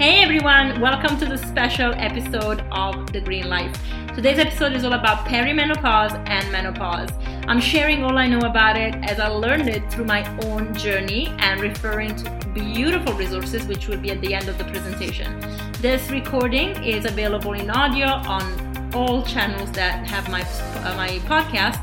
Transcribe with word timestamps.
Hey 0.00 0.22
everyone, 0.22 0.80
welcome 0.80 1.18
to 1.18 1.26
the 1.26 1.36
special 1.36 1.92
episode 1.94 2.64
of 2.72 3.12
The 3.12 3.20
Green 3.20 3.50
Life. 3.50 3.78
Today's 4.14 4.38
episode 4.38 4.72
is 4.72 4.82
all 4.82 4.94
about 4.94 5.26
perimenopause 5.26 6.14
and 6.26 6.50
menopause. 6.50 7.10
I'm 7.46 7.60
sharing 7.60 8.02
all 8.02 8.16
I 8.16 8.26
know 8.26 8.38
about 8.38 8.78
it 8.78 8.94
as 9.04 9.20
I 9.20 9.28
learned 9.28 9.68
it 9.68 9.92
through 9.92 10.06
my 10.06 10.26
own 10.46 10.72
journey 10.72 11.26
and 11.40 11.60
referring 11.60 12.16
to 12.16 12.30
beautiful 12.54 13.12
resources 13.12 13.66
which 13.66 13.88
will 13.88 13.98
be 13.98 14.10
at 14.10 14.22
the 14.22 14.32
end 14.32 14.48
of 14.48 14.56
the 14.56 14.64
presentation. 14.64 15.38
This 15.82 16.10
recording 16.10 16.82
is 16.82 17.04
available 17.04 17.52
in 17.52 17.68
audio 17.68 18.06
on 18.06 18.94
all 18.94 19.22
channels 19.22 19.70
that 19.72 20.08
have 20.08 20.30
my 20.30 20.40
uh, 20.40 20.96
my 20.96 21.18
podcast 21.28 21.78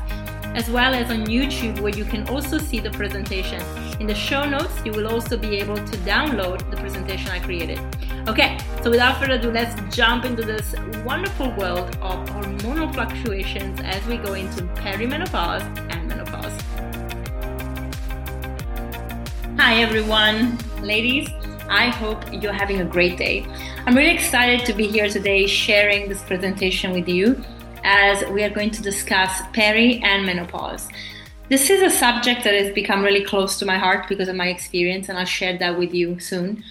as 0.56 0.68
well 0.68 0.92
as 0.92 1.10
on 1.10 1.26
YouTube 1.26 1.78
where 1.80 1.94
you 1.94 2.04
can 2.04 2.26
also 2.28 2.58
see 2.58 2.80
the 2.80 2.90
presentation. 2.90 3.62
In 4.00 4.06
the 4.08 4.14
show 4.14 4.44
notes, 4.44 4.74
you 4.84 4.90
will 4.92 5.06
also 5.06 5.36
be 5.36 5.56
able 5.56 5.76
to 5.76 5.96
download 5.98 6.68
the 6.70 6.76
presentation 6.78 7.30
I 7.30 7.38
created. 7.38 7.78
Okay, 8.28 8.58
so 8.82 8.90
without 8.90 9.18
further 9.18 9.36
ado, 9.36 9.50
let's 9.50 9.96
jump 9.96 10.26
into 10.26 10.42
this 10.42 10.74
wonderful 11.02 11.50
world 11.52 11.96
of 12.02 12.28
hormonal 12.28 12.92
fluctuations 12.92 13.80
as 13.80 14.04
we 14.04 14.18
go 14.18 14.34
into 14.34 14.64
perimenopause 14.84 15.62
and 15.90 16.06
menopause. 16.06 16.52
Hi, 19.58 19.76
everyone. 19.76 20.58
Ladies, 20.82 21.30
I 21.70 21.88
hope 21.88 22.22
you're 22.30 22.52
having 22.52 22.82
a 22.82 22.84
great 22.84 23.16
day. 23.16 23.46
I'm 23.86 23.96
really 23.96 24.14
excited 24.14 24.66
to 24.66 24.74
be 24.74 24.86
here 24.86 25.08
today 25.08 25.46
sharing 25.46 26.10
this 26.10 26.22
presentation 26.22 26.92
with 26.92 27.08
you 27.08 27.42
as 27.82 28.26
we 28.26 28.44
are 28.44 28.50
going 28.50 28.72
to 28.72 28.82
discuss 28.82 29.40
peri 29.54 30.02
and 30.04 30.26
menopause. 30.26 30.86
This 31.48 31.70
is 31.70 31.80
a 31.80 31.88
subject 31.88 32.44
that 32.44 32.52
has 32.52 32.74
become 32.74 33.02
really 33.02 33.24
close 33.24 33.58
to 33.58 33.64
my 33.64 33.78
heart 33.78 34.06
because 34.06 34.28
of 34.28 34.36
my 34.36 34.48
experience, 34.48 35.08
and 35.08 35.16
I'll 35.16 35.24
share 35.24 35.56
that 35.56 35.78
with 35.78 35.94
you 35.94 36.20
soon. 36.20 36.62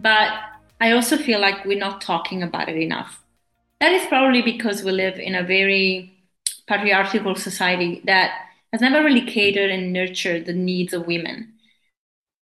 But 0.00 0.32
I 0.80 0.92
also 0.92 1.16
feel 1.16 1.40
like 1.40 1.64
we're 1.64 1.78
not 1.78 2.00
talking 2.00 2.42
about 2.42 2.68
it 2.68 2.76
enough. 2.76 3.22
That 3.80 3.92
is 3.92 4.06
probably 4.06 4.42
because 4.42 4.82
we 4.82 4.92
live 4.92 5.18
in 5.18 5.34
a 5.34 5.42
very 5.42 6.12
patriarchal 6.66 7.34
society 7.34 8.02
that 8.04 8.32
has 8.72 8.80
never 8.80 9.02
really 9.04 9.24
catered 9.24 9.70
and 9.70 9.92
nurtured 9.92 10.46
the 10.46 10.52
needs 10.52 10.92
of 10.92 11.06
women. 11.06 11.52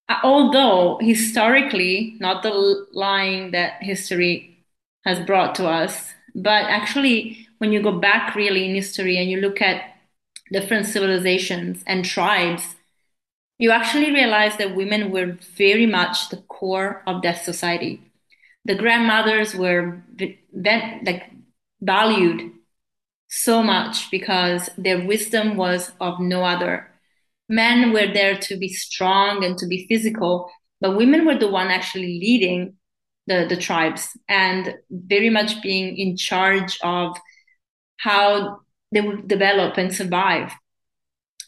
Uh, 0.10 0.18
although 0.24 0.98
historically, 1.02 2.16
not 2.20 2.44
the 2.44 2.88
lying 2.94 3.52
that 3.52 3.82
history 3.84 4.66
has 5.06 5.26
brought 5.26 5.56
to 5.56 5.68
us, 5.68 6.14
but 6.36 6.66
actually, 6.66 7.48
when 7.60 7.72
you 7.72 7.82
go 7.82 7.92
back 7.92 8.36
really 8.36 8.66
in 8.66 8.76
history 8.76 9.18
and 9.18 9.30
you 9.30 9.38
look 9.38 9.62
at 9.62 9.96
different 10.52 10.86
civilizations 10.86 11.84
and 11.88 12.06
tribes, 12.06 12.76
you 13.58 13.72
actually 13.72 14.12
realize 14.12 14.56
that 14.58 14.76
women 14.76 15.12
were 15.12 15.38
very 15.56 15.86
much 15.86 16.30
the 16.30 16.38
core 16.38 17.02
of 17.08 17.22
that 17.24 17.44
society 17.44 18.07
the 18.68 18.76
grandmothers 18.76 19.56
were 19.56 20.04
like 21.02 21.32
valued 21.82 22.52
so 23.30 23.64
much 23.64 24.12
because 24.12 24.70
their 24.78 25.06
wisdom 25.06 25.56
was 25.56 25.92
of 26.02 26.20
no 26.20 26.44
other. 26.44 26.88
Men 27.48 27.94
were 27.94 28.12
there 28.14 28.38
to 28.38 28.58
be 28.58 28.68
strong 28.68 29.44
and 29.44 29.58
to 29.58 29.68
be 29.68 29.88
physical, 29.88 30.52
but 30.82 30.98
women 30.98 31.26
were 31.26 31.38
the 31.38 31.48
one 31.48 31.68
actually 31.68 32.20
leading 32.20 32.76
the, 33.26 33.46
the 33.48 33.56
tribes 33.56 34.10
and 34.28 34.76
very 34.90 35.30
much 35.30 35.62
being 35.62 35.98
in 35.98 36.18
charge 36.18 36.78
of 36.84 37.18
how 37.98 38.60
they 38.92 39.00
would 39.00 39.30
develop 39.30 39.78
and 39.78 39.94
survive. 39.94 40.52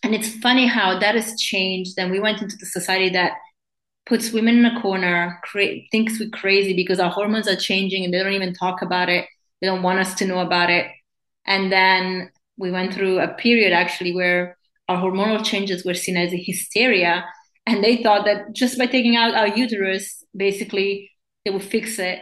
And 0.03 0.15
it's 0.15 0.35
funny 0.37 0.67
how 0.67 0.99
that 0.99 1.15
has 1.15 1.39
changed. 1.39 1.95
And 1.97 2.11
we 2.11 2.21
went 2.21 2.41
into 2.41 2.55
the 2.55 2.65
society 2.65 3.09
that 3.09 3.33
puts 4.09 4.33
women 4.33 4.57
in 4.57 4.65
a 4.65 4.81
corner, 4.81 5.39
cra- 5.43 5.81
thinks 5.91 6.19
we're 6.19 6.29
crazy 6.29 6.75
because 6.75 6.99
our 6.99 7.11
hormones 7.11 7.47
are 7.47 7.55
changing 7.55 8.03
and 8.03 8.13
they 8.13 8.17
don't 8.17 8.33
even 8.33 8.53
talk 8.53 8.81
about 8.81 9.07
it. 9.07 9.27
They 9.61 9.67
don't 9.67 9.83
want 9.83 9.99
us 9.99 10.15
to 10.15 10.25
know 10.25 10.39
about 10.39 10.71
it. 10.71 10.87
And 11.45 11.71
then 11.71 12.31
we 12.57 12.71
went 12.71 12.93
through 12.93 13.19
a 13.19 13.27
period 13.27 13.71
actually 13.71 14.15
where 14.15 14.57
our 14.89 14.97
hormonal 14.97 15.45
changes 15.45 15.85
were 15.85 15.93
seen 15.93 16.17
as 16.17 16.33
a 16.33 16.43
hysteria. 16.43 17.23
And 17.67 17.83
they 17.83 18.01
thought 18.01 18.25
that 18.25 18.53
just 18.53 18.79
by 18.79 18.87
taking 18.87 19.15
out 19.15 19.35
our 19.35 19.47
uterus, 19.47 20.23
basically, 20.35 21.11
they 21.45 21.51
would 21.51 21.63
fix 21.63 21.99
it. 21.99 22.19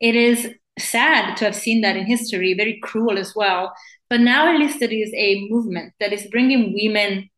It 0.00 0.16
is 0.16 0.50
sad 0.78 1.36
to 1.36 1.44
have 1.44 1.54
seen 1.54 1.82
that 1.82 1.96
in 1.96 2.04
history, 2.04 2.54
very 2.54 2.80
cruel 2.82 3.16
as 3.16 3.32
well. 3.36 3.72
But 4.10 4.20
now 4.20 4.52
at 4.52 4.58
least 4.58 4.82
it 4.82 4.92
is 4.92 5.12
a 5.14 5.46
movement 5.48 5.94
that 6.00 6.12
is 6.12 6.26
bringing 6.32 6.74
women 6.74 7.30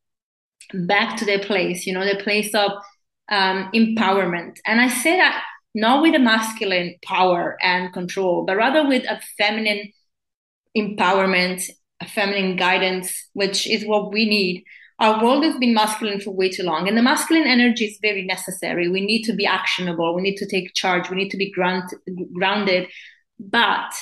back 0.86 1.18
to 1.18 1.26
their 1.26 1.38
place, 1.38 1.86
you 1.86 1.92
know, 1.92 2.04
their 2.04 2.22
place 2.22 2.54
of 2.54 2.72
um, 3.30 3.70
empowerment. 3.74 4.58
And 4.66 4.80
I 4.80 4.88
say 4.88 5.16
that 5.16 5.42
not 5.74 6.02
with 6.02 6.14
a 6.14 6.20
masculine 6.20 6.94
power 7.04 7.56
and 7.60 7.92
control, 7.92 8.44
but 8.44 8.56
rather 8.56 8.86
with 8.86 9.04
a 9.04 9.20
feminine 9.36 9.90
empowerment, 10.76 11.68
a 12.00 12.06
feminine 12.06 12.56
guidance, 12.56 13.12
which 13.32 13.68
is 13.68 13.84
what 13.84 14.12
we 14.12 14.28
need. 14.28 14.64
Our 15.00 15.22
world 15.22 15.44
has 15.44 15.56
been 15.58 15.74
masculine 15.74 16.20
for 16.20 16.30
way 16.30 16.48
too 16.48 16.62
long, 16.62 16.86
and 16.86 16.96
the 16.96 17.02
masculine 17.02 17.48
energy 17.48 17.86
is 17.86 17.98
very 18.00 18.24
necessary. 18.24 18.88
We 18.88 19.04
need 19.04 19.24
to 19.24 19.32
be 19.32 19.44
actionable. 19.44 20.14
We 20.14 20.22
need 20.22 20.36
to 20.36 20.46
take 20.46 20.74
charge. 20.74 21.10
We 21.10 21.16
need 21.16 21.30
to 21.30 21.36
be 21.36 21.50
ground, 21.50 21.90
grounded. 22.32 22.88
But 23.40 23.92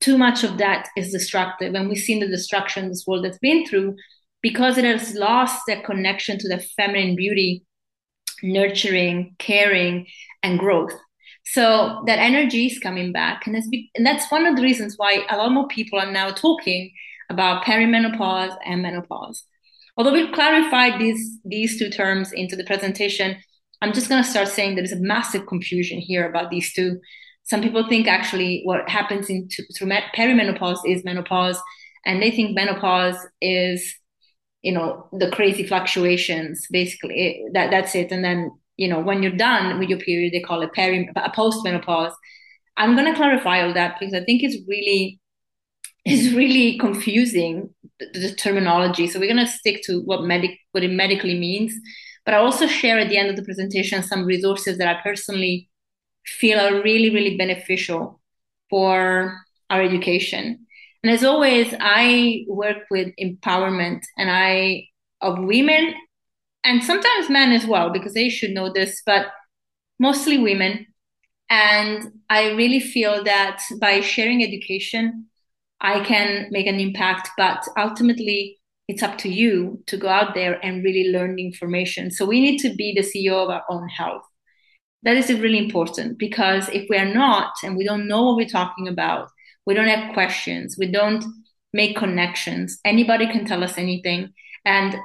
too 0.00 0.18
much 0.18 0.42
of 0.42 0.58
that 0.58 0.88
is 0.96 1.12
destructive. 1.12 1.74
And 1.74 1.88
we've 1.88 1.98
seen 1.98 2.18
the 2.18 2.26
destruction 2.26 2.88
this 2.88 3.04
world 3.06 3.24
has 3.24 3.38
been 3.38 3.64
through 3.66 3.94
because 4.42 4.78
it 4.78 4.84
has 4.84 5.14
lost 5.14 5.62
that 5.68 5.84
connection 5.84 6.38
to 6.38 6.48
the 6.48 6.58
feminine 6.76 7.14
beauty 7.14 7.64
nurturing, 8.42 9.34
caring, 9.38 10.06
and 10.42 10.58
growth. 10.58 10.92
So 11.44 12.02
that 12.06 12.18
energy 12.18 12.66
is 12.66 12.78
coming 12.78 13.12
back, 13.12 13.46
and 13.46 13.54
that's 13.54 13.68
be- 13.68 13.90
and 13.94 14.06
that's 14.06 14.30
one 14.30 14.46
of 14.46 14.56
the 14.56 14.62
reasons 14.62 14.94
why 14.96 15.24
a 15.28 15.36
lot 15.36 15.52
more 15.52 15.66
people 15.68 15.98
are 15.98 16.10
now 16.10 16.30
talking 16.30 16.92
about 17.28 17.64
perimenopause 17.64 18.56
and 18.64 18.82
menopause. 18.82 19.44
Although 19.96 20.12
we've 20.12 20.32
clarified 20.32 21.00
these 21.00 21.38
these 21.44 21.78
two 21.78 21.90
terms 21.90 22.32
into 22.32 22.56
the 22.56 22.64
presentation, 22.64 23.36
I'm 23.82 23.92
just 23.92 24.08
going 24.08 24.22
to 24.22 24.28
start 24.28 24.48
saying 24.48 24.74
there 24.74 24.84
is 24.84 24.92
a 24.92 25.00
massive 25.00 25.46
confusion 25.46 25.98
here 25.98 26.28
about 26.28 26.50
these 26.50 26.72
two. 26.72 27.00
Some 27.44 27.62
people 27.62 27.88
think 27.88 28.06
actually 28.06 28.62
what 28.64 28.88
happens 28.88 29.28
in 29.28 29.48
through 29.76 29.88
perimenopause 30.16 30.78
is 30.86 31.04
menopause, 31.04 31.60
and 32.06 32.22
they 32.22 32.30
think 32.30 32.54
menopause 32.54 33.16
is 33.40 33.94
you 34.62 34.72
know 34.72 35.08
the 35.12 35.30
crazy 35.30 35.66
fluctuations 35.66 36.66
basically 36.70 37.44
that 37.52 37.70
that's 37.70 37.94
it. 37.94 38.12
And 38.12 38.24
then 38.24 38.50
you 38.76 38.88
know 38.88 39.00
when 39.00 39.22
you're 39.22 39.32
done 39.32 39.78
with 39.78 39.88
your 39.88 39.98
period 39.98 40.32
they 40.32 40.40
call 40.40 40.62
it 40.62 40.72
peri 40.72 41.08
a 41.16 41.30
postmenopause. 41.30 42.12
I'm 42.76 42.96
going 42.96 43.10
to 43.12 43.16
clarify 43.16 43.62
all 43.62 43.74
that 43.74 43.98
because 43.98 44.14
i 44.14 44.24
think 44.24 44.42
it's 44.42 44.56
really 44.66 45.20
it's 46.04 46.34
really 46.34 46.78
confusing 46.78 47.74
the, 47.98 48.06
the 48.18 48.34
terminology. 48.34 49.06
So 49.06 49.20
we're 49.20 49.32
going 49.32 49.44
to 49.44 49.52
stick 49.52 49.82
to 49.84 50.00
what 50.00 50.22
medic 50.24 50.58
what 50.72 50.82
it 50.82 50.92
medically 50.92 51.38
means. 51.38 51.74
But 52.24 52.34
i 52.34 52.38
also 52.38 52.66
share 52.66 52.98
at 52.98 53.08
the 53.08 53.18
end 53.18 53.30
of 53.30 53.36
the 53.36 53.42
presentation 53.42 54.02
some 54.02 54.24
resources 54.24 54.78
that 54.78 54.88
i 54.88 55.02
personally 55.02 55.68
feel 56.26 56.60
are 56.60 56.82
really 56.82 57.10
really 57.10 57.36
beneficial 57.36 58.20
for 58.68 59.36
our 59.70 59.82
education 59.82 60.66
and 61.02 61.12
as 61.12 61.24
always, 61.24 61.74
I 61.80 62.44
work 62.48 62.78
with 62.90 63.08
empowerment 63.20 64.00
and 64.18 64.30
I 64.30 64.88
of 65.20 65.38
women 65.38 65.94
and 66.64 66.84
sometimes 66.84 67.30
men 67.30 67.52
as 67.52 67.66
well, 67.66 67.90
because 67.90 68.14
they 68.14 68.28
should 68.28 68.50
know 68.50 68.72
this, 68.72 69.02
but 69.06 69.28
mostly 69.98 70.38
women. 70.38 70.86
And 71.48 72.12
I 72.28 72.50
really 72.52 72.80
feel 72.80 73.24
that 73.24 73.62
by 73.80 74.00
sharing 74.00 74.44
education, 74.44 75.26
I 75.80 76.04
can 76.04 76.48
make 76.50 76.66
an 76.66 76.78
impact, 76.78 77.30
but 77.36 77.66
ultimately 77.78 78.58
it's 78.88 79.02
up 79.02 79.16
to 79.18 79.28
you 79.28 79.82
to 79.86 79.96
go 79.96 80.08
out 80.08 80.34
there 80.34 80.64
and 80.64 80.84
really 80.84 81.10
learn 81.10 81.36
the 81.36 81.46
information. 81.46 82.10
So 82.10 82.26
we 82.26 82.40
need 82.40 82.58
to 82.58 82.74
be 82.74 82.92
the 82.92 83.02
CEO 83.02 83.42
of 83.42 83.48
our 83.48 83.62
own 83.70 83.88
health. 83.88 84.22
That 85.02 85.16
is 85.16 85.32
really 85.32 85.58
important 85.58 86.18
because 86.18 86.68
if 86.68 86.86
we 86.90 86.98
are 86.98 87.12
not 87.12 87.54
and 87.64 87.76
we 87.76 87.84
don't 87.84 88.06
know 88.06 88.22
what 88.22 88.36
we're 88.36 88.48
talking 88.48 88.86
about, 88.86 89.30
we 89.70 89.74
don't 89.74 89.86
have 89.86 90.12
questions. 90.14 90.74
We 90.76 90.90
don't 90.90 91.24
make 91.72 91.96
connections. 91.96 92.80
Anybody 92.84 93.26
can 93.30 93.44
tell 93.46 93.62
us 93.62 93.78
anything. 93.78 94.32
And 94.64 94.96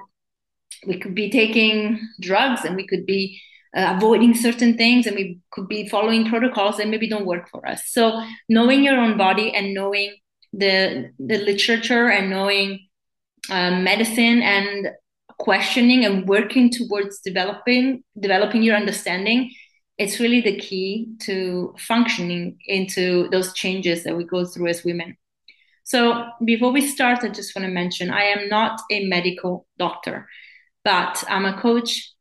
we 0.88 0.98
could 1.00 1.14
be 1.14 1.30
taking 1.30 2.00
drugs 2.20 2.66
and 2.66 2.76
we 2.76 2.88
could 2.88 3.06
be 3.06 3.40
uh, 3.78 3.94
avoiding 3.96 4.34
certain 4.34 4.76
things 4.76 5.06
and 5.06 5.16
we 5.16 5.40
could 5.52 5.68
be 5.68 5.88
following 5.88 6.28
protocols 6.28 6.78
that 6.78 6.88
maybe 6.88 7.08
don't 7.08 7.28
work 7.28 7.48
for 7.52 7.62
us. 7.68 7.84
So 7.86 8.24
knowing 8.50 8.84
your 8.84 8.98
own 8.98 9.20
body 9.20 9.54
and 9.54 9.76
knowing 9.76 10.16
the 10.52 11.12
the 11.20 11.38
literature 11.38 12.10
and 12.10 12.32
knowing 12.32 12.88
uh, 13.52 13.72
medicine 13.92 14.42
and 14.42 14.90
questioning 15.38 16.06
and 16.06 16.28
working 16.28 16.72
towards 16.72 17.20
developing 17.20 18.04
developing 18.28 18.64
your 18.64 18.78
understanding 18.78 19.52
it's 19.98 20.20
really 20.20 20.42
the 20.42 20.58
key 20.58 21.16
to 21.22 21.74
functioning 21.78 22.58
into 22.66 23.30
those 23.30 23.54
changes 23.54 24.04
that 24.04 24.16
we 24.16 24.24
go 24.24 24.46
through 24.46 24.68
as 24.68 24.84
women. 24.84 25.18
So 25.84 26.26
before 26.44 26.72
we 26.72 26.82
start, 26.82 27.24
I 27.24 27.30
just 27.30 27.56
want 27.56 27.68
to 27.68 27.72
mention 27.72 28.10
I 28.10 28.24
am 28.24 28.50
not 28.50 28.82
a 28.92 29.06
medical 29.08 29.68
doctor, 29.78 30.28
but 30.84 31.24
I'm 31.30 31.46
a 31.46 31.60
coach, 31.62 32.12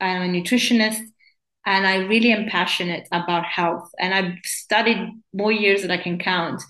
I'm 0.00 0.22
a 0.22 0.32
nutritionist, 0.32 1.02
and 1.66 1.86
I 1.86 1.96
really 2.06 2.32
am 2.32 2.48
passionate 2.48 3.06
about 3.12 3.44
health. 3.44 3.90
And 3.98 4.14
I've 4.14 4.38
studied 4.44 5.10
more 5.34 5.52
years 5.52 5.82
than 5.82 5.90
I 5.90 5.98
can 5.98 6.18
count. 6.18 6.62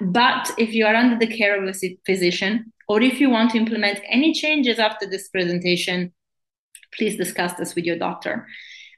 But 0.00 0.52
if 0.56 0.72
you 0.72 0.86
are 0.86 0.94
under 0.94 1.18
the 1.18 1.36
care 1.36 1.60
of 1.60 1.68
a 1.68 1.98
physician, 2.06 2.72
or 2.88 3.02
if 3.02 3.20
you 3.20 3.28
want 3.28 3.50
to 3.50 3.58
implement 3.58 4.00
any 4.08 4.32
changes 4.32 4.78
after 4.78 5.06
this 5.06 5.28
presentation, 5.28 6.12
please 6.96 7.16
discuss 7.16 7.54
this 7.54 7.74
with 7.74 7.84
your 7.84 7.98
doctor. 7.98 8.46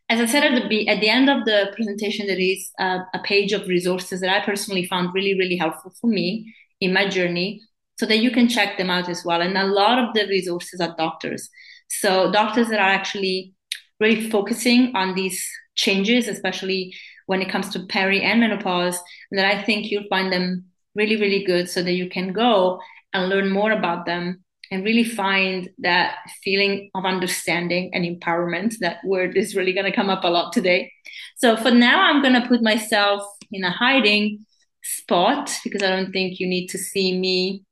As 0.09 0.21
I 0.21 0.27
said 0.27 0.45
at 0.45 0.69
the, 0.69 0.89
at 0.89 1.01
the 1.01 1.09
end 1.09 1.29
of 1.29 1.45
the 1.45 1.73
presentation, 1.75 2.27
there 2.27 2.39
is 2.39 2.71
a, 2.79 3.01
a 3.15 3.19
page 3.25 3.53
of 3.53 3.67
resources 3.67 4.21
that 4.21 4.31
I 4.31 4.45
personally 4.45 4.87
found 4.87 5.13
really, 5.13 5.37
really 5.37 5.57
helpful 5.57 5.93
for 6.01 6.07
me 6.07 6.55
in 6.81 6.93
my 6.93 7.09
journey 7.09 7.61
so 7.99 8.07
that 8.07 8.19
you 8.19 8.31
can 8.31 8.49
check 8.49 8.79
them 8.79 8.91
out 8.91 9.09
as 9.09 9.25
well. 9.25 9.41
And 9.41 9.57
a 9.57 9.67
lot 9.67 9.99
of 9.99 10.15
the 10.15 10.27
resources 10.29 10.81
are 10.81 10.95
doctors. 10.97 11.49
So 11.89 12.31
doctors 12.31 12.69
that 12.69 12.79
are 12.79 12.89
actually 12.89 13.55
really 13.99 14.31
focusing 14.31 14.95
on 14.95 15.15
these 15.15 15.45
changes, 15.75 16.29
especially 16.29 16.95
when 17.27 17.43
it 17.43 17.51
comes 17.51 17.71
to 17.71 17.87
peri 17.87 18.23
and 18.23 18.41
menopause, 18.41 19.01
and 19.31 19.39
that 19.39 19.47
I 19.47 19.63
think 19.63 19.91
you'll 19.91 20.09
find 20.09 20.33
them 20.33 20.67
really, 20.95 21.17
really 21.17 21.45
good 21.45 21.69
so 21.69 21.83
that 21.83 21.93
you 21.93 22.09
can 22.09 22.33
go 22.33 22.81
and 23.13 23.29
learn 23.29 23.51
more 23.51 23.73
about 23.73 24.07
them 24.07 24.45
and 24.71 24.85
really 24.85 25.05
find 25.05 25.69
that 25.79 26.17
feeling 26.43 26.91
of 26.95 27.05
understanding 27.05 27.91
and 27.95 28.05
empowerment. 28.05 28.79
That 28.81 28.99
word 29.05 29.37
is 29.37 29.55
really 29.55 29.73
going 29.73 29.87
to 29.87 29.97
come 29.97 30.11
up 30.11 30.25
a 30.25 30.29
lot 30.29 30.53
today. 30.53 30.93
So 31.37 31.57
for 31.57 31.71
now, 31.71 32.03
I'm 32.03 32.23
going 32.23 32.41
to 32.41 32.49
put 32.49 32.63
myself 32.63 33.23
in 33.53 33.65
a 33.65 33.71
hiding 33.71 34.45
spot 34.83 35.53
because 35.65 35.83
I 35.83 35.89
don't 35.89 36.13
think 36.13 36.41
you 36.41 36.47
need 36.47 36.69
to 36.69 36.79
see 36.79 37.19
me 37.19 37.65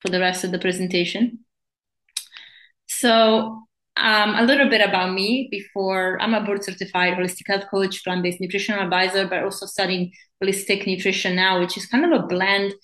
for 0.00 0.10
the 0.10 0.20
rest 0.20 0.44
of 0.44 0.50
the 0.50 0.58
presentation. 0.58 1.40
So 2.86 3.64
um, 3.96 4.34
a 4.34 4.42
little 4.42 4.68
bit 4.68 4.86
about 4.86 5.12
me 5.12 5.48
before 5.50 6.20
I'm 6.20 6.34
a 6.34 6.42
board 6.42 6.64
certified 6.64 7.14
holistic 7.14 7.46
health 7.46 7.66
coach, 7.70 8.02
plant 8.04 8.22
based 8.22 8.40
nutritional 8.40 8.82
advisor, 8.82 9.26
but 9.26 9.42
also 9.44 9.66
studying 9.66 10.12
holistic 10.42 10.86
nutrition 10.86 11.36
now, 11.36 11.60
which 11.60 11.76
is 11.76 11.86
kind 11.86 12.04
of 12.04 12.12
a 12.12 12.26
blend 12.26 12.74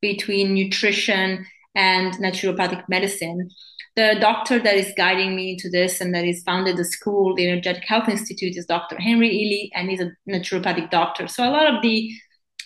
between 0.00 0.54
nutrition 0.54 1.44
and 1.74 2.14
naturopathic 2.14 2.84
medicine. 2.88 3.50
The 3.96 4.16
doctor 4.20 4.58
that 4.58 4.76
is 4.76 4.92
guiding 4.96 5.34
me 5.34 5.52
into 5.52 5.68
this 5.68 6.00
and 6.00 6.14
that 6.14 6.24
is 6.24 6.42
founded 6.44 6.76
the 6.76 6.84
school, 6.84 7.34
the 7.34 7.46
Energetic 7.46 7.84
Health 7.84 8.08
Institute, 8.08 8.56
is 8.56 8.66
Dr. 8.66 8.96
Henry 9.00 9.28
Ely, 9.28 9.68
and 9.74 9.90
he's 9.90 10.00
a 10.00 10.12
naturopathic 10.28 10.90
doctor. 10.90 11.26
So 11.28 11.44
a 11.44 11.50
lot 11.50 11.74
of 11.74 11.82
the 11.82 12.10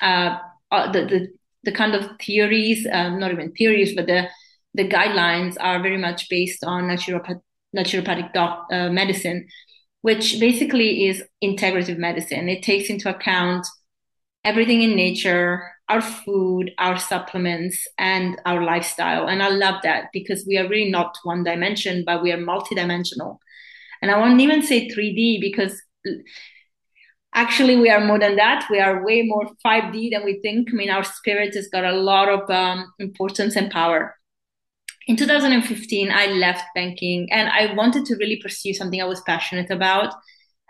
uh, 0.01 0.39
uh, 0.71 0.93
the, 0.93 1.05
the 1.07 1.29
the 1.65 1.73
kind 1.73 1.95
of 1.95 2.11
theories, 2.21 2.87
um, 2.93 3.19
not 3.19 3.33
even 3.33 3.53
theories, 3.53 3.95
but 3.95 4.07
the 4.07 4.29
the 4.75 4.89
guidelines 4.89 5.57
are 5.61 5.81
very 5.81 5.97
much 5.99 6.29
based 6.29 6.65
on 6.65 6.85
naturopath- 6.85 7.41
naturopathic 7.77 8.33
doc, 8.33 8.67
uh, 8.73 8.91
medicine, 8.91 9.47
which 10.03 10.39
basically 10.41 11.07
is 11.07 11.23
integrative 11.43 11.97
medicine. 11.97 12.49
It 12.49 12.63
takes 12.63 12.91
into 12.91 13.09
account 13.09 13.67
everything 14.45 14.83
in 14.83 14.97
nature, 14.97 15.74
our 15.89 16.01
food, 16.01 16.73
our 16.79 16.99
supplements, 16.99 17.87
and 17.99 18.41
our 18.47 18.63
lifestyle. 18.63 19.29
And 19.29 19.43
I 19.43 19.49
love 19.49 19.83
that 19.83 20.07
because 20.13 20.45
we 20.47 20.57
are 20.57 20.69
really 20.69 20.91
not 20.91 21.17
one 21.25 21.45
dimension, 21.45 22.05
but 22.07 22.23
we 22.23 22.33
are 22.33 22.39
multidimensional. 22.39 23.39
And 24.01 24.11
I 24.11 24.19
won't 24.19 24.41
even 24.41 24.63
say 24.63 24.89
3D 24.89 25.41
because 25.41 25.81
actually 27.35 27.77
we 27.77 27.91
are 27.91 28.05
more 28.05 28.19
than 28.19 28.37
that. 28.37 28.67
We 28.71 28.81
are 28.81 29.05
way 29.05 29.23
more 29.23 29.47
5D 29.65 30.11
than 30.13 30.25
we 30.25 30.41
think. 30.41 30.69
I 30.71 30.75
mean, 30.75 30.91
our 30.91 31.05
spirit 31.05 31.55
has 31.55 31.69
got 31.69 31.85
a 31.85 31.93
lot 31.93 32.29
of 32.29 32.49
um, 32.51 32.93
importance 32.99 33.57
and 33.57 33.71
power 33.71 34.15
in 35.07 35.17
2015 35.17 36.11
i 36.11 36.27
left 36.27 36.65
banking 36.75 37.29
and 37.31 37.49
i 37.49 37.75
wanted 37.75 38.05
to 38.07 38.17
really 38.17 38.41
pursue 38.41 38.73
something 38.73 39.01
i 39.01 39.05
was 39.05 39.21
passionate 39.23 39.71
about 39.71 40.15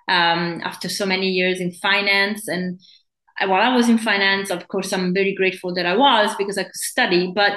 um, 0.08 0.60
after 0.64 0.88
so 0.88 1.06
many 1.06 1.28
years 1.28 1.60
in 1.60 1.72
finance 1.72 2.46
and 2.48 2.78
while 3.40 3.62
i 3.62 3.74
was 3.74 3.88
in 3.88 3.98
finance 3.98 4.50
of 4.50 4.66
course 4.68 4.92
i'm 4.92 5.12
very 5.12 5.34
grateful 5.34 5.74
that 5.74 5.86
i 5.86 5.96
was 5.96 6.34
because 6.36 6.58
i 6.58 6.62
could 6.62 6.74
study 6.74 7.32
but 7.34 7.52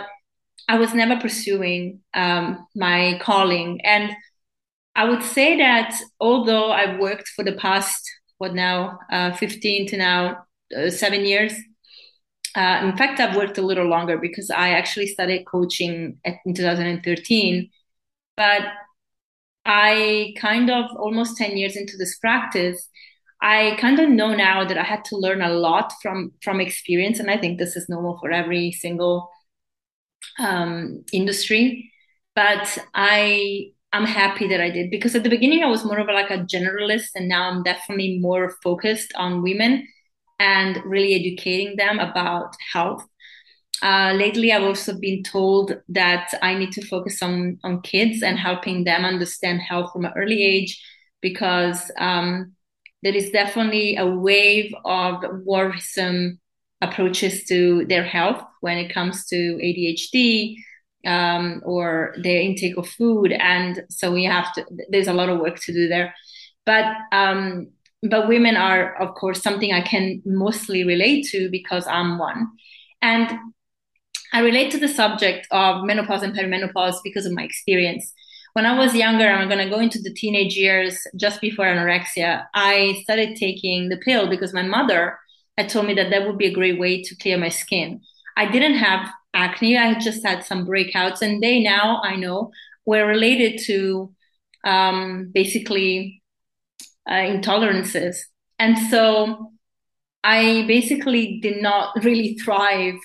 i 0.67 0.77
was 0.77 0.93
never 0.93 1.19
pursuing 1.19 1.99
um, 2.13 2.65
my 2.75 3.19
calling 3.21 3.79
and 3.81 4.11
i 4.95 5.07
would 5.07 5.23
say 5.23 5.57
that 5.57 5.95
although 6.19 6.71
i've 6.71 6.99
worked 6.99 7.27
for 7.29 7.43
the 7.43 7.53
past 7.53 8.03
what 8.37 8.53
now 8.53 8.97
uh, 9.11 9.31
15 9.35 9.87
to 9.87 9.97
now 9.97 10.45
uh, 10.77 10.89
seven 10.89 11.25
years 11.25 11.53
uh, 12.57 12.81
in 12.83 12.97
fact, 12.97 13.19
I've 13.19 13.35
worked 13.35 13.59
a 13.59 13.61
little 13.61 13.87
longer 13.87 14.17
because 14.17 14.49
I 14.49 14.69
actually 14.69 15.05
started 15.05 15.45
coaching 15.45 16.17
at, 16.25 16.37
in 16.43 16.55
2013. 16.55 17.69
But 18.35 18.63
I 19.63 20.33
kind 20.39 20.71
of 20.71 20.85
almost 20.97 21.37
10 21.37 21.55
years 21.55 21.75
into 21.75 21.97
this 21.97 22.17
practice, 22.17 22.89
I 23.41 23.77
kind 23.79 23.99
of 23.99 24.09
know 24.09 24.33
now 24.33 24.65
that 24.65 24.77
I 24.77 24.83
had 24.83 25.05
to 25.05 25.17
learn 25.17 25.41
a 25.41 25.49
lot 25.49 25.93
from 26.01 26.31
from 26.43 26.59
experience, 26.59 27.19
and 27.19 27.29
I 27.29 27.37
think 27.37 27.59
this 27.59 27.75
is 27.75 27.89
normal 27.89 28.17
for 28.19 28.31
every 28.31 28.71
single 28.71 29.29
um, 30.39 31.03
industry. 31.13 31.91
But 32.35 32.77
I 32.93 33.71
I'm 33.93 34.05
happy 34.05 34.47
that 34.49 34.61
I 34.61 34.69
did 34.69 34.91
because 34.91 35.15
at 35.15 35.23
the 35.23 35.29
beginning 35.29 35.63
I 35.63 35.67
was 35.67 35.85
more 35.85 35.99
of 35.99 36.07
like 36.07 36.31
a 36.31 36.39
generalist, 36.39 37.09
and 37.15 37.27
now 37.27 37.49
I'm 37.49 37.63
definitely 37.63 38.19
more 38.19 38.55
focused 38.63 39.13
on 39.15 39.43
women 39.43 39.87
and 40.39 40.81
really 40.85 41.15
educating 41.15 41.77
them 41.77 41.99
about 41.99 42.55
health. 42.73 43.05
Uh, 43.83 44.13
lately, 44.15 44.51
I've 44.51 44.63
also 44.63 44.99
been 44.99 45.23
told 45.23 45.77
that 45.89 46.33
I 46.41 46.55
need 46.55 46.71
to 46.73 46.85
focus 46.85 47.21
on 47.21 47.59
on 47.63 47.81
kids 47.81 48.23
and 48.23 48.37
helping 48.37 48.83
them 48.83 49.05
understand 49.05 49.61
health 49.61 49.93
from 49.93 50.05
an 50.05 50.13
early 50.15 50.43
age, 50.43 50.83
because 51.21 51.91
um, 51.99 52.56
there 53.03 53.15
is 53.15 53.29
definitely 53.31 53.97
a 53.97 54.05
wave 54.05 54.73
of 54.85 55.23
worrisome 55.43 56.39
approaches 56.81 57.45
to 57.45 57.85
their 57.85 58.03
health 58.03 58.43
when 58.61 58.77
it 58.77 58.93
comes 58.93 59.25
to 59.27 59.35
ADHD 59.35 60.57
um, 61.05 61.61
or 61.65 62.15
their 62.21 62.41
intake 62.41 62.77
of 62.77 62.87
food, 62.87 63.31
and 63.31 63.83
so 63.89 64.11
we 64.11 64.25
have 64.25 64.53
to. 64.53 64.65
There's 64.89 65.07
a 65.07 65.13
lot 65.13 65.29
of 65.29 65.39
work 65.39 65.59
to 65.61 65.73
do 65.73 65.87
there, 65.87 66.13
but 66.65 66.85
um, 67.11 67.67
but 68.03 68.27
women 68.27 68.55
are 68.55 68.95
of 69.01 69.15
course 69.15 69.41
something 69.41 69.73
i 69.73 69.81
can 69.81 70.21
mostly 70.25 70.83
relate 70.83 71.25
to 71.27 71.49
because 71.49 71.87
i'm 71.87 72.17
one. 72.17 72.47
And 73.01 73.31
i 74.33 74.41
relate 74.41 74.71
to 74.71 74.79
the 74.79 74.87
subject 74.87 75.47
of 75.51 75.85
menopause 75.85 76.23
and 76.23 76.35
perimenopause 76.35 76.97
because 77.03 77.25
of 77.25 77.33
my 77.33 77.43
experience 77.43 78.11
when 78.57 78.65
i 78.65 78.75
was 78.75 78.95
younger 78.95 79.27
i'm 79.29 79.47
going 79.47 79.63
to 79.63 79.75
go 79.75 79.79
into 79.79 79.99
the 80.01 80.11
teenage 80.21 80.55
years 80.57 81.05
just 81.15 81.39
before 81.41 81.65
anorexia. 81.65 82.47
I 82.55 82.99
started 83.03 83.35
taking 83.35 83.89
the 83.89 83.97
pill 83.97 84.27
because 84.27 84.51
my 84.51 84.63
mother 84.63 85.19
had 85.59 85.69
told 85.69 85.85
me 85.85 85.93
that 85.93 86.09
that 86.09 86.25
would 86.25 86.39
be 86.39 86.47
a 86.47 86.57
great 86.59 86.79
way 86.79 87.03
to 87.03 87.15
clear 87.17 87.37
my 87.37 87.49
skin. 87.49 88.01
I 88.35 88.49
didn't 88.49 88.79
have 88.87 89.07
acne. 89.35 89.77
I 89.77 89.99
just 89.99 90.25
had 90.25 90.43
some 90.43 90.65
breakouts 90.65 91.21
and 91.21 91.43
they 91.43 91.59
now 91.61 92.01
i 92.03 92.15
know 92.15 92.49
were 92.87 93.05
related 93.05 93.61
to 93.65 94.11
um, 94.63 95.29
basically 95.39 96.23
uh, 97.07 97.25
intolerances. 97.35 98.15
And 98.57 98.75
so 98.89 99.51
I 100.23 100.65
basically 100.67 101.39
did 101.41 101.61
not 101.61 102.03
really 102.03 102.39
thrive 102.43 102.99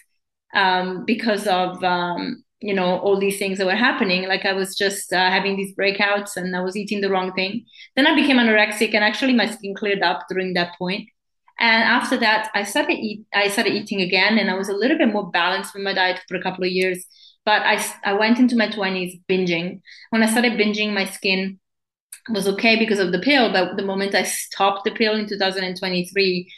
um, 0.55 1.05
because 1.05 1.47
of, 1.47 1.85
um, 1.85 2.43
you 2.62 2.75
know, 2.75 2.99
all 2.99 3.19
these 3.19 3.38
things 3.38 3.59
that 3.59 3.66
were 3.66 3.75
happening. 3.75 4.28
Like 4.28 4.45
I 4.45 4.52
was 4.52 4.76
just 4.76 5.12
uh, 5.12 5.31
having 5.31 5.57
these 5.57 5.75
breakouts 5.75 6.37
and 6.37 6.54
I 6.57 6.61
was 6.61 6.76
eating 6.76 7.00
the 7.00 7.11
wrong 7.11 7.33
thing. 7.33 7.64
Then 7.97 8.07
I 8.07 8.14
became 8.14 8.37
anorexic 8.37 8.95
and 8.95 9.04
actually 9.04 9.35
my 9.35 9.50
skin 9.50 9.75
cleared 9.75 10.02
up 10.02 10.26
during 10.28 10.54
that 10.54 10.76
point. 10.78 11.09
And 11.59 11.85
after 11.85 12.16
that, 12.19 12.50
I 12.54 12.64
started 12.64 12.95
eat. 12.95 13.25
I 13.35 13.49
started 13.49 13.75
eating 13.75 14.00
again, 14.00 14.38
and 14.38 14.50
I 14.50 14.54
was 14.54 14.69
a 14.69 14.75
little 14.75 14.99
bit 14.99 15.12
more 15.12 15.31
balanced 15.31 15.75
with 15.75 15.85
my 15.85 15.92
diet 15.95 16.21
for 16.28 16.37
a 16.37 16.42
couple 16.42 16.64
of 16.64 16.71
years. 16.71 17.04
But 17.45 17.62
I 17.62 17.85
I 18.04 18.14
went 18.14 18.38
into 18.38 18.57
my 18.57 18.69
twenties 18.69 19.16
binging. 19.31 19.81
When 20.11 20.23
I 20.23 20.31
started 20.31 20.54
binging, 20.54 20.92
my 20.92 21.04
skin 21.04 21.61
was 22.31 22.49
okay 22.49 22.78
because 22.78 22.99
of 22.99 23.12
the 23.12 23.19
pill, 23.19 23.52
but 23.52 23.76
the 23.76 23.85
moment 23.85 24.14
I 24.14 24.23
stopped 24.23 24.85
the 24.85 24.92
pill 24.92 25.14
in 25.14 25.28
2023, 25.28 26.52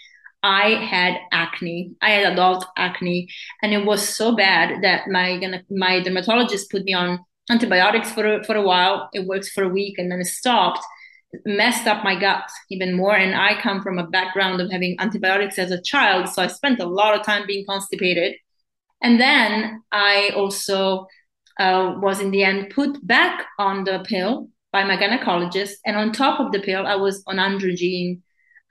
I 0.45 0.75
had 0.85 1.19
acne. 1.33 1.95
I 2.03 2.11
had 2.11 2.33
adult 2.33 2.67
acne, 2.77 3.29
and 3.63 3.73
it 3.73 3.87
was 3.87 4.07
so 4.07 4.37
bad 4.37 4.83
that 4.83 5.09
my 5.09 5.41
my 5.71 6.01
dermatologist 6.01 6.71
put 6.71 6.85
me 6.85 6.93
on 6.93 7.19
antibiotics 7.51 8.13
for 8.13 8.45
for 8.45 8.55
a 8.55 8.63
while. 8.63 9.09
It 9.15 9.27
worked 9.27 9.49
for 9.55 9.65
a 9.65 9.71
week, 9.71 9.99
and 9.99 10.13
then 10.13 10.21
it 10.21 10.27
stopped. 10.27 10.85
It 11.33 11.41
messed 11.47 11.87
up 11.87 12.05
my 12.05 12.15
gut 12.21 12.45
even 12.71 12.95
more. 12.95 13.17
And 13.17 13.35
I 13.35 13.59
come 13.59 13.83
from 13.83 13.99
a 13.99 14.07
background 14.07 14.61
of 14.61 14.71
having 14.71 14.97
antibiotics 15.01 15.59
as 15.59 15.71
a 15.71 15.83
child, 15.83 16.29
so 16.29 16.43
I 16.43 16.49
spent 16.49 16.79
a 16.79 16.87
lot 16.87 17.19
of 17.19 17.25
time 17.25 17.47
being 17.47 17.65
constipated. 17.67 18.35
And 19.01 19.19
then 19.19 19.83
I 19.93 20.31
also 20.37 21.07
uh, 21.59 21.95
was 22.03 22.21
in 22.21 22.31
the 22.33 22.45
end 22.45 22.71
put 22.71 23.05
back 23.07 23.47
on 23.59 23.85
the 23.85 24.05
pill 24.07 24.51
by 24.73 24.85
my 24.85 24.97
gynecologist. 24.99 25.73
And 25.87 25.97
on 25.97 26.13
top 26.13 26.39
of 26.39 26.53
the 26.53 26.61
pill, 26.61 26.87
I 26.87 26.97
was 26.97 27.23
on 27.27 27.37
androgen 27.37 28.21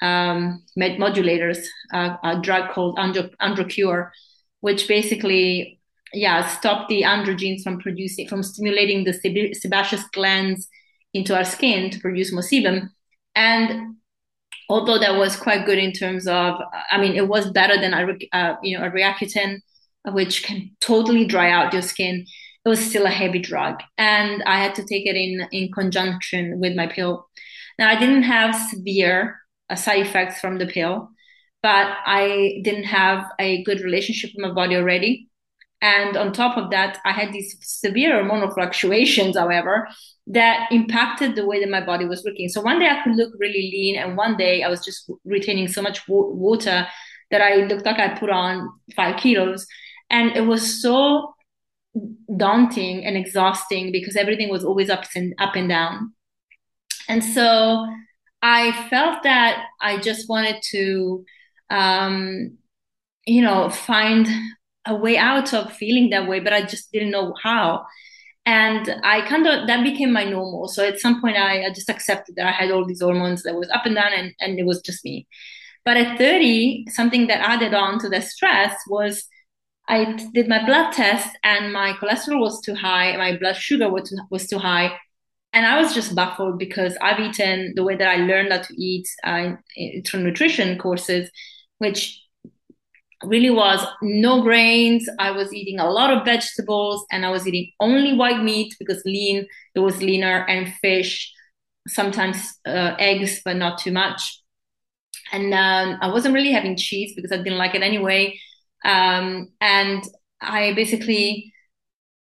um, 0.04 0.62
med 0.76 1.00
modulators, 1.00 1.66
uh, 1.94 2.18
a 2.24 2.40
drug 2.42 2.70
called 2.72 2.98
Andro- 2.98 3.34
Androcur, 3.42 4.10
which 4.60 4.88
basically, 4.88 5.80
yeah, 6.14 6.46
stopped 6.48 6.90
the 6.90 7.04
androgens 7.04 7.64
from 7.64 7.80
producing, 7.80 8.28
from 8.28 8.44
stimulating 8.44 9.06
the 9.06 9.14
sebaceous 9.54 10.04
glands 10.12 10.68
into 11.14 11.36
our 11.36 11.46
skin 11.46 11.90
to 11.90 12.00
produce 12.00 12.34
more 12.34 12.44
sebum. 12.44 12.90
And 13.36 13.96
although 14.70 15.00
that 15.00 15.16
was 15.16 15.38
quite 15.38 15.66
good 15.66 15.78
in 15.78 15.94
terms 15.94 16.28
of, 16.28 16.60
I 16.92 17.00
mean, 17.00 17.16
it 17.16 17.28
was 17.28 17.50
better 17.52 17.80
than 17.80 17.94
uh, 17.94 18.56
you 18.62 18.78
know 18.78 18.86
a 18.86 18.92
Roaccutane, 18.92 19.60
which 20.12 20.44
can 20.44 20.72
totally 20.82 21.26
dry 21.26 21.50
out 21.50 21.74
your 21.74 21.82
skin. 21.82 22.26
It 22.66 22.70
was 22.70 22.80
still 22.80 23.06
a 23.06 23.10
heavy 23.10 23.40
drug, 23.40 23.82
and 23.98 24.44
I 24.44 24.58
had 24.58 24.76
to 24.76 24.86
take 24.86 25.06
it 25.06 25.16
in 25.16 25.48
in 25.52 25.72
conjunction 25.72 26.60
with 26.60 26.76
my 26.76 26.88
pill. 26.88 27.28
Now 27.80 27.90
I 27.90 28.00
didn't 28.00 28.24
have 28.24 28.56
severe 28.70 29.43
uh, 29.70 29.76
side 29.76 30.06
effects 30.06 30.40
from 30.40 30.58
the 30.58 30.66
pill, 30.66 31.10
but 31.62 31.88
I 32.06 32.62
didn't 32.64 32.86
have 32.86 33.26
a 33.40 33.64
good 33.64 33.82
relationship 33.82 34.32
with 34.36 34.46
my 34.46 34.54
body 34.54 34.76
already. 34.76 35.30
And 35.82 36.16
on 36.16 36.32
top 36.32 36.58
of 36.58 36.72
that, 36.72 37.00
I 37.04 37.12
had 37.12 37.34
these 37.34 37.58
severe 37.62 38.14
hormonal 38.14 38.54
fluctuations, 38.54 39.38
however, 39.38 39.88
that 40.28 40.72
impacted 40.72 41.36
the 41.36 41.46
way 41.46 41.60
that 41.60 41.70
my 41.70 41.86
body 41.86 42.06
was 42.06 42.24
looking. 42.24 42.48
So 42.48 42.62
one 42.62 42.80
day 42.80 42.88
I 42.88 43.04
could 43.04 43.16
look 43.16 43.34
really 43.38 43.70
lean, 43.74 43.98
and 43.98 44.16
one 44.16 44.38
day 44.38 44.64
I 44.64 44.70
was 44.70 44.84
just 44.84 45.12
retaining 45.26 45.68
so 45.68 45.82
much 45.82 46.08
water 46.08 46.88
that 47.32 47.42
I 47.42 47.56
looked 47.66 47.86
like 47.86 48.00
I 48.00 48.18
put 48.18 48.30
on 48.30 48.70
five 48.96 49.18
kilos. 49.18 49.68
And 50.10 50.32
it 50.38 50.42
was 50.42 50.82
so 50.82 51.34
daunting 52.38 53.06
and 53.06 53.18
exhausting 53.18 53.92
because 53.92 54.16
everything 54.16 54.50
was 54.50 54.64
always 54.64 54.90
up 54.90 55.04
and 55.16 55.34
up 55.38 55.56
and 55.56 55.68
down. 55.68 56.14
And 57.10 57.24
so 57.24 57.88
I 58.44 58.74
felt 58.90 59.24
that 59.24 59.68
I 59.82 60.00
just 60.00 60.30
wanted 60.30 60.62
to, 60.72 61.26
um, 61.72 62.60
you 63.26 63.42
know, 63.42 63.70
find 63.70 64.28
a 64.86 64.96
way 64.96 65.18
out 65.18 65.54
of 65.54 65.74
feeling 65.74 66.10
that 66.12 66.28
way, 66.28 66.40
but 66.40 66.54
I 66.54 66.64
just 66.64 66.92
didn't 66.92 67.12
know 67.12 67.34
how. 67.42 67.86
And 68.46 68.96
I 69.04 69.22
kind 69.28 69.48
of 69.48 69.68
that 69.68 69.84
became 69.84 70.12
my 70.14 70.26
normal. 70.26 70.68
So 70.68 70.86
at 70.88 71.00
some 71.00 71.22
point, 71.22 71.38
I, 71.38 71.66
I 71.66 71.70
just 71.70 71.90
accepted 71.90 72.36
that 72.38 72.48
I 72.48 72.52
had 72.52 72.72
all 72.72 72.86
these 72.86 73.02
hormones 73.02 73.44
that 73.44 73.56
was 73.56 73.70
up 73.72 73.86
and 73.86 73.96
down, 73.96 74.14
and, 74.14 74.34
and 74.42 74.60
it 74.60 74.66
was 74.66 74.82
just 74.82 75.06
me. 75.06 75.28
But 75.86 75.98
at 75.98 76.18
30, 76.18 76.86
something 76.90 77.28
that 77.28 77.42
added 77.48 77.74
on 77.74 78.00
to 78.00 78.10
the 78.10 78.22
stress 78.22 78.76
was 78.90 79.26
I 79.90 80.18
did 80.34 80.48
my 80.50 80.66
blood 80.66 80.92
test, 80.94 81.38
and 81.44 81.74
my 81.74 81.94
cholesterol 81.94 82.40
was 82.42 82.62
too 82.62 82.76
high, 82.76 83.18
my 83.18 83.38
blood 83.38 83.56
sugar 83.58 83.90
was 83.92 84.10
too, 84.10 84.18
was 84.32 84.48
too 84.48 84.60
high, 84.60 84.98
and 85.54 85.66
I 85.66 85.82
was 85.82 85.94
just 85.94 86.16
baffled 86.16 86.60
because 86.60 86.98
I've 87.02 87.20
eaten 87.20 87.74
the 87.76 87.84
way 87.84 87.96
that 87.96 88.08
I 88.08 88.18
learned 88.18 88.52
how 88.52 88.62
to 88.62 88.74
eat 88.82 89.08
uh, 89.24 89.52
through 90.06 90.24
nutrition 90.24 90.78
courses, 90.80 91.30
which 91.78 92.20
really 93.24 93.50
was 93.50 93.86
no 94.02 94.42
grains. 94.42 95.08
I 95.20 95.32
was 95.32 95.54
eating 95.54 95.80
a 95.80 95.90
lot 95.90 96.12
of 96.12 96.26
vegetables 96.26 97.06
and 97.12 97.26
I 97.26 97.30
was 97.32 97.48
eating 97.48 97.72
only 97.80 98.14
white 98.14 98.44
meat 98.44 98.76
because 98.80 99.02
lean, 99.06 99.46
it 99.76 99.80
was 99.80 100.02
leaner, 100.02 100.46
and 100.48 100.74
fish, 100.82 101.32
sometimes 101.88 102.38
uh, 102.68 102.96
eggs, 103.00 103.42
but 103.46 103.56
not 103.58 103.78
too 103.80 103.92
much. 103.92 104.40
And 105.32 105.54
um, 105.54 105.98
I 106.02 106.10
wasn't 106.12 106.36
really 106.36 106.52
having 106.52 106.78
cheese 106.78 107.14
because 107.16 107.32
I 107.32 107.38
didn't 107.38 107.58
like 107.58 107.76
it 107.76 107.82
anyway. 107.82 108.40
Um, 108.86 109.50
and 109.62 110.04
I 110.42 110.74
basically, 110.74 111.54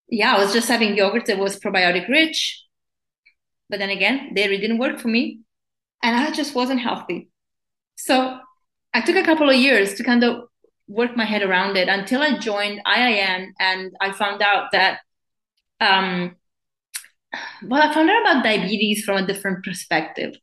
yeah, 0.09 0.35
I 0.35 0.39
was 0.43 0.53
just 0.53 0.69
having 0.69 0.97
yogurt 0.97 1.27
that 1.27 1.39
was 1.39 1.59
probiotic 1.59 2.09
rich. 2.09 2.62
But 3.69 3.79
then 3.79 3.89
again, 3.89 4.33
dairy 4.33 4.59
didn't 4.59 4.77
work 4.77 4.99
for 4.99 5.07
me. 5.07 5.41
And 6.01 6.15
I 6.15 6.31
just 6.31 6.53
wasn't 6.53 6.81
healthy. 6.81 7.29
So 7.95 8.39
I 8.93 9.01
took 9.01 9.15
a 9.15 9.23
couple 9.23 9.49
of 9.49 9.55
years 9.55 9.95
to 9.95 10.03
kind 10.03 10.23
of 10.23 10.43
work 10.87 11.15
my 11.15 11.25
head 11.25 11.41
around 11.41 11.77
it 11.77 11.87
until 11.87 12.21
I 12.21 12.37
joined 12.37 12.81
IIN 12.85 13.51
and 13.59 13.91
I 14.01 14.11
found 14.11 14.41
out 14.41 14.71
that, 14.73 14.99
um, 15.79 16.35
well, 17.63 17.81
I 17.81 17.93
found 17.93 18.09
out 18.09 18.21
about 18.21 18.43
diabetes 18.43 19.03
from 19.03 19.17
a 19.17 19.25
different 19.25 19.63
perspective 19.63 20.35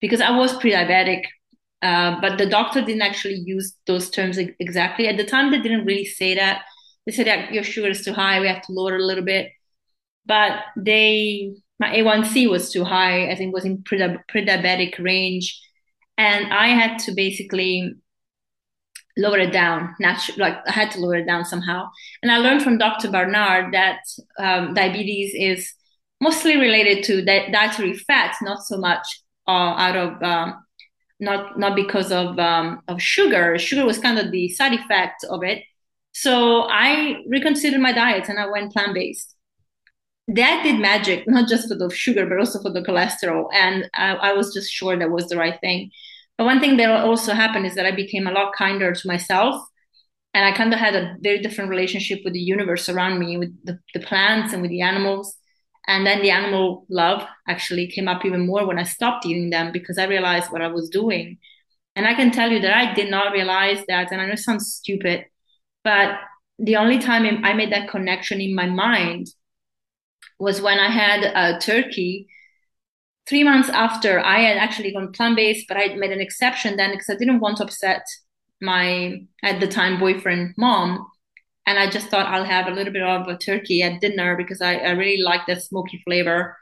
because 0.00 0.20
I 0.20 0.36
was 0.36 0.56
pre-diabetic, 0.56 1.24
uh, 1.82 2.20
but 2.20 2.38
the 2.38 2.46
doctor 2.46 2.80
didn't 2.80 3.02
actually 3.02 3.42
use 3.44 3.74
those 3.86 4.08
terms 4.10 4.38
exactly. 4.38 5.08
At 5.08 5.16
the 5.16 5.24
time, 5.24 5.50
they 5.50 5.60
didn't 5.60 5.84
really 5.84 6.04
say 6.04 6.34
that. 6.34 6.62
They 7.06 7.12
said 7.12 7.26
that 7.26 7.52
your 7.52 7.64
sugar 7.64 7.88
is 7.88 8.04
too 8.04 8.12
high, 8.12 8.40
we 8.40 8.48
have 8.48 8.62
to 8.62 8.72
lower 8.72 8.94
it 8.94 9.00
a 9.00 9.04
little 9.04 9.24
bit. 9.24 9.50
But 10.24 10.60
they, 10.76 11.54
my 11.82 11.90
A1C 11.98 12.48
was 12.48 12.70
too 12.72 12.84
high. 12.84 13.30
I 13.30 13.34
think 13.34 13.52
was 13.52 13.64
in 13.64 13.82
pre-diabetic 13.82 14.98
range, 14.98 15.46
and 16.16 16.52
I 16.52 16.68
had 16.68 16.98
to 17.04 17.12
basically 17.12 17.94
lower 19.18 19.38
it 19.46 19.52
down 19.52 19.94
naturally 20.00 20.40
like 20.40 20.56
i 20.66 20.72
had 20.72 20.90
to 20.90 20.98
lower 20.98 21.16
it 21.16 21.26
down 21.26 21.44
somehow. 21.44 21.80
And 22.22 22.32
i 22.32 22.38
learned 22.38 22.62
from 22.62 22.78
dr 22.78 23.10
barnard 23.10 23.74
that 23.74 24.00
um, 24.38 24.72
diabetes 24.72 25.34
is 25.34 25.60
mostly 26.22 26.56
related 26.56 27.02
to 27.04 27.24
di- 27.24 27.50
dietary 27.50 27.94
fats, 27.94 28.38
not 28.40 28.60
so 28.62 28.78
much 28.78 29.06
uh, 29.48 29.74
out 29.84 29.96
of 29.96 30.22
um, 30.22 30.64
not 31.20 31.58
not 31.58 31.74
because 31.74 32.10
of 32.12 32.38
um, 32.38 32.80
of 32.88 33.02
sugar. 33.02 33.58
Sugar 33.58 33.84
was 33.84 33.98
kind 33.98 34.18
of 34.18 34.30
the 34.30 34.48
side 34.48 34.72
effect 34.72 35.24
of 35.28 35.42
it. 35.42 35.58
So 36.12 36.62
i 36.68 37.16
reconsidered 37.28 37.80
my 37.80 37.92
diet 37.92 38.28
and 38.28 38.38
i 38.38 38.46
went 38.46 38.72
plant-based 38.72 39.31
that 40.28 40.62
did 40.62 40.80
magic 40.80 41.24
not 41.26 41.48
just 41.48 41.68
for 41.68 41.74
the 41.74 41.90
sugar 41.90 42.26
but 42.26 42.38
also 42.38 42.60
for 42.60 42.70
the 42.70 42.82
cholesterol 42.82 43.46
and 43.54 43.88
I, 43.94 44.14
I 44.14 44.32
was 44.34 44.54
just 44.54 44.70
sure 44.70 44.96
that 44.96 45.10
was 45.10 45.28
the 45.28 45.36
right 45.36 45.58
thing 45.60 45.90
but 46.38 46.46
one 46.46 46.60
thing 46.60 46.76
that 46.78 46.90
also 46.90 47.34
happened 47.34 47.66
is 47.66 47.74
that 47.74 47.86
I 47.86 47.92
became 47.92 48.26
a 48.26 48.32
lot 48.32 48.54
kinder 48.56 48.92
to 48.92 49.08
myself. 49.08 49.62
And 50.34 50.44
I 50.44 50.56
kind 50.56 50.72
of 50.72 50.78
had 50.80 50.94
a 50.94 51.16
very 51.20 51.40
different 51.40 51.70
relationship 51.70 52.20
with 52.24 52.32
the 52.32 52.40
universe 52.40 52.88
around 52.88 53.18
me, 53.18 53.36
with 53.36 53.54
the, 53.64 53.78
the 53.92 54.00
plants 54.00 54.52
and 54.52 54.62
with 54.62 54.70
the 54.70 54.80
animals. 54.80 55.36
And 55.86 56.06
then 56.06 56.22
the 56.22 56.30
animal 56.30 56.86
love 56.88 57.24
actually 57.48 57.88
came 57.88 58.08
up 58.08 58.24
even 58.24 58.46
more 58.46 58.66
when 58.66 58.78
I 58.78 58.84
stopped 58.84 59.26
eating 59.26 59.50
them 59.50 59.72
because 59.72 59.98
I 59.98 60.06
realized 60.06 60.50
what 60.50 60.62
I 60.62 60.68
was 60.68 60.88
doing. 60.88 61.38
And 61.94 62.06
I 62.06 62.14
can 62.14 62.30
tell 62.30 62.50
you 62.50 62.60
that 62.60 62.76
I 62.76 62.94
did 62.94 63.10
not 63.10 63.32
realize 63.32 63.84
that. 63.88 64.10
And 64.10 64.20
I 64.20 64.26
know 64.26 64.32
it 64.32 64.38
sounds 64.38 64.72
stupid, 64.72 65.26
but 65.84 66.18
the 66.58 66.76
only 66.76 66.98
time 66.98 67.44
I 67.44 67.52
made 67.52 67.72
that 67.72 67.88
connection 67.88 68.40
in 68.40 68.54
my 68.54 68.66
mind 68.66 69.26
was 70.42 70.60
when 70.60 70.80
I 70.80 70.88
had 70.88 71.22
a 71.22 71.60
turkey 71.60 72.26
three 73.28 73.44
months 73.44 73.68
after 73.68 74.18
I 74.18 74.40
had 74.40 74.56
actually 74.56 74.92
gone 74.92 75.12
plant 75.12 75.36
based, 75.36 75.66
but 75.68 75.76
I 75.76 75.94
made 75.94 76.10
an 76.10 76.20
exception 76.20 76.76
then 76.76 76.90
because 76.90 77.08
I 77.08 77.14
didn't 77.14 77.38
want 77.38 77.58
to 77.58 77.64
upset 77.64 78.02
my 78.60 79.22
at 79.44 79.60
the 79.60 79.68
time 79.68 80.00
boyfriend 80.00 80.54
mom. 80.56 81.06
And 81.64 81.78
I 81.78 81.88
just 81.88 82.08
thought 82.08 82.26
I'll 82.26 82.52
have 82.56 82.66
a 82.66 82.72
little 82.72 82.92
bit 82.92 83.04
of 83.04 83.28
a 83.28 83.38
turkey 83.38 83.82
at 83.82 84.00
dinner 84.00 84.36
because 84.36 84.60
I, 84.60 84.74
I 84.78 84.90
really 84.90 85.22
like 85.22 85.46
that 85.46 85.62
smoky 85.62 86.02
flavor 86.04 86.56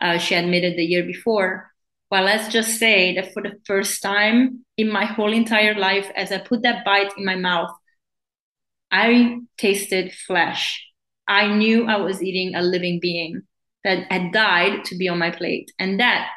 uh, 0.00 0.16
she 0.16 0.34
it 0.34 0.76
the 0.76 0.84
year 0.84 1.04
before. 1.04 1.70
Well, 2.10 2.24
let's 2.24 2.48
just 2.48 2.78
say 2.78 3.14
that 3.16 3.34
for 3.34 3.42
the 3.42 3.60
first 3.66 4.00
time 4.00 4.64
in 4.78 4.90
my 4.90 5.04
whole 5.04 5.34
entire 5.34 5.74
life, 5.74 6.10
as 6.16 6.32
I 6.32 6.38
put 6.38 6.62
that 6.62 6.82
bite 6.82 7.12
in 7.18 7.26
my 7.26 7.36
mouth, 7.36 7.76
I 8.90 9.40
tasted 9.58 10.14
flesh. 10.14 10.87
I 11.28 11.54
knew 11.54 11.86
I 11.86 11.96
was 11.96 12.22
eating 12.22 12.54
a 12.54 12.62
living 12.62 12.98
being 13.00 13.42
that 13.84 14.10
had 14.10 14.32
died 14.32 14.84
to 14.86 14.96
be 14.96 15.08
on 15.08 15.18
my 15.18 15.30
plate. 15.30 15.70
And 15.78 16.00
that 16.00 16.28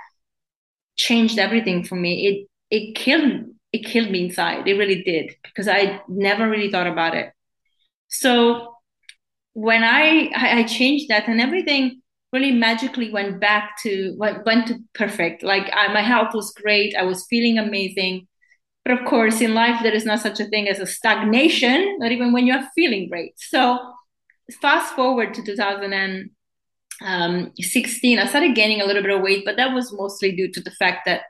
changed 0.96 1.40
everything 1.40 1.84
for 1.84 1.96
me. 1.96 2.28
It 2.28 2.48
it 2.76 2.96
killed 2.96 3.46
it 3.74 3.86
killed 3.86 4.12
me 4.12 4.26
inside. 4.26 4.68
It 4.68 4.78
really 4.78 5.04
did 5.04 5.32
because 5.44 5.68
i 5.68 6.02
never 6.08 6.50
really 6.50 6.72
thought 6.72 6.88
about 6.88 7.16
it. 7.16 7.32
So 8.10 8.76
when 9.54 9.84
i 9.84 10.30
i 10.36 10.64
changed 10.64 11.10
that 11.10 11.28
and 11.28 11.42
everything 11.42 12.02
really 12.34 12.52
magically 12.52 13.12
went 13.12 13.40
back 13.42 13.78
to 13.84 14.16
went, 14.18 14.46
went 14.46 14.68
to 14.68 14.76
perfect. 14.94 15.44
Like 15.44 15.70
I, 15.74 15.94
my 15.94 16.02
health 16.02 16.34
was 16.34 16.54
great. 16.54 16.96
I 16.96 17.04
was 17.04 17.26
feeling 17.30 17.58
amazing. 17.58 18.28
But 18.86 19.00
of 19.00 19.06
course 19.08 19.42
in 19.42 19.54
life 19.54 19.82
there 19.84 19.94
is 19.94 20.06
not 20.06 20.22
such 20.22 20.40
a 20.40 20.46
thing 20.46 20.68
as 20.70 20.80
a 20.80 20.88
stagnation 20.88 21.98
not 22.00 22.12
even 22.12 22.34
when 22.34 22.48
you're 22.48 22.68
feeling 22.76 23.10
great. 23.10 23.34
So 23.38 23.80
fast 24.56 24.96
forward 24.96 25.34
to 25.34 25.44
2000 25.44 25.94
and 25.94 26.30
um, 27.04 27.52
16, 27.60 28.20
I 28.20 28.28
started 28.28 28.56
gaining 28.56 28.82
a 28.82 28.86
little 28.86 29.02
bit 29.02 29.12
of 29.12 29.22
weight, 29.22 29.44
but 29.46 29.58
that 29.58 29.74
was 29.74 29.92
mostly 29.94 30.36
due 30.36 30.52
to 30.52 30.62
the 30.62 30.72
fact 30.72 31.02
that 31.06 31.22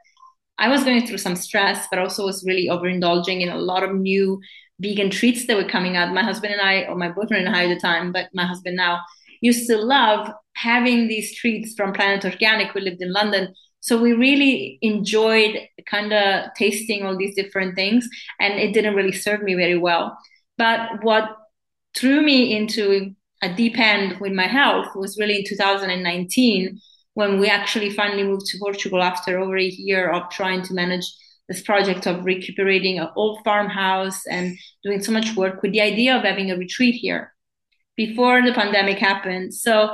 I 0.58 0.68
was 0.68 0.84
going 0.84 1.08
through 1.08 1.18
some 1.18 1.36
stress, 1.36 1.88
but 1.90 2.00
also 2.00 2.26
was 2.26 2.44
really 2.46 2.68
overindulging 2.68 3.42
in 3.42 3.50
a 3.50 3.58
lot 3.58 3.84
of 3.84 3.96
new 3.96 4.40
vegan 4.80 5.10
treats 5.10 5.48
that 5.48 5.56
were 5.56 5.68
coming 5.68 5.96
out. 5.96 6.14
My 6.14 6.24
husband 6.24 6.54
and 6.54 6.62
I, 6.62 6.84
or 6.84 6.96
my 6.96 7.10
boyfriend 7.10 7.48
and 7.48 7.56
I 7.56 7.66
at 7.66 7.74
the 7.74 7.80
time, 7.80 8.12
but 8.12 8.30
my 8.34 8.46
husband 8.46 8.76
now, 8.76 9.00
used 9.42 9.68
to 9.68 9.78
love 9.78 10.32
having 10.56 11.08
these 11.08 11.36
treats 11.36 11.74
from 11.74 11.94
Planet 11.94 12.26
Organic. 12.26 12.74
We 12.74 12.82
lived 12.82 13.02
in 13.02 13.12
London. 13.12 13.54
So 13.80 14.00
we 14.00 14.14
really 14.14 14.78
enjoyed 14.84 15.68
kind 15.88 16.14
of 16.14 16.54
tasting 16.56 17.04
all 17.04 17.18
these 17.18 17.36
different 17.36 17.76
things, 17.76 18.08
and 18.40 18.54
it 18.54 18.74
didn't 18.74 18.96
really 18.96 19.12
serve 19.12 19.42
me 19.42 19.56
very 19.56 19.78
well. 19.78 20.16
But 20.58 21.04
what 21.04 21.38
threw 21.96 22.22
me 22.22 22.56
into 22.56 23.14
a 23.42 23.54
deep 23.54 23.78
end 23.78 24.20
with 24.20 24.32
my 24.34 24.48
health 24.48 24.88
was 24.96 25.18
really 25.18 25.38
in 25.40 25.46
2019 25.46 26.80
when 27.14 27.40
we 27.40 27.48
actually 27.50 27.90
finally 27.90 28.24
moved 28.24 28.46
to 28.46 28.58
Portugal 28.60 29.02
after 29.02 29.40
over 29.40 29.58
a 29.58 29.64
year 29.64 30.10
of 30.10 30.30
trying 30.30 30.62
to 30.64 30.74
manage 30.74 31.06
this 31.50 31.62
project 31.62 32.08
of 32.08 32.24
recuperating 32.24 33.00
an 33.00 33.10
old 33.16 33.40
farmhouse 33.44 34.26
and 34.28 34.58
doing 34.84 35.02
so 35.02 35.12
much 35.12 35.36
work 35.36 35.62
with 35.62 35.74
the 35.74 35.82
idea 35.82 36.16
of 36.16 36.24
having 36.24 36.50
a 36.52 36.58
retreat 36.58 36.96
here 36.96 37.34
before 37.98 38.42
the 38.42 38.54
pandemic 38.54 38.98
happened. 39.00 39.54
So 39.54 39.94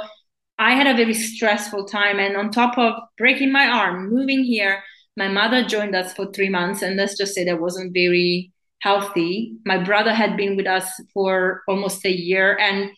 I 0.60 0.74
had 0.76 0.88
a 0.88 0.96
very 0.96 1.14
stressful 1.14 1.86
time. 1.86 2.20
And 2.20 2.38
on 2.38 2.52
top 2.52 2.78
of 2.78 2.94
breaking 3.18 3.52
my 3.52 3.68
arm, 3.68 4.10
moving 4.10 4.44
here, 4.44 4.84
My 5.18 5.28
mother 5.28 5.64
joined 5.66 5.96
us 5.96 6.14
for 6.14 6.32
three 6.32 6.48
months, 6.50 6.84
and 6.84 6.96
let's 6.96 7.18
just 7.18 7.34
say 7.34 7.44
that 7.46 7.60
wasn't 7.60 7.92
very 7.92 8.54
healthy. 8.80 9.58
My 9.66 9.78
brother 9.84 10.14
had 10.14 10.38
been 10.38 10.56
with 10.56 10.68
us 10.68 10.90
for 11.14 11.64
almost 11.68 12.06
a 12.06 12.12
year, 12.12 12.58
and 12.60 12.92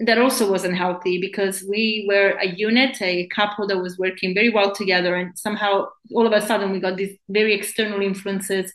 that 0.00 0.18
also 0.18 0.50
wasn't 0.50 0.76
healthy 0.76 1.20
because 1.20 1.64
we 1.68 2.06
were 2.08 2.38
a 2.40 2.48
unit, 2.48 3.00
a 3.00 3.26
couple 3.28 3.66
that 3.66 3.78
was 3.78 3.98
working 3.98 4.34
very 4.34 4.50
well 4.50 4.74
together, 4.74 5.14
and 5.14 5.36
somehow 5.38 5.86
all 6.14 6.26
of 6.26 6.32
a 6.32 6.46
sudden 6.46 6.70
we 6.70 6.80
got 6.80 6.96
these 6.96 7.16
very 7.28 7.54
external 7.54 8.02
influences, 8.02 8.72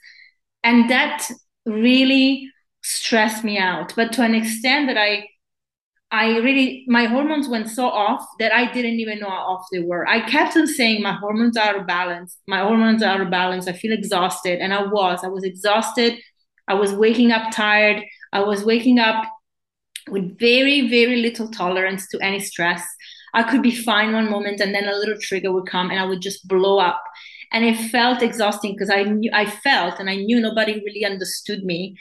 and 0.63 0.89
that 0.89 1.29
really 1.65 2.49
stressed 2.83 3.43
me 3.43 3.57
out. 3.57 3.93
But 3.95 4.11
to 4.13 4.23
an 4.23 4.33
extent 4.35 4.87
that 4.87 4.97
I 4.97 5.27
I 6.13 6.37
really, 6.39 6.83
my 6.87 7.05
hormones 7.05 7.47
went 7.47 7.69
so 7.69 7.87
off 7.87 8.25
that 8.39 8.53
I 8.53 8.69
didn't 8.73 8.99
even 8.99 9.19
know 9.19 9.29
how 9.29 9.53
off 9.53 9.67
they 9.71 9.79
were. 9.79 10.05
I 10.07 10.19
kept 10.29 10.57
on 10.57 10.67
saying 10.67 11.01
my 11.01 11.13
hormones 11.13 11.55
are 11.55 11.69
out 11.69 11.79
of 11.79 11.87
balance. 11.87 12.37
My 12.47 12.59
hormones 12.59 13.01
are 13.01 13.13
out 13.13 13.21
of 13.21 13.29
balance. 13.29 13.65
I 13.67 13.71
feel 13.71 13.93
exhausted. 13.93 14.59
And 14.59 14.73
I 14.73 14.83
was, 14.83 15.21
I 15.23 15.27
was 15.29 15.45
exhausted. 15.45 16.19
I 16.71 16.73
was 16.73 16.93
waking 16.93 17.33
up 17.33 17.51
tired. 17.51 18.01
I 18.31 18.41
was 18.43 18.63
waking 18.63 18.97
up 18.97 19.25
with 20.09 20.39
very, 20.39 20.87
very 20.89 21.17
little 21.17 21.49
tolerance 21.49 22.07
to 22.09 22.19
any 22.21 22.39
stress. 22.39 22.81
I 23.33 23.43
could 23.43 23.61
be 23.61 23.75
fine 23.75 24.13
one 24.13 24.31
moment 24.31 24.61
and 24.61 24.73
then 24.73 24.87
a 24.87 24.95
little 24.95 25.17
trigger 25.21 25.51
would 25.51 25.67
come 25.67 25.89
and 25.89 25.99
I 25.99 26.05
would 26.05 26.21
just 26.21 26.47
blow 26.47 26.79
up. 26.79 27.03
And 27.51 27.65
it 27.65 27.75
felt 27.89 28.21
exhausting 28.21 28.71
because 28.73 28.89
I 28.89 29.03
knew, 29.03 29.29
I 29.33 29.45
felt 29.45 29.99
and 29.99 30.09
I 30.09 30.15
knew 30.15 30.39
nobody 30.39 30.75
really 30.85 31.03
understood 31.03 31.65
me. 31.65 31.97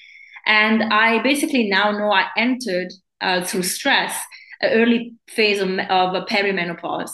And 0.46 0.84
I 0.92 1.20
basically 1.20 1.68
now 1.68 1.90
know 1.90 2.12
I 2.12 2.26
entered 2.36 2.92
uh, 3.20 3.42
through 3.42 3.64
stress, 3.64 4.16
an 4.60 4.70
early 4.70 5.14
phase 5.28 5.58
of, 5.60 5.68
of 5.68 6.28
perimenopause. 6.28 7.10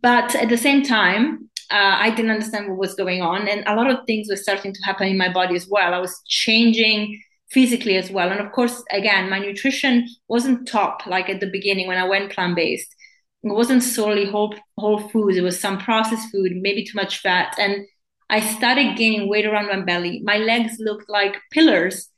But 0.00 0.34
at 0.34 0.48
the 0.48 0.56
same 0.56 0.82
time, 0.82 1.47
uh, 1.70 1.96
I 1.98 2.10
didn't 2.10 2.30
understand 2.30 2.68
what 2.68 2.78
was 2.78 2.94
going 2.94 3.22
on, 3.22 3.48
and 3.48 3.62
a 3.66 3.74
lot 3.74 3.90
of 3.90 4.04
things 4.06 4.28
were 4.28 4.36
starting 4.36 4.72
to 4.72 4.82
happen 4.84 5.08
in 5.08 5.18
my 5.18 5.32
body 5.32 5.54
as 5.56 5.68
well. 5.68 5.94
I 5.94 5.98
was 5.98 6.20
changing 6.26 7.20
physically 7.50 7.96
as 7.96 8.10
well, 8.10 8.30
and 8.30 8.40
of 8.40 8.52
course, 8.52 8.82
again, 8.90 9.30
my 9.30 9.38
nutrition 9.38 10.06
wasn't 10.28 10.68
top 10.68 11.06
like 11.06 11.28
at 11.28 11.40
the 11.40 11.50
beginning 11.50 11.86
when 11.86 11.98
I 11.98 12.08
went 12.08 12.32
plant 12.32 12.56
based. 12.56 12.94
It 13.42 13.54
wasn't 13.54 13.82
solely 13.82 14.26
whole 14.26 14.54
whole 14.78 15.08
foods. 15.08 15.36
It 15.36 15.42
was 15.42 15.60
some 15.60 15.78
processed 15.78 16.30
food, 16.32 16.52
maybe 16.56 16.84
too 16.84 16.96
much 16.96 17.18
fat, 17.18 17.54
and 17.58 17.86
I 18.30 18.40
started 18.40 18.96
gaining 18.96 19.28
weight 19.28 19.46
around 19.46 19.68
my 19.68 19.80
belly. 19.80 20.20
My 20.24 20.38
legs 20.38 20.76
looked 20.78 21.08
like 21.08 21.36
pillars. 21.52 22.08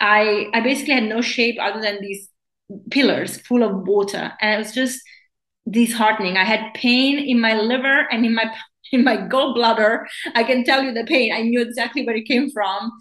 I 0.00 0.48
I 0.52 0.60
basically 0.60 0.94
had 0.94 1.04
no 1.04 1.20
shape 1.20 1.56
other 1.60 1.80
than 1.80 2.00
these 2.00 2.28
pillars 2.90 3.40
full 3.42 3.62
of 3.62 3.86
water 3.86 4.32
and 4.40 4.54
it 4.54 4.58
was 4.58 4.72
just 4.72 5.00
disheartening 5.70 6.36
i 6.36 6.44
had 6.44 6.72
pain 6.74 7.18
in 7.18 7.40
my 7.40 7.54
liver 7.54 8.06
and 8.10 8.24
in 8.24 8.34
my 8.34 8.50
in 8.92 9.04
my 9.04 9.16
gallbladder 9.16 10.04
i 10.34 10.44
can 10.44 10.64
tell 10.64 10.82
you 10.82 10.92
the 10.92 11.04
pain. 11.04 11.32
I 11.32 11.42
knew 11.42 11.60
exactly 11.60 12.04
where 12.04 12.16
it 12.16 12.26
came 12.26 12.50
from. 12.50 12.92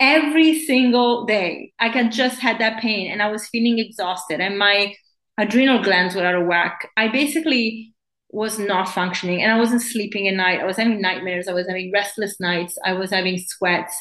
Every 0.00 0.64
single 0.64 1.24
day 1.24 1.72
i 1.78 1.88
can 1.88 2.10
just 2.10 2.40
had 2.40 2.58
that 2.60 2.80
pain 2.80 3.10
and 3.10 3.22
i 3.22 3.30
was 3.30 3.46
feeling 3.48 3.78
exhausted 3.78 4.40
and 4.40 4.58
my 4.58 4.94
adrenal 5.38 5.82
glands 5.82 6.14
were 6.14 6.24
out 6.24 6.34
of 6.34 6.46
whack. 6.46 6.88
I 6.96 7.08
basically 7.08 7.94
was 8.30 8.58
not 8.58 8.88
functioning 8.88 9.42
and 9.42 9.52
i 9.52 9.58
wasn't 9.58 9.82
sleeping 9.82 10.28
at 10.28 10.34
night. 10.34 10.60
I 10.60 10.64
was 10.64 10.76
having 10.76 11.00
nightmares. 11.00 11.48
I 11.48 11.52
was 11.52 11.68
having 11.68 11.92
restless 11.92 12.40
nights. 12.40 12.78
I 12.84 12.94
was 12.94 13.10
having 13.10 13.38
sweats. 13.38 13.94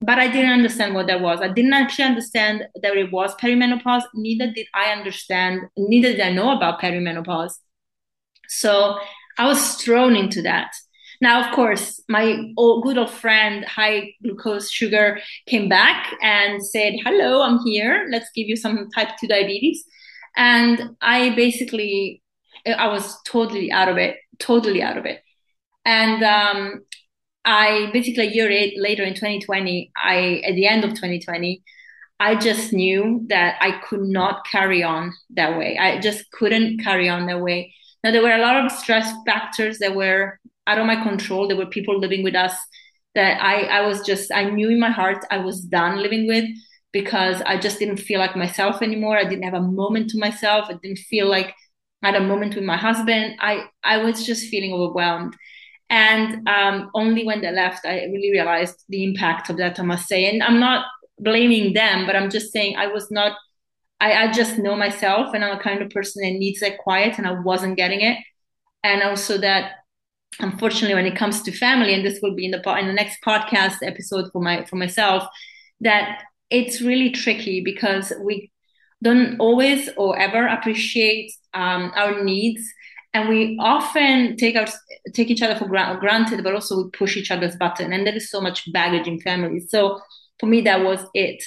But 0.00 0.18
I 0.18 0.26
didn't 0.26 0.50
understand 0.50 0.94
what 0.94 1.06
that 1.06 1.20
was. 1.20 1.40
I 1.40 1.48
didn't 1.48 1.74
actually 1.74 2.06
understand 2.06 2.66
that 2.82 2.96
it 2.96 3.12
was 3.12 3.36
perimenopause. 3.36 4.02
Neither 4.14 4.50
did 4.50 4.66
I 4.74 4.90
understand, 4.90 5.60
neither 5.76 6.10
did 6.10 6.20
I 6.20 6.32
know 6.32 6.56
about 6.56 6.80
perimenopause. 6.80 7.52
So 8.48 8.98
I 9.38 9.46
was 9.46 9.74
thrown 9.76 10.16
into 10.16 10.42
that. 10.42 10.72
Now, 11.20 11.48
of 11.48 11.54
course, 11.54 12.02
my 12.08 12.52
old, 12.56 12.82
good 12.82 12.98
old 12.98 13.10
friend, 13.10 13.64
high 13.64 14.12
glucose 14.22 14.70
sugar, 14.70 15.20
came 15.46 15.68
back 15.68 16.12
and 16.20 16.64
said, 16.64 16.94
Hello, 17.04 17.42
I'm 17.42 17.60
here. 17.64 18.08
Let's 18.10 18.28
give 18.34 18.48
you 18.48 18.56
some 18.56 18.90
type 18.90 19.10
2 19.20 19.28
diabetes. 19.28 19.84
And 20.36 20.96
I 21.00 21.30
basically, 21.36 22.22
I 22.66 22.88
was 22.88 23.20
totally 23.22 23.70
out 23.70 23.88
of 23.88 23.98
it, 23.98 24.16
totally 24.40 24.82
out 24.82 24.98
of 24.98 25.06
it. 25.06 25.22
And 25.84 26.22
um, 26.24 26.82
I 27.44 27.90
basically 27.92 28.26
a 28.26 28.30
year 28.30 28.48
later 28.76 29.02
in 29.02 29.14
2020, 29.14 29.90
I 29.96 30.42
at 30.46 30.54
the 30.54 30.66
end 30.66 30.84
of 30.84 30.90
2020, 30.90 31.62
I 32.20 32.36
just 32.36 32.72
knew 32.72 33.24
that 33.28 33.56
I 33.60 33.72
could 33.72 34.02
not 34.02 34.46
carry 34.46 34.82
on 34.82 35.12
that 35.30 35.58
way. 35.58 35.76
I 35.78 35.98
just 36.00 36.30
couldn't 36.30 36.82
carry 36.82 37.08
on 37.08 37.26
that 37.26 37.40
way. 37.40 37.74
Now 38.02 38.10
there 38.10 38.22
were 38.22 38.32
a 38.34 38.40
lot 38.40 38.64
of 38.64 38.72
stress 38.72 39.12
factors 39.26 39.78
that 39.78 39.94
were 39.94 40.38
out 40.66 40.78
of 40.78 40.86
my 40.86 41.02
control. 41.02 41.48
There 41.48 41.56
were 41.56 41.66
people 41.66 41.98
living 41.98 42.22
with 42.22 42.34
us 42.34 42.54
that 43.14 43.42
I 43.42 43.64
I 43.64 43.86
was 43.86 44.00
just 44.02 44.32
I 44.32 44.44
knew 44.44 44.70
in 44.70 44.80
my 44.80 44.90
heart 44.90 45.24
I 45.30 45.38
was 45.38 45.60
done 45.60 46.02
living 46.02 46.26
with 46.26 46.44
because 46.92 47.40
I 47.42 47.58
just 47.58 47.78
didn't 47.78 47.96
feel 47.98 48.18
like 48.18 48.36
myself 48.36 48.82
anymore. 48.82 49.16
I 49.16 49.24
didn't 49.24 49.44
have 49.44 49.54
a 49.54 49.60
moment 49.60 50.10
to 50.10 50.18
myself. 50.18 50.66
I 50.68 50.74
didn't 50.74 50.98
feel 50.98 51.26
like 51.28 51.54
I 52.02 52.08
had 52.10 52.16
a 52.16 52.26
moment 52.26 52.54
with 52.54 52.64
my 52.64 52.76
husband. 52.76 53.36
I 53.40 53.66
I 53.84 53.98
was 53.98 54.26
just 54.26 54.48
feeling 54.48 54.72
overwhelmed. 54.72 55.36
And 55.90 56.48
um, 56.48 56.90
only 56.94 57.26
when 57.26 57.42
they 57.42 57.52
left, 57.52 57.84
I 57.84 58.04
really 58.06 58.30
realized 58.30 58.82
the 58.88 59.04
impact 59.04 59.50
of 59.50 59.58
that, 59.58 59.78
I 59.78 59.82
must 59.82 60.08
say. 60.08 60.24
And 60.24 60.42
I'm 60.42 60.58
not 60.58 60.86
blaming 61.18 61.74
them, 61.74 62.06
but 62.06 62.16
I'm 62.16 62.30
just 62.30 62.50
saying 62.50 62.76
I 62.76 62.86
was 62.86 63.10
not, 63.10 63.36
I, 64.02 64.24
I 64.24 64.32
just 64.32 64.58
know 64.58 64.74
myself 64.74 65.32
and 65.32 65.44
I'm 65.44 65.56
a 65.56 65.62
kind 65.62 65.80
of 65.80 65.90
person 65.90 66.22
that 66.22 66.36
needs 66.36 66.58
that 66.58 66.78
quiet 66.78 67.18
and 67.18 67.26
I 67.26 67.38
wasn't 67.40 67.76
getting 67.76 68.00
it. 68.00 68.18
And 68.82 69.00
also 69.02 69.38
that 69.38 69.74
unfortunately 70.40 70.96
when 70.96 71.06
it 71.06 71.16
comes 71.16 71.40
to 71.42 71.52
family 71.52 71.94
and 71.94 72.04
this 72.04 72.18
will 72.20 72.34
be 72.34 72.46
in 72.46 72.50
the 72.50 72.78
in 72.78 72.88
the 72.88 72.92
next 72.92 73.18
podcast 73.24 73.76
episode 73.82 74.28
for 74.32 74.42
my 74.42 74.64
for 74.64 74.76
myself 74.76 75.24
that 75.82 76.22
it's 76.50 76.80
really 76.80 77.10
tricky 77.10 77.60
because 77.60 78.12
we 78.24 78.50
don't 79.04 79.38
always 79.38 79.88
or 79.96 80.18
ever 80.18 80.46
appreciate 80.46 81.32
um, 81.54 81.92
our 81.94 82.24
needs. 82.24 82.62
And 83.14 83.28
we 83.28 83.56
often 83.60 84.36
take 84.36 84.56
our 84.56 84.66
take 85.14 85.30
each 85.30 85.42
other 85.42 85.54
for 85.54 85.68
granted 85.68 86.42
but 86.42 86.54
also 86.54 86.82
we 86.82 86.90
push 86.90 87.16
each 87.16 87.30
other's 87.30 87.54
button. 87.54 87.92
And 87.92 88.04
there 88.04 88.16
is 88.16 88.30
so 88.30 88.40
much 88.40 88.72
baggage 88.72 89.06
in 89.06 89.20
families. 89.20 89.70
So 89.70 90.00
for 90.40 90.46
me 90.46 90.60
that 90.62 90.82
was 90.82 91.06
it 91.14 91.40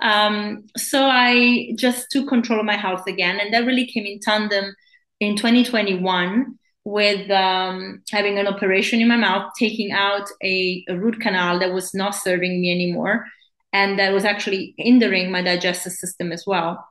um, 0.00 0.64
so 0.76 1.04
i 1.04 1.72
just 1.76 2.10
took 2.10 2.28
control 2.28 2.60
of 2.60 2.66
my 2.66 2.76
health 2.76 3.06
again 3.06 3.38
and 3.40 3.52
that 3.52 3.66
really 3.66 3.86
came 3.86 4.04
in 4.04 4.18
tandem 4.20 4.74
in 5.20 5.36
2021 5.36 6.58
with 6.84 7.28
um, 7.32 8.00
having 8.12 8.38
an 8.38 8.46
operation 8.46 9.00
in 9.00 9.08
my 9.08 9.16
mouth 9.16 9.50
taking 9.58 9.90
out 9.90 10.28
a, 10.42 10.84
a 10.88 10.96
root 10.96 11.20
canal 11.20 11.58
that 11.58 11.72
was 11.72 11.92
not 11.94 12.14
serving 12.14 12.60
me 12.60 12.70
anymore 12.70 13.24
and 13.72 13.98
that 13.98 14.12
was 14.12 14.24
actually 14.24 14.74
hindering 14.78 15.30
my 15.30 15.42
digestive 15.42 15.92
system 15.92 16.32
as 16.32 16.44
well. 16.46 16.86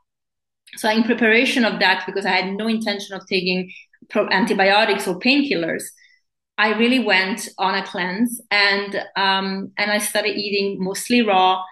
So 0.75 0.89
in 0.89 1.03
preparation 1.03 1.63
of 1.63 1.79
that 1.79 2.03
because 2.05 2.25
i 2.25 2.29
had 2.29 2.53
no 2.53 2.67
intention 2.67 3.15
of 3.15 3.25
taking 3.27 3.71
antibiotics 4.13 5.07
or 5.07 5.19
painkillers, 5.19 5.83
I 6.57 6.77
really 6.77 6.99
went 6.99 7.49
on 7.57 7.75
a 7.75 7.85
cleanse 7.85 8.41
and 8.51 8.95
um, 9.15 9.71
and 9.77 9.91
I 9.91 9.97
started 9.97 10.37
eating 10.37 10.83
mostly 10.83 11.21
raw, 11.21 11.63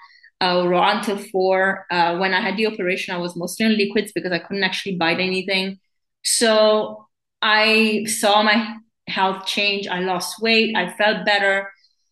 uh, 0.43 0.67
raw 0.67 0.97
until 0.97 1.17
four. 1.17 1.85
Uh, 1.89 2.17
when 2.17 2.33
I 2.33 2.41
had 2.41 2.57
the 2.57 2.67
operation, 2.67 3.15
I 3.15 3.17
was 3.17 3.35
mostly 3.35 3.65
on 3.65 3.77
liquids 3.77 4.11
because 4.13 4.31
I 4.31 4.39
couldn't 4.39 4.63
actually 4.63 4.97
bite 4.97 5.19
anything. 5.19 5.79
So 6.23 7.07
I 7.41 8.05
saw 8.07 8.43
my 8.43 8.75
health 9.07 9.45
change. 9.45 9.87
I 9.87 9.99
lost 9.99 10.41
weight. 10.41 10.75
I 10.75 10.91
felt 10.93 11.25
better. 11.25 11.71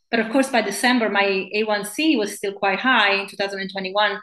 But 0.09 0.19
of 0.19 0.29
course, 0.31 0.49
by 0.49 0.61
December, 0.61 1.09
my 1.09 1.49
A1C 1.55 2.17
was 2.17 2.35
still 2.35 2.53
quite 2.53 2.79
high 2.79 3.13
in 3.13 3.27
2021 3.27 4.19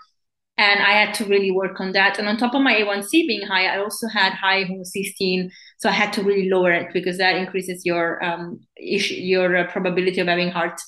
and 0.59 0.81
I 0.81 0.90
had 0.90 1.14
to 1.14 1.25
really 1.25 1.53
work 1.53 1.81
on 1.81 1.92
that. 1.92 2.18
And 2.18 2.29
on 2.29 2.37
top 2.37 2.55
of 2.55 2.62
my 2.62 2.75
A1C 2.75 3.27
being 3.29 3.47
high, 3.47 3.66
I 3.66 3.79
also 3.79 4.09
had 4.09 4.33
high 4.33 4.64
homocysteine, 4.64 5.51
so 5.79 5.88
I 5.88 5.92
had 5.92 6.12
to 6.14 6.23
really 6.23 6.51
lower 6.51 6.73
it 6.73 6.92
because 6.92 7.16
that 7.18 7.37
increases 7.37 7.87
your 7.87 8.23
um, 8.25 8.61
issue, 8.77 9.14
your 9.14 9.57
uh, 9.57 9.71
probability 9.71 10.21
of 10.21 10.27
having 10.27 10.51
heart 10.51 10.81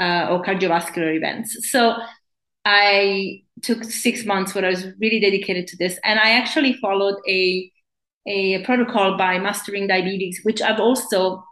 uh, 0.00 0.26
or 0.28 0.42
cardiovascular 0.42 1.16
events. 1.16 1.70
So 1.70 1.96
I 2.64 3.42
took 3.62 3.84
six 3.84 4.24
months 4.24 4.54
where 4.54 4.64
I 4.64 4.70
was 4.70 4.86
really 5.00 5.20
dedicated 5.20 5.66
to 5.68 5.76
this, 5.76 5.98
and 6.04 6.18
I 6.18 6.30
actually 6.32 6.74
followed 6.74 7.16
a 7.28 7.70
a 8.26 8.62
protocol 8.64 9.16
by 9.18 9.38
Mastering 9.38 9.88
Diabetes, 9.88 10.40
which 10.44 10.62
I've 10.62 10.78
also 10.78 11.44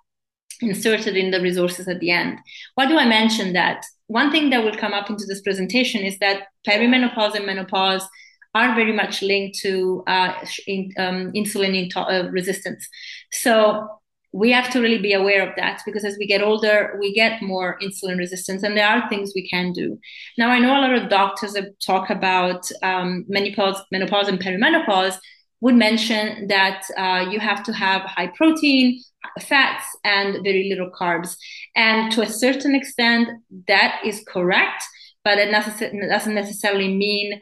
inserted 0.61 1.17
in 1.17 1.31
the 1.31 1.41
resources 1.41 1.89
at 1.89 1.99
the 2.01 2.11
end. 2.11 2.39
Why 2.75 2.87
do 2.87 2.97
I 2.97 3.07
mention 3.07 3.55
that? 3.55 3.85
One 4.07 4.31
thing 4.31 4.51
that 4.51 4.63
will 4.63 4.77
come 4.77 4.93
up 4.93 5.11
into 5.11 5.25
this 5.27 5.41
presentation 5.41 6.03
is 6.03 6.19
that 6.19 6.45
perimenopause 6.67 7.35
and 7.35 7.47
menopause 7.47 8.07
are 8.55 8.75
very 8.75 8.93
much 8.93 9.23
linked 9.23 9.59
to 9.61 10.03
uh, 10.07 10.35
in, 10.67 10.93
um, 10.99 11.33
insulin 11.33 11.91
uh, 11.97 12.29
resistance. 12.31 12.89
So 13.33 13.89
we 14.33 14.53
have 14.53 14.71
to 14.71 14.81
really 14.81 14.99
be 14.99 15.13
aware 15.13 15.49
of 15.49 15.55
that 15.57 15.83
because 15.85 16.05
as 16.05 16.17
we 16.19 16.27
get 16.27 16.43
older, 16.43 16.97
we 17.01 17.13
get 17.13 17.43
more 17.43 17.79
insulin 17.83 18.17
resistance, 18.17 18.63
and 18.63 18.77
there 18.77 18.87
are 18.87 19.09
things 19.09 19.33
we 19.35 19.49
can 19.49 19.73
do. 19.73 19.99
Now, 20.39 20.51
I 20.51 20.61
know 20.61 20.79
a 20.79 20.81
lot 20.81 20.95
of 20.95 21.11
doctors 21.11 21.53
that 21.55 21.81
talk 21.85 22.11
about 22.11 22.71
um, 22.83 23.25
menopause, 23.29 23.83
menopause 23.91 24.29
and 24.29 24.39
perimenopause, 24.39 25.17
would 25.61 25.75
mention 25.75 26.47
that 26.47 26.85
uh, 26.97 27.27
you 27.31 27.39
have 27.41 27.63
to 27.65 27.73
have 27.73 28.03
high 28.03 28.29
protein, 28.29 29.03
fats, 29.41 29.85
and 30.05 30.43
very 30.45 30.69
little 30.71 30.91
carbs. 30.91 31.37
And 31.77 32.13
to 32.13 32.23
a 32.23 32.27
certain 32.27 32.75
extent, 32.75 33.29
that 33.69 34.01
is 34.05 34.25
correct, 34.27 34.85
but 35.25 35.39
it 35.39 35.51
doesn't 35.51 36.35
necessarily 36.35 36.95
mean 36.95 37.41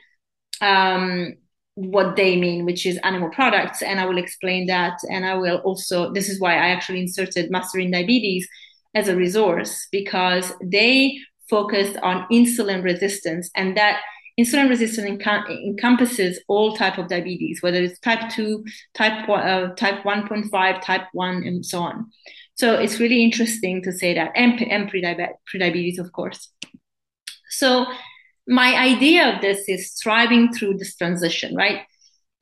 um, 0.60 1.34
what 1.78 2.16
they 2.16 2.36
mean, 2.36 2.64
which 2.64 2.84
is 2.84 2.98
animal 3.04 3.30
products. 3.30 3.82
And 3.82 4.00
I 4.00 4.06
will 4.06 4.18
explain 4.18 4.66
that. 4.66 4.98
And 5.10 5.24
I 5.24 5.34
will 5.34 5.58
also, 5.58 6.12
this 6.12 6.28
is 6.28 6.40
why 6.40 6.54
I 6.54 6.68
actually 6.68 7.00
inserted 7.00 7.50
Mastering 7.50 7.90
Diabetes 7.92 8.48
as 8.94 9.06
a 9.08 9.16
resource 9.16 9.86
because 9.92 10.52
they 10.62 11.18
focused 11.48 11.96
on 11.98 12.26
insulin 12.32 12.82
resistance 12.82 13.50
and 13.54 13.76
that 13.76 14.00
insulin 14.38 14.68
resistance 14.68 15.06
encompasses 15.50 16.40
all 16.48 16.76
type 16.76 16.98
of 16.98 17.08
diabetes 17.08 17.62
whether 17.62 17.82
it's 17.82 17.98
type 18.00 18.30
2 18.30 18.64
type 18.94 19.28
uh, 19.28 19.68
type 19.74 20.02
1.5 20.04 20.82
type 20.82 21.02
1 21.12 21.42
and 21.44 21.64
so 21.64 21.80
on 21.80 22.10
so 22.54 22.74
it's 22.74 23.00
really 23.00 23.24
interesting 23.24 23.82
to 23.82 23.92
say 23.92 24.14
that 24.14 24.30
and, 24.34 24.60
and 24.62 24.88
pre-diabetes 24.88 25.98
of 25.98 26.12
course 26.12 26.50
so 27.50 27.86
my 28.48 28.74
idea 28.74 29.34
of 29.34 29.42
this 29.42 29.68
is 29.68 29.92
striving 29.92 30.52
through 30.52 30.78
this 30.78 30.96
transition 30.96 31.54
right? 31.54 31.82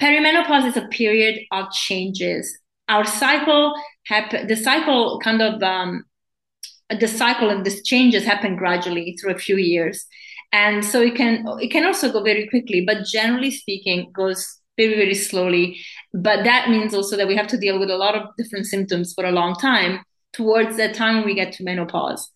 Perimenopause 0.00 0.68
is 0.68 0.76
a 0.76 0.86
period 0.88 1.40
of 1.52 1.70
changes. 1.72 2.58
Our 2.88 3.04
cycle 3.04 3.74
the 4.08 4.56
cycle 4.62 5.18
kind 5.20 5.42
of 5.42 5.62
um, 5.62 6.04
the 7.00 7.08
cycle 7.08 7.50
of 7.50 7.64
these 7.64 7.82
changes 7.82 8.24
happen 8.24 8.54
gradually 8.54 9.16
through 9.20 9.34
a 9.34 9.38
few 9.38 9.56
years. 9.56 10.06
And 10.52 10.84
so 10.84 11.02
it 11.02 11.16
can 11.16 11.44
it 11.60 11.70
can 11.72 11.84
also 11.84 12.12
go 12.12 12.22
very 12.22 12.46
quickly 12.48 12.84
but 12.84 13.04
generally 13.04 13.50
speaking 13.50 14.10
goes 14.14 14.46
very 14.76 14.94
very 14.94 15.14
slowly. 15.14 15.78
But 16.14 16.44
that 16.44 16.70
means 16.70 16.94
also 16.94 17.16
that 17.16 17.26
we 17.26 17.36
have 17.36 17.48
to 17.48 17.58
deal 17.58 17.80
with 17.80 17.90
a 17.90 17.96
lot 17.96 18.14
of 18.14 18.28
different 18.38 18.66
symptoms 18.66 19.12
for 19.12 19.24
a 19.24 19.32
long 19.32 19.56
time 19.56 20.00
towards 20.32 20.76
the 20.76 20.92
time 20.92 21.24
we 21.24 21.34
get 21.34 21.52
to 21.54 21.64
menopause 21.64 22.30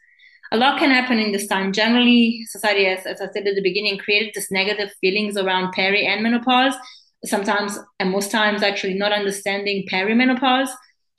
a 0.52 0.56
lot 0.56 0.78
can 0.78 0.90
happen 0.90 1.18
in 1.18 1.32
this 1.32 1.46
time. 1.46 1.72
Generally 1.72 2.44
society 2.48 2.84
has 2.84 3.06
as 3.06 3.20
i 3.20 3.26
said 3.32 3.46
at 3.46 3.54
the 3.54 3.62
beginning 3.62 3.98
created 3.98 4.32
this 4.34 4.50
negative 4.50 4.90
feelings 5.00 5.36
around 5.36 5.72
peri 5.72 6.06
and 6.06 6.22
menopause. 6.22 6.74
Sometimes 7.24 7.78
and 7.98 8.10
most 8.10 8.30
times 8.30 8.62
actually 8.62 8.94
not 8.94 9.12
understanding 9.12 9.86
perimenopause. 9.90 10.70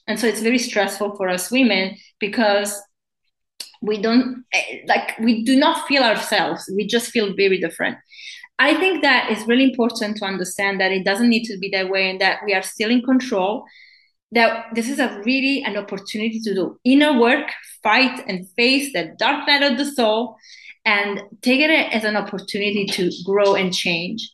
And 0.06 0.18
so 0.18 0.26
it's 0.26 0.40
very 0.40 0.58
stressful 0.58 1.16
for 1.16 1.28
us 1.28 1.50
women 1.50 1.96
because 2.18 2.80
we 3.80 4.00
don't 4.00 4.44
eh, 4.52 4.80
like 4.86 5.18
we 5.18 5.44
do 5.44 5.56
not 5.56 5.86
feel 5.86 6.02
ourselves. 6.02 6.70
We 6.74 6.86
just 6.86 7.10
feel 7.10 7.34
very 7.34 7.58
different. 7.58 7.98
I 8.58 8.74
think 8.74 9.02
that 9.02 9.30
is 9.30 9.46
really 9.46 9.64
important 9.64 10.18
to 10.18 10.24
understand 10.24 10.80
that 10.80 10.92
it 10.92 11.04
doesn't 11.04 11.28
need 11.28 11.44
to 11.44 11.58
be 11.58 11.70
that 11.70 11.88
way 11.88 12.10
and 12.10 12.20
that 12.20 12.40
we 12.44 12.54
are 12.54 12.62
still 12.62 12.90
in 12.90 13.02
control 13.02 13.64
that 14.32 14.66
this 14.74 14.88
is 14.88 14.98
a 14.98 15.20
really 15.24 15.62
an 15.62 15.76
opportunity 15.76 16.40
to 16.40 16.54
do 16.54 16.78
inner 16.84 17.18
work 17.18 17.50
fight 17.82 18.24
and 18.26 18.48
face 18.56 18.92
that 18.94 19.18
dark 19.18 19.46
night 19.46 19.62
of 19.62 19.78
the 19.78 19.84
soul 19.84 20.36
and 20.84 21.22
take 21.42 21.60
it 21.60 21.70
as 21.70 22.04
an 22.04 22.16
opportunity 22.16 22.86
to 22.86 23.10
grow 23.24 23.54
and 23.54 23.72
change. 23.72 24.28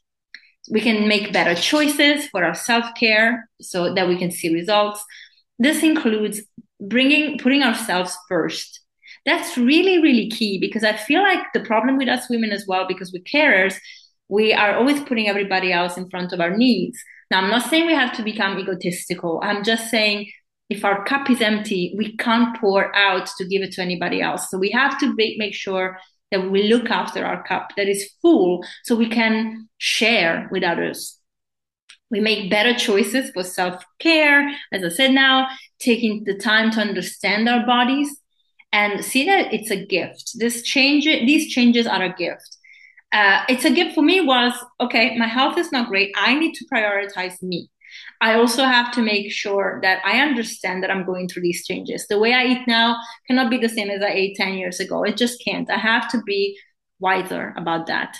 We 0.70 0.80
can 0.80 1.08
make 1.08 1.32
better 1.32 1.54
choices 1.60 2.26
for 2.28 2.44
our 2.44 2.54
self-care 2.54 3.48
so 3.60 3.92
that 3.94 4.08
we 4.08 4.16
can 4.16 4.30
see 4.30 4.54
results. 4.54 5.04
This 5.58 5.82
includes 5.82 6.42
bringing 6.80 7.38
putting 7.38 7.62
ourselves 7.62 8.16
first. 8.28 8.80
That's 9.26 9.58
really 9.58 10.00
really 10.00 10.30
key 10.30 10.58
because 10.58 10.84
i 10.84 10.96
feel 10.96 11.22
like 11.22 11.40
the 11.52 11.60
problem 11.60 11.98
with 11.98 12.08
us 12.08 12.30
women 12.30 12.50
as 12.50 12.64
well 12.66 12.86
because 12.86 13.12
we're 13.12 13.22
carers 13.24 13.74
we 14.28 14.54
are 14.54 14.76
always 14.76 15.02
putting 15.02 15.28
everybody 15.28 15.70
else 15.70 15.98
in 15.98 16.08
front 16.08 16.32
of 16.32 16.40
our 16.40 16.56
needs 16.56 16.98
now 17.30 17.40
i'm 17.40 17.50
not 17.50 17.68
saying 17.68 17.86
we 17.86 17.94
have 17.94 18.12
to 18.12 18.22
become 18.22 18.58
egotistical 18.58 19.40
i'm 19.42 19.64
just 19.64 19.90
saying 19.90 20.30
if 20.70 20.84
our 20.84 21.04
cup 21.04 21.30
is 21.30 21.40
empty 21.40 21.94
we 21.96 22.16
can't 22.16 22.56
pour 22.60 22.94
out 22.94 23.28
to 23.38 23.46
give 23.46 23.62
it 23.62 23.72
to 23.72 23.82
anybody 23.82 24.20
else 24.20 24.50
so 24.50 24.58
we 24.58 24.70
have 24.70 24.98
to 24.98 25.14
make, 25.16 25.38
make 25.38 25.54
sure 25.54 25.98
that 26.30 26.50
we 26.50 26.64
look 26.64 26.90
after 26.90 27.24
our 27.24 27.42
cup 27.44 27.70
that 27.76 27.88
is 27.88 28.10
full 28.20 28.64
so 28.84 28.94
we 28.94 29.08
can 29.08 29.68
share 29.78 30.48
with 30.50 30.62
others 30.62 31.18
we 32.10 32.20
make 32.20 32.50
better 32.50 32.74
choices 32.74 33.30
for 33.30 33.42
self-care 33.42 34.48
as 34.72 34.84
i 34.84 34.88
said 34.88 35.12
now 35.12 35.48
taking 35.78 36.24
the 36.24 36.36
time 36.36 36.70
to 36.70 36.80
understand 36.80 37.48
our 37.48 37.64
bodies 37.64 38.20
and 38.72 39.04
see 39.04 39.24
that 39.24 39.52
it's 39.52 39.70
a 39.70 39.84
gift. 39.84 40.32
This 40.38 40.62
change, 40.62 41.04
these 41.04 41.52
changes 41.52 41.86
are 41.86 42.02
a 42.02 42.14
gift. 42.14 42.57
Uh, 43.12 43.42
it's 43.48 43.64
a 43.64 43.70
gift 43.70 43.94
for 43.94 44.02
me 44.02 44.20
was 44.20 44.52
okay. 44.80 45.16
My 45.16 45.26
health 45.26 45.56
is 45.56 45.72
not 45.72 45.88
great. 45.88 46.14
I 46.16 46.34
need 46.34 46.54
to 46.54 46.66
prioritize 46.72 47.42
me. 47.42 47.70
I 48.20 48.34
also 48.34 48.64
have 48.64 48.92
to 48.92 49.02
make 49.02 49.32
sure 49.32 49.78
that 49.82 50.02
I 50.04 50.20
understand 50.20 50.82
that 50.82 50.90
I'm 50.90 51.06
going 51.06 51.28
through 51.28 51.42
these 51.42 51.66
changes. 51.66 52.06
The 52.06 52.18
way 52.18 52.34
I 52.34 52.44
eat 52.44 52.68
now 52.68 52.98
cannot 53.26 53.50
be 53.50 53.58
the 53.58 53.68
same 53.68 53.88
as 53.90 54.02
I 54.02 54.08
ate 54.10 54.36
10 54.36 54.54
years 54.54 54.80
ago. 54.80 55.04
It 55.04 55.16
just 55.16 55.42
can't. 55.42 55.70
I 55.70 55.78
have 55.78 56.08
to 56.10 56.22
be 56.22 56.58
wiser 57.00 57.54
about 57.56 57.86
that. 57.86 58.16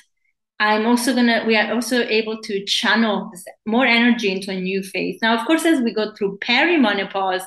I'm 0.60 0.86
also 0.86 1.14
gonna, 1.14 1.44
we 1.46 1.56
are 1.56 1.72
also 1.72 2.02
able 2.02 2.40
to 2.42 2.64
channel 2.64 3.30
more 3.66 3.86
energy 3.86 4.30
into 4.32 4.50
a 4.50 4.60
new 4.60 4.82
phase. 4.82 5.18
Now, 5.22 5.38
of 5.38 5.46
course, 5.46 5.64
as 5.64 5.80
we 5.80 5.94
go 5.94 6.14
through 6.14 6.38
perimenopause, 6.38 7.44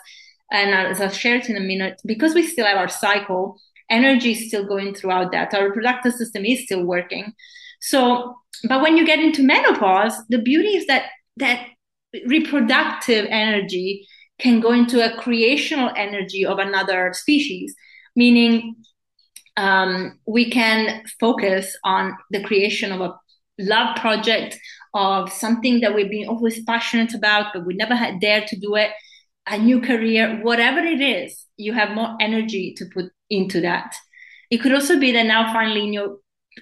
and 0.51 0.73
as 0.73 1.01
I'll 1.01 1.09
share 1.09 1.37
it 1.37 1.49
in 1.49 1.57
a 1.57 1.61
minute, 1.61 2.01
because 2.05 2.33
we 2.33 2.45
still 2.45 2.65
have 2.65 2.77
our 2.77 2.89
cycle, 2.89 3.59
energy 3.91 4.31
is 4.31 4.47
still 4.47 4.65
going 4.65 4.95
throughout 4.95 5.31
that. 5.31 5.53
Our 5.53 5.67
reproductive 5.67 6.13
system 6.13 6.45
is 6.45 6.63
still 6.63 6.83
working. 6.83 7.33
So, 7.81 8.35
but 8.67 8.81
when 8.81 8.97
you 8.97 9.05
get 9.05 9.19
into 9.19 9.43
menopause, 9.43 10.13
the 10.29 10.39
beauty 10.39 10.69
is 10.69 10.87
that 10.87 11.05
that 11.37 11.67
reproductive 12.25 13.25
energy 13.29 14.07
can 14.39 14.59
go 14.59 14.71
into 14.71 15.03
a 15.03 15.17
creational 15.21 15.91
energy 15.95 16.45
of 16.45 16.59
another 16.59 17.13
species, 17.13 17.75
meaning 18.15 18.75
um, 19.57 20.19
we 20.25 20.49
can 20.49 21.03
focus 21.19 21.75
on 21.83 22.17
the 22.31 22.43
creation 22.43 22.91
of 22.91 23.01
a 23.01 23.15
love 23.59 23.95
project 23.97 24.57
of 24.93 25.31
something 25.31 25.81
that 25.81 25.93
we've 25.93 26.09
been 26.09 26.27
always 26.27 26.63
passionate 26.63 27.13
about, 27.13 27.53
but 27.53 27.65
we 27.65 27.75
never 27.75 27.95
had 27.95 28.19
dared 28.19 28.47
to 28.47 28.59
do 28.59 28.75
it 28.75 28.91
a 29.47 29.57
new 29.57 29.81
career, 29.81 30.39
whatever 30.41 30.79
it 30.79 31.01
is, 31.01 31.45
you 31.61 31.73
have 31.73 31.95
more 31.95 32.17
energy 32.19 32.73
to 32.77 32.85
put 32.93 33.11
into 33.29 33.61
that. 33.61 33.95
It 34.49 34.57
could 34.61 34.73
also 34.73 34.99
be 34.99 35.11
that 35.13 35.25
now, 35.25 35.53
finally, 35.53 35.83
in 35.83 35.93
your 35.93 36.17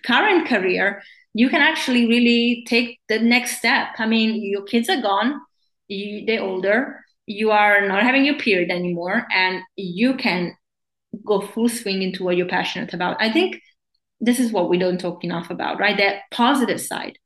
current 0.06 0.48
career, 0.48 1.02
you 1.34 1.50
can 1.50 1.62
actually 1.62 2.08
really 2.08 2.66
take 2.68 3.00
the 3.08 3.20
next 3.20 3.58
step. 3.58 3.88
I 3.98 4.06
mean, 4.06 4.44
your 4.44 4.64
kids 4.64 4.90
are 4.90 5.02
gone, 5.02 5.40
you, 5.88 6.26
they're 6.26 6.44
older, 6.44 7.00
you 7.26 7.52
are 7.52 7.88
not 7.88 8.04
having 8.04 8.26
your 8.26 8.38
period 8.38 8.72
anymore, 8.72 9.26
and 9.32 9.62
you 9.76 10.16
can 10.16 10.56
go 11.26 11.42
full 11.42 11.70
swing 11.70 12.02
into 12.02 12.24
what 12.24 12.38
you're 12.38 12.48
passionate 12.48 12.94
about. 12.94 13.18
I 13.20 13.32
think 13.32 13.62
this 14.20 14.40
is 14.40 14.52
what 14.52 14.70
we 14.70 14.78
don't 14.78 15.00
talk 15.00 15.24
enough 15.24 15.50
about, 15.50 15.80
right? 15.80 15.98
That 15.98 16.24
positive 16.32 16.82
side. 16.82 17.18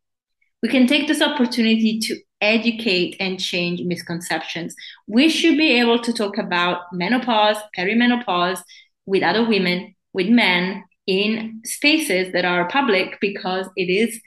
We 0.62 0.70
can 0.70 0.88
take 0.88 1.08
this 1.08 1.22
opportunity 1.22 2.00
to 2.00 2.20
educate 2.44 3.16
and 3.20 3.40
change 3.40 3.82
misconceptions. 3.82 4.76
We 5.08 5.30
should 5.30 5.58
be 5.58 5.80
able 5.80 6.00
to 6.00 6.14
talk 6.14 6.38
about 6.38 6.82
menopause, 6.92 7.58
perimenopause 7.78 8.62
with 9.06 9.24
other 9.24 9.48
women, 9.48 9.96
with 10.14 10.28
men 10.28 10.84
in 11.08 11.62
spaces 11.66 12.32
that 12.34 12.46
are 12.46 12.68
public 12.68 13.18
because 13.20 13.68
it 13.76 13.90
is 13.90 14.20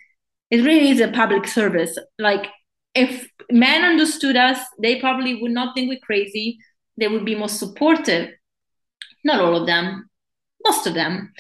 it 0.51 0.65
really 0.65 0.91
is 0.91 1.01
a 1.01 1.09
public 1.09 1.47
service. 1.47 1.99
Like 2.19 2.47
if 2.95 3.29
men 3.51 3.85
understood 3.85 4.37
us, 4.37 4.59
they 4.81 5.01
probably 5.01 5.41
would 5.41 5.51
not 5.51 5.75
think 5.75 5.89
we're 5.89 5.99
crazy. 6.01 6.59
They 6.97 7.09
would 7.09 7.25
be 7.25 7.35
more 7.35 7.49
supportive. 7.49 8.31
Not 9.25 9.41
all 9.41 9.57
of 9.57 9.67
them, 9.67 10.09
most 10.65 10.87
of 10.87 10.95
them. 10.95 11.33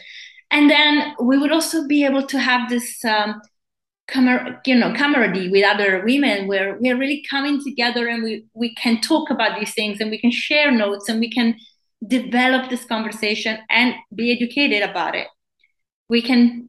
And 0.51 0.71
then 0.71 1.15
we 1.23 1.39
would 1.39 1.53
also 1.53 1.87
be 1.87 2.05
able 2.05 2.27
to 2.27 2.39
have 2.39 2.69
this 2.69 3.05
um, 3.05 3.41
camar- 4.09 4.61
you 4.65 4.75
know 4.75 4.93
camaraderie 4.93 5.49
with 5.49 5.65
other 5.65 6.03
women 6.05 6.47
where 6.47 6.77
we're 6.81 6.97
really 6.97 7.25
coming 7.29 7.63
together 7.63 8.07
and 8.09 8.23
we 8.23 8.45
we 8.55 8.75
can 8.75 9.01
talk 9.01 9.31
about 9.31 9.59
these 9.59 9.75
things 9.75 10.01
and 10.01 10.11
we 10.11 10.21
can 10.21 10.31
share 10.31 10.71
notes 10.71 11.09
and 11.09 11.21
we 11.21 11.31
can 11.31 11.57
develop 12.07 12.69
this 12.69 12.85
conversation 12.85 13.59
and 13.71 13.95
be 14.15 14.31
educated 14.33 14.89
about 14.89 15.15
it. 15.15 15.27
We 16.09 16.23
can 16.23 16.69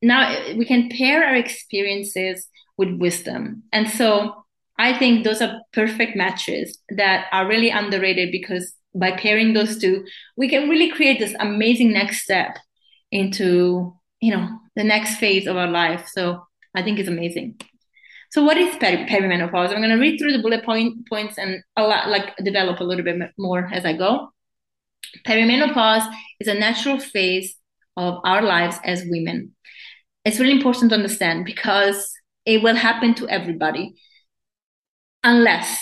now 0.00 0.54
we 0.56 0.64
can 0.64 0.88
pair 0.88 1.24
our 1.24 1.34
experiences 1.34 2.48
with 2.78 2.98
wisdom. 2.98 3.64
And 3.72 3.88
so 3.88 4.36
i 4.78 4.98
think 4.98 5.22
those 5.22 5.42
are 5.42 5.60
perfect 5.74 6.16
matches 6.16 6.78
that 6.88 7.26
are 7.30 7.46
really 7.46 7.68
underrated 7.68 8.32
because 8.32 8.72
by 8.94 9.12
pairing 9.12 9.52
those 9.52 9.76
two 9.78 10.02
we 10.38 10.48
can 10.48 10.66
really 10.70 10.90
create 10.90 11.18
this 11.18 11.34
amazing 11.40 11.92
next 11.92 12.22
step 12.22 12.56
into 13.10 13.94
you 14.22 14.34
know 14.34 14.48
the 14.76 14.84
next 14.84 15.16
phase 15.16 15.46
of 15.46 15.56
our 15.56 15.68
life. 15.68 16.08
So 16.12 16.46
I 16.74 16.82
think 16.82 16.98
is 16.98 17.08
amazing. 17.08 17.60
So 18.30 18.42
what 18.44 18.56
is 18.56 18.74
peri- 18.76 19.06
perimenopause? 19.06 19.70
I'm 19.70 19.78
going 19.82 19.90
to 19.90 19.96
read 19.96 20.18
through 20.18 20.32
the 20.32 20.42
bullet 20.42 20.64
point 20.64 21.08
points 21.08 21.38
and 21.38 21.62
a 21.76 21.82
lot, 21.82 22.08
like 22.08 22.34
develop 22.38 22.80
a 22.80 22.84
little 22.84 23.04
bit 23.04 23.16
more 23.38 23.68
as 23.72 23.84
I 23.84 23.92
go. 23.94 24.32
Perimenopause 25.26 26.06
is 26.40 26.48
a 26.48 26.54
natural 26.54 26.98
phase 26.98 27.54
of 27.96 28.18
our 28.24 28.42
lives 28.42 28.78
as 28.84 29.04
women. 29.06 29.54
It's 30.24 30.38
really 30.40 30.52
important 30.52 30.90
to 30.90 30.96
understand 30.96 31.44
because 31.44 32.10
it 32.46 32.62
will 32.62 32.76
happen 32.76 33.14
to 33.16 33.28
everybody. 33.28 33.94
unless 35.24 35.80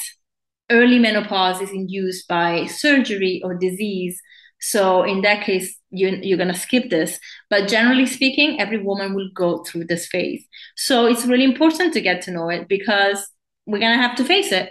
early 0.70 0.98
menopause 0.98 1.60
is 1.60 1.70
induced 1.70 2.28
by 2.28 2.66
surgery 2.66 3.40
or 3.44 3.54
disease. 3.54 4.20
So 4.60 5.02
in 5.02 5.22
that 5.22 5.44
case, 5.44 5.76
you, 5.90 6.08
you're 6.22 6.36
going 6.36 6.52
to 6.52 6.58
skip 6.58 6.90
this. 6.90 7.18
But 7.48 7.68
generally 7.68 8.06
speaking, 8.06 8.60
every 8.60 8.82
woman 8.82 9.14
will 9.14 9.30
go 9.34 9.64
through 9.64 9.86
this 9.86 10.06
phase. 10.06 10.44
So 10.76 11.06
it's 11.06 11.26
really 11.26 11.44
important 11.44 11.92
to 11.94 12.00
get 12.00 12.22
to 12.22 12.30
know 12.30 12.48
it 12.50 12.68
because 12.68 13.26
we're 13.66 13.80
going 13.80 13.96
to 13.96 14.02
have 14.02 14.16
to 14.16 14.24
face 14.24 14.52
it. 14.52 14.70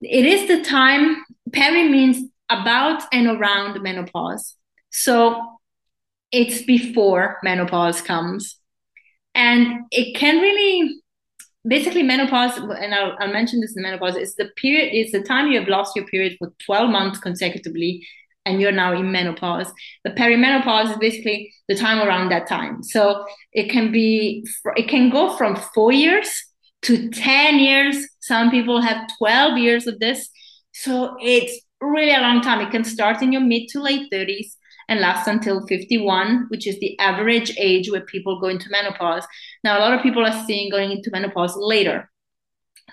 It 0.00 0.26
is 0.26 0.48
the 0.48 0.62
time, 0.62 1.24
peri 1.52 1.88
means 1.88 2.28
about 2.50 3.02
and 3.12 3.26
around 3.26 3.80
menopause. 3.82 4.56
So 4.90 5.58
it's 6.30 6.62
before 6.62 7.38
menopause 7.42 8.02
comes. 8.02 8.58
And 9.34 9.84
it 9.90 10.16
can 10.16 10.40
really 10.40 11.00
basically 11.66 12.02
menopause 12.02 12.56
and 12.58 12.94
I'll, 12.94 13.16
I'll, 13.18 13.32
mention 13.32 13.60
this 13.60 13.74
in 13.74 13.82
menopause 13.82 14.16
is 14.16 14.34
the 14.34 14.50
period 14.56 14.92
is 14.92 15.12
the 15.12 15.22
time 15.22 15.50
you 15.50 15.58
have 15.58 15.68
lost 15.68 15.96
your 15.96 16.04
period 16.06 16.36
for 16.38 16.52
12 16.66 16.90
months 16.90 17.18
consecutively 17.18 18.06
and 18.44 18.60
you're 18.60 18.72
now 18.72 18.92
in 18.92 19.10
menopause. 19.10 19.72
The 20.04 20.10
perimenopause 20.10 20.92
is 20.92 20.96
basically 20.98 21.52
the 21.68 21.74
time 21.74 22.06
around 22.06 22.30
that 22.30 22.46
time. 22.46 22.82
So 22.82 23.24
it 23.52 23.70
can 23.70 23.90
be 23.90 24.46
it 24.76 24.88
can 24.88 25.10
go 25.10 25.36
from 25.36 25.56
four 25.74 25.92
years 25.92 26.28
to 26.82 27.10
10 27.10 27.58
years. 27.58 27.96
Some 28.20 28.50
people 28.50 28.80
have 28.80 29.08
12 29.18 29.58
years 29.58 29.86
of 29.86 29.98
this. 30.00 30.28
So 30.72 31.16
it's 31.20 31.60
really 31.80 32.14
a 32.14 32.20
long 32.20 32.40
time. 32.40 32.60
It 32.60 32.70
can 32.70 32.84
start 32.84 33.22
in 33.22 33.32
your 33.32 33.40
mid 33.42 33.68
to 33.68 33.80
late 33.80 34.10
30s 34.12 34.56
and 34.88 35.00
lasts 35.00 35.28
until 35.28 35.66
51, 35.66 36.46
which 36.48 36.66
is 36.66 36.78
the 36.80 36.98
average 36.98 37.54
age 37.58 37.90
where 37.90 38.02
people 38.02 38.40
go 38.40 38.48
into 38.48 38.68
menopause. 38.70 39.24
Now, 39.62 39.78
a 39.78 39.80
lot 39.80 39.94
of 39.94 40.02
people 40.02 40.24
are 40.24 40.44
seeing 40.46 40.70
going 40.70 40.90
into 40.90 41.10
menopause 41.10 41.56
later, 41.56 42.10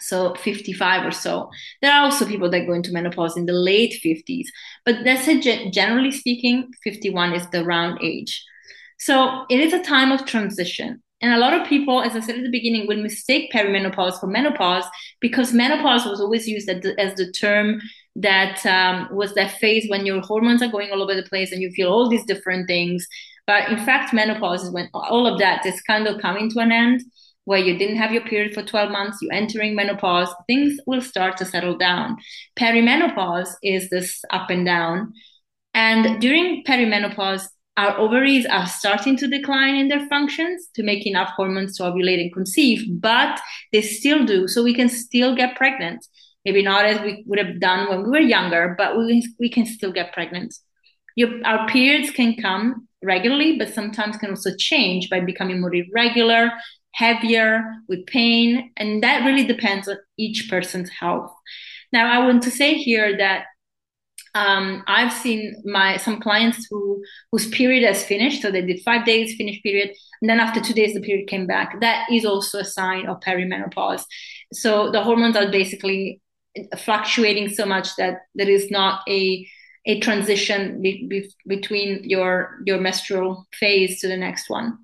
so 0.02 0.36
55 0.36 1.06
or 1.06 1.12
so. 1.12 1.50
There 1.82 1.92
are 1.92 2.04
also 2.04 2.26
people 2.26 2.50
that 2.52 2.68
go 2.68 2.74
into 2.74 2.92
menopause 2.92 3.38
in 3.38 3.46
the 3.46 3.54
late 3.54 4.00
50s, 4.04 4.46
but 4.86 5.04
that's 5.04 5.28
a, 5.28 5.70
generally 5.70 6.12
speaking, 6.12 6.70
51 6.84 7.34
is 7.34 7.48
the 7.50 7.64
round 7.64 8.00
age. 8.02 8.44
So 9.00 9.46
it 9.50 9.60
is 9.60 9.74
a 9.74 9.84
time 9.84 10.12
of 10.12 10.26
transition. 10.26 11.02
And 11.22 11.34
a 11.34 11.38
lot 11.38 11.54
of 11.54 11.68
people, 11.68 12.02
as 12.02 12.16
I 12.16 12.20
said 12.20 12.38
at 12.38 12.44
the 12.44 12.50
beginning, 12.50 12.88
will 12.88 13.02
mistake 13.02 13.52
perimenopause 13.54 14.20
for 14.20 14.26
menopause 14.26 14.86
because 15.20 15.54
menopause 15.54 16.06
was 16.06 16.20
always 16.20 16.48
used 16.48 16.68
as 16.68 17.16
the, 17.16 17.32
term 17.32 17.80
that 18.16 18.66
um, 18.66 19.08
was 19.16 19.36
that 19.36 19.52
phase 19.60 19.88
when 19.88 20.06
your 20.06 20.22
hormones 20.22 20.64
are 20.64 20.72
going 20.72 20.92
all 20.92 21.04
over 21.04 21.14
the 21.14 21.24
place 21.30 21.52
and 21.52 21.62
you 21.62 21.72
feel 21.72 21.92
all 21.92 22.10
these 22.10 22.26
different 22.26 22.68
things. 22.68 23.08
But 23.46 23.70
in 23.70 23.78
fact, 23.86 24.14
menopause 24.14 24.64
is 24.64 24.72
when 24.72 24.90
all 24.94 25.28
of 25.28 25.40
that 25.40 25.66
is 25.66 25.80
kind 25.82 26.08
of 26.08 26.22
coming 26.22 26.50
to 26.52 26.60
an 26.60 26.72
end, 26.72 27.02
where 27.46 27.60
you 27.60 27.78
didn't 27.78 27.98
have 27.98 28.12
your 28.12 28.24
period 28.24 28.54
for 28.54 28.64
12 28.64 28.92
months, 28.92 29.18
you're 29.22 29.34
entering 29.34 29.76
menopause, 29.76 30.34
things 30.48 30.80
will 30.86 31.02
start 31.02 31.38
to 31.38 31.46
settle 31.46 31.78
down. 31.78 32.18
Perimenopause 32.58 33.50
is 33.64 33.90
this 33.90 34.22
up 34.30 34.50
and 34.50 34.66
down. 34.66 35.14
And 35.74 36.22
during 36.22 36.64
perimenopause, 36.64 37.48
our 37.78 37.98
ovaries 37.98 38.46
are 38.46 38.68
starting 38.68 39.18
to 39.18 39.28
decline 39.28 39.76
in 39.76 39.88
their 39.88 40.06
functions 40.08 40.68
to 40.76 40.84
make 40.84 41.08
enough 41.08 41.32
hormones 41.36 41.78
to 41.78 41.84
ovulate 41.84 42.22
and 42.22 42.34
conceive, 42.34 42.86
but 43.02 43.40
they 43.72 43.82
still 43.82 44.26
do. 44.26 44.48
So 44.48 44.62
we 44.62 44.74
can 44.74 44.90
still 44.90 45.36
get 45.36 45.56
pregnant 45.56 46.06
maybe 46.46 46.64
not 46.64 46.86
as 46.86 47.02
we 47.02 47.24
would 47.28 47.40
have 47.40 47.60
done 47.60 47.90
when 47.90 48.04
we 48.04 48.10
were 48.10 48.20
younger, 48.20 48.76
but 48.78 48.98
we, 48.98 49.26
we 49.40 49.50
can 49.50 49.66
still 49.66 49.92
get 49.92 50.14
pregnant. 50.14 50.56
Your, 51.16 51.30
our 51.46 51.68
periods 51.68 52.12
can 52.12 52.36
come 52.36 52.88
regularly, 53.04 53.58
but 53.58 53.74
sometimes 53.74 54.18
can 54.18 54.30
also 54.30 54.52
change 54.58 55.10
by 55.10 55.20
becoming 55.20 55.60
more 55.60 55.74
irregular, 55.74 56.52
heavier, 56.94 57.64
with 57.88 58.06
pain, 58.06 58.72
and 58.78 59.04
that 59.04 59.26
really 59.26 59.46
depends 59.46 59.88
on 59.88 59.98
each 60.18 60.48
person's 60.50 60.90
health. 60.90 61.34
Now, 61.94 62.12
I 62.12 62.26
want 62.26 62.44
to 62.44 62.52
say 62.52 62.76
here 62.76 63.18
that 63.18 63.46
um, 64.34 64.84
I've 64.88 65.12
seen 65.12 65.62
my 65.66 65.98
some 65.98 66.22
clients 66.22 66.68
who 66.70 67.04
whose 67.32 67.50
period 67.50 67.84
has 67.84 68.04
finished, 68.04 68.42
so 68.42 68.52
they 68.52 68.62
did 68.62 68.82
five 68.84 69.06
days, 69.06 69.36
finished 69.36 69.64
period, 69.64 69.90
and 70.22 70.30
then 70.30 70.40
after 70.40 70.62
two 70.62 70.74
days 70.74 70.94
the 70.94 71.02
period 71.02 71.28
came 71.28 71.48
back. 71.48 71.82
That 71.82 72.10
is 72.12 72.26
also 72.26 72.60
a 72.60 72.66
sign 72.66 73.08
of 73.08 73.20
perimenopause. 73.20 74.04
So 74.54 74.92
the 74.92 75.04
hormones 75.04 75.36
are 75.36 75.52
basically 75.52 76.22
fluctuating 76.78 77.50
so 77.50 77.66
much 77.66 77.96
that 77.98 78.20
there 78.36 78.50
is 78.50 78.70
not 78.72 79.02
a 79.08 79.48
a 79.88 80.00
transition 80.00 80.82
be, 80.82 81.08
be, 81.08 81.30
between 81.48 82.04
your 82.04 82.60
your 82.66 82.80
menstrual 82.80 83.48
phase 83.54 84.00
to 84.00 84.08
the 84.08 84.18
next 84.18 84.50
one. 84.50 84.78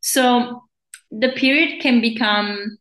So 0.00 0.64
the 1.10 1.30
period 1.32 1.80
can 1.80 2.00
become, 2.00 2.78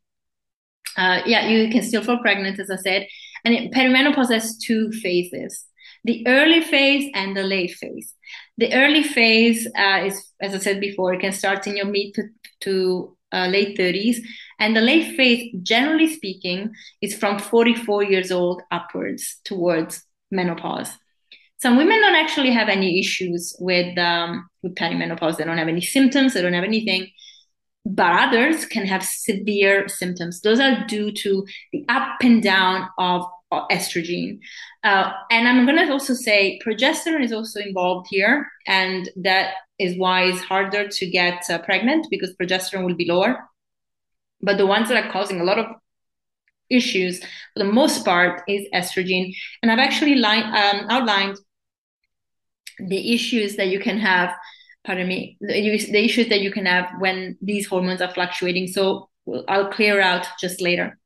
uh, 0.97 1.21
yeah, 1.25 1.47
you 1.47 1.71
can 1.71 1.83
still 1.83 2.03
fall 2.03 2.19
pregnant, 2.19 2.59
as 2.59 2.69
I 2.69 2.77
said, 2.77 3.07
and 3.45 3.53
it, 3.53 3.71
perimenopause 3.71 4.31
has 4.31 4.57
two 4.57 4.91
phases: 4.91 5.65
the 6.03 6.25
early 6.27 6.61
phase 6.61 7.11
and 7.13 7.35
the 7.35 7.43
late 7.43 7.75
phase. 7.75 8.13
The 8.57 8.73
early 8.73 9.03
phase 9.03 9.67
uh, 9.77 10.03
is, 10.05 10.31
as 10.41 10.53
I 10.53 10.57
said 10.57 10.79
before, 10.79 11.13
it 11.13 11.21
can 11.21 11.31
start 11.31 11.65
in 11.67 11.77
your 11.77 11.85
mid 11.85 12.13
to, 12.15 12.23
to 12.61 13.17
uh, 13.31 13.47
late 13.47 13.77
30s. 13.77 14.17
And 14.59 14.75
the 14.75 14.81
late 14.81 15.15
phase, 15.15 15.53
generally 15.63 16.13
speaking, 16.13 16.73
is 17.01 17.15
from 17.15 17.39
44 17.39 18.03
years 18.03 18.31
old 18.31 18.61
upwards 18.71 19.37
towards 19.45 20.03
menopause. 20.31 20.91
Some 21.57 21.77
women 21.77 21.99
don't 21.99 22.15
actually 22.15 22.51
have 22.51 22.69
any 22.69 22.99
issues 22.99 23.55
with 23.59 23.97
um, 23.97 24.49
with 24.63 24.75
perimenopause. 24.75 25.37
They 25.37 25.43
don't 25.43 25.57
have 25.57 25.67
any 25.67 25.81
symptoms. 25.81 26.33
They 26.33 26.41
don't 26.41 26.53
have 26.53 26.63
anything. 26.63 27.11
But 27.85 28.29
others 28.29 28.65
can 28.65 28.85
have 28.85 29.03
severe 29.03 29.87
symptoms. 29.87 30.41
Those 30.41 30.59
are 30.59 30.85
due 30.85 31.11
to 31.11 31.45
the 31.71 31.85
up 31.89 32.17
and 32.21 32.43
down 32.43 32.89
of, 32.97 33.25
estrogen. 33.71 34.39
Uh, 34.83 35.11
and 35.31 35.47
I'm 35.47 35.65
going 35.65 35.83
to 35.83 35.91
also 35.91 36.13
say 36.13 36.59
progesterone 36.63 37.23
is 37.23 37.33
also 37.33 37.59
involved 37.59 38.05
here, 38.09 38.47
and 38.67 39.09
that 39.15 39.55
is 39.79 39.97
why 39.97 40.25
it's 40.25 40.41
harder 40.41 40.87
to 40.87 41.09
get 41.09 41.49
uh, 41.49 41.57
pregnant 41.59 42.05
because 42.11 42.35
progesterone 42.39 42.85
will 42.85 42.95
be 42.95 43.09
lower. 43.09 43.49
But 44.41 44.57
the 44.57 44.67
ones 44.67 44.89
that 44.89 45.03
are 45.03 45.11
causing 45.11 45.41
a 45.41 45.43
lot 45.43 45.57
of 45.57 45.65
issues, 46.69 47.19
for 47.19 47.59
the 47.59 47.65
most 47.65 48.05
part, 48.05 48.43
is 48.47 48.67
estrogen. 48.73 49.33
And 49.61 49.71
I've 49.71 49.79
actually 49.79 50.15
line, 50.15 50.43
um, 50.43 50.85
outlined 50.89 51.37
the 52.79 53.13
issues 53.13 53.55
that 53.55 53.67
you 53.67 53.79
can 53.79 53.97
have. 53.99 54.33
Pardon 54.85 55.07
me, 55.07 55.37
the, 55.41 56.03
issues 56.03 56.29
that 56.29 56.41
you 56.41 56.51
can 56.51 56.65
have 56.65 56.89
when 56.99 57.37
these 57.41 57.67
hormones 57.67 58.01
are 58.01 58.13
fluctuating. 58.13 58.67
So 58.67 59.09
I'll 59.47 59.71
clear 59.71 59.99
out 60.01 60.25
just 60.39 60.61
later. 60.61 60.97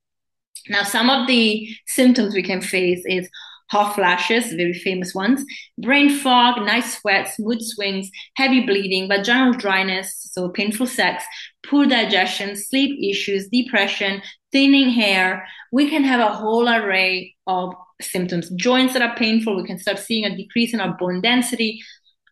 Now, 0.70 0.84
some 0.84 1.10
of 1.10 1.28
the 1.28 1.68
symptoms 1.88 2.34
we 2.34 2.44
can 2.44 2.62
face 2.62 3.04
is 3.06 3.30
hot 3.70 3.96
flashes, 3.96 4.54
very 4.54 4.74
famous 4.74 5.16
ones, 5.16 5.44
brain 5.80 6.10
fog, 6.10 6.64
night 6.64 6.84
sweats, 6.84 7.40
mood 7.40 7.62
swings, 7.62 8.10
heavy 8.36 8.66
bleeding, 8.66 9.10
vaginal 9.10 9.54
dryness, 9.54 10.30
so 10.32 10.50
painful 10.50 10.86
sex, 10.86 11.24
poor 11.66 11.86
digestion, 11.86 12.56
sleep 12.56 13.00
issues, 13.02 13.48
depression, 13.48 14.22
thinning 14.52 14.90
hair. 14.90 15.46
We 15.72 15.90
can 15.90 16.04
have 16.04 16.20
a 16.20 16.34
whole 16.34 16.70
array 16.70 17.36
of 17.48 17.74
symptoms. 18.00 18.50
Joints 18.52 18.94
that 18.94 19.02
are 19.02 19.16
painful, 19.16 19.56
we 19.56 19.66
can 19.66 19.80
start 19.80 20.00
seeing 20.00 20.26
a 20.26 20.36
decrease 20.36 20.74
in 20.74 20.80
our 20.80 20.96
bone 20.96 21.22
density. 21.22 21.82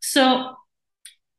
So 0.02 0.56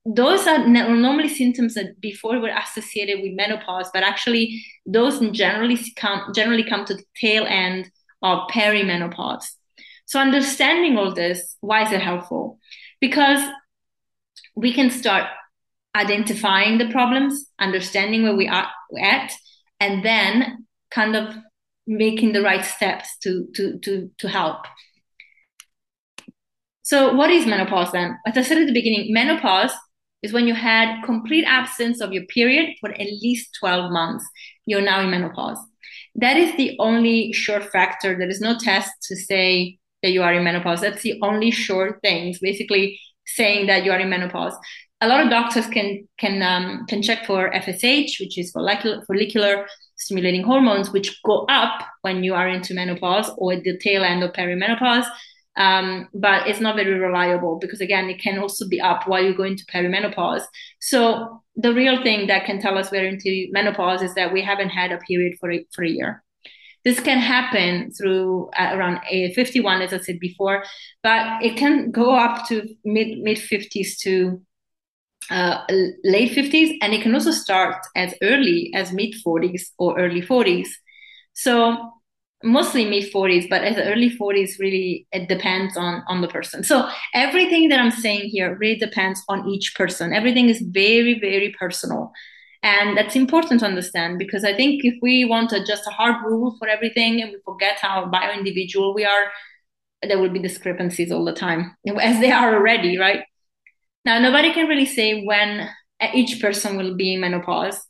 those 0.05 0.47
are 0.49 0.67
normally 0.67 1.29
symptoms 1.29 1.75
that 1.75 2.01
before 2.01 2.41
were 2.41 2.49
associated 2.49 3.23
with 3.23 3.35
menopause, 3.35 3.89
but 3.93 4.03
actually 4.03 4.65
those 4.85 5.21
generally 5.31 5.79
come 5.97 6.33
generally 6.35 6.65
come 6.65 6.85
to 6.85 6.95
the 6.95 7.05
tail 7.21 7.45
end 7.47 7.91
of 8.23 8.49
perimenopause. 8.51 9.45
So 10.07 10.19
understanding 10.19 10.99
all 10.99 11.15
this, 11.15 11.57
why 11.61 11.85
is 11.85 11.93
it 11.93 12.03
helpful? 12.03 12.59
Because 13.01 13.49
we 14.57 14.73
can 14.73 14.91
start 14.91 15.29
identifying 15.95 16.79
the 16.79 16.91
problems, 16.91 17.47
understanding 17.61 18.25
where 18.25 18.37
we 18.37 18.49
are 18.49 18.69
at, 19.01 19.33
and 19.79 20.05
then 20.05 20.67
kind 20.91 21.15
of 21.15 21.37
making 21.87 22.33
the 22.33 22.43
right 22.43 22.65
steps 22.65 23.17
to 23.19 23.47
to 23.55 23.79
to 23.79 24.11
to 24.19 24.29
help. 24.29 24.67
So 26.83 27.15
what 27.15 27.31
is 27.31 27.47
menopause 27.47 27.93
then? 27.93 28.19
As 28.27 28.37
I 28.37 28.43
said 28.43 28.59
at 28.59 28.67
the 28.67 28.73
beginning, 28.73 29.13
menopause 29.13 29.73
is 30.23 30.33
when 30.33 30.47
you 30.47 30.55
had 30.55 31.03
complete 31.05 31.45
absence 31.45 32.01
of 32.01 32.13
your 32.13 32.25
period 32.27 32.77
for 32.81 32.91
at 32.91 33.01
least 33.01 33.57
12 33.61 33.91
months. 33.91 34.25
You're 34.67 34.81
now 34.81 35.01
in 35.01 35.11
menopause. 35.11 35.59
That 36.15 36.37
is 36.37 36.57
the 36.57 36.77
only 36.79 37.33
sure 37.33 37.61
factor. 37.61 38.17
There 38.17 38.29
is 38.29 38.41
no 38.41 38.57
test 38.59 38.91
to 39.09 39.17
say 39.17 39.79
that 40.03 40.13
you 40.13 40.23
are 40.23 40.35
in 40.35 40.45
menopause. 40.45 40.81
That's 40.81 41.03
the 41.03 41.19
only 41.23 41.51
sure 41.51 41.99
things, 42.03 42.39
basically 42.39 43.01
saying 43.27 43.67
that 43.67 43.85
you 43.85 43.93
are 43.93 43.99
in 43.99 44.11
menopause. 44.11 44.55
A 45.01 45.09
lot 45.09 45.25
of 45.25 45.31
doctors 45.31 45.67
can 45.67 46.07
can 46.19 46.43
um, 46.43 46.87
can 46.87 47.03
check 47.03 47.27
for 47.27 47.51
FSH, 47.51 48.21
which 48.21 48.39
is 48.39 48.53
follicular, 48.53 49.03
follicular 49.07 49.67
stimulating 49.97 50.45
hormones, 50.45 50.93
which 50.93 51.19
go 51.25 51.45
up 51.49 51.83
when 52.03 52.23
you 52.23 52.35
are 52.35 52.49
into 52.49 52.75
menopause 52.75 53.31
or 53.37 53.57
the 53.57 53.79
tail 53.79 54.05
end 54.05 54.23
of 54.23 54.33
perimenopause. 54.33 55.07
Um, 55.57 56.09
but 56.15 56.47
it's 56.49 56.61
not 56.61 56.77
very 56.77 56.99
reliable 56.99 57.59
because 57.59 57.81
again, 57.81 58.09
it 58.09 58.21
can 58.21 58.39
also 58.39 58.67
be 58.67 58.81
up 58.81 59.07
while 59.07 59.23
you 59.23 59.35
go 59.35 59.43
into 59.43 59.67
perimenopause. 59.67 60.45
So 60.81 61.43
the 61.57 61.75
real 61.75 62.03
thing 62.03 62.27
that 62.29 62.47
can 62.47 62.61
tell 62.61 62.79
us 62.79 62.91
we're 62.91 63.07
into 63.07 63.49
menopause 63.51 64.03
is 64.03 64.15
that 64.15 64.33
we 64.33 64.41
haven't 64.43 64.71
had 64.71 64.93
a 64.93 64.99
period 64.99 65.35
for 65.39 65.51
a, 65.51 65.67
for 65.73 65.85
a 65.85 65.89
year. 65.89 66.23
This 66.85 66.99
can 66.99 67.19
happen 67.19 67.93
through 67.93 68.51
uh, 68.59 68.71
around 68.73 69.01
51, 69.35 69.83
as 69.83 69.93
I 69.93 69.99
said 69.99 70.19
before, 70.19 70.65
but 71.03 71.43
it 71.43 71.57
can 71.57 71.93
go 71.93 72.15
up 72.17 72.49
to 72.49 72.67
mid 72.85 73.19
mid 73.19 73.39
50s 73.39 73.99
to 74.01 74.43
uh, 75.31 75.65
late 76.03 76.33
50s, 76.33 76.77
and 76.83 76.93
it 76.93 77.03
can 77.03 77.15
also 77.15 77.31
start 77.31 77.77
as 77.95 78.15
early 78.21 78.73
as 78.75 78.93
mid 78.93 79.15
40s 79.25 79.69
or 79.79 79.97
early 79.99 80.23
40s. 80.23 80.69
So 81.35 81.93
mostly 82.45 82.85
mid 82.85 83.13
40s 83.13 83.49
but 83.49 83.63
as 83.63 83.77
early 83.77 84.11
40s 84.11 84.59
really 84.59 85.07
it 85.13 85.29
depends 85.29 85.77
on 85.77 86.03
on 86.09 86.21
the 86.21 86.29
person. 86.29 86.65
So 86.65 86.89
everything 87.15 87.69
that 87.69 87.81
i'm 87.81 87.91
saying 87.91 88.29
here 88.29 88.57
really 88.57 88.79
depends 88.79 89.23
on 89.29 89.49
each 89.49 89.75
person. 89.75 90.13
Everything 90.13 90.49
is 90.49 90.61
very 90.61 91.19
very 91.19 91.55
personal. 91.59 92.13
And 92.65 92.97
that's 92.97 93.17
important 93.17 93.61
to 93.61 93.67
understand 93.67 94.19
because 94.19 94.45
i 94.45 94.55
think 94.55 94.85
if 94.85 94.95
we 95.03 95.25
want 95.25 95.51
to 95.51 95.65
just 95.65 95.87
a 95.87 95.91
hard 95.91 96.25
rule 96.25 96.57
for 96.59 96.69
everything 96.69 97.21
and 97.21 97.31
we 97.33 97.39
forget 97.45 97.79
how 97.81 98.07
bio 98.07 98.33
individual 98.33 98.95
we 98.95 99.05
are 99.05 99.25
there 100.03 100.19
will 100.19 100.31
be 100.31 100.41
discrepancies 100.41 101.13
all 101.13 101.25
the 101.25 101.33
time 101.33 101.77
as 102.01 102.21
they 102.21 102.31
are 102.31 102.55
already 102.55 102.99
right? 102.99 103.25
Now 104.05 104.19
nobody 104.19 104.53
can 104.53 104.69
really 104.69 104.87
say 104.87 105.25
when 105.25 105.69
each 106.15 106.41
person 106.41 106.77
will 106.77 106.97
be 106.97 107.15
in 107.15 107.21
menopause 107.21 107.81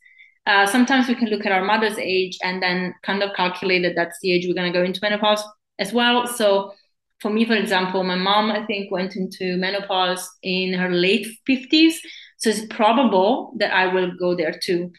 uh, 0.47 0.67
sometimes 0.67 1.09
we 1.09 1.15
can 1.15 1.29
look 1.29 1.47
at 1.47 1.53
our 1.53 1.65
mother's 1.65 1.99
age 1.99 2.37
and 2.43 2.63
then 2.63 2.95
kind 3.03 3.23
of 3.23 3.35
calculate 3.37 3.83
that 3.83 3.95
that's 3.95 4.19
the 4.23 4.33
age 4.33 4.47
we're 4.47 4.55
going 4.55 4.73
to 4.73 4.79
go 4.79 4.85
into 4.85 5.01
menopause 5.03 5.43
as 5.79 5.93
well. 5.93 6.27
So, 6.27 6.73
for 7.21 7.31
me, 7.31 7.45
for 7.45 7.55
example, 7.55 8.03
my 8.03 8.17
mom, 8.17 8.51
I 8.51 8.67
think, 8.67 8.91
went 8.91 9.15
into 9.15 9.57
menopause 9.57 10.29
in 10.43 10.75
her 10.75 10.91
late 10.91 11.27
50s. 11.49 11.95
So, 12.39 12.51
it's 12.51 12.67
probable 12.67 13.55
that 13.59 13.73
I 13.73 13.93
will 13.93 14.11
go 14.19 14.35
there 14.35 14.59
too. 14.61 14.91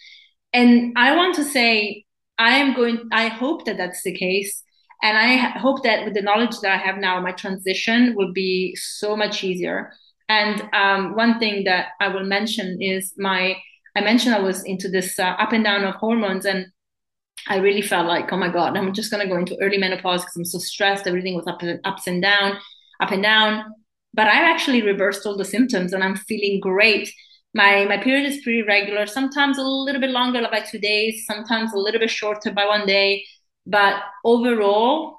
And 0.54 0.94
I 0.96 1.16
want 1.16 1.36
to 1.36 1.44
say, 1.44 2.06
I 2.38 2.58
am 2.58 2.74
going, 2.74 3.10
I 3.12 3.28
hope 3.28 3.66
that 3.66 3.78
that's 3.78 4.04
the 4.04 4.16
case. 4.18 4.64
And 5.02 5.18
I 5.18 5.36
hope 5.60 5.84
that 5.84 6.06
with 6.06 6.14
the 6.14 6.22
knowledge 6.22 6.58
that 6.62 6.72
I 6.72 6.78
have 6.78 6.98
now, 6.98 7.20
my 7.20 7.34
transition 7.34 8.16
will 8.16 8.32
be 8.32 8.74
so 8.76 9.18
much 9.18 9.44
easier. 9.44 9.92
And 10.30 10.64
um, 10.72 11.16
one 11.16 11.40
thing 11.40 11.66
that 11.66 11.88
I 12.00 12.08
will 12.08 12.24
mention 12.24 12.82
is 12.82 13.14
my 13.18 13.58
I 13.96 14.02
mentioned 14.02 14.36
I 14.36 14.40
was 14.40 14.64
into 14.64 14.90
this 14.90 15.20
uh, 15.20 15.24
up 15.24 15.52
and 15.52 15.64
down 15.64 15.84
of 15.84 15.96
hormones, 15.96 16.46
and 16.46 16.68
I 17.48 17.58
really 17.58 17.82
felt 17.82 18.08
like, 18.08 18.32
oh 18.32 18.38
my 18.38 18.50
god, 18.50 18.78
I'm 18.78 18.94
just 18.94 19.12
gonna 19.12 19.28
go 19.28 19.38
into 19.38 19.58
early 19.62 19.78
menopause 19.78 20.22
because 20.22 20.36
I'm 20.36 20.46
so 20.46 20.60
stressed. 20.60 21.08
Everything 21.08 21.36
was 21.36 21.48
up 21.48 21.62
and 21.62 21.80
ups 21.84 22.08
and 22.08 22.22
down, 22.22 22.58
up 23.00 23.12
and 23.12 23.24
down. 23.24 23.66
But 24.14 24.28
I've 24.28 24.46
actually 24.56 24.82
reversed 24.82 25.26
all 25.26 25.38
the 25.38 25.46
symptoms, 25.46 25.94
and 25.94 26.04
I'm 26.04 26.16
feeling 26.16 26.60
great. 26.60 27.14
My 27.54 27.86
my 27.86 27.98
period 27.98 28.26
is 28.26 28.42
pretty 28.44 28.64
regular. 28.64 29.06
Sometimes 29.06 29.58
a 29.58 29.64
little 29.64 30.02
bit 30.02 30.12
longer, 30.12 30.42
like 30.42 30.52
by 30.52 30.62
two 30.62 30.80
days. 30.80 31.26
Sometimes 31.26 31.74
a 31.74 31.78
little 31.78 32.00
bit 32.00 32.10
shorter 32.10 32.52
by 32.52 32.66
one 32.66 32.86
day. 32.88 33.24
But 33.66 34.02
overall, 34.26 35.18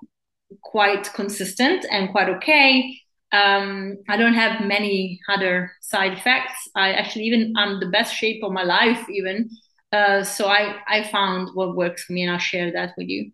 quite 0.62 1.12
consistent 1.14 1.86
and 1.90 2.10
quite 2.10 2.28
okay. 2.28 2.98
Um, 3.34 3.96
I 4.08 4.16
don't 4.16 4.34
have 4.34 4.64
many 4.64 5.20
other 5.28 5.72
side 5.80 6.12
effects. 6.12 6.54
I 6.76 6.92
actually 6.92 7.24
even 7.24 7.52
I'm 7.56 7.80
the 7.80 7.88
best 7.88 8.14
shape 8.14 8.44
of 8.44 8.52
my 8.52 8.62
life 8.62 9.08
even. 9.10 9.50
Uh, 9.92 10.22
so 10.22 10.46
I 10.46 10.76
I 10.86 11.02
found 11.02 11.50
what 11.54 11.74
works 11.76 12.04
for 12.04 12.12
me, 12.12 12.22
and 12.22 12.32
I'll 12.32 12.38
share 12.38 12.70
that 12.72 12.94
with 12.96 13.08
you. 13.08 13.32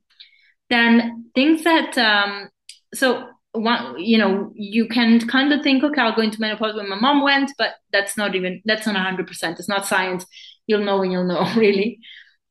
Then 0.71 1.27
things 1.35 1.65
that 1.65 1.99
um, 1.99 2.49
so 2.95 3.29
one 3.53 3.99
you 3.99 4.17
know 4.17 4.53
you 4.55 4.89
can 4.89 5.27
kind 5.29 5.53
of 5.53 5.63
think 5.63 5.85
okay 5.85 6.01
I'll 6.01 6.15
go 6.17 6.23
into 6.23 6.41
menopause 6.41 6.77
when 6.77 6.89
my 6.89 6.97
mom 6.99 7.23
went, 7.23 7.53
but 7.59 7.75
that's 7.93 8.17
not 8.17 8.35
even 8.35 8.63
that's 8.65 8.87
not 8.87 8.97
hundred 8.97 9.27
percent. 9.27 9.59
It's 9.59 9.69
not 9.69 9.87
science. 9.87 10.25
You'll 10.67 10.85
know 10.85 10.99
when 11.01 11.11
you'll 11.11 11.25
know 11.27 11.53
really. 11.57 11.99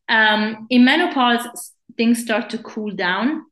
Um, 0.08 0.68
in 0.70 0.86
menopause, 0.86 1.48
things 1.98 2.22
start 2.22 2.50
to 2.52 2.58
cool 2.60 2.92
down 2.96 3.44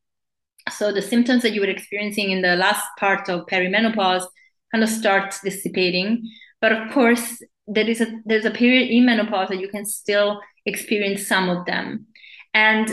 so 0.69 0.91
the 0.91 1.01
symptoms 1.01 1.43
that 1.43 1.53
you 1.53 1.61
were 1.61 1.67
experiencing 1.67 2.31
in 2.31 2.41
the 2.41 2.55
last 2.55 2.85
part 2.99 3.29
of 3.29 3.45
perimenopause 3.47 4.25
kind 4.71 4.83
of 4.83 4.89
start 4.89 5.35
dissipating. 5.43 6.29
But 6.61 6.71
of 6.71 6.91
course, 6.91 7.41
there 7.67 7.87
is 7.87 8.01
a 8.01 8.07
there's 8.25 8.45
a 8.45 8.51
period 8.51 8.89
in 8.89 9.05
menopause 9.05 9.49
that 9.49 9.59
you 9.59 9.67
can 9.67 9.85
still 9.85 10.41
experience 10.65 11.27
some 11.27 11.49
of 11.49 11.65
them, 11.65 12.07
and 12.53 12.89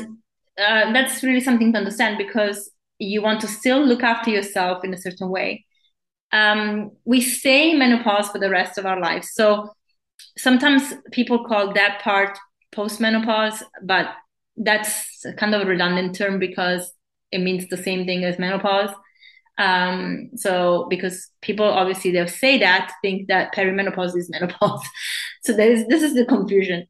uh, 0.59 0.93
that's 0.93 1.23
really 1.23 1.41
something 1.41 1.73
to 1.73 1.79
understand 1.79 2.19
because 2.19 2.71
you 2.99 3.23
want 3.23 3.41
to 3.41 3.49
still 3.49 3.85
look 3.85 4.03
after 4.03 4.31
yourself 4.31 4.85
in 4.85 4.95
a 4.95 5.01
certain 5.01 5.29
way. 5.29 5.65
Um, 6.33 6.93
we 7.05 7.21
stay 7.21 7.75
menopause 7.75 8.29
for 8.29 8.39
the 8.39 8.51
rest 8.51 8.79
of 8.79 8.87
our 8.87 9.01
lives, 9.01 9.31
so 9.33 9.71
sometimes 10.37 10.93
people 11.13 11.45
call 11.45 11.73
that 11.75 12.01
part 12.03 12.37
postmenopause, 12.75 13.63
but 13.83 14.11
that's 14.57 15.25
kind 15.37 15.55
of 15.55 15.63
a 15.63 15.67
redundant 15.67 16.15
term 16.17 16.39
because 16.39 16.93
it 17.35 17.41
means 17.41 17.69
the 17.69 17.77
same 17.77 18.07
thing 18.07 18.25
as 18.25 18.39
menopause. 18.39 18.91
Um, 19.59 20.31
so 20.35 20.87
because 20.91 21.31
people 21.41 21.67
obviously 21.67 22.11
they'll 22.11 22.27
say 22.27 22.59
that 22.59 22.93
think 23.03 23.29
that 23.29 23.55
perimenopause 23.55 24.17
is 24.17 24.31
menopause. 24.35 24.85
so 25.43 25.53
this 25.53 26.03
is 26.03 26.15
the 26.15 26.25
confusion. 26.25 26.87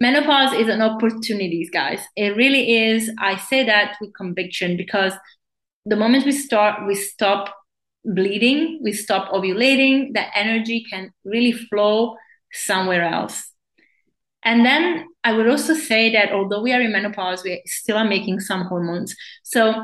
Menopause 0.00 0.52
is 0.52 0.68
an 0.68 0.80
opportunity, 0.80 1.68
guys. 1.72 2.00
It 2.16 2.36
really 2.36 2.76
is. 2.76 3.10
I 3.18 3.36
say 3.36 3.64
that 3.64 3.96
with 4.00 4.14
conviction 4.14 4.76
because 4.76 5.12
the 5.84 5.96
moment 5.96 6.24
we 6.24 6.32
start, 6.32 6.86
we 6.86 6.94
stop 6.94 7.54
bleeding, 8.04 8.80
we 8.82 8.92
stop 8.92 9.32
ovulating, 9.32 10.14
that 10.14 10.30
energy 10.34 10.84
can 10.88 11.12
really 11.24 11.52
flow 11.52 12.16
somewhere 12.52 13.02
else. 13.02 13.52
And 14.44 14.64
then 14.64 15.06
I 15.24 15.32
would 15.32 15.48
also 15.48 15.74
say 15.74 16.12
that 16.12 16.32
although 16.32 16.62
we 16.62 16.72
are 16.72 16.80
in 16.80 16.92
menopause, 16.92 17.42
we 17.44 17.62
still 17.66 17.96
are 17.96 18.08
making 18.08 18.40
some 18.40 18.64
hormones. 18.64 19.14
So 19.42 19.74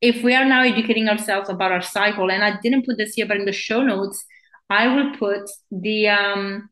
if 0.00 0.22
we 0.22 0.34
are 0.34 0.44
now 0.44 0.62
educating 0.62 1.08
ourselves 1.08 1.48
about 1.48 1.72
our 1.72 1.82
cycle, 1.82 2.30
and 2.30 2.44
I 2.44 2.58
didn't 2.62 2.84
put 2.86 2.98
this 2.98 3.14
here, 3.14 3.26
but 3.26 3.38
in 3.38 3.46
the 3.46 3.52
show 3.52 3.82
notes, 3.82 4.24
I 4.68 4.86
will 4.88 5.16
put 5.16 5.50
the 5.70 6.08
um, 6.08 6.68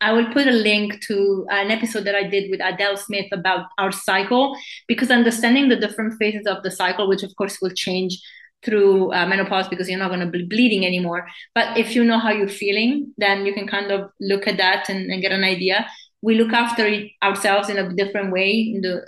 I 0.00 0.12
will 0.12 0.32
put 0.32 0.48
a 0.48 0.52
link 0.52 1.00
to 1.06 1.46
an 1.50 1.70
episode 1.70 2.04
that 2.04 2.16
I 2.16 2.24
did 2.24 2.50
with 2.50 2.60
Adele 2.60 2.96
Smith 2.96 3.26
about 3.30 3.66
our 3.78 3.92
cycle 3.92 4.56
because 4.88 5.12
understanding 5.12 5.68
the 5.68 5.76
different 5.76 6.14
phases 6.18 6.46
of 6.46 6.62
the 6.64 6.72
cycle, 6.72 7.08
which 7.08 7.22
of 7.22 7.34
course 7.36 7.58
will 7.62 7.70
change 7.70 8.20
through 8.64 9.12
uh, 9.12 9.26
menopause 9.26 9.68
because 9.68 9.88
you're 9.88 9.98
not 9.98 10.08
going 10.08 10.20
to 10.20 10.26
be 10.26 10.44
bleeding 10.44 10.84
anymore. 10.84 11.28
But 11.54 11.76
if 11.76 11.94
you 11.94 12.04
know 12.04 12.18
how 12.18 12.30
you're 12.30 12.48
feeling, 12.48 13.12
then 13.16 13.46
you 13.46 13.52
can 13.52 13.68
kind 13.68 13.90
of 13.92 14.10
look 14.20 14.46
at 14.46 14.56
that 14.56 14.88
and, 14.88 15.10
and 15.10 15.22
get 15.22 15.32
an 15.32 15.44
idea 15.44 15.86
we 16.22 16.36
look 16.36 16.52
after 16.52 17.08
ourselves 17.22 17.68
in 17.68 17.78
a 17.78 17.92
different 17.94 18.32
way 18.32 18.50
in 18.74 18.80
the 18.80 19.06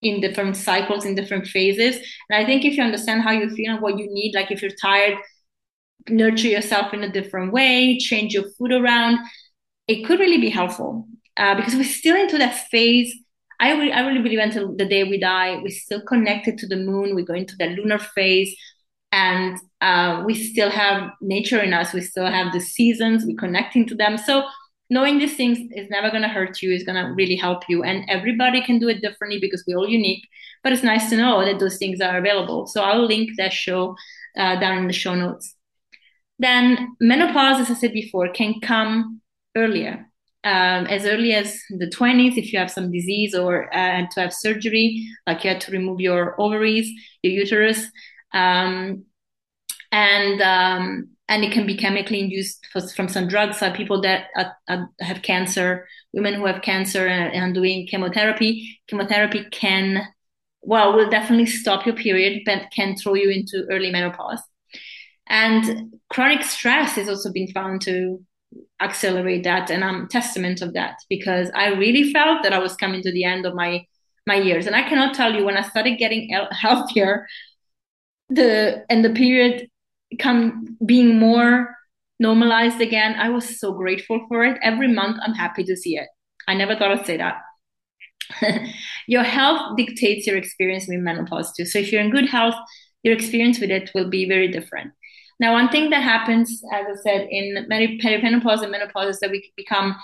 in 0.00 0.20
different 0.20 0.56
cycles 0.56 1.04
in 1.04 1.14
different 1.14 1.46
phases. 1.46 1.96
And 2.30 2.42
i 2.42 2.44
think 2.44 2.64
if 2.64 2.76
you 2.76 2.82
understand 2.82 3.22
how 3.22 3.32
you 3.32 3.48
feel 3.50 3.72
and 3.72 3.82
what 3.82 3.98
you 3.98 4.06
need 4.12 4.34
like 4.34 4.50
if 4.50 4.62
you're 4.62 4.80
tired 4.80 5.18
nurture 6.08 6.48
yourself 6.48 6.94
in 6.94 7.04
a 7.04 7.12
different 7.12 7.52
way 7.52 7.98
change 7.98 8.32
your 8.32 8.48
food 8.56 8.72
around 8.72 9.18
it 9.88 10.04
could 10.04 10.20
really 10.20 10.38
be 10.38 10.50
helpful. 10.50 11.06
Uh, 11.36 11.54
because 11.54 11.74
we're 11.74 11.84
still 11.84 12.16
into 12.16 12.36
that 12.36 12.68
phase. 12.68 13.14
I, 13.60 13.72
re- 13.78 13.92
I 13.92 14.06
really 14.06 14.22
believe 14.22 14.40
until 14.40 14.76
the 14.76 14.84
day 14.84 15.04
we 15.04 15.18
die 15.18 15.60
we're 15.62 15.70
still 15.70 16.02
connected 16.02 16.58
to 16.58 16.68
the 16.68 16.76
moon 16.76 17.14
we 17.14 17.24
go 17.24 17.34
into 17.34 17.56
the 17.56 17.66
lunar 17.66 17.98
phase 17.98 18.54
and 19.10 19.58
uh, 19.80 20.22
we 20.26 20.34
still 20.34 20.70
have 20.70 21.10
nature 21.20 21.60
in 21.60 21.72
us 21.72 21.92
we 21.92 22.00
still 22.02 22.26
have 22.26 22.52
the 22.52 22.60
seasons 22.60 23.24
we're 23.24 23.36
connecting 23.36 23.86
to 23.86 23.94
them. 23.94 24.18
So 24.18 24.44
knowing 24.90 25.18
these 25.18 25.36
things 25.36 25.58
is 25.72 25.90
never 25.90 26.10
going 26.10 26.22
to 26.22 26.28
hurt 26.28 26.62
you 26.62 26.72
is 26.72 26.84
going 26.84 27.02
to 27.02 27.12
really 27.12 27.36
help 27.36 27.68
you 27.68 27.82
and 27.82 28.08
everybody 28.08 28.62
can 28.62 28.78
do 28.78 28.88
it 28.88 29.02
differently 29.02 29.38
because 29.38 29.64
we're 29.66 29.76
all 29.76 29.88
unique 29.88 30.26
but 30.62 30.72
it's 30.72 30.82
nice 30.82 31.10
to 31.10 31.16
know 31.16 31.44
that 31.44 31.58
those 31.58 31.76
things 31.76 32.00
are 32.00 32.18
available. 32.18 32.66
So 32.66 32.82
i'll 32.82 33.06
link 33.06 33.30
that 33.36 33.52
show 33.52 33.96
uh, 34.36 34.58
down 34.60 34.78
in 34.78 34.86
the 34.86 34.92
show 34.92 35.14
notes. 35.14 35.54
Then 36.38 36.96
menopause 37.00 37.60
as 37.60 37.70
i 37.70 37.74
said 37.74 37.92
before 37.92 38.28
can 38.32 38.60
come 38.60 39.20
earlier. 39.56 40.04
Um, 40.44 40.86
as 40.86 41.04
early 41.04 41.34
as 41.34 41.60
the 41.68 41.90
20s 41.90 42.38
if 42.38 42.52
you 42.52 42.60
have 42.60 42.70
some 42.70 42.92
disease 42.92 43.34
or 43.34 43.74
uh, 43.74 44.06
to 44.12 44.20
have 44.20 44.32
surgery 44.32 45.04
like 45.26 45.42
you 45.42 45.50
had 45.50 45.60
to 45.62 45.72
remove 45.72 46.00
your 46.00 46.40
ovaries 46.40 46.88
your 47.22 47.32
uterus 47.32 47.84
um, 48.32 49.04
and 49.90 50.40
um, 50.40 51.08
and 51.28 51.44
it 51.44 51.52
can 51.52 51.66
be 51.66 51.76
chemically 51.76 52.20
induced 52.20 52.66
for, 52.72 52.80
from 52.88 53.08
some 53.08 53.28
drugs. 53.28 53.58
So 53.58 53.70
people 53.72 54.00
that 54.00 54.28
have 55.00 55.22
cancer, 55.22 55.86
women 56.12 56.34
who 56.34 56.46
have 56.46 56.62
cancer 56.62 57.06
and, 57.06 57.34
and 57.34 57.54
doing 57.54 57.86
chemotherapy, 57.86 58.80
chemotherapy 58.88 59.44
can, 59.52 60.08
well, 60.62 60.94
will 60.94 61.10
definitely 61.10 61.46
stop 61.46 61.84
your 61.84 61.94
period, 61.94 62.42
but 62.46 62.68
can 62.74 62.96
throw 62.96 63.14
you 63.14 63.30
into 63.30 63.66
early 63.70 63.90
menopause. 63.90 64.40
And 65.26 65.94
chronic 66.08 66.42
stress 66.42 66.92
has 66.92 67.08
also 67.08 67.30
been 67.30 67.48
found 67.48 67.82
to 67.82 68.24
accelerate 68.80 69.44
that, 69.44 69.70
and 69.70 69.84
I'm 69.84 70.08
testament 70.08 70.62
of 70.62 70.72
that 70.72 70.96
because 71.10 71.50
I 71.54 71.68
really 71.68 72.12
felt 72.12 72.42
that 72.42 72.54
I 72.54 72.58
was 72.58 72.74
coming 72.76 73.02
to 73.02 73.12
the 73.12 73.24
end 73.24 73.44
of 73.44 73.54
my 73.54 73.84
my 74.26 74.36
years, 74.36 74.66
and 74.66 74.76
I 74.76 74.88
cannot 74.88 75.14
tell 75.14 75.34
you 75.34 75.44
when 75.44 75.56
I 75.56 75.62
started 75.62 75.98
getting 75.98 76.30
healthier, 76.52 77.26
the 78.30 78.86
and 78.88 79.04
the 79.04 79.10
period 79.10 79.68
come 80.18 80.76
being 80.84 81.18
more 81.18 81.74
normalized 82.18 82.80
again. 82.80 83.14
I 83.14 83.28
was 83.28 83.60
so 83.60 83.72
grateful 83.72 84.24
for 84.28 84.44
it. 84.44 84.58
Every 84.62 84.88
month, 84.88 85.18
I'm 85.22 85.34
happy 85.34 85.64
to 85.64 85.76
see 85.76 85.96
it. 85.96 86.08
I 86.46 86.54
never 86.54 86.74
thought 86.74 86.98
I'd 86.98 87.06
say 87.06 87.18
that. 87.18 87.40
your 89.06 89.22
health 89.22 89.76
dictates 89.76 90.26
your 90.26 90.36
experience 90.36 90.86
with 90.88 90.98
menopause 90.98 91.52
too. 91.52 91.64
So 91.64 91.78
if 91.78 91.92
you're 91.92 92.02
in 92.02 92.10
good 92.10 92.28
health, 92.28 92.54
your 93.02 93.14
experience 93.14 93.60
with 93.60 93.70
it 93.70 93.90
will 93.94 94.10
be 94.10 94.28
very 94.28 94.48
different. 94.48 94.92
Now, 95.40 95.52
one 95.52 95.68
thing 95.68 95.90
that 95.90 96.02
happens, 96.02 96.62
as 96.72 96.86
I 96.86 97.02
said, 97.02 97.28
in 97.30 97.66
perimenopause 98.02 98.62
and 98.62 98.72
menopause 98.72 99.14
is 99.14 99.20
that 99.20 99.30
we 99.30 99.52
become 99.56 99.96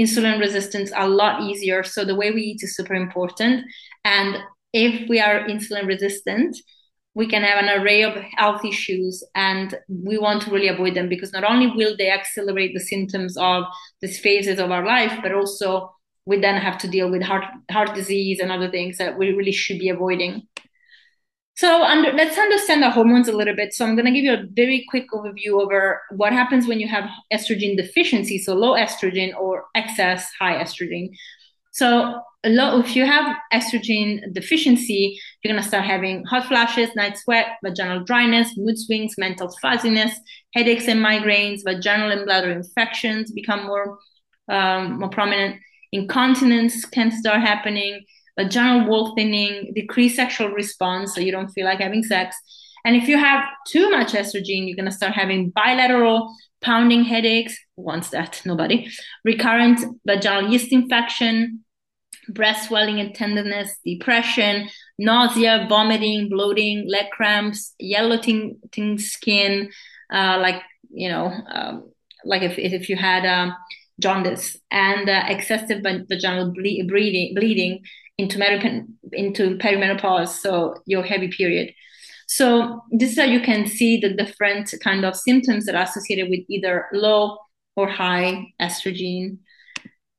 insulin 0.00 0.40
resistant 0.40 0.90
a 0.96 1.06
lot 1.06 1.42
easier. 1.42 1.84
So 1.84 2.04
the 2.04 2.16
way 2.16 2.32
we 2.32 2.42
eat 2.42 2.62
is 2.62 2.74
super 2.74 2.94
important. 2.94 3.64
And 4.04 4.38
if 4.72 5.08
we 5.08 5.20
are 5.20 5.46
insulin 5.46 5.86
resistant, 5.86 6.56
we 7.14 7.26
can 7.26 7.42
have 7.42 7.62
an 7.62 7.80
array 7.80 8.02
of 8.02 8.14
health 8.36 8.64
issues 8.64 9.24
and 9.34 9.76
we 9.88 10.16
want 10.16 10.42
to 10.42 10.50
really 10.50 10.68
avoid 10.68 10.94
them 10.94 11.08
because 11.08 11.32
not 11.32 11.44
only 11.44 11.66
will 11.66 11.96
they 11.96 12.10
accelerate 12.10 12.72
the 12.72 12.80
symptoms 12.80 13.36
of 13.36 13.64
these 14.00 14.20
phases 14.20 14.58
of 14.58 14.70
our 14.70 14.84
life, 14.84 15.18
but 15.22 15.32
also 15.32 15.92
we 16.24 16.38
then 16.38 16.60
have 16.60 16.78
to 16.78 16.88
deal 16.88 17.10
with 17.10 17.22
heart 17.22 17.44
heart 17.70 17.94
disease 17.94 18.38
and 18.38 18.52
other 18.52 18.70
things 18.70 18.98
that 18.98 19.18
we 19.18 19.32
really 19.32 19.52
should 19.52 19.78
be 19.78 19.88
avoiding. 19.88 20.46
So 21.56 21.82
under, 21.82 22.12
let's 22.12 22.38
understand 22.38 22.82
the 22.82 22.90
hormones 22.90 23.28
a 23.28 23.36
little 23.36 23.54
bit. 23.54 23.74
So 23.74 23.84
I'm 23.84 23.94
going 23.94 24.06
to 24.06 24.12
give 24.12 24.24
you 24.24 24.32
a 24.32 24.46
very 24.52 24.86
quick 24.88 25.10
overview 25.12 25.62
over 25.62 26.00
what 26.10 26.32
happens 26.32 26.66
when 26.66 26.80
you 26.80 26.88
have 26.88 27.04
estrogen 27.30 27.76
deficiency, 27.76 28.38
so 28.38 28.54
low 28.54 28.74
estrogen 28.74 29.34
or 29.36 29.66
excess 29.74 30.30
high 30.38 30.62
estrogen. 30.62 31.10
So 31.72 32.20
low, 32.44 32.80
if 32.80 32.96
you 32.96 33.04
have 33.04 33.36
estrogen 33.52 34.32
deficiency, 34.32 35.18
you're 35.42 35.54
to 35.56 35.66
start 35.66 35.84
having 35.84 36.24
hot 36.24 36.46
flashes, 36.46 36.94
night 36.96 37.16
sweat, 37.18 37.58
vaginal 37.64 38.04
dryness, 38.04 38.56
mood 38.56 38.78
swings, 38.78 39.14
mental 39.18 39.54
fuzziness, 39.62 40.18
headaches 40.54 40.88
and 40.88 41.04
migraines, 41.04 41.60
vaginal 41.64 42.10
and 42.10 42.24
bladder 42.24 42.50
infections 42.50 43.32
become 43.32 43.66
more 43.66 43.98
um, 44.48 44.98
more 44.98 45.10
prominent. 45.10 45.60
Incontinence 45.92 46.84
can 46.84 47.10
start 47.10 47.40
happening 47.40 48.04
vaginal 48.38 48.88
wall 48.88 49.14
thinning, 49.14 49.72
decreased 49.74 50.16
sexual 50.16 50.48
response, 50.48 51.14
so 51.14 51.20
you 51.20 51.32
don't 51.32 51.50
feel 51.50 51.64
like 51.64 51.80
having 51.80 52.02
sex. 52.02 52.36
And 52.84 52.96
if 52.96 53.08
you 53.08 53.18
have 53.18 53.44
too 53.68 53.90
much 53.90 54.12
estrogen, 54.12 54.66
you're 54.66 54.76
to 54.86 54.90
start 54.90 55.12
having 55.12 55.50
bilateral 55.50 56.34
pounding 56.60 57.04
headaches. 57.04 57.58
Wants 57.76 58.10
that? 58.10 58.42
Nobody. 58.44 58.88
Recurrent 59.24 59.80
vaginal 60.06 60.50
yeast 60.50 60.72
infection, 60.72 61.64
breast 62.28 62.68
swelling 62.68 63.00
and 63.00 63.14
tenderness, 63.14 63.76
depression, 63.84 64.68
nausea, 64.98 65.66
vomiting, 65.68 66.28
bloating, 66.28 66.86
leg 66.88 67.10
cramps, 67.10 67.74
yellow 67.78 68.18
tinting 68.18 68.98
skin, 68.98 69.70
uh, 70.12 70.38
like, 70.40 70.62
you 70.90 71.08
know, 71.08 71.32
um, 71.50 71.90
like 72.24 72.42
if, 72.42 72.58
if 72.58 72.88
you 72.88 72.96
had 72.96 73.24
um, 73.24 73.54
jaundice, 74.00 74.56
and 74.70 75.08
uh, 75.08 75.24
excessive 75.26 75.82
vaginal 75.82 76.52
ble- 76.52 76.86
bleeding, 76.86 77.34
bleeding 77.34 77.80
into, 78.18 78.38
into 79.12 79.56
perimenopause, 79.56 80.28
so 80.28 80.74
your 80.86 81.02
heavy 81.02 81.28
period. 81.28 81.72
So 82.30 82.84
this 82.92 83.10
is 83.10 83.18
how 83.18 83.24
you 83.24 83.40
can 83.40 83.66
see 83.66 83.98
the 83.98 84.14
different 84.14 84.72
kind 84.84 85.04
of 85.04 85.16
symptoms 85.16 85.66
that 85.66 85.74
are 85.74 85.82
associated 85.82 86.30
with 86.30 86.44
either 86.48 86.86
low 86.92 87.38
or 87.74 87.88
high 87.88 88.46
estrogen. 88.62 89.38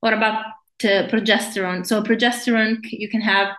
What 0.01 0.11
about 0.11 0.43
uh, 0.83 1.07
progesterone? 1.07 1.87
So 1.87 2.03
progesterone, 2.03 2.79
you 2.83 3.09
can 3.09 3.21
have 3.21 3.55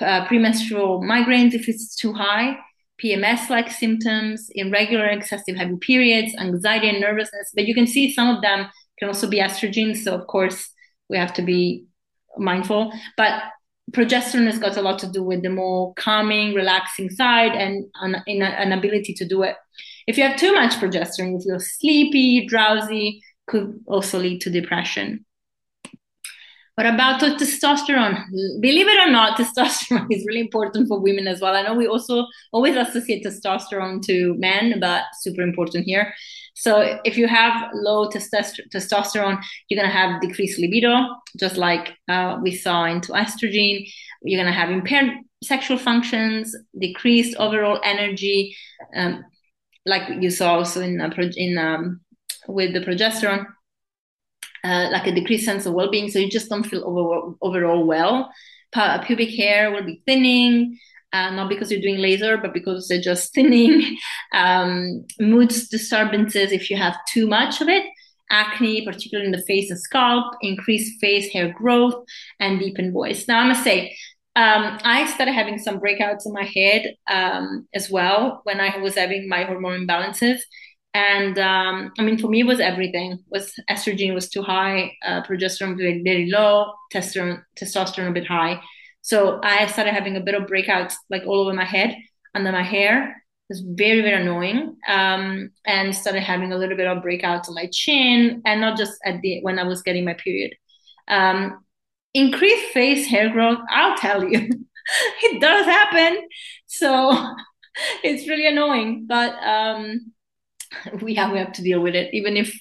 uh, 0.00 0.26
premenstrual 0.28 1.00
migraines 1.00 1.54
if 1.54 1.68
it's 1.68 1.96
too 1.96 2.12
high, 2.12 2.56
PMS-like 3.02 3.72
symptoms, 3.72 4.48
irregular 4.54 5.06
excessive 5.06 5.56
heavy 5.56 5.76
periods, 5.78 6.36
anxiety 6.38 6.88
and 6.88 7.00
nervousness. 7.00 7.50
But 7.52 7.66
you 7.66 7.74
can 7.74 7.88
see 7.88 8.12
some 8.12 8.32
of 8.32 8.42
them 8.42 8.68
can 9.00 9.08
also 9.08 9.28
be 9.28 9.40
estrogen. 9.40 9.96
So 9.96 10.14
of 10.14 10.28
course 10.28 10.70
we 11.10 11.16
have 11.18 11.34
to 11.34 11.42
be 11.42 11.86
mindful. 12.38 12.92
But 13.16 13.42
progesterone 13.90 14.46
has 14.46 14.58
got 14.58 14.76
a 14.76 14.82
lot 14.82 14.98
to 15.00 15.06
do 15.06 15.22
with 15.22 15.42
the 15.42 15.50
more 15.50 15.92
calming, 15.94 16.54
relaxing 16.54 17.10
side 17.10 17.52
and 17.52 17.84
an, 18.00 18.22
an 18.26 18.72
ability 18.72 19.12
to 19.14 19.26
do 19.26 19.42
it. 19.42 19.56
If 20.06 20.16
you 20.16 20.24
have 20.24 20.38
too 20.38 20.52
much 20.52 20.72
progesterone, 20.74 21.38
if 21.38 21.44
you 21.44 21.52
feel 21.52 21.60
sleepy, 21.60 22.46
drowsy, 22.46 23.22
could 23.46 23.80
also 23.86 24.18
lead 24.18 24.40
to 24.42 24.50
depression. 24.50 25.24
What 26.76 26.86
about 26.86 27.20
testosterone? 27.20 28.24
Believe 28.60 28.88
it 28.88 29.06
or 29.06 29.10
not, 29.10 29.38
testosterone 29.38 30.06
is 30.10 30.24
really 30.26 30.40
important 30.40 30.88
for 30.88 31.00
women 31.00 31.26
as 31.26 31.40
well. 31.40 31.54
I 31.54 31.62
know 31.62 31.74
we 31.74 31.86
also 31.86 32.26
always 32.52 32.76
associate 32.76 33.24
testosterone 33.24 34.02
to 34.06 34.34
men, 34.38 34.80
but 34.80 35.04
super 35.20 35.42
important 35.42 35.84
here. 35.84 36.14
So 36.54 37.00
if 37.04 37.16
you 37.16 37.26
have 37.26 37.70
low 37.72 38.08
testosterone, 38.08 39.42
you're 39.68 39.80
going 39.80 39.90
to 39.90 39.96
have 39.96 40.20
decreased 40.20 40.60
libido, 40.60 41.06
just 41.38 41.56
like 41.56 41.94
uh, 42.08 42.38
we 42.42 42.54
saw 42.54 42.84
into 42.84 43.12
estrogen. 43.12 43.88
You're 44.22 44.42
going 44.42 44.52
to 44.52 44.58
have 44.58 44.70
impaired 44.70 45.14
sexual 45.42 45.78
functions, 45.78 46.54
decreased 46.78 47.36
overall 47.38 47.80
energy, 47.82 48.56
um, 48.94 49.24
like 49.86 50.22
you 50.22 50.30
saw 50.30 50.54
also 50.54 50.80
in, 50.80 51.00
uh, 51.00 51.10
in 51.36 51.58
um, 51.58 52.00
with 52.46 52.72
the 52.72 52.80
progesterone. 52.80 53.46
Uh, 54.64 54.88
like 54.92 55.08
a 55.08 55.12
decreased 55.12 55.44
sense 55.44 55.66
of 55.66 55.72
well-being, 55.72 56.08
so 56.08 56.20
you 56.20 56.30
just 56.30 56.48
don't 56.48 56.62
feel 56.62 56.84
overall, 56.84 57.36
overall 57.42 57.84
well. 57.84 58.32
pubic 58.72 59.30
hair 59.30 59.72
will 59.72 59.82
be 59.82 60.00
thinning, 60.06 60.78
uh, 61.12 61.30
not 61.30 61.48
because 61.48 61.70
you're 61.70 61.80
doing 61.80 61.98
laser, 61.98 62.36
but 62.36 62.54
because 62.54 62.88
they're 62.88 63.00
just 63.00 63.34
thinning. 63.34 63.96
Um, 64.34 65.04
mood 65.20 65.50
disturbances 65.70 66.52
if 66.52 66.70
you 66.70 66.76
have 66.78 66.96
too 67.06 67.26
much 67.26 67.60
of 67.60 67.68
it, 67.68 67.84
acne, 68.30 68.82
particularly 68.82 69.26
in 69.26 69.32
the 69.32 69.42
face 69.42 69.70
and 69.70 69.78
scalp, 69.78 70.34
increased 70.40 70.98
face 71.02 71.30
hair 71.30 71.52
growth, 71.52 72.02
and 72.40 72.58
deepened 72.58 72.94
voice. 72.94 73.28
Now, 73.28 73.40
I 73.40 73.48
must 73.48 73.62
say, 73.62 73.94
um, 74.34 74.78
I 74.84 75.04
started 75.06 75.32
having 75.32 75.58
some 75.58 75.80
breakouts 75.80 76.24
in 76.24 76.32
my 76.32 76.44
head 76.44 76.94
um, 77.08 77.68
as 77.74 77.90
well 77.90 78.40
when 78.44 78.60
I 78.60 78.78
was 78.78 78.94
having 78.94 79.28
my 79.28 79.44
hormone 79.44 79.86
imbalances. 79.86 80.38
And 80.94 81.38
um, 81.38 81.92
I 81.98 82.02
mean, 82.02 82.18
for 82.18 82.28
me, 82.28 82.40
it 82.40 82.46
was 82.46 82.60
everything. 82.60 83.18
Was 83.30 83.54
estrogen 83.70 84.14
was 84.14 84.28
too 84.30 84.42
high, 84.42 84.92
uh, 85.04 85.22
progesterone 85.22 85.76
very, 85.76 86.02
very 86.02 86.30
low, 86.30 86.72
testosterone 86.92 87.42
testosterone 87.60 88.08
a 88.08 88.12
bit 88.12 88.26
high. 88.26 88.60
So 89.02 89.40
I 89.42 89.66
started 89.66 89.92
having 89.92 90.16
a 90.16 90.20
bit 90.20 90.34
of 90.34 90.44
breakouts 90.44 90.94
like 91.10 91.24
all 91.26 91.40
over 91.40 91.52
my 91.52 91.64
head, 91.64 91.96
under 92.34 92.52
my 92.52 92.62
hair. 92.62 93.10
It 93.10 93.54
was 93.54 93.64
very, 93.66 94.00
very 94.00 94.22
annoying. 94.22 94.76
Um, 94.88 95.50
and 95.66 95.94
started 95.94 96.22
having 96.22 96.52
a 96.52 96.56
little 96.56 96.76
bit 96.76 96.86
of 96.86 97.02
breakouts 97.02 97.48
on 97.48 97.54
my 97.54 97.68
chin 97.72 98.42
and 98.46 98.60
not 98.60 98.78
just 98.78 98.92
at 99.04 99.20
the 99.20 99.40
when 99.42 99.58
I 99.58 99.64
was 99.64 99.82
getting 99.82 100.04
my 100.04 100.14
period. 100.14 100.54
Um, 101.08 101.64
increased 102.14 102.72
face 102.72 103.06
hair 103.06 103.30
growth, 103.30 103.58
I'll 103.70 103.96
tell 103.98 104.24
you, 104.24 104.48
it 105.22 105.40
does 105.40 105.66
happen. 105.66 106.26
So 106.66 107.12
it's 108.04 108.28
really 108.28 108.46
annoying, 108.46 109.06
but 109.08 109.34
um, 109.42 110.12
we 111.00 111.14
have 111.14 111.32
we 111.32 111.38
have 111.38 111.52
to 111.52 111.62
deal 111.62 111.80
with 111.80 111.94
it. 111.94 112.12
Even 112.14 112.36
if 112.36 112.54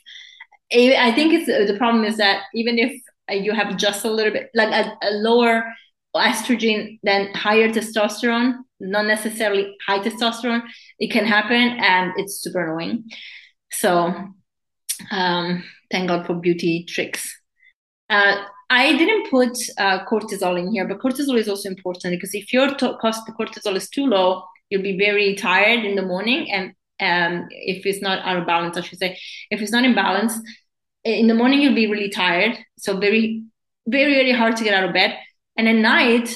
I 0.73 1.11
think 1.13 1.33
it's 1.33 1.47
the 1.71 1.77
problem 1.77 2.05
is 2.05 2.17
that 2.17 2.43
even 2.53 2.79
if 2.79 2.99
you 3.29 3.53
have 3.53 3.77
just 3.77 4.05
a 4.05 4.11
little 4.11 4.31
bit 4.33 4.49
like 4.53 4.69
a, 4.69 4.97
a 5.01 5.11
lower 5.11 5.63
estrogen 6.19 6.99
than 7.03 7.33
higher 7.33 7.69
testosterone, 7.69 8.55
not 8.79 9.05
necessarily 9.05 9.75
high 9.87 9.99
testosterone. 9.99 10.63
It 10.99 11.11
can 11.11 11.25
happen 11.25 11.77
and 11.79 12.11
it's 12.17 12.41
super 12.41 12.63
annoying. 12.63 13.05
So 13.71 14.13
um, 15.11 15.63
thank 15.89 16.09
God 16.09 16.25
for 16.25 16.35
beauty 16.35 16.85
tricks. 16.85 17.37
Uh, 18.09 18.43
I 18.69 18.97
didn't 18.97 19.29
put 19.29 19.57
uh, 19.77 20.05
cortisol 20.05 20.59
in 20.59 20.71
here, 20.71 20.87
but 20.87 20.99
cortisol 20.99 21.37
is 21.37 21.49
also 21.49 21.69
important 21.69 22.13
because 22.13 22.33
if 22.33 22.53
your 22.53 22.73
to- 22.75 22.97
cost 23.01 23.29
cortisol 23.39 23.75
is 23.75 23.89
too 23.89 24.05
low, 24.05 24.43
you'll 24.69 24.81
be 24.81 24.97
very 24.97 25.35
tired 25.35 25.83
in 25.83 25.95
the 25.95 26.01
morning, 26.01 26.49
and 26.51 26.73
um, 27.01 27.47
if 27.49 27.85
it's 27.85 28.01
not 28.01 28.19
out 28.19 28.37
of 28.37 28.47
balance, 28.47 28.77
I 28.77 28.81
should 28.81 28.99
say, 28.99 29.19
if 29.49 29.61
it's 29.61 29.71
not 29.71 29.83
in 29.83 29.93
balance, 29.93 30.39
in 31.03 31.27
the 31.27 31.33
morning 31.33 31.61
you'll 31.61 31.75
be 31.75 31.87
really 31.87 32.09
tired, 32.09 32.57
so 32.77 32.97
very, 32.97 33.43
very, 33.87 34.13
very 34.13 34.31
hard 34.31 34.55
to 34.57 34.63
get 34.63 34.73
out 34.73 34.87
of 34.87 34.93
bed. 34.93 35.17
And 35.57 35.67
at 35.67 35.75
night, 35.75 36.35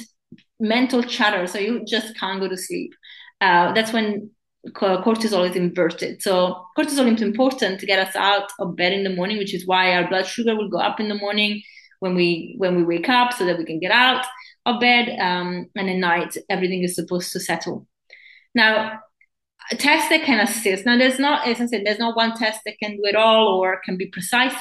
mental 0.60 1.04
chatter, 1.04 1.48
so 1.48 1.58
you 1.60 1.84
just 1.86 2.18
can't 2.18 2.40
go 2.40 2.48
to 2.48 2.58
sleep. 2.58 2.94
Uh, 3.42 3.74
that's 3.74 3.94
when 3.94 4.32
cortisol 4.70 5.50
is 5.50 5.56
inverted. 5.56 6.22
So 6.22 6.66
cortisol 6.78 7.14
is 7.14 7.22
important 7.22 7.80
to 7.80 7.86
get 7.86 8.06
us 8.08 8.16
out 8.16 8.52
of 8.60 8.76
bed 8.76 8.94
in 8.94 9.04
the 9.04 9.16
morning, 9.16 9.38
which 9.38 9.54
is 9.54 9.68
why 9.68 9.94
our 9.94 10.08
blood 10.08 10.26
sugar 10.26 10.56
will 10.56 10.70
go 10.70 10.80
up 10.80 11.00
in 11.00 11.10
the 11.10 11.16
morning 11.16 11.62
when 12.00 12.16
we 12.16 12.56
when 12.58 12.76
we 12.76 12.84
wake 12.84 13.10
up, 13.10 13.34
so 13.34 13.46
that 13.46 13.58
we 13.58 13.66
can 13.66 13.80
get 13.80 13.92
out 13.92 14.26
of 14.66 14.80
bed. 14.80 15.18
Um, 15.20 15.68
and 15.76 15.90
at 15.90 15.98
night, 15.98 16.38
everything 16.50 16.84
is 16.84 16.96
supposed 16.96 17.32
to 17.34 17.40
settle. 17.40 17.88
Now, 18.54 19.00
a 19.72 19.76
test 19.76 20.10
that 20.10 20.24
can 20.24 20.40
assist. 20.40 20.86
Now, 20.86 20.98
there's 20.98 21.20
not, 21.20 21.48
as 21.48 21.60
I 21.60 21.66
said, 21.66 21.84
there's 21.86 22.00
not 22.00 22.16
one 22.16 22.38
test 22.38 22.62
that 22.66 22.78
can 22.80 22.98
do 22.98 23.06
it 23.06 23.16
all 23.16 23.48
or 23.48 23.82
can 23.84 23.98
be 23.98 24.08
precise. 24.08 24.54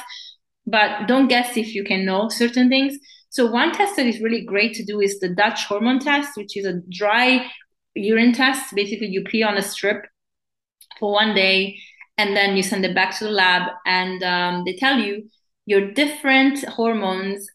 But 0.65 1.07
don't 1.07 1.27
guess 1.27 1.57
if 1.57 1.75
you 1.75 1.83
can 1.83 2.05
know 2.05 2.29
certain 2.29 2.69
things. 2.69 2.97
So 3.35 3.45
one 3.45 3.73
test 3.73 3.97
that 3.97 4.05
is 4.05 4.21
really 4.21 4.45
great 4.45 4.73
to 4.75 4.83
do 4.85 5.01
is 5.01 5.19
the 5.19 5.27
Dutch 5.27 5.65
hormone 5.65 5.99
test, 5.99 6.37
which 6.37 6.55
is 6.55 6.65
a 6.65 6.79
dry 6.87 7.51
urine 7.93 8.31
test. 8.31 8.73
Basically, 8.73 9.07
you 9.07 9.25
pee 9.25 9.43
on 9.43 9.57
a 9.57 9.61
strip 9.61 10.05
for 11.01 11.11
one 11.11 11.35
day, 11.35 11.77
and 12.17 12.33
then 12.33 12.55
you 12.55 12.63
send 12.63 12.85
it 12.85 12.95
back 12.95 13.13
to 13.17 13.25
the 13.25 13.31
lab, 13.31 13.63
and 13.85 14.23
um, 14.23 14.63
they 14.63 14.73
tell 14.77 14.97
you 14.97 15.29
your 15.65 15.91
different 15.91 16.63
hormones 16.63 17.45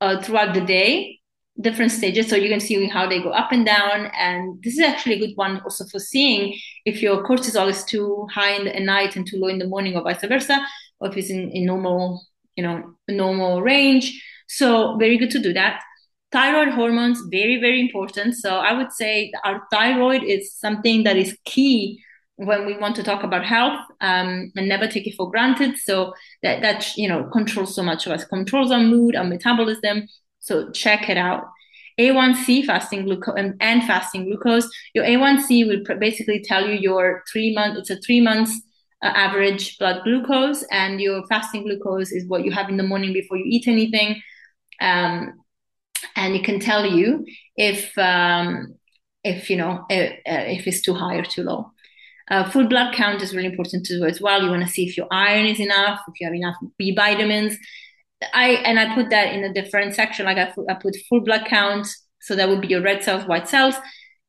uh, 0.00 0.22
throughout 0.22 0.54
the 0.54 0.62
day 0.62 1.20
different 1.60 1.92
stages. 1.92 2.28
So 2.28 2.36
you 2.36 2.48
can 2.48 2.60
see 2.60 2.86
how 2.88 3.06
they 3.06 3.20
go 3.22 3.30
up 3.30 3.52
and 3.52 3.66
down. 3.66 4.06
And 4.18 4.62
this 4.62 4.74
is 4.78 4.80
actually 4.80 5.16
a 5.16 5.26
good 5.26 5.36
one 5.36 5.60
also 5.64 5.84
for 5.84 5.98
seeing 5.98 6.58
if 6.86 7.02
your 7.02 7.26
cortisol 7.26 7.68
is 7.68 7.84
too 7.84 8.26
high 8.32 8.52
in 8.52 8.64
the 8.64 8.80
night 8.80 9.16
and 9.16 9.26
too 9.26 9.36
low 9.36 9.48
in 9.48 9.58
the 9.58 9.68
morning 9.68 9.96
or 9.96 10.02
vice 10.02 10.22
versa, 10.22 10.58
or 10.98 11.08
if 11.08 11.16
it's 11.18 11.28
in, 11.28 11.50
in 11.50 11.66
normal, 11.66 12.24
you 12.56 12.62
know, 12.62 12.94
normal 13.06 13.60
range. 13.60 14.22
So 14.46 14.96
very 14.96 15.18
good 15.18 15.30
to 15.30 15.40
do 15.40 15.52
that. 15.52 15.82
Thyroid 16.32 16.68
hormones, 16.74 17.20
very, 17.30 17.60
very 17.60 17.80
important. 17.80 18.34
So 18.34 18.56
I 18.56 18.72
would 18.72 18.92
say 18.92 19.32
our 19.44 19.62
thyroid 19.72 20.22
is 20.24 20.52
something 20.54 21.04
that 21.04 21.16
is 21.16 21.36
key 21.44 22.02
when 22.36 22.66
we 22.66 22.76
want 22.76 22.94
to 22.96 23.02
talk 23.02 23.22
about 23.22 23.44
health 23.44 23.80
um, 24.00 24.52
and 24.56 24.68
never 24.68 24.86
take 24.86 25.06
it 25.06 25.14
for 25.16 25.30
granted. 25.30 25.78
So 25.78 26.12
that 26.42 26.62
that 26.62 26.96
you 26.96 27.08
know 27.08 27.28
controls 27.32 27.74
so 27.74 27.82
much 27.82 28.06
of 28.06 28.12
us, 28.12 28.24
controls 28.24 28.70
our 28.70 28.80
mood, 28.80 29.16
our 29.16 29.24
metabolism, 29.24 30.06
so 30.40 30.70
check 30.70 31.08
it 31.08 31.16
out. 31.16 31.44
A1C 31.98 32.62
fasting 32.66 33.04
glucose 33.04 33.34
and, 33.38 33.54
and 33.60 33.82
fasting 33.84 34.26
glucose. 34.26 34.68
Your 34.94 35.04
A1C 35.04 35.66
will 35.66 35.82
basically 35.98 36.42
tell 36.42 36.68
you 36.68 36.74
your 36.74 37.22
three 37.32 37.54
month. 37.54 37.78
It's 37.78 37.90
a 37.90 37.96
three 37.96 38.20
months 38.20 38.52
uh, 39.02 39.06
average 39.06 39.78
blood 39.78 40.02
glucose, 40.04 40.62
and 40.70 41.00
your 41.00 41.26
fasting 41.26 41.62
glucose 41.64 42.12
is 42.12 42.28
what 42.28 42.44
you 42.44 42.52
have 42.52 42.68
in 42.68 42.76
the 42.76 42.82
morning 42.82 43.12
before 43.12 43.38
you 43.38 43.44
eat 43.46 43.66
anything. 43.66 44.20
Um, 44.80 45.34
and 46.14 46.34
it 46.34 46.44
can 46.44 46.60
tell 46.60 46.86
you 46.86 47.24
if 47.56 47.96
um, 47.98 48.74
if 49.24 49.50
you 49.50 49.56
know 49.56 49.84
if, 49.88 50.12
uh, 50.12 50.44
if 50.46 50.66
it's 50.66 50.82
too 50.82 50.94
high 50.94 51.16
or 51.16 51.24
too 51.24 51.42
low. 51.42 51.72
Uh, 52.28 52.48
full 52.50 52.66
blood 52.66 52.92
count 52.92 53.22
is 53.22 53.32
really 53.32 53.46
important 53.46 53.86
too 53.86 54.04
as 54.04 54.20
well. 54.20 54.42
You 54.42 54.50
want 54.50 54.64
to 54.64 54.68
see 54.68 54.84
if 54.84 54.96
your 54.96 55.06
iron 55.12 55.46
is 55.46 55.60
enough, 55.60 56.00
if 56.08 56.20
you 56.20 56.26
have 56.26 56.34
enough 56.34 56.56
B 56.76 56.92
vitamins, 56.92 57.56
I 58.34 58.50
and 58.64 58.78
I 58.78 58.94
put 58.94 59.10
that 59.10 59.32
in 59.32 59.44
a 59.44 59.52
different 59.52 59.94
section. 59.94 60.26
Like 60.26 60.38
I, 60.38 60.52
I 60.68 60.74
put 60.74 60.96
full 61.08 61.20
blood 61.20 61.46
count, 61.46 61.86
so 62.20 62.34
that 62.34 62.48
would 62.48 62.60
be 62.60 62.68
your 62.68 62.82
red 62.82 63.04
cells, 63.04 63.26
white 63.26 63.48
cells, 63.48 63.76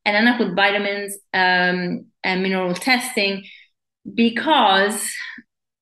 and 0.04 0.14
then 0.14 0.28
I 0.28 0.36
put 0.38 0.54
vitamins 0.54 1.16
um, 1.34 2.06
and 2.22 2.42
mineral 2.42 2.74
testing 2.74 3.44
because 4.14 5.10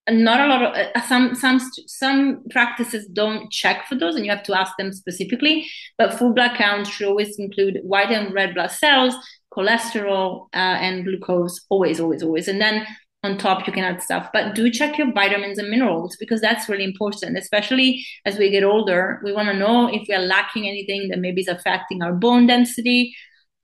not 0.09 0.41
a 0.41 0.47
lot 0.47 0.63
of 0.63 0.75
uh, 0.75 1.01
some 1.07 1.35
some 1.35 1.61
some 1.87 2.45
practices 2.51 3.07
don't 3.07 3.51
check 3.51 3.87
for 3.87 3.97
those, 3.97 4.15
and 4.15 4.25
you 4.25 4.31
have 4.31 4.45
to 4.45 4.59
ask 4.59 4.73
them 4.79 4.93
specifically. 4.93 5.69
But 5.99 6.15
full 6.15 6.33
blood 6.33 6.57
count 6.57 6.87
should 6.87 7.09
always 7.09 7.39
include 7.39 7.81
white 7.83 8.11
and 8.11 8.33
red 8.33 8.55
blood 8.55 8.71
cells, 8.71 9.15
cholesterol, 9.53 10.47
uh, 10.55 10.79
and 10.81 11.05
glucose. 11.05 11.61
Always, 11.69 12.01
always, 12.01 12.23
always, 12.23 12.49
and 12.49 12.61
then 12.61 12.87
on 13.27 13.37
top 13.37 13.67
you 13.67 13.73
can 13.73 13.83
add 13.83 14.03
stuff 14.03 14.29
but 14.33 14.55
do 14.55 14.71
check 14.71 14.97
your 14.97 15.13
vitamins 15.13 15.59
and 15.59 15.69
minerals 15.69 16.17
because 16.21 16.41
that's 16.41 16.69
really 16.69 16.85
important 16.85 17.37
especially 17.37 18.07
as 18.25 18.39
we 18.39 18.51
get 18.51 18.63
older 18.63 19.21
we 19.25 19.33
want 19.33 19.49
to 19.49 19.55
know 19.55 19.93
if 19.93 20.07
we 20.09 20.15
are 20.15 20.21
lacking 20.23 20.69
anything 20.69 21.09
that 21.09 21.19
maybe 21.19 21.41
is 21.41 21.49
affecting 21.49 22.03
our 22.03 22.13
bone 22.13 22.47
density 22.47 23.15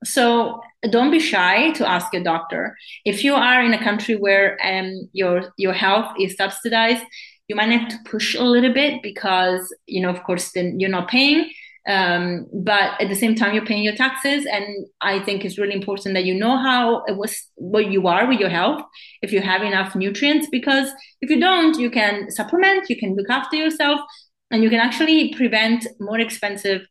so 0.03 0.61
don't 0.89 1.11
be 1.11 1.19
shy 1.19 1.71
to 1.71 1.89
ask 1.89 2.13
your 2.13 2.23
doctor. 2.23 2.75
If 3.05 3.23
you 3.23 3.35
are 3.35 3.63
in 3.63 3.73
a 3.73 3.83
country 3.83 4.15
where 4.15 4.57
um, 4.63 5.09
your 5.13 5.53
your 5.57 5.73
health 5.73 6.13
is 6.19 6.35
subsidized 6.35 7.03
you 7.47 7.55
might 7.55 7.69
have 7.69 7.89
to 7.89 7.97
push 8.09 8.35
a 8.35 8.43
little 8.43 8.73
bit 8.73 9.01
because 9.03 9.73
you 9.85 10.01
know 10.01 10.09
of 10.09 10.23
course 10.23 10.51
then 10.53 10.79
you're 10.79 10.89
not 10.89 11.09
paying 11.09 11.49
um, 11.85 12.47
but 12.53 12.99
at 13.01 13.09
the 13.09 13.15
same 13.15 13.35
time 13.35 13.53
you're 13.53 13.65
paying 13.65 13.83
your 13.83 13.95
taxes. 13.95 14.45
And 14.45 14.65
i 15.01 15.19
think 15.19 15.43
it's 15.43 15.57
really 15.57 15.75
important 15.75 16.15
that 16.15 16.25
you 16.25 16.35
know 16.35 16.57
how 16.57 17.03
it 17.05 17.17
was 17.17 17.33
what 17.55 17.91
you 17.91 18.07
are 18.07 18.27
with 18.27 18.39
your 18.39 18.49
health 18.49 18.81
if 19.21 19.31
you 19.31 19.41
have 19.41 19.61
enough 19.61 19.95
nutrients 19.95 20.47
because 20.51 20.89
if 21.21 21.29
you 21.29 21.39
don't 21.39 21.77
you 21.79 21.89
can 21.89 22.31
supplement 22.31 22.89
you 22.89 22.97
can 22.97 23.15
look 23.15 23.29
after 23.29 23.55
yourself 23.57 23.99
and 24.51 24.63
you 24.63 24.69
can 24.69 24.79
actually 24.79 25.33
prevent 25.33 25.87
more 25.99 26.19
expensive 26.19 26.81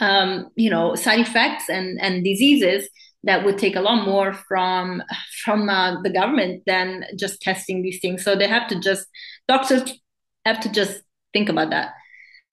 um, 0.00 0.48
you 0.56 0.70
know 0.70 0.94
side 0.94 1.20
effects 1.20 1.68
and 1.68 2.00
and 2.00 2.24
diseases 2.24 2.88
that 3.24 3.44
would 3.44 3.58
take 3.58 3.76
a 3.76 3.80
lot 3.80 4.04
more 4.04 4.32
from 4.32 5.02
from 5.44 5.68
uh, 5.68 6.00
the 6.02 6.10
government 6.10 6.62
than 6.66 7.04
just 7.16 7.40
testing 7.40 7.82
these 7.82 8.00
things 8.00 8.22
so 8.22 8.34
they 8.34 8.48
have 8.48 8.68
to 8.68 8.78
just 8.80 9.06
doctors 9.46 10.00
have 10.44 10.60
to 10.60 10.70
just 10.70 11.02
think 11.32 11.48
about 11.48 11.70
that 11.70 11.92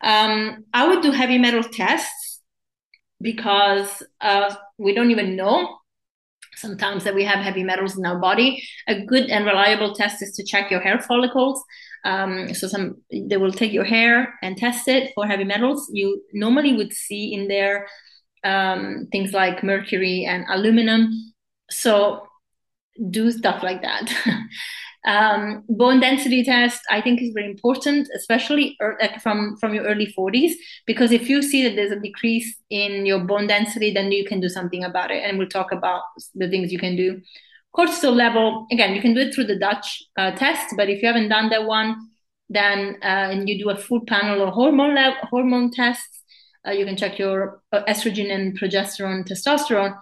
um, 0.01 0.65
I 0.73 0.87
would 0.87 1.01
do 1.01 1.11
heavy 1.11 1.37
metal 1.37 1.63
tests 1.63 2.41
because 3.21 4.03
uh, 4.21 4.53
we 4.77 4.93
don't 4.93 5.11
even 5.11 5.35
know 5.35 5.77
sometimes 6.55 7.03
that 7.03 7.15
we 7.15 7.23
have 7.23 7.39
heavy 7.39 7.63
metals 7.63 7.97
in 7.97 8.05
our 8.05 8.19
body. 8.19 8.63
A 8.87 9.03
good 9.05 9.29
and 9.29 9.45
reliable 9.45 9.93
test 9.93 10.21
is 10.21 10.33
to 10.35 10.43
check 10.43 10.71
your 10.71 10.79
hair 10.79 10.99
follicles. 10.99 11.63
Um, 12.05 12.53
so 12.53 12.67
some 12.67 13.01
they 13.11 13.37
will 13.37 13.51
take 13.51 13.73
your 13.73 13.83
hair 13.83 14.35
and 14.41 14.55
test 14.55 14.87
it 14.87 15.11
for 15.15 15.25
heavy 15.25 15.43
metals. 15.43 15.89
You 15.91 16.21
normally 16.33 16.73
would 16.73 16.93
see 16.93 17.33
in 17.33 17.47
there 17.47 17.87
um, 18.43 19.07
things 19.11 19.33
like 19.33 19.63
mercury 19.63 20.23
and 20.25 20.45
aluminum. 20.49 21.09
So 21.71 22.27
do 23.09 23.31
stuff 23.31 23.63
like 23.63 23.81
that. 23.81 24.13
Um, 25.05 25.63
bone 25.69 25.99
density 25.99 26.43
test, 26.43 26.81
I 26.89 26.99
think, 26.99 27.21
is 27.21 27.31
very 27.31 27.45
important, 27.45 28.07
especially 28.15 28.75
er, 28.81 28.97
from 29.21 29.55
from 29.57 29.75
your 29.75 29.83
early 29.83 30.11
40s, 30.17 30.53
because 30.87 31.11
if 31.11 31.29
you 31.29 31.43
see 31.43 31.61
that 31.63 31.75
there's 31.75 31.91
a 31.91 31.99
decrease 31.99 32.57
in 32.71 33.05
your 33.05 33.19
bone 33.19 33.45
density, 33.45 33.93
then 33.93 34.11
you 34.11 34.25
can 34.25 34.39
do 34.39 34.49
something 34.49 34.83
about 34.83 35.11
it, 35.11 35.23
and 35.23 35.37
we'll 35.37 35.47
talk 35.47 35.71
about 35.71 36.01
the 36.33 36.49
things 36.49 36.71
you 36.71 36.79
can 36.79 36.95
do. 36.95 37.21
Cortisol 37.75 38.15
level, 38.15 38.67
again, 38.71 38.95
you 38.95 39.01
can 39.01 39.13
do 39.13 39.21
it 39.21 39.33
through 39.33 39.45
the 39.45 39.59
Dutch 39.59 40.03
uh, 40.17 40.31
test, 40.31 40.75
but 40.77 40.89
if 40.89 41.01
you 41.01 41.07
haven't 41.07 41.29
done 41.29 41.49
that 41.49 41.65
one, 41.65 42.09
then 42.49 42.97
uh, 43.01 43.31
and 43.31 43.49
you 43.49 43.63
do 43.63 43.69
a 43.69 43.75
full 43.75 44.01
panel 44.05 44.47
of 44.47 44.53
hormone 44.53 44.97
hormone 45.29 45.71
tests, 45.71 46.21
uh, 46.67 46.71
you 46.71 46.85
can 46.85 46.95
check 46.95 47.19
your 47.19 47.61
uh, 47.71 47.83
estrogen 47.83 48.31
and 48.31 48.59
progesterone, 48.59 49.27
testosterone. 49.27 49.97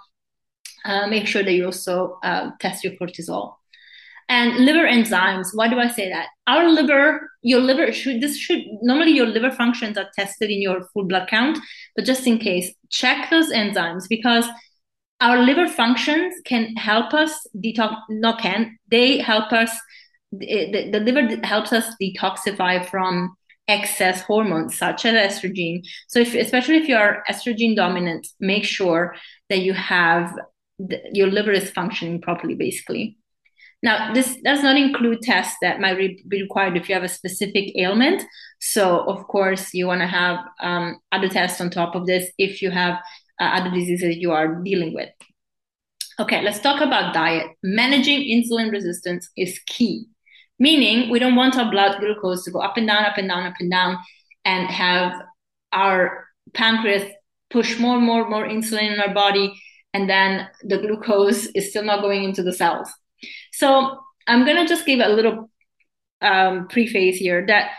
Uh, 0.86 1.08
make 1.08 1.26
sure 1.26 1.44
that 1.44 1.54
you 1.54 1.66
also 1.66 2.20
uh, 2.24 2.52
test 2.60 2.84
your 2.84 2.94
cortisol 2.94 3.56
and 4.30 4.66
liver 4.66 4.86
enzymes 4.88 5.48
why 5.54 5.68
do 5.68 5.80
i 5.80 5.88
say 5.88 6.10
that 6.10 6.28
our 6.48 6.70
liver 6.70 7.30
your 7.42 7.60
liver 7.60 7.92
should 7.92 8.22
this 8.22 8.38
should 8.38 8.62
normally 8.82 9.12
your 9.12 9.26
liver 9.26 9.52
functions 9.52 9.98
are 9.98 10.10
tested 10.16 10.50
in 10.50 10.62
your 10.62 10.88
full 10.94 11.04
blood 11.04 11.28
count 11.28 11.58
but 11.96 12.06
just 12.06 12.26
in 12.26 12.38
case 12.38 12.74
check 12.90 13.30
those 13.30 13.52
enzymes 13.52 14.04
because 14.10 14.48
our 15.24 15.42
liver 15.42 15.68
functions 15.70 16.36
can 16.44 16.76
help 16.76 17.14
us 17.14 17.48
detox 17.56 17.96
not 18.10 18.40
can. 18.40 18.78
They 18.92 19.20
help 19.20 19.54
us 19.54 19.72
the, 20.32 20.90
the 20.92 21.00
liver 21.00 21.40
helps 21.46 21.72
us 21.72 21.96
detoxify 22.02 22.86
from 22.90 23.36
excess 23.70 24.22
hormones 24.22 24.78
such 24.78 25.06
as 25.06 25.14
estrogen. 25.16 25.82
So 26.08 26.20
if 26.20 26.36
especially 26.36 26.78
if 26.78 26.90
you 26.90 26.98
are 26.98 27.24
estrogen 27.30 27.76
dominant 27.76 28.28
make 28.42 28.66
sure 28.66 29.16
that 29.50 29.60
you 29.60 29.74
have 29.74 30.34
the, 30.78 31.00
your 31.14 31.28
liver 31.28 31.52
is 31.52 31.72
functioning 31.72 32.20
properly 32.20 32.56
basically. 32.56 33.18
Now, 33.82 34.14
this 34.14 34.38
does 34.44 34.64
not 34.64 34.78
include 34.78 35.22
tests 35.22 35.58
that 35.62 35.82
might 35.82 35.98
be 35.98 36.42
required 36.42 36.78
if 36.78 36.88
you 36.88 36.96
have 36.96 37.04
a 37.04 37.10
specific 37.10 37.76
ailment. 37.76 38.24
So, 38.60 39.04
of 39.10 39.28
course, 39.28 39.74
you 39.74 39.88
want 39.88 40.00
to 40.00 40.08
have 40.08 40.38
um, 40.62 41.00
other 41.12 41.28
tests 41.28 41.60
on 41.60 41.70
top 41.70 41.94
of 41.94 42.06
this 42.06 42.32
if 42.38 42.62
you 42.62 42.72
have 42.72 42.98
uh, 43.40 43.44
other 43.44 43.72
diseases 43.72 44.18
you 44.18 44.32
are 44.32 44.62
dealing 44.64 44.94
with. 44.94 45.10
Okay, 46.20 46.42
let's 46.44 46.60
talk 46.60 46.82
about 46.82 47.14
diet. 47.14 47.48
Managing 47.64 48.22
insulin 48.22 48.72
resistance 48.72 49.30
is 49.36 49.60
key, 49.66 50.06
meaning 50.60 51.10
we 51.10 51.20
don't 51.20 51.36
want 51.36 51.58
our 51.58 51.72
blood 51.72 52.00
glucose 52.00 52.44
to 52.44 52.52
go 52.52 52.60
up 52.60 52.78
and 52.78 52.88
down, 52.88 53.06
up 53.06 53.18
and 53.18 53.30
down, 53.30 53.46
up 53.46 53.56
and 53.60 53.72
down, 53.72 53.98
and 54.46 54.68
have 54.68 55.14
our 55.72 56.28
pancreas 56.54 57.04
push 57.50 57.80
more 57.80 57.98
and 57.98 58.06
more, 58.06 58.22
and 58.22 58.30
more 58.30 58.48
insulin 58.48 58.94
in 58.94 59.00
our 59.00 59.14
body, 59.14 59.54
and 59.94 60.10
then 60.10 60.48
the 60.64 60.78
glucose 60.78 61.48
is 61.56 61.70
still 61.70 61.84
not 61.84 62.02
going 62.02 62.24
into 62.24 62.44
the 62.44 62.54
cells. 62.54 62.90
So 63.52 64.00
I'm 64.28 64.46
going 64.46 64.58
to 64.58 64.68
just 64.68 64.86
give 64.86 65.00
a 65.00 65.10
little 65.10 65.50
um, 66.22 66.68
preface 66.68 67.18
here 67.18 67.46
that, 67.48 67.72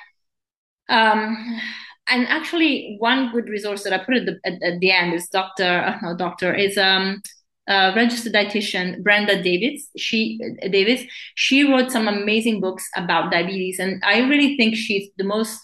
um, 0.88 1.60
and 2.08 2.26
actually 2.28 2.96
one 2.98 3.30
good 3.32 3.48
resource 3.48 3.82
that 3.84 3.92
I 3.92 4.04
put 4.04 4.16
at 4.16 4.26
the, 4.26 4.38
at, 4.44 4.62
at 4.62 4.80
the 4.80 4.90
end 4.90 5.14
is 5.14 5.28
Dr. 5.28 5.64
Uh, 5.64 5.98
no, 6.02 6.16
Doctor 6.16 6.52
is 6.52 6.76
um, 6.76 7.22
uh, 7.68 7.92
registered 7.96 8.34
dietitian 8.34 9.02
Brenda 9.02 9.42
Davis. 9.42 9.88
She 9.96 10.38
Davis. 10.70 11.02
She 11.34 11.64
wrote 11.64 11.90
some 11.90 12.08
amazing 12.08 12.60
books 12.60 12.86
about 12.96 13.32
diabetes, 13.32 13.78
and 13.78 14.02
I 14.04 14.20
really 14.20 14.56
think 14.56 14.76
she's 14.76 15.08
the 15.16 15.24
most 15.24 15.60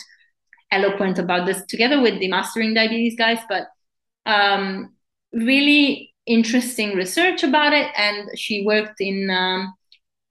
eloquent 0.73 1.19
about 1.19 1.47
this, 1.47 1.63
together 1.67 2.01
with 2.01 2.21
the 2.21 2.29
Mastering 2.29 2.75
Diabetes 2.75 3.17
guys. 3.17 3.39
But 3.49 3.67
um, 4.25 4.95
really 5.33 6.15
interesting 6.27 6.97
research 6.97 7.43
about 7.43 7.73
it, 7.75 7.91
and 7.97 8.29
she 8.39 8.65
worked 8.65 9.01
in 9.01 9.29
um, 9.31 9.75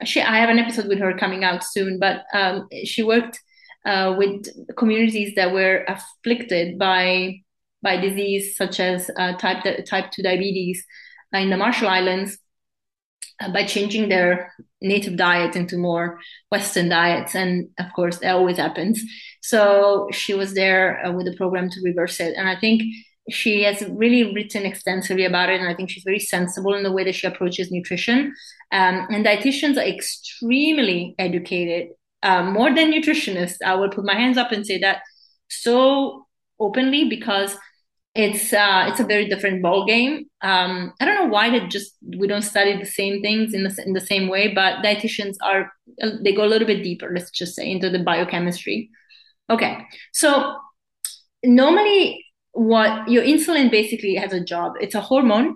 she 0.06 0.22
I 0.22 0.38
have 0.38 0.50
an 0.50 0.60
episode 0.60 0.88
with 0.88 1.00
her 1.00 1.18
coming 1.18 1.44
out 1.44 1.64
soon, 1.64 2.00
but 2.00 2.24
um, 2.34 2.68
she 2.84 3.04
worked 3.04 3.40
uh, 3.86 4.16
with 4.18 4.48
communities 4.76 5.34
that 5.36 5.54
were 5.54 5.86
afflicted 5.88 6.78
by 6.78 7.42
by 7.82 7.96
disease 7.96 8.58
such 8.58 8.80
as 8.80 9.10
uh, 9.18 9.34
type 9.38 9.64
type 9.86 10.12
two 10.12 10.22
diabetes 10.22 10.84
in 11.34 11.50
the 11.50 11.58
Marshall 11.58 11.88
Islands 11.88 12.38
uh, 13.40 13.52
by 13.54 13.66
changing 13.66 14.10
their 14.10 14.54
native 14.82 15.16
diet 15.16 15.56
into 15.56 15.78
more 15.78 16.20
Western 16.52 16.90
diets, 16.90 17.36
and 17.36 17.70
of 17.80 17.86
course 17.96 18.18
that 18.20 18.32
always 18.32 18.58
happens. 18.58 19.02
So 19.42 20.10
she 20.12 20.34
was 20.34 20.54
there 20.54 21.06
uh, 21.06 21.12
with 21.12 21.26
the 21.26 21.38
program 21.38 21.70
to 21.70 21.82
reverse 21.84 22.20
it, 22.20 22.34
and 22.36 22.50
I 22.50 22.60
think 22.60 22.84
she 23.30 23.64
has 23.64 23.84
really 23.90 24.34
written 24.34 24.66
extensively 24.66 25.26
about 25.26 25.50
it, 25.50 25.60
and 25.60 25.70
I 25.70 25.76
think 25.76 25.90
she's 25.90 26.04
very 26.04 26.20
sensible 26.20 26.74
in 26.74 26.84
the 26.84 26.92
way 26.92 27.04
that 27.04 27.16
she 27.16 27.28
approaches 27.28 27.72
nutrition. 27.72 28.34
Um, 28.72 29.08
and 29.10 29.26
dietitians 29.26 29.78
are 29.78 29.88
extremely 29.88 31.16
educated, 31.18 31.90
uh, 32.24 32.44
more 32.44 32.74
than 32.74 32.92
nutritionists. 32.92 33.58
I 33.66 33.76
will 33.76 33.90
put 33.90 34.06
my 34.06 34.16
hands 34.16 34.38
up 34.38 34.52
and 34.52 34.66
say 34.66 34.80
that 34.80 35.02
so 35.50 36.26
openly 36.60 37.06
because 37.06 37.58
it's 38.16 38.54
uh, 38.54 38.86
it's 38.88 39.00
a 39.00 39.06
very 39.06 39.28
different 39.28 39.62
ball 39.62 39.86
game. 39.86 40.26
Um, 40.42 40.94
I 41.00 41.06
don't 41.06 41.16
know 41.16 41.32
why 41.32 41.50
they 41.50 41.68
just 41.68 41.96
we 42.18 42.28
don't 42.28 42.42
study 42.42 42.78
the 42.78 42.86
same 42.86 43.22
things 43.22 43.54
in 43.54 43.64
the 43.64 43.84
in 43.86 43.94
the 43.94 44.02
same 44.02 44.28
way, 44.28 44.54
but 44.54 44.84
dietitians 44.84 45.36
are 45.44 45.72
they 46.24 46.34
go 46.34 46.44
a 46.44 46.52
little 46.52 46.68
bit 46.68 46.84
deeper. 46.84 47.12
Let's 47.14 47.32
just 47.32 47.56
say 47.56 47.70
into 47.70 47.90
the 47.90 48.00
biochemistry. 48.00 48.90
Okay, 49.50 49.78
so 50.12 50.56
normally 51.44 52.26
what 52.52 53.08
your 53.10 53.24
insulin 53.24 53.72
basically 53.72 54.16
has 54.16 54.34
a 54.34 54.44
job. 54.44 54.74
It's 54.82 54.96
a 54.96 55.02
hormone 55.02 55.56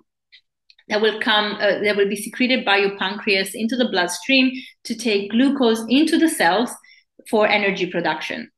that 0.89 1.01
will 1.01 1.19
come 1.19 1.53
uh, 1.55 1.79
that 1.83 1.95
will 1.95 2.09
be 2.09 2.15
secreted 2.15 2.65
by 2.65 2.77
your 2.77 2.97
pancreas 2.97 3.53
into 3.53 3.75
the 3.75 3.89
bloodstream 3.89 4.51
to 4.83 4.95
take 4.95 5.31
glucose 5.31 5.83
into 5.89 6.17
the 6.17 6.29
cells 6.29 6.69
for 7.29 7.47
energy 7.47 7.85
production. 7.85 8.49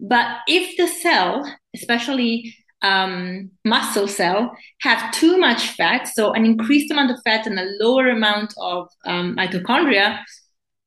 But 0.00 0.38
if 0.46 0.76
the 0.76 0.86
cell, 0.86 1.44
especially 1.74 2.54
um, 2.82 3.50
muscle 3.64 4.08
cell, 4.08 4.56
have 4.82 5.12
too 5.12 5.38
much 5.38 5.70
fat, 5.70 6.06
so 6.06 6.32
an 6.32 6.44
increased 6.44 6.90
amount 6.90 7.10
of 7.10 7.20
fat 7.24 7.46
and 7.46 7.58
a 7.58 7.70
lower 7.80 8.08
amount 8.08 8.54
of 8.58 8.88
um, 9.04 9.36
mitochondria, 9.36 10.20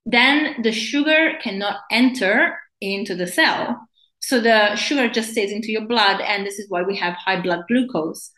then 0.05 0.61
the 0.61 0.71
sugar 0.71 1.33
cannot 1.41 1.81
enter 1.91 2.57
into 2.79 3.15
the 3.15 3.27
cell. 3.27 3.87
So 4.19 4.39
the 4.39 4.75
sugar 4.75 5.09
just 5.09 5.31
stays 5.31 5.51
into 5.51 5.71
your 5.71 5.85
blood, 5.85 6.21
and 6.21 6.45
this 6.45 6.59
is 6.59 6.69
why 6.69 6.83
we 6.83 6.95
have 6.97 7.13
high 7.15 7.41
blood 7.41 7.63
glucose. 7.67 8.31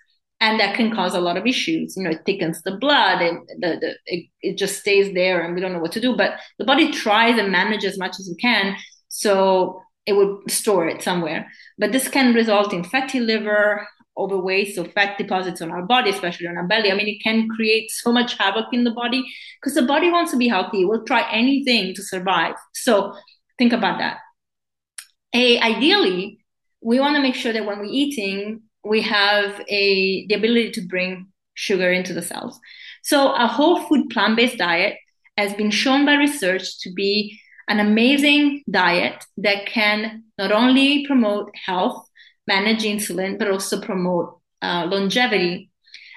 And 0.43 0.59
that 0.59 0.75
can 0.75 0.93
cause 0.93 1.15
a 1.15 1.21
lot 1.21 1.37
of 1.37 1.47
issues. 1.47 1.95
You 1.95 2.03
know, 2.03 2.09
it 2.09 2.23
thickens 2.25 2.61
the 2.63 2.75
blood, 2.75 3.21
and 3.21 3.47
the, 3.63 3.77
the 3.79 3.89
it, 4.05 4.25
it 4.41 4.57
just 4.57 4.77
stays 4.81 5.13
there, 5.13 5.39
and 5.41 5.55
we 5.55 5.61
don't 5.61 5.71
know 5.71 5.79
what 5.79 5.93
to 5.93 6.01
do. 6.01 6.17
But 6.17 6.31
the 6.59 6.65
body 6.65 6.91
tries 6.91 7.39
and 7.39 7.49
manages 7.49 7.93
as 7.93 7.97
much 7.97 8.19
as 8.19 8.27
it 8.27 8.37
can. 8.41 8.75
So 9.07 9.81
it 10.05 10.13
would 10.17 10.51
store 10.51 10.85
it 10.85 11.01
somewhere. 11.01 11.49
But 11.77 11.93
this 11.93 12.09
can 12.09 12.33
result 12.33 12.73
in 12.73 12.83
fatty 12.83 13.21
liver, 13.21 13.87
overweight, 14.17 14.75
so 14.75 14.83
fat 14.83 15.17
deposits 15.17 15.61
on 15.61 15.71
our 15.71 15.83
body, 15.83 16.09
especially 16.09 16.47
on 16.47 16.57
our 16.57 16.67
belly. 16.67 16.91
I 16.91 16.95
mean, 16.95 17.07
it 17.07 17.23
can 17.23 17.47
create 17.47 17.89
so 17.89 18.11
much 18.11 18.37
havoc 18.37 18.65
in 18.73 18.83
the 18.83 18.91
body 18.91 19.23
because 19.61 19.75
the 19.75 19.87
body 19.93 20.11
wants 20.11 20.31
to 20.31 20.37
be 20.37 20.49
healthy. 20.49 20.81
It 20.81 20.89
will 20.89 21.05
try 21.05 21.25
anything 21.31 21.95
to 21.95 22.03
survive. 22.03 22.55
So 22.73 23.15
think 23.57 23.71
about 23.71 23.99
that. 23.99 24.17
A, 25.33 25.57
ideally, 25.61 26.39
we 26.81 26.99
want 26.99 27.15
to 27.15 27.21
make 27.21 27.35
sure 27.35 27.53
that 27.53 27.65
when 27.65 27.79
we're 27.79 27.85
eating, 28.03 28.63
we 28.83 29.01
have 29.01 29.63
a 29.69 30.25
the 30.27 30.35
ability 30.35 30.71
to 30.71 30.81
bring 30.81 31.27
sugar 31.55 31.91
into 31.91 32.13
the 32.13 32.21
cells. 32.21 32.59
So 33.03 33.33
a 33.33 33.47
whole 33.47 33.81
food 33.81 34.09
plant-based 34.09 34.57
diet 34.57 34.97
has 35.37 35.53
been 35.53 35.71
shown 35.71 36.05
by 36.05 36.13
research 36.13 36.79
to 36.79 36.91
be 36.91 37.39
an 37.67 37.79
amazing 37.79 38.63
diet 38.69 39.23
that 39.37 39.65
can 39.65 40.23
not 40.37 40.51
only 40.51 41.05
promote 41.07 41.51
health, 41.65 42.07
manage 42.47 42.83
insulin, 42.83 43.39
but 43.39 43.49
also 43.49 43.79
promote 43.81 44.39
uh, 44.61 44.85
longevity. 44.89 45.69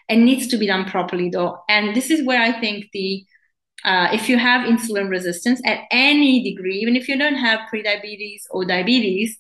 It 0.09 0.17
needs 0.17 0.47
to 0.49 0.57
be 0.57 0.67
done 0.67 0.85
properly, 0.85 1.31
though. 1.31 1.59
And 1.69 1.95
this 1.95 2.11
is 2.11 2.25
where 2.25 2.41
I 2.41 2.61
think 2.61 2.87
the 2.93 3.25
uh, 3.85 4.09
if 4.13 4.29
you 4.29 4.39
have 4.39 4.67
insulin 4.67 5.09
resistance 5.09 5.61
at 5.65 5.81
any 5.91 6.43
degree, 6.43 6.79
even 6.79 6.97
if 6.97 7.09
you 7.09 7.17
don't 7.17 7.37
have 7.37 7.69
prediabetes 7.73 8.43
or 8.51 8.65
diabetes, 8.65 9.39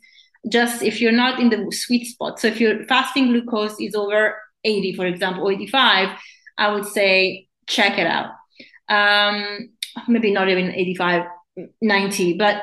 just 0.48 0.82
if 0.82 1.00
you're 1.00 1.12
not 1.12 1.40
in 1.40 1.50
the 1.50 1.70
sweet 1.72 2.06
spot. 2.06 2.38
So 2.40 2.48
if 2.48 2.60
your 2.60 2.84
fasting 2.86 3.28
glucose 3.28 3.80
is 3.80 3.94
over 3.94 4.36
80, 4.64 4.94
for 4.94 5.06
example, 5.06 5.44
or 5.44 5.52
85, 5.52 6.18
I 6.58 6.72
would 6.72 6.86
say 6.86 7.48
check 7.66 7.98
it 7.98 8.06
out. 8.06 8.32
Um, 8.88 9.70
maybe 10.08 10.30
not 10.32 10.48
even 10.48 10.72
85, 10.72 11.24
90 11.82 12.36
but 12.36 12.62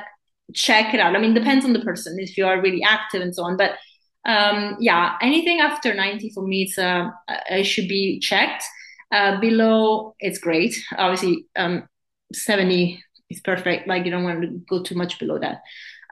check 0.54 0.94
it 0.94 1.00
out 1.00 1.16
i 1.16 1.20
mean 1.20 1.34
depends 1.34 1.66
on 1.66 1.74
the 1.74 1.80
person 1.80 2.18
if 2.20 2.38
you 2.38 2.46
are 2.46 2.62
really 2.62 2.84
active 2.84 3.22
and 3.22 3.36
so 3.36 3.44
on 3.44 3.58
but 3.58 3.78
um, 4.26 4.78
yeah 4.80 5.18
anything 5.22 5.60
after 5.60 5.94
90 5.94 6.30
for 6.30 6.44
me 6.46 6.64
it's 6.64 6.78
uh, 6.78 7.10
it 7.50 7.66
should 7.66 7.88
be 7.88 8.20
checked 8.20 8.64
uh, 9.12 9.40
below 9.40 10.16
it's 10.20 10.38
great 10.38 10.76
obviously 10.98 11.46
um, 11.56 11.88
70 12.32 13.04
is 13.30 13.42
perfect 13.42 13.88
like 13.88 14.06
you 14.06 14.12
don't 14.12 14.24
want 14.24 14.42
to 14.42 14.48
go 14.70 14.82
too 14.82 14.96
much 14.96 15.20
below 15.20 15.40
that 15.40 15.62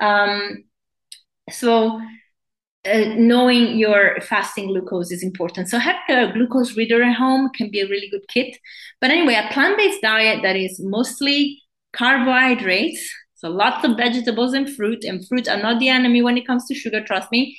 um, 0.01 0.63
so 1.51 2.01
uh, 2.85 3.05
knowing 3.15 3.77
your 3.77 4.19
fasting 4.21 4.67
glucose 4.67 5.11
is 5.11 5.23
important. 5.23 5.69
So 5.69 5.77
having 5.77 6.15
a 6.15 6.33
glucose 6.33 6.75
reader 6.75 7.03
at 7.03 7.15
home 7.15 7.49
can 7.55 7.69
be 7.69 7.79
a 7.79 7.87
really 7.87 8.09
good 8.09 8.27
kit. 8.27 8.57
But 8.99 9.11
anyway, 9.11 9.35
a 9.35 9.51
plant-based 9.53 10.01
diet 10.01 10.41
that 10.43 10.55
is 10.55 10.79
mostly 10.83 11.61
carbohydrates, 11.93 13.07
so 13.35 13.49
lots 13.49 13.83
of 13.83 13.97
vegetables 13.97 14.53
and 14.53 14.69
fruit, 14.69 15.03
and 15.03 15.27
fruit 15.27 15.47
are 15.47 15.61
not 15.61 15.79
the 15.79 15.89
enemy 15.89 16.21
when 16.21 16.37
it 16.37 16.45
comes 16.47 16.65
to 16.67 16.75
sugar, 16.75 17.03
trust 17.03 17.31
me. 17.31 17.57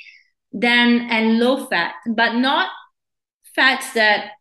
Then 0.53 1.09
and 1.11 1.39
low 1.39 1.67
fat, 1.67 1.95
but 2.07 2.35
not 2.35 2.71
fats 3.55 3.93
that 3.95 4.33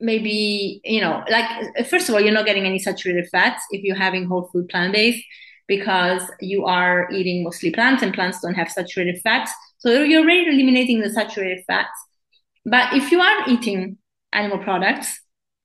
maybe 0.00 0.80
you 0.84 1.00
know 1.00 1.24
like 1.28 1.86
first 1.88 2.08
of 2.08 2.14
all 2.14 2.20
you're 2.20 2.32
not 2.32 2.46
getting 2.46 2.64
any 2.64 2.78
saturated 2.78 3.26
fats 3.32 3.64
if 3.70 3.82
you're 3.82 3.96
having 3.96 4.26
whole 4.26 4.48
food 4.52 4.68
plant 4.68 4.92
based 4.92 5.24
because 5.68 6.22
you 6.40 6.64
are 6.64 7.08
eating 7.12 7.44
mostly 7.44 7.70
plants 7.70 8.02
and 8.02 8.12
plants 8.12 8.40
don't 8.40 8.54
have 8.54 8.70
saturated 8.70 9.20
fats. 9.22 9.52
So 9.78 10.02
you're 10.02 10.22
already 10.22 10.48
eliminating 10.48 11.00
the 11.00 11.10
saturated 11.10 11.62
fats. 11.66 11.90
But 12.64 12.94
if 12.94 13.12
you 13.12 13.20
are 13.20 13.48
eating 13.48 13.98
animal 14.32 14.58
products 14.58 15.20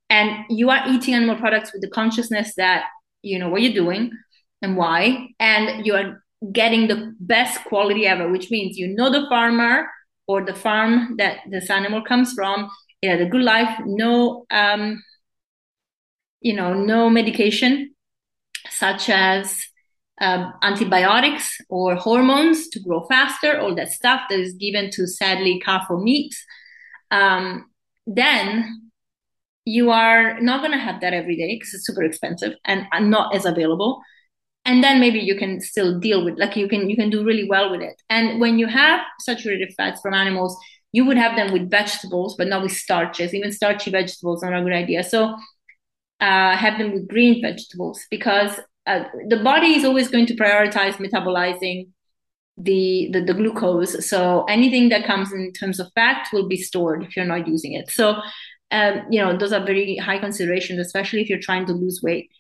and 0.10 0.46
you 0.50 0.70
are 0.70 0.84
eating 0.88 1.16
animal 1.16 1.38
products 1.38 1.74
with 1.74 1.82
the 1.82 1.90
consciousness 1.90 2.54
that 2.56 2.86
you 3.22 3.40
know 3.40 3.50
what 3.50 3.62
you're 3.62 3.74
doing 3.74 4.12
and 4.62 4.78
why 4.78 5.30
and 5.40 5.86
you 5.86 5.96
are 5.96 6.24
getting 6.52 6.88
the 6.88 7.14
best 7.20 7.64
quality 7.66 8.06
ever 8.06 8.30
which 8.30 8.52
means 8.52 8.78
you 8.78 8.88
know 8.88 9.10
the 9.10 9.26
farmer 9.30 9.88
or 10.28 10.46
the 10.46 10.54
farm 10.54 11.16
that 11.18 11.38
this 11.50 11.70
animal 11.70 12.02
comes 12.02 12.34
from 12.34 12.70
it 13.02 13.10
had 13.10 13.22
a 13.22 13.30
good 13.30 13.42
life 13.42 13.80
no 13.86 14.46
um 14.52 15.02
you 16.42 16.54
know 16.54 16.74
no 16.74 17.10
medication 17.10 17.94
such 18.70 19.10
as 19.10 19.66
um, 20.22 20.54
antibiotics 20.62 21.58
or 21.70 21.96
hormones 21.96 22.70
to 22.70 22.80
grow 22.80 23.04
faster 23.06 23.60
all 23.60 23.76
that 23.76 23.92
stuff 23.92 24.22
that 24.30 24.40
is 24.40 24.54
given 24.54 24.90
to 24.92 25.08
sadly 25.08 25.62
or 25.90 26.00
meat 26.00 26.36
um, 27.12 27.66
then 28.06 28.92
you 29.66 29.92
are 29.92 30.40
not 30.42 30.60
going 30.60 30.72
to 30.72 30.78
have 30.78 31.02
that 31.02 31.14
every 31.14 31.36
day 31.36 31.56
because 31.56 31.74
it's 31.74 31.86
super 31.86 32.04
expensive 32.04 32.54
and, 32.66 32.86
and 32.92 33.10
not 33.10 33.34
as 33.36 33.46
available. 33.46 34.02
And 34.66 34.84
then 34.84 35.00
maybe 35.00 35.20
you 35.20 35.38
can 35.38 35.62
still 35.62 36.00
deal 36.00 36.24
with 36.24 36.40
like 36.40 36.56
you 36.56 36.70
can 36.70 36.90
you 36.90 36.96
can 36.96 37.10
do 37.10 37.24
really 37.24 37.48
well 37.50 37.70
with 37.70 37.82
it. 37.82 38.02
And 38.10 38.40
when 38.40 38.60
you 38.60 38.68
have 38.68 39.02
saturated 39.20 39.74
fats 39.76 40.02
from 40.02 40.14
animals 40.14 40.58
you 40.94 41.04
would 41.06 41.18
have 41.18 41.36
them 41.36 41.52
with 41.52 41.70
vegetables 41.70 42.36
but 42.38 42.48
not 42.48 42.62
with 42.62 42.72
starches. 42.72 43.34
Even 43.34 43.52
starchy 43.52 43.92
vegetables 43.92 44.44
are 44.44 44.52
not 44.52 44.62
a 44.62 44.64
good 44.64 44.74
idea. 44.74 45.04
So 45.04 45.36
uh, 46.22 46.56
have 46.56 46.78
them 46.78 46.94
with 46.94 47.10
green 47.10 47.42
vegetables 47.42 48.02
because 48.10 48.58
uh, 48.86 49.04
the 49.28 49.38
body 49.38 49.74
is 49.74 49.86
always 49.86 50.10
going 50.10 50.26
to 50.26 50.36
prioritize 50.36 50.94
metabolizing 50.96 51.90
the, 52.58 53.10
the 53.12 53.22
the 53.22 53.34
glucose 53.34 54.08
so 54.08 54.44
anything 54.46 54.90
that 54.90 55.06
comes 55.06 55.32
in 55.32 55.52
terms 55.54 55.80
of 55.80 55.92
fat 55.96 56.28
will 56.32 56.48
be 56.48 56.58
stored 56.58 57.04
if 57.04 57.16
you're 57.16 57.26
not 57.26 57.48
using 57.48 57.74
it 57.74 57.90
so 57.90 58.22
um, 58.74 59.04
you 59.12 59.22
know, 59.22 59.38
those 59.38 59.54
are 59.54 59.64
very 59.64 59.98
high 59.98 60.18
considerations, 60.18 60.80
especially 60.80 61.22
if 61.22 61.30
you're 61.30 61.40
trying 61.40 61.68
to 61.68 61.74
lose 61.74 62.02
weight. 62.02 62.32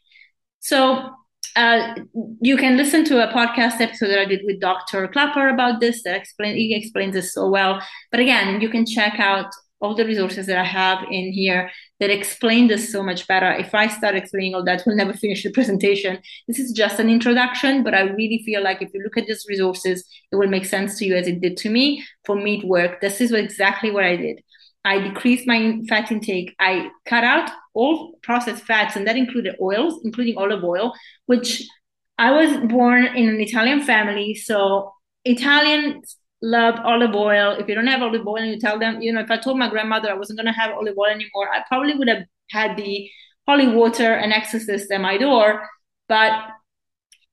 So 0.59 1.11
uh, 1.55 1.93
you 2.41 2.57
can 2.57 2.75
listen 2.75 3.05
to 3.05 3.23
a 3.23 3.31
podcast 3.31 3.79
episode 3.79 4.07
that 4.07 4.19
I 4.19 4.25
did 4.25 4.41
with 4.43 4.59
Dr. 4.59 5.07
Klaper 5.07 5.47
about 5.49 5.79
this 5.79 6.01
that 6.03 6.15
explain 6.15 6.55
he 6.55 6.75
explains 6.75 7.13
this 7.13 7.33
so 7.33 7.47
well. 7.47 7.81
But 8.09 8.19
again, 8.19 8.59
you 8.61 8.69
can 8.69 8.85
check 8.87 9.19
out 9.19 9.53
all 9.83 9.93
the 9.93 10.05
resources 10.05 10.47
that 10.47 10.57
I 10.57 10.63
have 10.63 11.03
in 11.11 11.33
here 11.33 11.69
that 11.99 12.09
explain 12.09 12.67
this 12.67 12.89
so 12.89 13.03
much 13.03 13.27
better. 13.27 13.51
If 13.51 13.75
I 13.75 13.87
start 13.87 14.15
explaining 14.15 14.55
all 14.55 14.63
that, 14.63 14.81
we'll 14.85 14.95
never 14.95 15.13
finish 15.23 15.43
the 15.43 15.51
presentation. 15.51 16.19
This 16.47 16.57
is 16.57 16.71
just 16.71 16.99
an 16.99 17.09
introduction, 17.09 17.83
but 17.83 17.93
I 17.93 18.01
really 18.01 18.41
feel 18.45 18.63
like 18.63 18.81
if 18.81 18.93
you 18.93 19.03
look 19.03 19.17
at 19.17 19.27
these 19.27 19.45
resources, 19.47 20.07
it 20.31 20.37
will 20.37 20.47
make 20.47 20.65
sense 20.65 20.97
to 20.99 21.05
you 21.05 21.15
as 21.15 21.27
it 21.27 21.41
did 21.41 21.57
to 21.57 21.69
me. 21.69 22.03
For 22.23 22.35
me, 22.35 22.59
it 22.59 22.65
worked. 22.65 23.01
This 23.01 23.19
is 23.19 23.33
exactly 23.33 23.91
what 23.91 24.05
I 24.05 24.15
did. 24.15 24.41
I 24.85 24.99
decreased 24.99 25.45
my 25.47 25.81
fat 25.89 26.11
intake. 26.11 26.55
I 26.59 26.89
cut 27.05 27.25
out 27.25 27.51
all 27.73 28.17
processed 28.23 28.63
fats, 28.63 28.95
and 28.95 29.05
that 29.05 29.17
included 29.17 29.57
oils, 29.61 29.99
including 30.05 30.37
olive 30.37 30.63
oil, 30.63 30.93
which 31.25 31.67
I 32.17 32.31
was 32.31 32.57
born 32.69 33.05
in 33.05 33.27
an 33.27 33.41
Italian 33.41 33.81
family. 33.81 34.33
So 34.35 34.93
Italians 35.25 36.17
love 36.43 36.75
olive 36.83 37.15
oil. 37.15 37.55
If 37.57 37.67
you 37.69 37.73
don't 37.73 37.87
have 37.87 38.01
olive 38.01 38.27
oil 38.27 38.43
you 38.43 38.59
tell 38.59 38.77
them, 38.77 39.01
you 39.01 39.13
know, 39.13 39.21
if 39.21 39.31
I 39.31 39.37
told 39.37 39.57
my 39.57 39.69
grandmother 39.69 40.11
I 40.11 40.13
wasn't 40.13 40.37
going 40.37 40.53
to 40.53 40.59
have 40.59 40.71
olive 40.71 40.97
oil 40.97 41.09
anymore, 41.09 41.49
I 41.51 41.63
probably 41.67 41.95
would 41.95 42.09
have 42.09 42.25
had 42.51 42.75
the 42.75 43.09
holy 43.47 43.67
water 43.69 44.13
and 44.13 44.33
exorcist 44.33 44.91
at 44.91 45.01
my 45.01 45.17
door. 45.17 45.67
But 46.09 46.33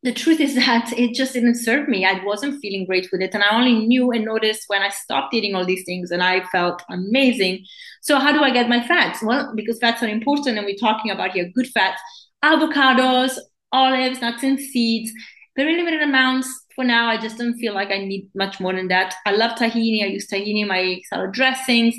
the 0.04 0.12
truth 0.12 0.38
is 0.38 0.54
that 0.66 0.92
it 0.96 1.14
just 1.14 1.32
didn't 1.32 1.56
serve 1.56 1.88
me. 1.88 2.06
I 2.06 2.24
wasn't 2.24 2.60
feeling 2.60 2.86
great 2.86 3.08
with 3.10 3.20
it. 3.20 3.34
And 3.34 3.42
I 3.42 3.54
only 3.54 3.84
knew 3.84 4.12
and 4.12 4.24
noticed 4.24 4.64
when 4.68 4.80
I 4.80 4.90
stopped 4.90 5.34
eating 5.34 5.56
all 5.56 5.66
these 5.66 5.84
things 5.84 6.12
and 6.12 6.22
I 6.22 6.44
felt 6.44 6.80
amazing. 6.88 7.64
So, 8.02 8.20
how 8.20 8.32
do 8.32 8.42
I 8.42 8.50
get 8.50 8.68
my 8.68 8.86
fats? 8.86 9.22
Well, 9.24 9.52
because 9.56 9.80
fats 9.80 10.04
are 10.04 10.08
important 10.08 10.56
and 10.56 10.64
we're 10.64 10.76
talking 10.76 11.10
about 11.10 11.32
here 11.32 11.50
good 11.52 11.66
fats, 11.66 12.00
avocados, 12.44 13.38
olives, 13.72 14.20
nuts, 14.20 14.44
and 14.44 14.58
seeds. 14.60 15.10
Very 15.56 15.76
limited 15.76 16.00
amounts 16.00 16.48
for 16.80 16.84
now. 16.84 17.08
I 17.08 17.18
just 17.18 17.36
don't 17.36 17.58
feel 17.58 17.74
like 17.74 17.90
I 17.90 17.98
need 17.98 18.30
much 18.34 18.58
more 18.58 18.72
than 18.72 18.88
that. 18.88 19.14
I 19.26 19.32
love 19.32 19.58
tahini. 19.58 20.02
I 20.02 20.06
use 20.06 20.26
tahini 20.26 20.62
in 20.62 20.68
my 20.68 21.00
salad 21.10 21.32
dressings. 21.32 21.94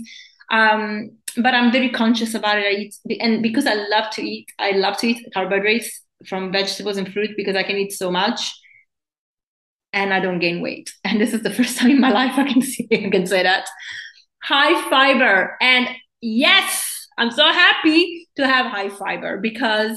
Um, 0.49 1.11
but 1.37 1.53
I'm 1.53 1.71
very 1.71 1.89
conscious 1.89 2.33
about 2.33 2.57
it. 2.57 2.65
I 2.65 2.71
eat, 2.71 3.21
and 3.21 3.43
because 3.43 3.67
I 3.67 3.75
love 3.75 4.09
to 4.13 4.23
eat, 4.23 4.47
I 4.57 4.71
love 4.71 4.97
to 4.97 5.07
eat 5.09 5.27
carbohydrates 5.33 6.01
from 6.27 6.51
vegetables 6.51 6.97
and 6.97 7.11
fruit 7.13 7.31
because 7.37 7.55
I 7.55 7.63
can 7.63 7.77
eat 7.77 7.91
so 7.91 8.11
much 8.11 8.53
and 9.93 10.13
I 10.13 10.19
don't 10.19 10.39
gain 10.39 10.61
weight. 10.61 10.91
And 11.05 11.21
this 11.21 11.33
is 11.33 11.43
the 11.43 11.53
first 11.53 11.77
time 11.77 11.91
in 11.91 12.01
my 12.01 12.11
life 12.11 12.33
I 12.37 12.51
can 12.51 12.61
see 12.71 12.87
I 12.91 13.09
can 13.11 13.27
say 13.27 13.43
that. 13.43 13.69
High 14.43 14.89
fiber. 14.89 15.57
And 15.61 15.87
yes, 16.21 17.07
I'm 17.19 17.31
so 17.31 17.45
happy 17.45 18.27
to 18.37 18.47
have 18.47 18.65
high 18.65 18.89
fiber 18.89 19.37
because 19.37 19.95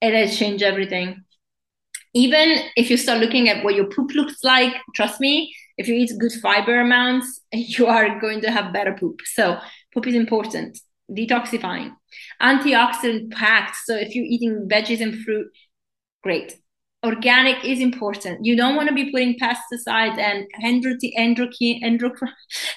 it 0.00 0.14
has 0.14 0.38
changed 0.38 0.62
everything. 0.62 1.24
Even 2.14 2.58
if 2.76 2.90
you 2.90 2.96
start 2.96 3.20
looking 3.20 3.48
at 3.48 3.64
what 3.64 3.74
your 3.74 3.86
poop 3.86 4.12
looks 4.14 4.42
like, 4.42 4.74
trust 4.94 5.20
me, 5.20 5.54
if 5.78 5.88
you 5.88 5.94
eat 5.94 6.12
good 6.18 6.32
fiber 6.42 6.80
amounts, 6.80 7.40
you 7.52 7.86
are 7.86 8.18
going 8.20 8.40
to 8.42 8.50
have 8.50 8.72
better 8.72 8.96
poop. 8.98 9.20
So 9.24 9.58
poop 9.94 10.06
is 10.06 10.14
important 10.14 10.78
detoxifying, 11.10 11.92
antioxidant 12.40 13.32
packed. 13.32 13.76
So 13.84 13.96
if 13.96 14.14
you're 14.14 14.24
eating 14.24 14.68
veggies 14.70 15.00
and 15.00 15.18
fruit, 15.22 15.48
great. 16.22 16.56
Organic 17.02 17.64
is 17.64 17.80
important. 17.80 18.44
You 18.44 18.56
don't 18.56 18.76
want 18.76 18.90
to 18.90 18.94
be 18.94 19.10
putting 19.10 19.38
pesticides 19.38 20.18
and 20.18 20.46
endocrine, 20.62 21.80
endocrine, 21.82 22.32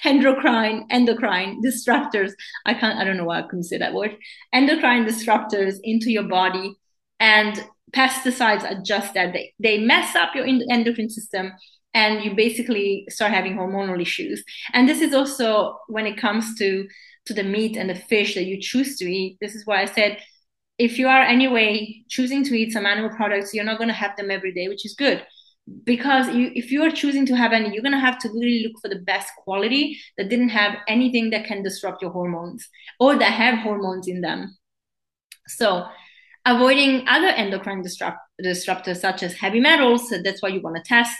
endocrine, 0.06 0.88
endocrine 0.90 1.62
disruptors. 1.62 2.32
I 2.66 2.74
can't. 2.74 2.98
I 2.98 3.04
don't 3.04 3.18
know 3.18 3.26
why 3.26 3.40
I 3.40 3.42
couldn't 3.44 3.66
say 3.66 3.78
that 3.80 3.94
word. 3.94 4.16
Endocrine 4.54 5.06
disruptors 5.06 5.76
into 5.84 6.10
your 6.10 6.24
body, 6.24 6.74
and 7.20 7.62
pesticides 7.94 8.64
are 8.64 8.82
just 8.82 9.14
that. 9.14 9.34
They 9.34 9.54
they 9.60 9.78
mess 9.78 10.16
up 10.16 10.36
your 10.36 10.46
endocrine 10.46 11.10
system 11.10 11.52
and 11.94 12.24
you 12.24 12.36
basically 12.36 13.06
start 13.10 13.32
having 13.32 13.56
hormonal 13.56 14.02
issues. 14.02 14.44
And 14.74 14.89
this 14.89 15.02
is 15.02 15.14
also 15.14 15.78
when 15.88 16.06
it 16.06 16.18
comes 16.18 16.56
to 16.58 16.88
to 17.26 17.34
the 17.34 17.44
meat 17.44 17.78
and 17.78 17.89
the 17.89 17.96
fish 17.96 18.36
that 18.36 18.46
you 18.46 18.60
choose 18.60 18.98
to 18.98 19.06
eat. 19.06 19.38
This 19.39 19.56
is 19.56 19.66
why 19.66 19.82
I 19.82 19.86
said 19.86 20.18
if 20.78 20.98
you 20.98 21.08
are 21.08 21.22
anyway 21.22 22.04
choosing 22.10 22.44
to 22.46 22.56
eat 22.56 22.74
some 22.74 22.86
animal 22.86 23.16
products, 23.16 23.54
you're 23.54 23.64
not 23.64 23.78
going 23.78 23.89
to 23.89 23.94
have 23.94 24.16
them 24.18 24.32
every 24.32 24.54
day, 24.54 24.68
which 24.68 24.86
is 24.86 24.96
good. 24.96 25.26
Because 25.86 26.28
you, 26.36 26.52
if 26.56 26.72
you 26.72 26.84
are 26.84 26.91
choosing 26.91 27.26
to 27.28 27.38
have 27.38 27.54
any, 27.54 27.72
you're 27.72 27.84
going 27.84 27.94
to 27.94 28.00
have 28.00 28.20
to 28.20 28.30
really 28.30 28.64
look 28.68 28.82
for 28.82 28.89
the 28.89 29.02
best 29.04 29.30
quality 29.38 29.98
that 30.18 30.30
didn't 30.30 30.50
have 30.50 30.76
anything 30.89 31.30
that 31.30 31.46
can 31.46 31.64
disrupt 31.64 32.02
your 32.02 32.12
hormones 32.12 32.68
or 33.00 33.16
that 33.16 33.32
have 33.32 33.60
hormones 33.60 34.08
in 34.08 34.20
them. 34.20 34.58
So, 35.48 35.86
avoiding 36.46 37.08
other 37.08 37.28
endocrine 37.28 37.82
disrupt- 37.82 38.20
disruptors 38.44 38.98
such 38.98 39.24
as 39.24 39.34
heavy 39.34 39.60
metals, 39.60 40.10
so 40.10 40.22
that's 40.24 40.41
why 40.41 40.50
you 40.50 40.62
want 40.62 40.76
to 40.76 40.84
test 40.84 41.16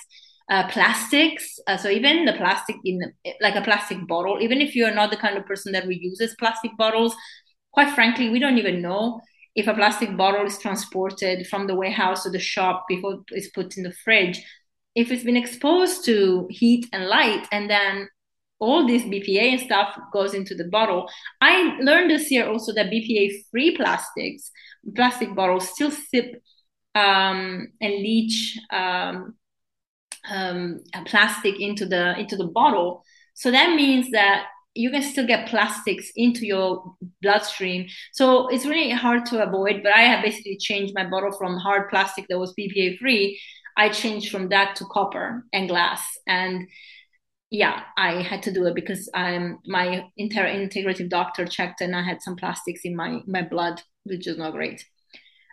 uh, 0.50 0.68
plastics. 0.68 1.60
Uh, 1.68 1.78
so 1.78 1.90
even 1.90 2.26
the 2.26 2.34
plastic 2.34 2.76
in 2.84 3.00
like 3.42 3.56
a 3.56 3.62
plastic 3.62 4.06
bottle, 4.08 4.40
even 4.42 4.62
if 4.62 4.76
you're 4.76 4.94
not 4.94 5.12
the 5.12 5.18
kind 5.18 5.38
of 5.38 5.46
person 5.46 5.72
that 5.72 5.86
reuses 5.86 6.38
plastic 6.38 6.72
bottles, 6.78 7.16
quite 7.72 7.94
frankly, 7.94 8.30
we 8.30 8.40
don't 8.40 8.58
even 8.58 8.82
know 8.82 9.22
if 9.56 9.68
a 9.68 9.74
plastic 9.74 10.16
bottle 10.18 10.46
is 10.46 10.58
transported 10.58 11.48
from 11.48 11.68
the 11.68 11.76
warehouse 11.76 12.24
to 12.24 12.30
the 12.30 12.40
shop 12.40 12.86
before 12.88 13.20
it's 13.30 13.50
put 13.50 13.78
in 13.78 13.84
the 13.84 13.94
fridge. 14.04 14.44
If 14.96 15.12
it's 15.12 15.24
been 15.24 15.38
exposed 15.38 16.06
to 16.06 16.48
heat 16.50 16.88
and 16.92 17.08
light, 17.08 17.48
and 17.52 17.70
then 17.70 18.08
all 18.64 18.88
this 18.88 19.04
BPA 19.04 19.52
and 19.54 19.60
stuff 19.60 19.98
goes 20.12 20.34
into 20.34 20.56
the 20.56 20.64
bottle. 20.66 21.10
I 21.42 21.78
learned 21.82 22.10
this 22.10 22.32
year 22.32 22.48
also 22.48 22.74
that 22.74 22.90
BPA 22.90 23.32
free 23.52 23.76
plastics, 23.76 24.52
plastic 24.96 25.36
bottles 25.36 25.70
still 25.70 25.92
sip 25.92 26.42
um, 26.96 27.68
and 27.82 27.94
leach 27.94 28.58
um, 28.72 29.36
um, 30.32 30.80
plastic 31.06 31.60
into 31.60 31.86
the 31.86 32.18
into 32.18 32.38
the 32.38 32.48
bottle. 32.48 33.04
So 33.34 33.52
that 33.52 33.76
means 33.76 34.12
that 34.12 34.46
you 34.76 34.90
can 34.90 35.04
still 35.04 35.28
get 35.28 35.50
plastics 35.50 36.12
into 36.16 36.46
your 36.46 36.96
bloodstream. 37.22 37.88
So 38.14 38.48
it's 38.48 38.66
really 38.66 38.92
hard 38.92 39.26
to 39.28 39.44
avoid. 39.44 39.84
But 39.84 39.94
I 39.94 40.02
have 40.02 40.24
basically 40.24 40.58
changed 40.58 40.94
my 40.96 41.06
bottle 41.06 41.32
from 41.32 41.58
hard 41.58 41.90
plastic 41.90 42.26
that 42.30 42.40
was 42.40 42.54
BPA 42.58 42.98
free. 42.98 43.40
I 43.76 43.90
changed 43.90 44.32
from 44.32 44.50
that 44.50 44.76
to 44.78 44.86
copper 44.86 45.46
and 45.52 45.68
glass. 45.68 46.04
And 46.28 46.68
yeah, 47.54 47.84
I 47.96 48.24
had 48.24 48.42
to 48.44 48.52
do 48.52 48.66
it 48.66 48.74
because 48.74 49.08
I'm 49.14 49.60
my 49.68 50.06
inter- 50.18 50.48
integrative 50.48 51.08
doctor 51.08 51.46
checked 51.46 51.82
and 51.82 51.96
I 51.96 52.02
had 52.02 52.20
some 52.24 52.36
plastics 52.36 52.82
in 52.84 52.96
my 52.96 53.22
my 53.28 53.44
blood, 53.44 53.80
which 54.06 54.26
is 54.26 54.40
not 54.40 54.54
great. 54.54 54.84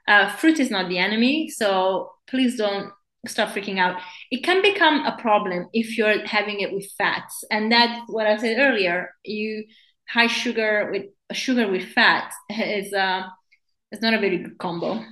Uh, 0.08 0.30
fruit 0.30 0.58
is 0.58 0.70
not 0.70 0.88
the 0.88 0.96
enemy, 0.96 1.50
so 1.50 2.10
please 2.26 2.56
don't 2.56 2.90
start 3.26 3.50
freaking 3.50 3.78
out. 3.78 4.00
It 4.30 4.42
can 4.42 4.62
become 4.62 5.04
a 5.04 5.14
problem 5.20 5.68
if 5.74 5.98
you're 5.98 6.26
having 6.26 6.60
it 6.60 6.72
with 6.72 6.90
fats, 6.96 7.44
and 7.50 7.70
that's 7.70 8.00
what 8.08 8.26
I 8.26 8.38
said 8.38 8.56
earlier. 8.58 9.10
You 9.22 9.66
high 10.08 10.28
sugar 10.28 10.88
with 10.90 11.04
sugar 11.36 11.70
with 11.70 11.84
fat 11.92 12.32
is 12.48 12.94
uh, 12.94 13.24
is 13.92 14.00
not 14.00 14.14
a 14.14 14.20
very 14.20 14.38
good 14.38 14.56
combo. 14.56 15.04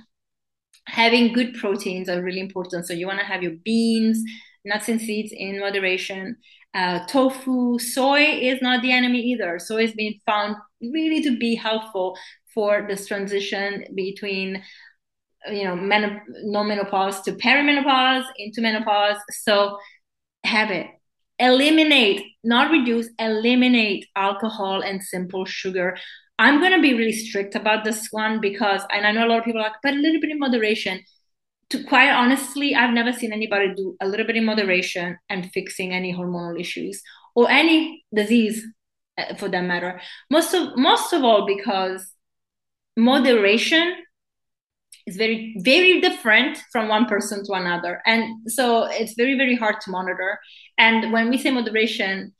Having 0.87 1.33
good 1.33 1.53
proteins 1.53 2.09
are 2.09 2.23
really 2.23 2.39
important. 2.39 2.87
So 2.87 2.93
you 2.93 3.05
want 3.05 3.19
to 3.19 3.25
have 3.25 3.43
your 3.43 3.57
beans, 3.63 4.23
nuts 4.65 4.89
and 4.89 4.99
seeds 4.99 5.31
in 5.31 5.59
moderation. 5.59 6.37
Uh, 6.73 7.05
tofu, 7.07 7.79
soy 7.79 8.21
is 8.21 8.61
not 8.61 8.81
the 8.81 8.91
enemy 8.91 9.19
either. 9.19 9.57
Soy 9.59 9.81
has 9.81 9.93
been 9.93 10.13
found 10.25 10.55
really 10.81 11.23
to 11.23 11.37
be 11.37 11.55
helpful 11.55 12.17
for 12.53 12.85
this 12.87 13.07
transition 13.07 13.85
between 13.95 14.63
you 15.51 15.63
know 15.63 15.75
men- 15.75 16.21
non-menopause 16.43 17.21
to 17.21 17.31
perimenopause 17.33 18.25
into 18.37 18.61
menopause. 18.61 19.17
So 19.31 19.77
have 20.43 20.69
it. 20.69 20.87
Eliminate 21.39 22.23
not 22.43 22.71
reduce 22.71 23.09
eliminate 23.17 24.05
alcohol 24.15 24.81
and 24.81 25.01
simple 25.03 25.45
sugar. 25.45 25.97
I'm 26.37 26.59
going 26.59 26.71
to 26.71 26.81
be 26.81 26.93
really 26.93 27.11
strict 27.11 27.55
about 27.55 27.83
this 27.83 28.07
one 28.11 28.39
because 28.39 28.81
and 28.91 29.05
i 29.05 29.11
know 29.11 29.25
a 29.25 29.29
lot 29.29 29.39
of 29.39 29.43
people 29.43 29.59
are 29.59 29.65
like 29.65 29.73
but 29.83 29.93
a 29.93 29.97
little 29.97 30.21
bit 30.21 30.31
in 30.31 30.39
moderation 30.39 31.01
to 31.69 31.83
quite 31.83 32.09
honestly 32.09 32.73
i've 32.75 32.93
never 32.93 33.13
seen 33.13 33.31
anybody 33.31 33.73
do 33.75 33.95
a 34.01 34.07
little 34.07 34.25
bit 34.25 34.35
in 34.35 34.45
moderation 34.45 35.17
and 35.29 35.51
fixing 35.51 35.93
any 35.93 36.13
hormonal 36.13 36.59
issues 36.59 37.01
or 37.35 37.49
any 37.49 38.03
disease 38.13 38.65
uh, 39.19 39.35
for 39.35 39.49
that 39.49 39.63
matter. 39.63 39.99
Most 40.29 40.53
of 40.53 40.77
most 40.77 41.13
of 41.13 41.23
all 41.23 41.45
because 41.45 42.13
moderation 42.97 43.95
is 45.07 45.15
very 45.17 45.55
very 45.59 46.01
different 46.01 46.57
from 46.71 46.87
one 46.87 47.05
person 47.05 47.43
to 47.45 47.53
another. 47.53 48.01
And 48.05 48.49
so 48.49 48.85
it's 48.85 49.13
very 49.15 49.37
very 49.37 49.55
hard 49.55 49.81
to 49.81 49.91
monitor. 49.91 50.39
And 50.77 51.11
when 51.11 51.29
we 51.29 51.37
say 51.37 51.51
moderation 51.51 52.33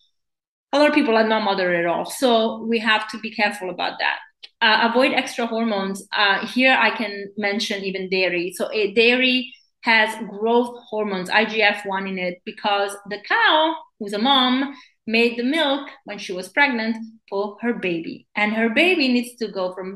a 0.71 0.77
lot 0.77 0.89
of 0.89 0.95
people 0.95 1.17
are 1.17 1.27
not 1.27 1.43
moderate 1.43 1.79
at 1.79 1.87
all. 1.87 2.05
So 2.05 2.63
we 2.63 2.77
have 2.77 3.07
to 3.09 3.17
be 3.19 3.31
careful 3.31 3.71
about 3.71 3.97
that 3.99 4.19
uh, 4.61 4.89
avoid 4.89 5.13
extra 5.13 5.45
hormones 5.45 6.05
uh, 6.15 6.45
here 6.47 6.75
i 6.79 6.89
can 6.89 7.25
mention 7.37 7.83
even 7.83 8.09
dairy 8.09 8.53
so 8.55 8.69
a 8.71 8.93
dairy 8.93 9.53
has 9.81 10.13
growth 10.29 10.77
hormones 10.89 11.29
igf-1 11.29 12.09
in 12.09 12.17
it 12.17 12.41
because 12.45 12.95
the 13.09 13.19
cow 13.27 13.75
who's 13.99 14.13
a 14.13 14.19
mom 14.19 14.75
made 15.07 15.37
the 15.37 15.43
milk 15.43 15.89
when 16.05 16.19
she 16.19 16.33
was 16.33 16.49
pregnant 16.49 16.95
for 17.29 17.57
her 17.61 17.73
baby 17.73 18.27
and 18.35 18.53
her 18.53 18.69
baby 18.69 19.07
needs 19.07 19.35
to 19.37 19.47
go 19.47 19.73
from 19.73 19.95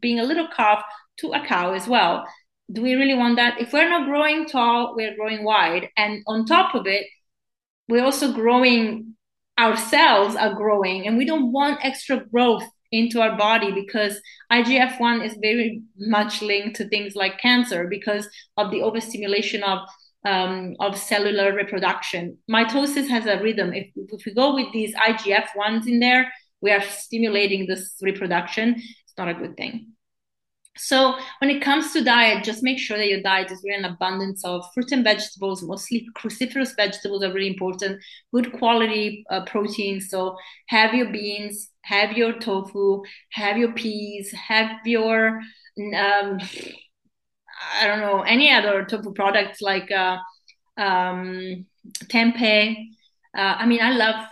being 0.00 0.20
a 0.20 0.24
little 0.24 0.48
calf 0.54 0.82
to 1.18 1.32
a 1.32 1.44
cow 1.44 1.72
as 1.72 1.88
well. 1.88 2.26
Do 2.72 2.82
we 2.82 2.94
really 2.94 3.14
want 3.14 3.36
that? 3.36 3.60
If 3.60 3.72
we're 3.72 3.88
not 3.88 4.06
growing 4.06 4.46
tall, 4.46 4.94
we're 4.96 5.16
growing 5.16 5.44
wide. 5.44 5.88
And 5.96 6.22
on 6.26 6.46
top 6.46 6.74
of 6.74 6.86
it, 6.86 7.06
we're 7.88 8.04
also 8.04 8.32
growing, 8.32 9.14
our 9.58 9.76
cells 9.76 10.36
are 10.36 10.54
growing, 10.54 11.06
and 11.06 11.18
we 11.18 11.24
don't 11.24 11.52
want 11.52 11.84
extra 11.84 12.24
growth 12.24 12.64
into 12.92 13.20
our 13.20 13.36
body 13.36 13.72
because 13.72 14.20
IGF 14.52 15.00
1 15.00 15.22
is 15.22 15.36
very 15.40 15.82
much 15.96 16.42
linked 16.42 16.76
to 16.76 16.88
things 16.88 17.16
like 17.16 17.38
cancer 17.38 17.88
because 17.88 18.28
of 18.56 18.70
the 18.70 18.82
overstimulation 18.82 19.62
of 19.62 19.80
um, 20.24 20.76
of 20.78 20.96
cellular 20.96 21.52
reproduction. 21.52 22.38
Mitosis 22.48 23.08
has 23.08 23.26
a 23.26 23.42
rhythm. 23.42 23.72
If, 23.72 23.88
if 23.96 24.24
we 24.24 24.32
go 24.32 24.54
with 24.54 24.72
these 24.72 24.94
IGF 24.94 25.46
1s 25.56 25.88
in 25.88 25.98
there, 25.98 26.32
we 26.60 26.70
are 26.70 26.80
stimulating 26.80 27.66
this 27.66 27.96
reproduction. 28.00 28.76
It's 28.76 29.18
not 29.18 29.28
a 29.28 29.34
good 29.34 29.56
thing. 29.56 29.88
So 30.76 31.16
when 31.40 31.50
it 31.50 31.60
comes 31.60 31.92
to 31.92 32.02
diet, 32.02 32.44
just 32.44 32.62
make 32.62 32.78
sure 32.78 32.96
that 32.96 33.08
your 33.08 33.20
diet 33.20 33.50
is 33.50 33.62
really 33.62 33.84
an 33.84 33.84
abundance 33.84 34.42
of 34.44 34.64
fruit 34.72 34.90
and 34.92 35.04
vegetables. 35.04 35.62
Mostly 35.62 36.08
cruciferous 36.16 36.74
vegetables 36.74 37.22
are 37.22 37.32
really 37.32 37.48
important. 37.48 38.02
Good 38.32 38.52
quality 38.52 39.24
uh, 39.28 39.44
protein. 39.44 40.00
So 40.00 40.36
have 40.68 40.94
your 40.94 41.10
beans, 41.10 41.68
have 41.82 42.12
your 42.12 42.32
tofu, 42.38 43.02
have 43.30 43.56
your 43.56 43.72
peas, 43.72 44.32
have 44.32 44.70
your 44.84 45.40
um, 45.96 46.38
I 47.80 47.86
don't 47.86 48.00
know 48.00 48.22
any 48.22 48.52
other 48.52 48.84
tofu 48.84 49.12
products 49.12 49.60
like 49.60 49.90
uh, 49.90 50.18
um, 50.76 51.66
tempeh. 52.04 52.76
Uh, 53.36 53.54
I 53.58 53.66
mean, 53.66 53.80
I 53.80 53.90
love 53.90 54.26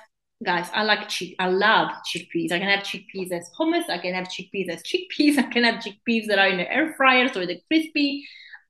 guys. 0.44 0.68
I 0.72 0.82
like 0.82 1.08
chick. 1.08 1.34
I 1.38 1.48
love 1.48 1.90
chickpeas. 2.06 2.52
I 2.52 2.58
can 2.58 2.68
have 2.68 2.84
chickpeas 2.84 3.30
as 3.32 3.50
hummus. 3.58 3.88
I 3.88 3.98
can 3.98 4.14
have 4.14 4.28
chickpeas 4.28 4.68
as 4.68 4.82
chickpeas. 4.82 5.38
I 5.38 5.42
can 5.42 5.64
have 5.64 5.82
chickpeas 5.82 6.26
that 6.26 6.38
are 6.38 6.48
in 6.48 6.58
the 6.58 6.70
air 6.70 6.94
fryer 6.96 7.28
so 7.28 7.44
they're 7.44 7.56
crispy. 7.68 8.26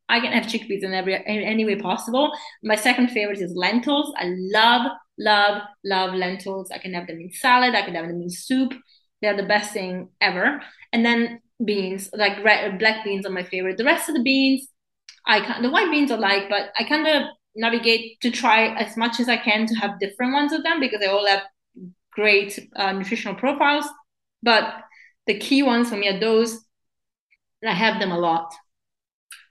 I 0.09 0.19
can 0.19 0.33
have 0.33 0.47
chickpeas 0.47 0.83
in 0.83 0.93
every 0.93 1.15
in 1.15 1.43
any 1.43 1.65
way 1.65 1.77
possible. 1.77 2.33
My 2.65 2.75
second 2.75 3.09
favorite 3.09 3.41
is 3.41 3.55
lentils. 3.55 4.13
I 4.17 4.25
love, 4.27 4.91
love, 5.21 5.63
love 5.85 6.15
lentils. 6.15 6.71
I 6.73 6.79
can 6.79 6.95
have 6.95 7.07
them 7.07 7.21
in 7.21 7.31
salad. 7.31 7.75
I 7.75 7.83
can 7.83 7.95
have 7.95 8.09
them 8.09 8.23
in 8.23 8.31
soup. 8.31 8.73
They're 9.21 9.37
the 9.37 9.45
best 9.45 9.73
thing 9.73 10.09
ever. 10.21 10.61
And 10.93 11.05
then 11.05 11.41
beans, 11.65 12.09
like 12.15 12.43
red, 12.43 12.79
black 12.79 13.05
beans, 13.05 13.27
are 13.27 13.31
my 13.31 13.45
favorite. 13.45 13.77
The 13.77 13.85
rest 13.85 14.09
of 14.09 14.17
the 14.17 14.23
beans, 14.23 14.67
I 15.27 15.41
can 15.41 15.63
the 15.63 15.71
white 15.71 15.91
beans 15.91 16.11
are 16.11 16.19
like, 16.19 16.49
but 16.49 16.71
I 16.79 16.85
kind 16.85 17.07
of 17.07 17.29
navigate 17.55 18.21
to 18.23 18.31
try 18.31 18.75
as 18.75 18.97
much 18.97 19.21
as 19.21 19.29
I 19.29 19.37
can 19.37 19.67
to 19.67 19.75
have 19.75 20.01
different 20.01 20.33
ones 20.33 20.53
of 20.53 20.63
them 20.63 20.81
because 20.81 21.01
they 21.01 21.07
all 21.07 21.27
have 21.27 21.43
great 22.13 22.59
uh, 22.77 22.93
nutritional 22.93 23.35
profiles. 23.35 23.85
But 24.43 24.75
the 25.27 25.39
key 25.39 25.63
ones 25.63 25.91
for 25.91 25.97
me 25.97 26.09
are 26.09 26.19
those. 26.19 26.59
And 27.63 27.71
I 27.71 27.75
have 27.75 28.01
them 28.01 28.11
a 28.11 28.19
lot. 28.19 28.55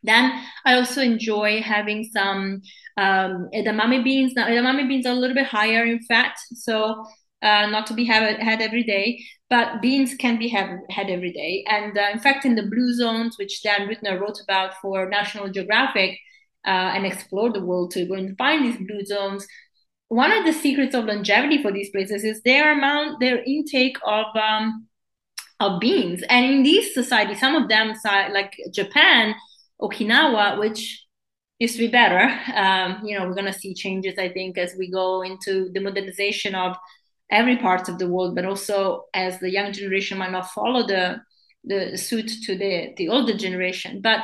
Then 0.04 0.42
I 0.66 0.76
also 0.76 1.02
enjoy 1.02 1.62
having 1.62 2.10
some 2.12 2.62
um, 2.98 3.50
edamame 3.54 4.04
beans. 4.04 4.34
Now, 4.36 4.48
edamame 4.48 4.88
beans 4.88 5.06
are 5.06 5.14
a 5.14 5.16
little 5.16 5.36
bit 5.36 5.46
higher 5.46 5.84
in 5.86 6.02
fat, 6.04 6.36
so 6.54 7.06
uh, 7.42 7.68
not 7.68 7.88
to 7.88 7.94
be 7.94 8.06
have, 8.06 8.38
had 8.38 8.62
every 8.62 8.84
day, 8.84 9.24
but 9.50 9.82
beans 9.82 10.16
can 10.16 10.38
be 10.38 10.48
have, 10.50 10.70
had 10.90 11.10
every 11.10 11.32
day. 11.32 11.66
And 11.68 11.98
uh, 11.98 12.08
in 12.12 12.20
fact, 12.20 12.46
in 12.46 12.56
the 12.56 12.64
blue 12.68 12.94
zones, 12.94 13.38
which 13.38 13.62
Dan 13.64 13.88
Buettner 13.88 14.20
wrote 14.20 14.40
about 14.44 14.76
for 14.82 15.10
National 15.10 15.50
Geographic 15.50 16.18
uh, 16.66 16.92
and 16.96 17.06
explored 17.06 17.54
the 17.54 17.66
world 17.66 17.92
to 17.92 18.06
go 18.06 18.16
and 18.16 18.38
find 18.38 18.66
these 18.66 18.78
blue 18.78 19.06
zones, 19.06 19.46
one 20.10 20.32
of 20.32 20.44
the 20.44 20.54
secrets 20.54 20.96
of 20.96 21.06
longevity 21.06 21.62
for 21.62 21.72
these 21.72 21.92
places 21.92 22.24
is 22.24 22.42
their 22.42 22.74
amount, 22.74 23.20
their 23.20 23.44
intake 23.44 23.98
of 24.06 24.26
um, 24.36 24.88
of 25.60 25.80
beans. 25.80 26.24
And 26.30 26.46
in 26.46 26.64
these 26.64 26.94
societies, 26.94 27.40
some 27.40 27.56
of 27.56 27.70
them, 27.70 27.94
like 28.32 28.56
Japan, 28.74 29.36
Okinawa, 29.82 30.60
which 30.60 31.06
used 31.60 31.76
to 31.76 31.80
be 31.80 31.88
better. 31.88 32.22
Um, 32.56 33.02
you 33.04 33.18
know, 33.18 33.26
we're 33.26 33.34
going 33.34 33.52
to 33.52 33.60
see 33.60 33.74
changes, 33.74 34.18
I 34.18 34.30
think, 34.30 34.58
as 34.58 34.76
we 34.78 34.90
go 34.90 35.22
into 35.22 35.70
the 35.74 35.82
modernization 35.82 36.56
of 36.56 36.78
every 37.30 37.58
part 37.58 37.90
of 37.90 38.00
the 38.00 38.08
world, 38.08 38.36
but 38.36 38.46
also 38.46 39.06
as 39.14 39.40
the 39.40 39.52
young 39.52 39.72
generation 39.74 40.18
might 40.18 40.32
not 40.32 40.50
follow 40.50 40.86
the 40.86 41.22
the 41.66 41.98
suit 41.98 42.32
to 42.44 42.58
the 42.58 42.94
the 42.98 43.10
older 43.10 43.36
generation. 43.36 44.02
But 44.02 44.22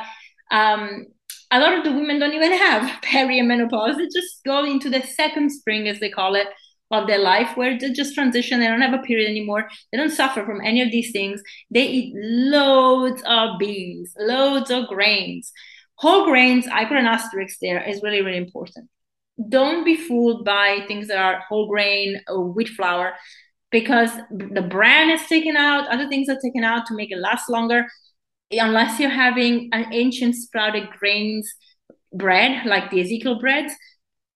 um, 0.50 1.06
a 1.50 1.60
lot 1.60 1.76
of 1.76 1.84
the 1.84 1.92
women 1.92 2.18
don't 2.18 2.34
even 2.34 2.52
have 2.52 3.02
perimenopause; 3.02 3.96
they 3.96 4.04
just 4.04 4.42
go 4.44 4.64
into 4.64 4.88
the 4.90 5.02
second 5.02 5.50
spring, 5.50 5.88
as 5.88 6.00
they 6.00 6.10
call 6.10 6.34
it, 6.34 6.48
of 6.90 7.06
their 7.06 7.18
life, 7.18 7.56
where 7.56 7.78
they 7.78 7.90
just 7.92 8.14
transition. 8.14 8.60
They 8.60 8.68
don't 8.68 8.80
have 8.80 8.98
a 8.98 9.02
period 9.02 9.28
anymore. 9.28 9.68
They 9.90 9.98
don't 9.98 10.10
suffer 10.10 10.44
from 10.44 10.60
any 10.60 10.82
of 10.82 10.90
these 10.90 11.12
things. 11.12 11.42
They 11.70 11.86
eat 11.86 12.14
loads 12.16 13.22
of 13.26 13.58
beans, 13.58 14.14
loads 14.18 14.70
of 14.70 14.86
grains. 14.86 15.52
Whole 15.96 16.26
grains, 16.26 16.66
I 16.68 16.84
put 16.84 16.98
an 16.98 17.06
asterisk 17.06 17.58
there, 17.60 17.82
is 17.82 18.02
really, 18.02 18.22
really 18.22 18.38
important 18.38 18.88
don't 19.48 19.84
be 19.84 19.96
fooled 19.96 20.44
by 20.44 20.82
things 20.88 21.08
that 21.08 21.18
are 21.18 21.40
whole 21.40 21.68
grain 21.68 22.20
or 22.28 22.44
wheat 22.44 22.68
flour 22.68 23.12
because 23.70 24.10
the 24.30 24.62
bran 24.62 25.10
is 25.10 25.26
taken 25.26 25.56
out, 25.56 25.88
other 25.88 26.08
things 26.08 26.28
are 26.28 26.38
taken 26.42 26.64
out 26.64 26.86
to 26.86 26.94
make 26.94 27.10
it 27.10 27.18
last 27.18 27.50
longer. 27.50 27.86
Unless 28.50 29.00
you're 29.00 29.10
having 29.10 29.68
an 29.72 29.92
ancient 29.92 30.36
sprouted 30.36 30.88
grains 30.98 31.52
bread, 32.14 32.64
like 32.64 32.90
the 32.90 33.00
Ezekiel 33.00 33.40
bread, 33.40 33.70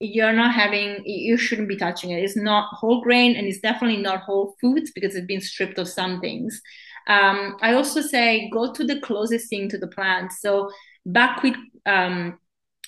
you're 0.01 0.33
not 0.33 0.55
having, 0.55 1.03
you 1.05 1.37
shouldn't 1.37 1.69
be 1.69 1.77
touching 1.77 2.11
it. 2.11 2.25
It's 2.25 2.37
not 2.37 2.73
whole 2.73 3.03
grain 3.03 3.37
and 3.37 3.47
it's 3.47 3.61
definitely 3.61 4.03
not 4.03 4.23
whole 4.23 4.57
foods 4.61 4.91
because 4.95 5.15
it's 5.15 5.27
been 5.27 5.41
stripped 5.41 5.79
of 5.79 5.89
some 5.89 6.21
things. 6.21 6.61
Um, 7.07 7.57
I 7.61 7.75
also 7.75 8.01
say 8.01 8.51
go 8.51 8.73
to 8.73 8.85
the 8.85 9.01
closest 9.01 9.51
thing 9.51 9.69
to 9.69 9.79
the 9.79 9.89
plant. 9.89 10.33
So 10.33 10.71
buckwheat 11.05 11.57
um, 11.87 12.39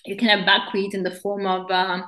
you 0.05 0.17
can 0.17 0.29
have 0.29 0.47
buckwheat 0.47 0.95
in 0.95 1.03
the 1.03 1.11
form 1.11 1.47
of 1.47 1.71
um, 1.71 2.05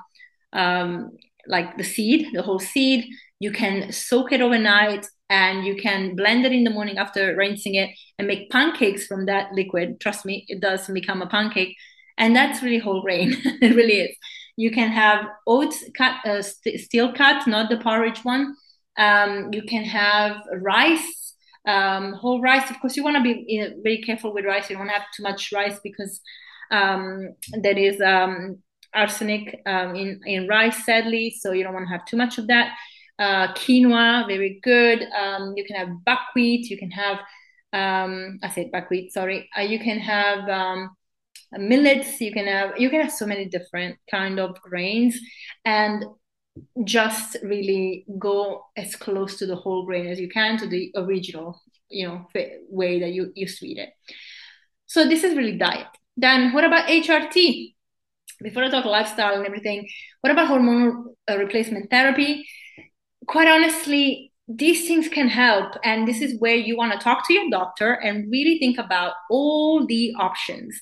um, 0.53 1.11
like 1.47 1.77
the 1.77 1.85
seed, 1.85 2.29
the 2.33 2.43
whole 2.43 2.59
seed. 2.59 3.07
You 3.41 3.53
can 3.53 3.93
soak 3.93 4.33
it 4.33 4.41
overnight 4.41 5.07
and 5.29 5.65
you 5.65 5.77
can 5.77 6.17
blend 6.17 6.45
it 6.45 6.53
in 6.53 6.65
the 6.65 6.71
morning 6.71 6.99
after 6.99 7.37
rinsing 7.37 7.75
it 7.75 7.91
and 8.19 8.27
make 8.27 8.51
pancakes 8.51 9.07
from 9.07 9.27
that 9.27 9.53
liquid. 9.53 10.01
Trust 10.01 10.25
me, 10.25 10.45
it 10.49 10.61
does 10.61 10.87
become 10.89 11.23
a 11.23 11.27
pancake. 11.27 11.77
And 12.17 12.35
that's 12.35 12.63
really 12.63 12.79
whole 12.79 13.03
grain. 13.03 13.37
it 13.45 13.75
really 13.75 14.01
is. 14.01 14.17
You 14.57 14.71
can 14.71 14.91
have 14.91 15.27
oats 15.47 15.85
cut, 15.97 16.25
uh, 16.25 16.43
st- 16.43 16.81
steel 16.81 17.13
cut, 17.13 17.47
not 17.47 17.71
the 17.71 17.79
porridge 17.79 18.25
one. 18.25 18.55
Um, 18.97 19.51
you 19.53 19.63
can 19.63 19.85
have 19.85 20.37
rice, 20.61 21.35
um, 21.67 22.13
whole 22.13 22.41
rice. 22.41 22.71
Of 22.71 22.79
course, 22.81 22.97
you 22.97 23.03
want 23.05 23.17
to 23.17 23.23
be 23.23 23.73
very 23.83 24.03
careful 24.03 24.33
with 24.33 24.45
rice. 24.45 24.71
You 24.71 24.77
don't 24.77 24.89
have 24.89 25.03
too 25.17 25.23
much 25.23 25.51
rice 25.53 25.81
because 25.83 26.21
um, 26.71 27.35
there 27.61 27.77
is 27.77 28.01
um, 28.01 28.63
arsenic 28.95 29.61
um, 29.67 29.97
in, 29.97 30.21
in 30.25 30.47
rice, 30.49 30.85
sadly, 30.85 31.35
so 31.39 31.53
you 31.53 31.65
don't 31.65 31.75
want 31.75 31.87
to 31.87 31.93
have 31.93 32.05
too 32.05 32.17
much 32.17 32.39
of 32.39 32.47
that. 32.47 32.75
Uh, 33.19 33.53
quinoa, 33.55 34.27
very 34.27 34.61
good. 34.63 35.03
Um, 35.17 35.55
you 35.57 35.65
can 35.65 35.77
have 35.77 36.05
buckwheat. 36.05 36.71
You 36.71 36.79
can 36.79 36.91
have, 36.93 37.19
I 37.73 38.51
said 38.55 38.71
buckwheat, 38.71 39.13
sorry. 39.13 39.49
Uh, 39.57 39.63
you 39.63 39.79
can 39.79 39.99
have 39.99 40.49
millets. 41.59 42.21
You 42.21 42.33
can 42.33 42.47
have, 42.47 42.79
you 42.79 42.91
can 42.91 43.01
have 43.01 43.13
so 43.13 43.27
many 43.27 43.47
different 43.47 43.97
kind 44.11 44.39
of 44.39 44.61
grains, 44.61 45.19
and 45.65 46.05
just 46.85 47.37
really 47.43 48.05
go 48.19 48.65
as 48.77 48.95
close 48.97 49.39
to 49.39 49.47
the 49.47 49.57
whole 49.57 49.85
grain 49.85 50.07
as 50.07 50.21
you 50.21 50.29
can 50.29 50.57
to 50.59 50.67
the 50.67 50.93
original, 50.97 51.61
you 51.89 52.07
know, 52.07 52.27
way 52.69 53.01
that 53.01 53.11
you 53.11 53.33
used 53.35 53.59
to 53.59 53.67
eat 53.67 53.79
it. 53.79 53.91
So 54.87 55.09
this 55.09 55.25
is 55.25 55.37
really 55.37 55.59
diet. 55.59 55.89
Then 56.17 56.53
what 56.53 56.65
about 56.65 56.89
HRT? 56.89 57.75
Before 58.41 58.65
I 58.65 58.71
talk 58.71 58.85
lifestyle 58.85 59.35
and 59.35 59.47
everything, 59.47 59.89
what 60.21 60.31
about 60.31 60.49
hormonal 60.49 61.15
uh, 61.29 61.39
replacement 61.39 61.91
therapy? 61.91 62.47
Quite 63.27 63.49
honestly, 63.49 64.33
these 64.47 64.87
things 64.87 65.09
can 65.09 65.29
help. 65.29 65.75
And 65.83 66.07
this 66.07 66.21
is 66.21 66.39
where 66.39 66.57
you 66.57 66.77
want 66.77 66.93
to 66.93 66.99
talk 66.99 67.27
to 67.27 67.33
your 67.33 67.49
doctor 67.51 67.93
and 67.93 68.31
really 68.31 68.59
think 68.59 68.79
about 68.79 69.15
all 69.31 69.87
the 69.87 70.15
options. 70.19 70.79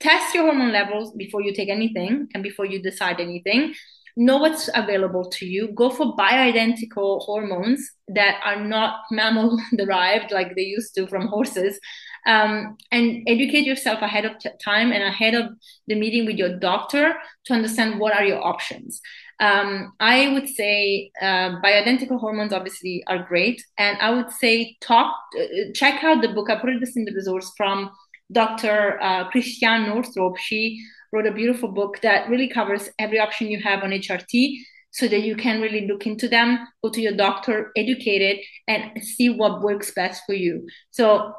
Test 0.00 0.34
your 0.34 0.44
hormone 0.44 0.72
levels 0.72 1.12
before 1.12 1.42
you 1.42 1.52
take 1.52 1.68
anything 1.68 2.28
and 2.34 2.42
before 2.42 2.64
you 2.64 2.82
decide 2.82 3.20
anything. 3.20 3.74
Know 4.16 4.38
what's 4.38 4.68
available 4.74 5.30
to 5.30 5.46
you. 5.46 5.68
Go 5.74 5.90
for 5.90 6.16
bioidentical 6.16 7.22
hormones 7.22 7.88
that 8.08 8.40
are 8.44 8.64
not 8.64 9.00
mammal 9.10 9.58
derived 9.76 10.32
like 10.32 10.56
they 10.56 10.62
used 10.62 10.94
to 10.96 11.06
from 11.06 11.28
horses 11.28 11.78
um, 12.26 12.76
and 12.90 13.22
educate 13.26 13.64
yourself 13.64 14.02
ahead 14.02 14.24
of 14.24 14.38
t- 14.38 14.50
time 14.62 14.92
and 14.92 15.02
ahead 15.02 15.34
of 15.34 15.52
the 15.86 15.94
meeting 15.94 16.26
with 16.26 16.36
your 16.36 16.58
doctor 16.58 17.14
to 17.46 17.54
understand 17.54 17.98
what 17.98 18.14
are 18.14 18.24
your 18.24 18.44
options. 18.44 19.00
Um, 19.38 19.92
I 20.00 20.28
would 20.32 20.48
say 20.48 21.10
uh, 21.20 21.60
bioidentical 21.62 22.20
hormones 22.20 22.52
obviously 22.52 23.02
are 23.06 23.26
great, 23.26 23.64
and 23.78 23.96
I 23.98 24.10
would 24.10 24.30
say 24.30 24.76
talk, 24.82 25.16
uh, 25.38 25.72
check 25.74 26.04
out 26.04 26.20
the 26.20 26.28
book. 26.28 26.50
I 26.50 26.56
put 26.56 26.78
this 26.78 26.96
in 26.96 27.06
the 27.06 27.14
resource 27.14 27.50
from 27.56 27.90
Dr. 28.32 29.00
Uh, 29.02 29.28
Christiane 29.30 29.88
Northrup. 29.88 30.36
She 30.38 30.82
wrote 31.12 31.26
a 31.26 31.32
beautiful 31.32 31.68
book 31.68 32.00
that 32.02 32.28
really 32.28 32.48
covers 32.48 32.88
every 32.98 33.18
option 33.18 33.48
you 33.48 33.60
have 33.60 33.82
on 33.82 33.90
HRT 33.90 34.58
so 34.92 35.06
that 35.08 35.22
you 35.22 35.36
can 35.36 35.60
really 35.60 35.86
look 35.86 36.06
into 36.06 36.28
them, 36.28 36.66
go 36.82 36.90
to 36.90 37.00
your 37.00 37.16
doctor, 37.16 37.70
educate 37.76 38.22
it, 38.22 38.44
and 38.66 39.02
see 39.02 39.28
what 39.30 39.62
works 39.62 39.92
best 39.92 40.22
for 40.26 40.34
you. 40.34 40.66
So 40.90 41.32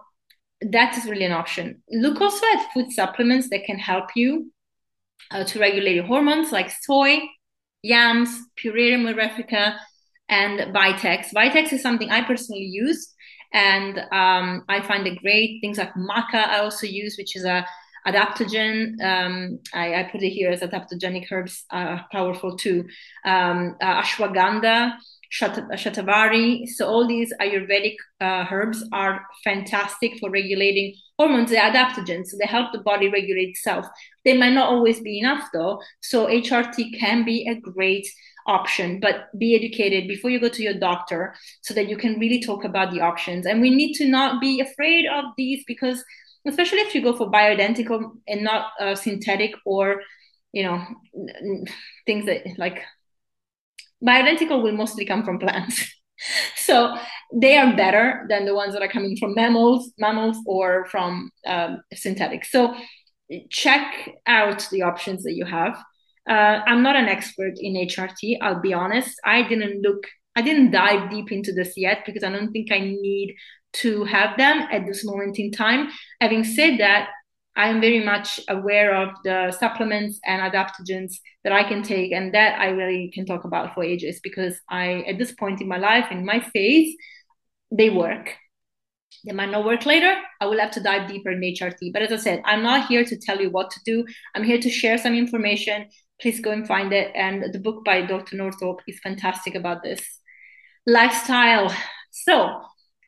that 0.62 0.98
is 0.98 1.06
really 1.06 1.26
an 1.26 1.32
option. 1.32 1.82
Look 1.90 2.22
also 2.22 2.46
at 2.54 2.72
food 2.74 2.92
supplements 2.92 3.50
that 3.50 3.66
can 3.66 3.78
help 3.78 4.06
you 4.16 4.52
uh, 5.32 5.44
to 5.44 5.60
regulate 5.60 5.96
your 5.96 6.06
hormones, 6.06 6.52
like 6.52 6.72
soy, 6.72 7.20
yams, 7.84 8.30
Pueraria 8.58 8.98
mirifica, 8.98 9.78
and 10.30 10.74
Vitex. 10.74 11.34
Vitex 11.36 11.74
is 11.74 11.82
something 11.82 12.10
I 12.10 12.24
personally 12.24 12.70
use, 12.72 13.14
and 13.54 14.00
um, 14.12 14.64
I 14.70 14.82
find 14.82 15.06
it 15.08 15.20
great. 15.22 15.60
Things 15.62 15.78
like 15.78 15.94
maca 15.94 16.48
I 16.48 16.60
also 16.60 16.88
use, 16.88 17.16
which 17.18 17.36
is 17.36 17.44
a 17.44 17.66
adaptogen. 18.08 19.02
Um, 19.02 19.60
I, 19.74 19.96
I, 19.96 20.04
put 20.12 20.24
it 20.24 20.30
here 20.30 20.50
as 20.50 20.62
adaptogenic 20.62 21.32
herbs, 21.32 21.66
uh, 21.70 22.00
powerful 22.12 22.58
too. 22.58 22.88
Um, 23.26 23.76
uh, 23.82 24.02
ashwagandha 24.02 24.94
shatavari. 25.32 26.68
So 26.68 26.88
all 26.88 27.08
these 27.08 27.34
Ayurvedic 27.40 27.96
uh, 28.20 28.46
herbs 28.50 28.84
are 28.92 29.26
fantastic 29.44 30.18
for 30.20 30.30
regulating 30.30 30.96
hormones. 31.18 31.52
They're 31.52 31.72
adaptogens, 31.72 32.28
so 32.28 32.38
they 32.40 32.48
help 32.48 32.72
the 32.72 32.80
body 32.80 33.08
regulate 33.10 33.50
itself. 33.50 33.86
They 34.26 34.38
might 34.38 34.54
not 34.54 34.70
always 34.70 35.00
be 35.00 35.20
enough 35.20 35.48
though. 35.54 35.80
So 36.02 36.28
HRT 36.28 37.00
can 37.00 37.24
be 37.24 37.48
a 37.48 37.56
great 37.56 38.08
option, 38.52 39.00
but 39.00 39.16
be 39.38 39.56
educated 39.56 40.08
before 40.08 40.30
you 40.30 40.40
go 40.40 40.50
to 40.50 40.64
your 40.64 40.78
doctor 40.90 41.34
so 41.62 41.74
that 41.74 41.88
you 41.88 41.98
can 41.98 42.20
really 42.20 42.42
talk 42.42 42.64
about 42.64 42.92
the 42.92 43.02
options. 43.02 43.46
And 43.46 43.62
we 43.62 43.70
need 43.70 43.94
to 43.96 44.06
not 44.06 44.42
be 44.42 44.60
afraid 44.60 45.06
of 45.08 45.26
these 45.38 45.64
because 45.66 46.04
especially 46.48 46.80
if 46.80 46.94
you 46.96 47.02
go 47.02 47.16
for 47.16 47.32
bioidentical 47.32 48.00
and 48.28 48.44
not 48.44 48.72
uh, 48.80 48.96
synthetic 48.96 49.52
or, 49.66 50.02
you 50.52 50.64
know, 50.64 50.84
things 52.06 52.26
that 52.26 52.42
like 52.58 52.82
bioidentical 54.06 54.62
will 54.62 54.74
mostly 54.74 55.06
come 55.06 55.24
from 55.24 55.40
plants. 55.40 55.76
so 56.56 56.96
they 57.34 57.58
are 57.58 57.76
better 57.76 58.26
than 58.30 58.46
the 58.46 58.56
ones 58.56 58.74
that 58.74 58.82
are 58.82 58.88
coming 58.88 59.16
from 59.18 59.34
mammals, 59.36 59.94
mammals 59.98 60.38
or 60.46 60.86
from 60.86 61.32
um, 61.48 61.82
synthetic. 61.94 62.46
So 62.46 62.76
check 63.50 64.10
out 64.28 64.68
the 64.72 64.82
options 64.82 65.24
that 65.24 65.34
you 65.34 65.46
have. 65.46 65.82
Uh, 66.30 66.62
I'm 66.66 66.84
not 66.84 66.96
an 66.96 67.08
expert 67.08 67.54
in 67.58 67.74
HRT. 67.74 68.38
I'll 68.42 68.62
be 68.62 68.74
honest. 68.74 69.20
I 69.26 69.48
didn't 69.48 69.82
look. 69.82 70.06
I 70.36 70.42
didn't 70.42 70.72
dive 70.72 71.10
deep 71.10 71.32
into 71.32 71.52
this 71.52 71.74
yet 71.76 72.04
because 72.06 72.24
I 72.24 72.32
don't 72.32 72.52
think 72.52 72.72
I 72.72 72.80
need 72.80 73.36
to 73.74 74.04
have 74.06 74.38
them 74.38 74.68
at 74.72 74.86
this 74.86 75.04
moment 75.06 75.40
in 75.40 75.52
time. 75.52 75.90
Having 76.20 76.44
said 76.44 76.80
that, 76.80 77.10
I'm 77.56 77.82
very 77.82 78.04
much 78.04 78.40
aware 78.48 78.96
of 78.96 79.10
the 79.24 79.52
supplements 79.52 80.20
and 80.26 80.42
adaptogens 80.42 81.16
that 81.44 81.52
I 81.52 81.64
can 81.64 81.84
take, 81.84 82.14
and 82.14 82.34
that 82.34 82.60
I 82.60 82.70
really 82.70 83.12
can 83.14 83.26
talk 83.26 83.44
about 83.44 83.74
for 83.74 83.84
ages 83.84 84.22
because 84.24 84.60
I, 84.70 85.04
at 85.08 85.18
this 85.18 85.34
point 85.34 85.60
in 85.60 85.68
my 85.68 85.78
life, 85.78 86.06
in 86.12 86.26
my 86.26 86.40
phase, 86.40 86.96
they 87.72 87.90
work. 87.90 88.36
They 89.26 89.34
might 89.34 89.52
not 89.52 89.66
work 89.66 89.86
later. 89.86 90.16
I 90.40 90.46
will 90.46 90.60
have 90.60 90.72
to 90.72 90.80
dive 90.80 91.10
deeper 91.10 91.32
in 91.32 91.42
HRT. 91.42 91.92
But 91.94 92.04
as 92.04 92.12
I 92.12 92.18
said, 92.18 92.42
I'm 92.46 92.64
not 92.64 92.88
here 92.88 93.04
to 93.04 93.18
tell 93.18 93.40
you 93.40 93.50
what 93.50 93.70
to 93.72 93.80
do. 93.86 94.06
I'm 94.34 94.44
here 94.44 94.60
to 94.60 94.70
share 94.70 94.98
some 94.98 95.14
information. 95.14 95.88
Please 96.22 96.40
go 96.40 96.52
and 96.52 96.68
find 96.68 96.94
it. 96.94 97.12
And 97.16 97.52
the 97.54 97.60
book 97.60 97.84
by 97.84 98.04
Dr. 98.04 98.38
Northrup 98.38 98.82
is 98.88 99.00
fantastic 99.00 99.56
about 99.56 99.84
this. 99.84 100.02
Lifestyle. 100.86 101.76
So 102.12 102.62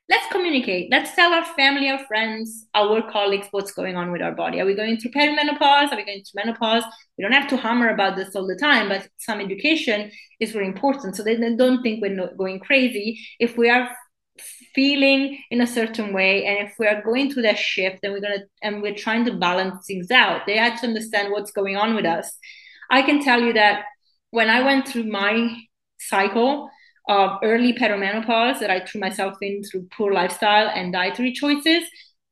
let's 0.09 0.31
communicate. 0.31 0.89
Let's 0.91 1.15
tell 1.15 1.31
our 1.33 1.45
family, 1.45 1.89
our 1.89 2.03
friends, 2.05 2.65
our 2.73 3.09
colleagues 3.11 3.47
what's 3.51 3.71
going 3.71 3.95
on 3.95 4.11
with 4.11 4.21
our 4.21 4.33
body. 4.33 4.59
Are 4.59 4.65
we 4.65 4.75
going 4.75 4.97
through 4.97 5.11
perimenopause? 5.11 5.91
Are 5.91 5.95
we 5.95 6.05
going 6.05 6.23
through 6.23 6.43
menopause? 6.43 6.83
We 7.17 7.23
don't 7.23 7.33
have 7.33 7.49
to 7.49 7.57
hammer 7.57 7.89
about 7.89 8.15
this 8.15 8.35
all 8.35 8.47
the 8.47 8.55
time, 8.55 8.89
but 8.89 9.07
some 9.17 9.39
education 9.39 10.11
is 10.39 10.51
very 10.51 10.67
important 10.67 11.15
so 11.15 11.23
they 11.23 11.37
don't 11.37 11.83
think 11.83 12.01
we're 12.01 12.35
going 12.35 12.59
crazy. 12.59 13.19
If 13.39 13.57
we 13.57 13.69
are 13.69 13.89
feeling 14.73 15.37
in 15.51 15.61
a 15.61 15.67
certain 15.67 16.11
way 16.13 16.45
and 16.45 16.67
if 16.67 16.73
we 16.79 16.87
are 16.87 17.03
going 17.03 17.31
through 17.31 17.43
that 17.43 17.57
shift 17.57 17.99
and 18.01 18.13
we're 18.13 18.21
going 18.21 18.39
to 18.39 18.45
and 18.63 18.81
we're 18.81 18.95
trying 18.95 19.23
to 19.23 19.37
balance 19.37 19.85
things 19.85 20.09
out 20.09 20.41
they 20.47 20.57
have 20.57 20.79
to 20.81 20.87
understand 20.87 21.31
what's 21.31 21.51
going 21.51 21.77
on 21.77 21.93
with 21.93 22.05
us 22.05 22.35
i 22.91 23.01
can 23.01 23.23
tell 23.23 23.41
you 23.41 23.53
that 23.53 23.83
when 24.31 24.49
i 24.49 24.61
went 24.61 24.87
through 24.87 25.03
my 25.03 25.55
cycle 25.99 26.69
of 27.07 27.39
early 27.43 27.73
perimenopause 27.73 28.59
that 28.59 28.69
I 28.69 28.85
threw 28.85 29.01
myself 29.01 29.37
in 29.41 29.63
through 29.63 29.87
poor 29.91 30.13
lifestyle 30.13 30.69
and 30.69 30.93
dietary 30.93 31.33
choices, 31.33 31.83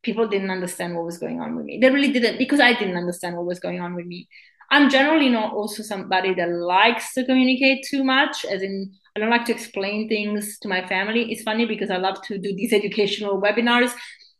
people 0.03 0.27
didn't 0.27 0.49
understand 0.49 0.95
what 0.95 1.05
was 1.05 1.17
going 1.17 1.41
on 1.41 1.55
with 1.55 1.65
me. 1.65 1.79
They 1.81 1.89
really 1.89 2.11
didn't 2.11 2.37
because 2.37 2.59
I 2.59 2.73
didn't 2.73 2.97
understand 2.97 3.35
what 3.35 3.45
was 3.45 3.59
going 3.59 3.81
on 3.81 3.95
with 3.95 4.05
me. 4.05 4.27
I'm 4.71 4.89
generally 4.89 5.27
not 5.27 5.53
also 5.53 5.83
somebody 5.83 6.33
that 6.35 6.49
likes 6.49 7.13
to 7.13 7.25
communicate 7.25 7.85
too 7.89 8.03
much, 8.03 8.45
as 8.45 8.61
in 8.61 8.93
I 9.15 9.19
don't 9.19 9.29
like 9.29 9.45
to 9.45 9.51
explain 9.51 10.07
things 10.07 10.57
to 10.59 10.69
my 10.69 10.87
family. 10.87 11.29
It's 11.29 11.43
funny 11.43 11.65
because 11.65 11.91
I 11.91 11.97
love 11.97 12.21
to 12.23 12.37
do 12.37 12.55
these 12.55 12.71
educational 12.79 13.41
webinars, 13.41 13.93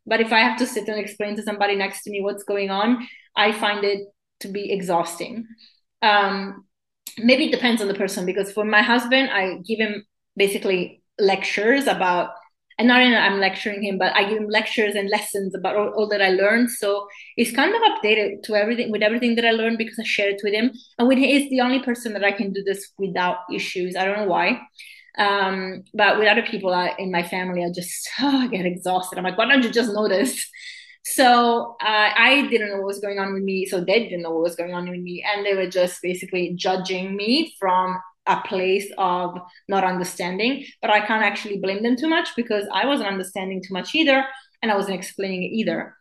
but 0.06 0.22
if 0.22 0.32
I 0.32 0.40
have 0.40 0.58
to 0.60 0.66
sit 0.66 0.88
and 0.88 1.00
explain 1.00 1.36
to 1.36 1.44
somebody 1.44 1.76
next 1.76 2.04
to 2.04 2.10
me 2.10 2.22
what's 2.22 2.44
going 2.44 2.70
on, 2.70 3.06
I 3.36 3.52
find 3.52 3.84
it 3.84 4.08
to 4.40 4.48
be 4.48 4.72
exhausting. 4.72 5.46
Um, 6.02 6.66
maybe 7.18 7.46
it 7.46 7.52
depends 7.52 7.82
on 7.82 7.88
the 7.88 7.94
person 7.94 8.26
because 8.26 8.52
for 8.52 8.66
my 8.66 8.82
husband, 8.82 9.30
I 9.32 9.58
give 9.66 9.80
him 9.80 10.06
basically 10.36 11.04
lectures 11.20 11.88
about 11.88 12.32
and 12.82 12.88
not 12.88 13.02
in 13.02 13.14
I'm 13.14 13.40
lecturing 13.40 13.84
him, 13.84 14.00
but 14.00 14.16
I 14.16 14.28
give 14.28 14.40
him 14.40 14.48
lectures 14.48 14.96
and 14.96 15.08
lessons 15.08 15.54
about 15.54 15.76
all, 15.76 15.90
all, 15.90 16.10
that 16.10 16.22
I 16.22 16.30
learned. 16.30 16.72
So 16.72 17.08
he's 17.36 17.52
kind 17.52 17.76
of 17.76 17.82
updated 17.82 18.42
to 18.44 18.56
everything 18.56 18.92
with 18.92 19.04
everything 19.04 19.36
that 19.36 19.46
I 19.46 19.52
learned 19.52 19.78
because 19.78 20.00
I 20.00 20.04
share 20.04 20.32
it 20.32 20.42
with 20.44 20.54
him. 20.54 20.72
And 20.98 21.08
with 21.08 21.20
him, 21.20 21.26
he's 21.26 21.50
the 21.52 21.62
only 21.62 21.84
person 21.84 22.14
that 22.14 22.24
I 22.24 22.32
can 22.32 22.52
do 22.52 22.64
this 22.64 22.92
without 22.98 23.38
issues. 23.54 23.96
I 23.96 24.06
don't 24.06 24.18
know 24.18 24.26
why. 24.26 24.62
Um, 25.18 25.84
but 25.94 26.18
with 26.18 26.28
other 26.28 26.42
people 26.42 26.74
I, 26.74 26.96
in 26.98 27.12
my 27.12 27.22
family, 27.22 27.64
I 27.64 27.70
just 27.72 28.10
oh, 28.20 28.38
I 28.44 28.48
get 28.48 28.66
exhausted. 28.66 29.20
I'm 29.20 29.26
like, 29.26 29.38
why 29.38 29.46
don't 29.46 29.64
you 29.64 29.70
just 29.70 29.94
know 29.94 30.08
this? 30.08 30.44
So 31.04 31.76
uh, 31.82 32.10
I 32.16 32.48
didn't 32.50 32.70
know 32.70 32.78
what 32.78 32.88
was 32.88 33.00
going 33.00 33.20
on 33.20 33.34
with 33.34 33.44
me. 33.44 33.66
So 33.66 33.84
they 33.84 34.04
didn't 34.04 34.22
know 34.22 34.32
what 34.32 34.44
was 34.44 34.56
going 34.56 34.74
on 34.74 34.90
with 34.90 35.00
me. 35.00 35.24
And 35.26 35.46
they 35.46 35.56
were 35.56 35.70
just 35.70 36.02
basically 36.02 36.54
judging 36.56 37.16
me 37.16 37.56
from 37.60 37.98
a 38.28 38.42
place 38.42 38.88
of 38.98 39.38
not 39.68 39.84
understanding, 39.84 40.66
but 40.82 40.92
I 40.92 41.06
can't 41.06 41.24
actually 41.24 41.58
blame 41.58 41.84
them 41.84 41.96
too 41.96 42.08
much 42.08 42.30
because 42.36 42.66
I 42.72 42.86
wasn't 42.86 43.10
understanding 43.10 43.62
too 43.62 43.74
much 43.74 43.96
either 43.96 44.24
and 44.62 44.72
I 44.72 44.76
wasn't 44.76 44.98
explaining 44.98 45.44
it 45.44 45.56
either. 45.56 45.96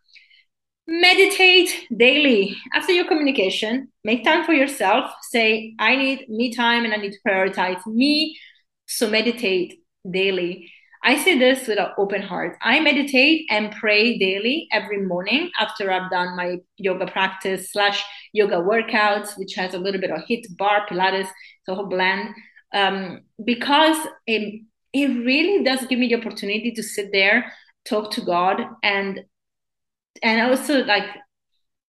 Meditate 0.87 1.87
daily 1.95 2.57
after 2.73 2.91
your 2.91 3.05
communication. 3.07 3.89
Make 4.03 4.23
time 4.23 4.45
for 4.45 4.53
yourself. 4.53 5.11
Say, 5.31 5.75
I 5.79 5.95
need 5.95 6.29
me 6.29 6.53
time 6.53 6.85
and 6.85 6.93
I 6.93 6.97
need 6.97 7.13
to 7.13 7.19
prioritize 7.27 7.85
me. 7.87 8.37
So 8.87 9.09
meditate 9.09 9.79
daily. 10.09 10.69
I 11.03 11.17
say 11.23 11.37
this 11.37 11.67
with 11.67 11.79
an 11.79 11.87
open 11.97 12.21
heart. 12.21 12.57
I 12.61 12.79
meditate 12.79 13.47
and 13.49 13.71
pray 13.71 14.19
daily 14.19 14.67
every 14.71 15.01
morning 15.01 15.49
after 15.59 15.91
I've 15.91 16.11
done 16.11 16.35
my 16.35 16.57
yoga 16.77 17.07
practice 17.07 17.71
slash 17.71 18.03
yoga 18.33 18.57
workouts, 18.57 19.35
which 19.35 19.55
has 19.55 19.73
a 19.73 19.79
little 19.79 19.99
bit 19.99 20.11
of 20.11 20.21
HIIT 20.29 20.55
barre, 20.57 20.85
Pilates, 20.87 21.27
so 21.65 21.79
a 21.79 21.87
blend, 21.87 22.29
um, 22.73 23.21
because 23.43 23.97
it, 24.27 24.61
it 24.93 25.07
really 25.25 25.63
does 25.63 25.85
give 25.87 25.97
me 25.97 26.07
the 26.07 26.19
opportunity 26.19 26.71
to 26.71 26.83
sit 26.83 27.09
there, 27.11 27.51
talk 27.85 28.11
to 28.11 28.21
God, 28.21 28.61
and 28.83 29.21
and 30.21 30.51
also 30.51 30.83
like 30.83 31.05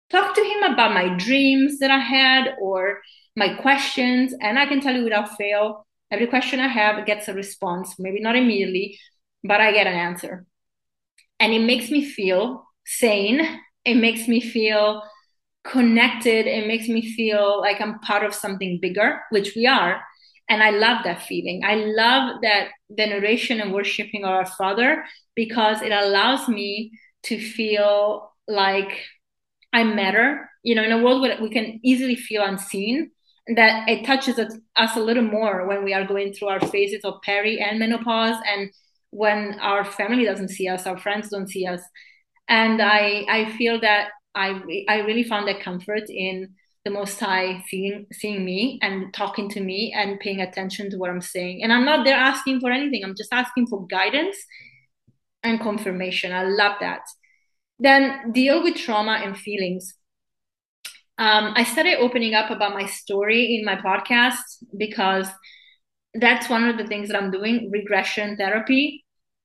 talk 0.08 0.34
to 0.34 0.42
Him 0.42 0.72
about 0.72 0.94
my 0.94 1.14
dreams 1.18 1.78
that 1.80 1.90
I 1.90 1.98
had 1.98 2.54
or 2.60 3.00
my 3.36 3.54
questions. 3.56 4.32
And 4.40 4.58
I 4.58 4.64
can 4.64 4.80
tell 4.80 4.94
you 4.94 5.04
without 5.04 5.36
fail, 5.36 5.86
Every 6.10 6.26
question 6.26 6.60
I 6.60 6.68
have 6.68 7.06
gets 7.06 7.28
a 7.28 7.34
response, 7.34 7.94
maybe 7.98 8.20
not 8.20 8.36
immediately, 8.36 8.98
but 9.42 9.60
I 9.60 9.72
get 9.72 9.86
an 9.86 9.94
answer. 9.94 10.46
And 11.40 11.52
it 11.52 11.60
makes 11.60 11.90
me 11.90 12.04
feel 12.04 12.64
sane. 12.86 13.60
It 13.84 13.96
makes 13.96 14.28
me 14.28 14.40
feel 14.40 15.02
connected. 15.64 16.46
It 16.46 16.66
makes 16.66 16.88
me 16.88 17.12
feel 17.14 17.60
like 17.60 17.80
I'm 17.80 17.98
part 18.00 18.24
of 18.24 18.34
something 18.34 18.78
bigger, 18.80 19.20
which 19.30 19.54
we 19.56 19.66
are. 19.66 20.02
And 20.48 20.62
I 20.62 20.70
love 20.70 21.04
that 21.04 21.22
feeling. 21.22 21.62
I 21.64 21.76
love 21.76 22.42
that 22.42 22.68
veneration 22.90 23.60
and 23.60 23.72
worshiping 23.72 24.24
our 24.24 24.44
Father 24.46 25.04
because 25.34 25.82
it 25.82 25.92
allows 25.92 26.48
me 26.48 26.92
to 27.24 27.40
feel 27.40 28.30
like 28.46 29.00
I 29.72 29.84
matter. 29.84 30.50
You 30.62 30.74
know, 30.74 30.84
in 30.84 30.92
a 30.92 31.02
world 31.02 31.22
where 31.22 31.40
we 31.40 31.50
can 31.50 31.80
easily 31.82 32.16
feel 32.16 32.42
unseen, 32.44 33.10
that 33.48 33.88
it 33.88 34.06
touches 34.06 34.38
us 34.38 34.96
a 34.96 35.00
little 35.00 35.22
more 35.22 35.66
when 35.66 35.84
we 35.84 35.92
are 35.92 36.06
going 36.06 36.32
through 36.32 36.48
our 36.48 36.60
phases 36.60 37.04
of 37.04 37.20
peri 37.22 37.60
and 37.60 37.78
menopause 37.78 38.36
and 38.50 38.70
when 39.10 39.58
our 39.60 39.84
family 39.84 40.24
doesn't 40.24 40.48
see 40.48 40.66
us 40.66 40.86
our 40.86 40.98
friends 40.98 41.28
don't 41.28 41.50
see 41.50 41.66
us. 41.66 41.82
And 42.48 42.80
i 42.80 43.24
i 43.28 43.50
feel 43.56 43.80
that 43.80 44.10
i 44.34 44.60
i 44.88 45.00
really 45.00 45.24
found 45.24 45.46
that 45.48 45.60
comfort 45.60 46.04
in 46.08 46.54
the 46.84 46.90
most 46.90 47.18
high 47.20 47.62
seeing 47.68 48.06
seeing 48.12 48.44
me 48.44 48.78
and 48.82 49.12
talking 49.14 49.48
to 49.50 49.60
me 49.60 49.94
and 49.96 50.20
paying 50.20 50.40
attention 50.40 50.90
to 50.90 50.96
what 50.96 51.10
i'm 51.10 51.20
saying. 51.20 51.62
And 51.62 51.72
i'm 51.72 51.84
not 51.84 52.04
there 52.04 52.16
asking 52.16 52.60
for 52.60 52.70
anything. 52.70 53.04
I'm 53.04 53.16
just 53.16 53.32
asking 53.32 53.66
for 53.66 53.86
guidance 53.86 54.36
and 55.42 55.60
confirmation. 55.60 56.32
I 56.32 56.44
love 56.44 56.76
that. 56.80 57.02
Then 57.78 58.32
deal 58.32 58.62
with 58.62 58.76
trauma 58.76 59.20
and 59.22 59.36
feelings 59.36 59.94
um, 61.18 61.52
I 61.56 61.64
started 61.64 61.98
opening 61.98 62.34
up 62.34 62.50
about 62.50 62.74
my 62.74 62.86
story 62.86 63.56
in 63.56 63.64
my 63.64 63.76
podcast 63.76 64.64
because 64.76 65.28
that's 66.14 66.48
one 66.48 66.64
of 66.64 66.76
the 66.76 66.86
things 66.86 67.08
that 67.08 67.20
I'm 67.20 67.30
doing 67.30 67.70
regression 67.70 68.36
therapy. 68.36 69.04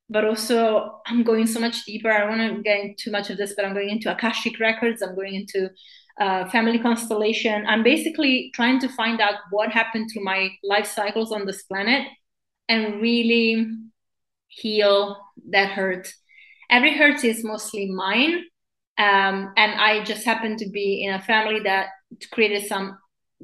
But 0.10 0.26
also, 0.26 1.00
I'm 1.06 1.24
going 1.24 1.46
so 1.46 1.60
much 1.60 1.86
deeper. 1.86 2.12
I 2.12 2.20
don't 2.20 2.40
want 2.40 2.58
to 2.58 2.64
get 2.64 2.80
into 2.80 3.12
much 3.12 3.30
of 3.30 3.38
this, 3.38 3.54
but 3.56 3.66
I'm 3.66 3.76
going 3.76 3.90
into 3.90 4.12
Akashic 4.12 4.60
records. 4.60 5.04
I'm 5.04 5.14
going 5.16 5.36
into 5.36 5.70
uh, 6.20 6.50
family 6.50 6.80
constellation. 6.80 7.66
I'm 7.68 7.84
basically 7.84 8.52
trying 8.56 8.80
to 8.80 8.90
find 8.90 9.22
out 9.22 9.36
what 9.52 9.72
happened 9.72 10.10
through 10.12 10.24
my 10.24 10.50
life 10.64 10.88
cycles 10.88 11.32
on 11.32 11.46
this 11.46 11.64
planet 11.64 12.08
and 12.68 13.00
really 13.02 13.68
heal 14.48 15.18
that 15.52 15.70
hurt. 15.70 16.12
Every 16.70 16.98
hurt 16.98 17.24
is 17.24 17.44
mostly 17.44 17.90
mine, 17.90 18.44
um, 19.00 19.54
and 19.56 19.80
I 19.80 20.04
just 20.04 20.26
happened 20.26 20.60
to 20.60 20.70
be 20.70 21.04
in 21.06 21.14
a 21.14 21.22
family 21.22 21.62
that 21.62 21.88
created 22.32 22.68
some 22.68 22.98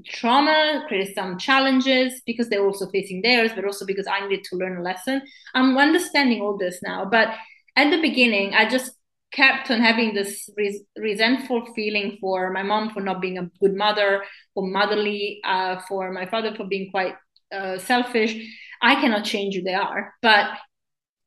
trauma, 0.06 0.84
created 0.90 1.16
some 1.16 1.38
challenges 1.38 2.22
because 2.26 2.50
they're 2.50 2.66
also 2.66 2.90
facing 2.90 3.22
theirs, 3.22 3.52
but 3.56 3.64
also 3.64 3.86
because 3.86 4.06
I 4.06 4.28
needed 4.28 4.44
to 4.50 4.58
learn 4.58 4.78
a 4.78 4.82
lesson. 4.82 5.22
I'm 5.54 5.78
understanding 5.78 6.42
all 6.42 6.58
this 6.58 6.80
now. 6.84 7.06
But 7.06 7.30
at 7.78 7.90
the 7.90 8.02
beginning, 8.02 8.54
I 8.54 8.68
just 8.68 8.92
kept 9.32 9.72
on 9.72 9.80
having 9.80 10.14
this 10.14 10.50
res- 10.58 10.84
resentful 10.98 11.66
feeling 11.74 12.18
for 12.20 12.52
my 12.52 12.64
mom 12.64 12.90
for 12.90 13.02
not 13.02 13.22
being 13.22 13.38
a 13.38 13.50
good 13.62 13.76
mother, 13.76 14.24
for 14.54 14.68
motherly, 14.68 15.40
uh, 15.46 15.80
for 15.88 16.12
my 16.12 16.26
father 16.26 16.54
for 16.54 16.66
being 16.66 16.92
quite 16.92 17.16
uh, 17.54 17.78
selfish. 17.78 18.36
I 18.82 18.96
cannot 18.96 19.24
change 19.24 19.56
who 19.56 19.62
they 19.62 19.74
are, 19.74 20.14
but 20.22 20.50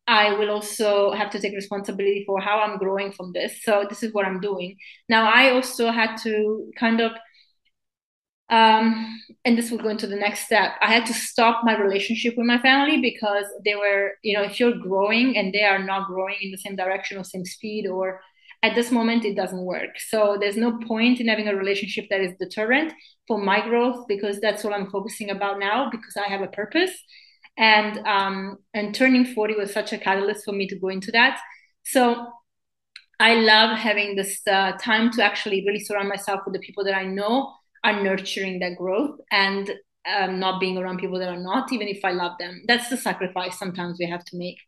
I 0.08 0.32
will 0.32 0.50
also 0.50 1.12
have 1.12 1.30
to 1.30 1.40
take 1.40 1.54
responsibility 1.54 2.24
for 2.26 2.40
how 2.40 2.60
I'm 2.60 2.78
growing 2.78 3.12
from 3.12 3.32
this. 3.32 3.62
So 3.62 3.84
this 3.88 4.02
is 4.02 4.12
what 4.14 4.24
I'm 4.26 4.40
doing. 4.40 4.76
Now 5.08 5.30
I 5.30 5.50
also 5.50 5.90
had 5.90 6.16
to 6.24 6.72
kind 6.78 7.00
of 7.00 7.12
um, 8.50 9.20
and 9.44 9.58
this 9.58 9.70
will 9.70 9.78
go 9.78 9.90
into 9.90 10.06
the 10.06 10.16
next 10.16 10.46
step. 10.46 10.72
I 10.80 10.92
had 10.92 11.04
to 11.06 11.12
stop 11.14 11.64
my 11.64 11.76
relationship 11.78 12.34
with 12.36 12.46
my 12.46 12.58
family 12.58 13.00
because 13.00 13.44
they 13.64 13.74
were, 13.74 14.12
you 14.22 14.34
know, 14.34 14.42
if 14.42 14.58
you're 14.58 14.78
growing 14.78 15.36
and 15.36 15.52
they 15.52 15.64
are 15.64 15.78
not 15.78 16.06
growing 16.08 16.36
in 16.40 16.50
the 16.50 16.56
same 16.56 16.74
direction 16.74 17.18
or 17.18 17.24
same 17.24 17.44
speed, 17.44 17.86
or 17.86 18.22
at 18.62 18.74
this 18.74 18.90
moment, 18.90 19.26
it 19.26 19.36
doesn't 19.36 19.64
work. 19.64 19.98
So 19.98 20.38
there's 20.40 20.56
no 20.56 20.78
point 20.78 21.20
in 21.20 21.28
having 21.28 21.48
a 21.48 21.54
relationship 21.54 22.06
that 22.08 22.22
is 22.22 22.32
deterrent 22.40 22.94
for 23.26 23.38
my 23.38 23.60
growth 23.60 24.06
because 24.08 24.40
that's 24.40 24.64
what 24.64 24.72
I'm 24.72 24.90
focusing 24.90 25.28
about 25.28 25.58
now 25.58 25.90
because 25.90 26.16
I 26.16 26.28
have 26.30 26.40
a 26.40 26.48
purpose. 26.48 26.92
And 27.58 28.06
um, 28.06 28.58
and 28.72 28.94
turning 28.94 29.26
40 29.26 29.54
was 29.56 29.72
such 29.72 29.92
a 29.92 29.98
catalyst 29.98 30.44
for 30.44 30.52
me 30.52 30.68
to 30.68 30.78
go 30.78 30.88
into 30.88 31.10
that. 31.10 31.40
So 31.84 32.28
I 33.20 33.34
love 33.34 33.76
having 33.76 34.14
this 34.14 34.40
uh, 34.46 34.72
time 34.80 35.10
to 35.12 35.24
actually 35.24 35.64
really 35.66 35.80
surround 35.80 36.08
myself 36.08 36.40
with 36.46 36.54
the 36.54 36.60
people 36.60 36.84
that 36.84 36.94
I 36.94 37.04
know 37.04 37.52
are 37.82 38.02
nurturing 38.02 38.60
that 38.60 38.76
growth 38.76 39.18
and 39.32 39.70
um, 40.06 40.38
not 40.38 40.60
being 40.60 40.78
around 40.78 40.98
people 40.98 41.18
that 41.18 41.28
are 41.28 41.40
not, 41.40 41.72
even 41.72 41.88
if 41.88 42.04
I 42.04 42.12
love 42.12 42.32
them. 42.38 42.62
That's 42.66 42.88
the 42.88 42.96
sacrifice 42.96 43.58
sometimes 43.58 43.98
we 43.98 44.08
have 44.08 44.24
to 44.26 44.36
make. 44.36 44.58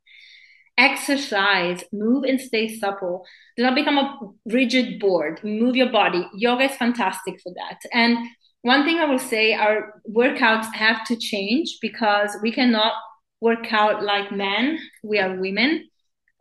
Exercise, 0.77 1.85
move 1.93 2.25
and 2.25 2.41
stay 2.41 2.77
supple. 2.77 3.25
Do 3.57 3.63
not 3.63 3.75
become 3.75 3.99
a 3.99 4.19
rigid 4.47 4.99
board. 4.99 5.41
Move 5.45 5.77
your 5.77 5.91
body. 5.91 6.27
Yoga 6.35 6.65
is 6.65 6.77
fantastic 6.77 7.41
for 7.43 7.53
that. 7.55 7.81
And 7.93 8.19
one 8.63 8.85
thing 8.85 8.99
I 8.99 9.07
will 9.07 9.19
say 9.19 9.55
our 9.55 10.03
workouts 10.09 10.73
have 10.75 11.05
to 11.07 11.17
change 11.17 11.79
because 11.81 12.37
we 12.43 12.53
cannot 12.53 12.93
work 13.41 13.73
out 13.73 14.03
like 14.03 14.33
men. 14.33 14.79
We 15.03 15.19
are 15.19 15.41
women. 15.41 15.89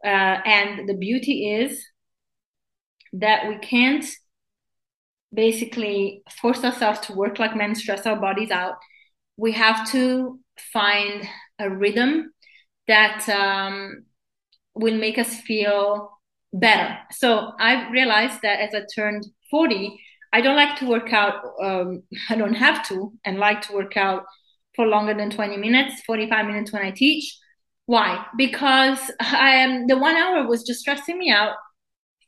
Uh, 0.03 0.07
and 0.45 0.87
the 0.87 0.93
beauty 0.93 1.53
is 1.53 1.85
that 3.13 3.47
we 3.47 3.57
can't 3.57 4.05
basically 5.33 6.23
force 6.41 6.63
ourselves 6.63 6.99
to 7.01 7.13
work 7.13 7.39
like 7.39 7.55
men, 7.55 7.75
stress 7.75 8.05
our 8.05 8.19
bodies 8.19 8.51
out. 8.51 8.75
We 9.37 9.53
have 9.53 9.89
to 9.91 10.39
find 10.73 11.27
a 11.59 11.69
rhythm 11.69 12.33
that 12.87 13.27
um, 13.29 14.05
will 14.75 14.97
make 14.97 15.17
us 15.17 15.35
feel 15.41 16.19
better. 16.51 16.97
So 17.11 17.51
I 17.59 17.89
realized 17.91 18.41
that 18.41 18.59
as 18.59 18.73
I 18.73 18.81
turned 18.93 19.25
40, 19.51 19.99
I 20.31 20.41
don't 20.41 20.55
like 20.55 20.77
to 20.79 20.87
work 20.87 21.11
out. 21.13 21.43
Um, 21.61 22.03
I 22.29 22.35
don't 22.35 22.53
have 22.55 22.87
to, 22.89 23.13
and 23.25 23.39
like 23.39 23.61
to 23.63 23.73
work 23.73 23.97
out 23.97 24.25
for 24.75 24.85
longer 24.85 25.13
than 25.13 25.29
20 25.29 25.57
minutes, 25.57 26.01
45 26.05 26.45
minutes 26.45 26.71
when 26.71 26.83
I 26.83 26.91
teach. 26.91 27.37
Why? 27.85 28.25
Because 28.37 28.99
I 29.19 29.51
am 29.55 29.87
the 29.87 29.97
one 29.97 30.15
hour 30.15 30.47
was 30.47 30.63
just 30.63 30.79
stressing 30.81 31.17
me 31.17 31.31
out, 31.31 31.55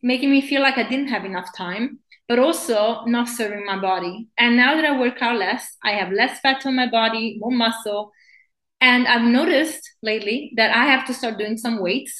making 0.01 0.31
me 0.31 0.41
feel 0.41 0.61
like 0.61 0.77
I 0.77 0.87
didn't 0.87 1.09
have 1.09 1.25
enough 1.25 1.47
time 1.55 1.99
but 2.31 2.39
also 2.39 3.03
not 3.07 3.27
serving 3.27 3.65
my 3.65 3.77
body. 3.77 4.29
And 4.37 4.55
now 4.55 4.73
that 4.77 4.85
I 4.85 4.97
work 4.97 5.21
out 5.21 5.37
less, 5.37 5.75
I 5.83 5.91
have 5.91 6.13
less 6.13 6.39
fat 6.39 6.65
on 6.65 6.77
my 6.77 6.89
body, 6.89 7.35
more 7.41 7.51
muscle. 7.51 8.13
And 8.79 9.05
I've 9.05 9.29
noticed 9.29 9.81
lately 10.01 10.53
that 10.55 10.73
I 10.73 10.85
have 10.85 11.05
to 11.07 11.13
start 11.13 11.37
doing 11.37 11.57
some 11.57 11.81
weights, 11.81 12.13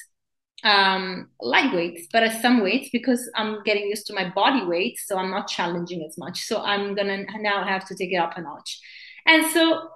um, 0.64 1.30
light 1.40 1.74
weights, 1.74 2.08
but 2.12 2.32
some 2.42 2.62
weights 2.62 2.90
because 2.92 3.30
I'm 3.36 3.64
getting 3.64 3.88
used 3.88 4.06
to 4.08 4.14
my 4.14 4.30
body 4.30 4.64
weight. 4.66 5.00
So 5.06 5.18
I'm 5.18 5.32
not 5.32 5.48
challenging 5.48 6.04
as 6.08 6.18
much. 6.18 6.44
So 6.44 6.62
I'm 6.62 6.96
to 6.96 7.26
now 7.42 7.64
have 7.64 7.88
to 7.88 7.96
take 7.96 8.12
it 8.12 8.18
up 8.18 8.38
a 8.38 8.42
notch. 8.42 8.80
And 9.26 9.46
so 9.52 9.90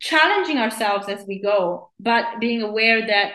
challenging 0.00 0.58
ourselves 0.58 1.08
as 1.08 1.24
we 1.26 1.40
go, 1.40 1.90
but 2.00 2.24
being 2.40 2.62
aware 2.62 3.06
that 3.06 3.32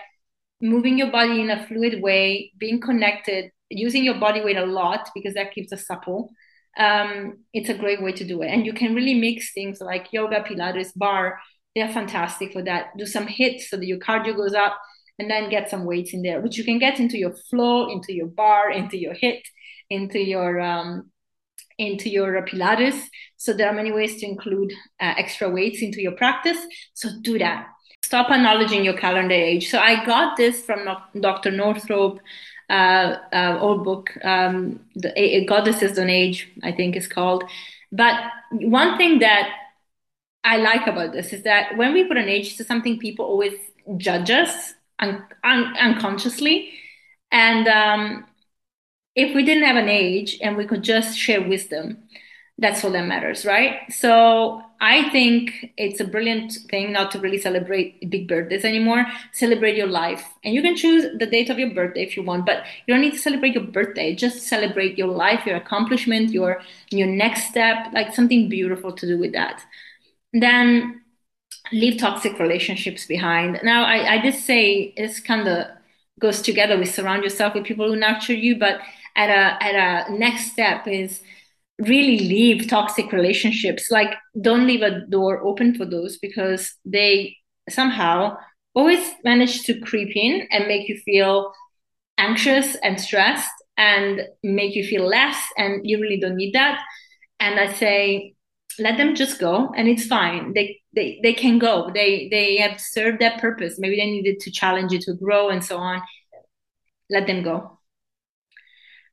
moving 0.61 0.97
your 0.97 1.11
body 1.11 1.41
in 1.41 1.49
a 1.49 1.65
fluid 1.67 2.01
way, 2.01 2.51
being 2.57 2.79
connected 2.79 3.51
using 3.71 4.03
your 4.03 4.19
body 4.19 4.41
weight 4.41 4.57
a 4.57 4.65
lot 4.65 5.09
because 5.15 5.33
that 5.33 5.53
keeps 5.53 5.71
us 5.71 5.85
supple 5.87 6.31
um, 6.77 7.39
it's 7.53 7.69
a 7.69 7.73
great 7.73 8.01
way 8.01 8.11
to 8.13 8.25
do 8.25 8.41
it 8.41 8.47
and 8.47 8.65
you 8.65 8.73
can 8.73 8.95
really 8.95 9.15
mix 9.15 9.53
things 9.53 9.81
like 9.81 10.13
yoga 10.13 10.41
pilates 10.41 10.91
barre. 10.95 11.37
they're 11.75 11.91
fantastic 11.91 12.53
for 12.53 12.61
that 12.61 12.95
do 12.97 13.05
some 13.05 13.27
HIITs 13.27 13.63
so 13.63 13.77
that 13.77 13.85
your 13.85 13.99
cardio 13.99 14.35
goes 14.35 14.53
up 14.53 14.79
and 15.21 15.29
then 15.29 15.49
get 15.49 15.69
some 15.69 15.85
weights 15.85 16.13
in 16.13 16.23
there 16.23 16.41
which 16.41 16.57
you 16.57 16.63
can 16.63 16.79
get 16.79 16.99
into 16.99 17.17
your 17.17 17.33
flow 17.49 17.89
into 17.89 18.11
your 18.13 18.27
barre, 18.27 18.71
into 18.71 18.97
your 18.97 19.13
HIIT, 19.13 19.43
into 19.89 20.19
your 20.19 20.59
um, 20.59 21.11
into 21.77 22.09
your 22.09 22.43
pilates 22.45 22.99
so 23.37 23.53
there 23.53 23.69
are 23.69 23.73
many 23.73 23.91
ways 23.91 24.19
to 24.19 24.25
include 24.25 24.71
uh, 24.99 25.13
extra 25.17 25.47
weights 25.49 25.81
into 25.81 26.01
your 26.01 26.13
practice 26.13 26.57
so 26.93 27.09
do 27.21 27.37
that 27.37 27.67
stop 28.03 28.31
acknowledging 28.31 28.83
your 28.83 28.97
calendar 28.97 29.35
age 29.35 29.69
so 29.69 29.77
i 29.79 30.03
got 30.05 30.35
this 30.37 30.61
from 30.65 30.79
dr 31.19 31.51
Northrup. 31.51 32.19
uh, 32.71 33.17
uh, 33.33 33.57
old 33.59 33.83
book, 33.83 34.17
um, 34.23 34.79
the 34.95 35.11
a- 35.19 35.45
Goddesses 35.45 35.99
on 35.99 36.09
Age, 36.09 36.49
I 36.63 36.71
think 36.71 36.95
is 36.95 37.07
called. 37.07 37.43
But 37.91 38.15
one 38.51 38.97
thing 38.97 39.19
that 39.19 39.49
I 40.43 40.57
like 40.57 40.87
about 40.87 41.11
this 41.11 41.33
is 41.33 41.43
that 41.43 41.77
when 41.77 41.93
we 41.93 42.05
put 42.05 42.17
an 42.17 42.29
age 42.29 42.55
to 42.57 42.63
something, 42.63 42.97
people 42.97 43.25
always 43.25 43.53
judge 43.97 44.31
us 44.31 44.73
un- 45.01 45.25
un- 45.43 45.75
unconsciously. 45.77 46.71
And 47.31 47.67
um, 47.67 48.25
if 49.15 49.35
we 49.35 49.43
didn't 49.43 49.63
have 49.63 49.77
an 49.77 49.89
age 49.89 50.39
and 50.41 50.57
we 50.57 50.65
could 50.65 50.83
just 50.83 51.17
share 51.17 51.41
wisdom, 51.41 51.97
that's 52.57 52.83
all 52.83 52.91
that 52.91 53.07
matters, 53.07 53.45
right? 53.45 53.79
So 53.91 54.61
I 54.79 55.09
think 55.09 55.71
it's 55.77 55.99
a 55.99 56.05
brilliant 56.05 56.53
thing 56.69 56.91
not 56.91 57.11
to 57.11 57.19
really 57.19 57.39
celebrate 57.39 58.07
big 58.09 58.27
birthdays 58.27 58.63
anymore. 58.63 59.05
Celebrate 59.33 59.75
your 59.75 59.87
life. 59.87 60.27
And 60.43 60.53
you 60.53 60.61
can 60.61 60.75
choose 60.75 61.05
the 61.17 61.25
date 61.25 61.49
of 61.49 61.57
your 61.57 61.73
birthday 61.73 62.03
if 62.03 62.15
you 62.15 62.23
want, 62.23 62.45
but 62.45 62.63
you 62.85 62.93
don't 62.93 63.01
need 63.01 63.13
to 63.13 63.19
celebrate 63.19 63.55
your 63.55 63.63
birthday. 63.63 64.13
Just 64.13 64.47
celebrate 64.47 64.97
your 64.97 65.07
life, 65.07 65.45
your 65.45 65.55
accomplishment, 65.55 66.31
your 66.31 66.61
your 66.91 67.07
next 67.07 67.49
step, 67.49 67.91
like 67.93 68.13
something 68.13 68.47
beautiful 68.47 68.91
to 68.93 69.07
do 69.07 69.17
with 69.17 69.33
that. 69.33 69.63
Then 70.33 71.00
leave 71.71 71.99
toxic 71.99 72.39
relationships 72.39 73.05
behind. 73.05 73.59
Now 73.63 73.83
I, 73.83 74.15
I 74.15 74.21
did 74.21 74.35
say 74.35 74.93
it's 74.97 75.19
kind 75.19 75.47
of 75.47 75.67
goes 76.19 76.41
together 76.41 76.77
with 76.77 76.93
surround 76.93 77.23
yourself 77.23 77.55
with 77.55 77.63
people 77.63 77.87
who 77.87 77.95
nurture 77.95 78.33
you, 78.33 78.57
but 78.57 78.79
at 79.15 79.29
a 79.29 79.63
at 79.63 79.75
a 80.09 80.13
next 80.17 80.51
step 80.51 80.87
is 80.87 81.21
really 81.79 82.19
leave 82.19 82.67
toxic 82.67 83.11
relationships. 83.11 83.89
Like 83.89 84.13
don't 84.39 84.67
leave 84.67 84.81
a 84.81 85.05
door 85.07 85.41
open 85.41 85.75
for 85.75 85.85
those 85.85 86.17
because 86.17 86.75
they 86.85 87.37
somehow 87.69 88.37
always 88.73 89.11
manage 89.23 89.63
to 89.63 89.79
creep 89.79 90.15
in 90.15 90.47
and 90.51 90.67
make 90.67 90.87
you 90.87 90.97
feel 90.97 91.51
anxious 92.17 92.75
and 92.83 92.99
stressed 92.99 93.51
and 93.77 94.21
make 94.43 94.75
you 94.75 94.85
feel 94.85 95.05
less 95.05 95.37
and 95.57 95.81
you 95.83 95.99
really 95.99 96.19
don't 96.19 96.35
need 96.35 96.53
that. 96.53 96.79
And 97.39 97.59
i 97.59 97.73
say 97.73 98.35
let 98.79 98.97
them 98.97 99.15
just 99.15 99.39
go 99.39 99.71
and 99.75 99.87
it's 99.87 100.05
fine. 100.05 100.53
They 100.53 100.80
they, 100.93 101.19
they 101.23 101.33
can 101.33 101.57
go. 101.57 101.89
They 101.93 102.27
they 102.29 102.57
have 102.57 102.79
served 102.79 103.19
that 103.19 103.39
purpose. 103.39 103.79
Maybe 103.79 103.95
they 103.95 104.05
needed 104.05 104.39
to 104.41 104.51
challenge 104.51 104.91
you 104.91 104.99
to 104.99 105.13
grow 105.13 105.49
and 105.49 105.63
so 105.63 105.77
on. 105.77 106.01
Let 107.09 107.27
them 107.27 107.43
go. 107.43 107.79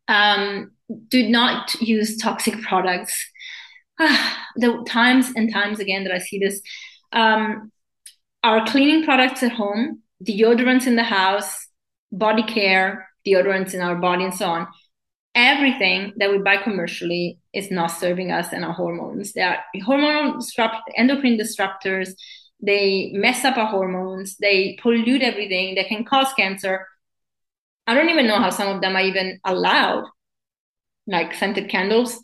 Um, 0.09 0.73
do 1.09 1.29
not 1.29 1.75
use 1.81 2.17
toxic 2.17 2.61
products. 2.63 3.15
the 4.57 4.85
times 4.89 5.33
and 5.37 5.53
times 5.53 5.81
again 5.81 6.05
that 6.05 6.15
I 6.15 6.19
see 6.19 6.39
this, 6.39 6.61
um, 7.13 7.71
our 8.43 8.65
cleaning 8.67 9.05
products 9.05 9.43
at 9.43 9.53
home, 9.53 10.03
deodorants 10.25 10.87
in 10.87 10.97
the 10.97 11.03
house, 11.03 11.67
body 12.13 12.43
care, 12.43 13.09
deodorants 13.27 13.75
in 13.75 13.81
our 13.81 13.97
body, 13.97 14.25
and 14.25 14.35
so 14.35 14.47
on. 14.47 14.69
Everything 15.35 16.15
that 16.17 16.31
we 16.31 16.39
buy 16.39 16.57
commercially 16.57 17.39
is 17.59 17.71
not 17.71 17.89
serving 17.89 18.31
us 18.31 18.53
and 18.53 18.65
our 18.65 18.73
hormones. 18.73 19.33
They 19.33 19.43
are 19.43 19.59
hormone 19.85 20.39
disrupt, 20.39 20.91
endocrine 20.97 21.39
disruptors. 21.39 22.13
They 22.61 23.11
mess 23.15 23.45
up 23.45 23.57
our 23.57 23.67
hormones. 23.67 24.37
They 24.37 24.79
pollute 24.81 25.23
everything. 25.23 25.75
They 25.75 25.85
can 25.85 26.05
cause 26.05 26.33
cancer. 26.35 26.87
I 27.87 27.95
don't 27.95 28.11
even 28.11 28.27
know 28.27 28.39
how 28.39 28.51
some 28.51 28.69
of 28.69 28.81
them 28.81 28.97
are 28.97 29.03
even 29.03 29.41
allowed 29.45 30.05
like 31.07 31.35
scented 31.35 31.69
candles. 31.69 32.23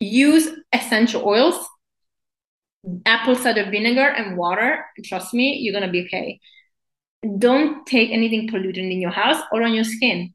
Use 0.00 0.48
essential 0.72 1.24
oils, 1.24 1.66
apple 3.04 3.34
cider 3.34 3.70
vinegar, 3.70 4.08
and 4.08 4.36
water. 4.36 4.84
Trust 5.04 5.34
me, 5.34 5.58
you're 5.58 5.74
gonna 5.74 5.90
be 5.90 6.04
okay. 6.04 6.38
Don't 7.38 7.84
take 7.86 8.10
anything 8.10 8.48
polluted 8.48 8.84
in 8.84 9.00
your 9.00 9.10
house 9.10 9.42
or 9.50 9.62
on 9.62 9.74
your 9.74 9.84
skin. 9.84 10.34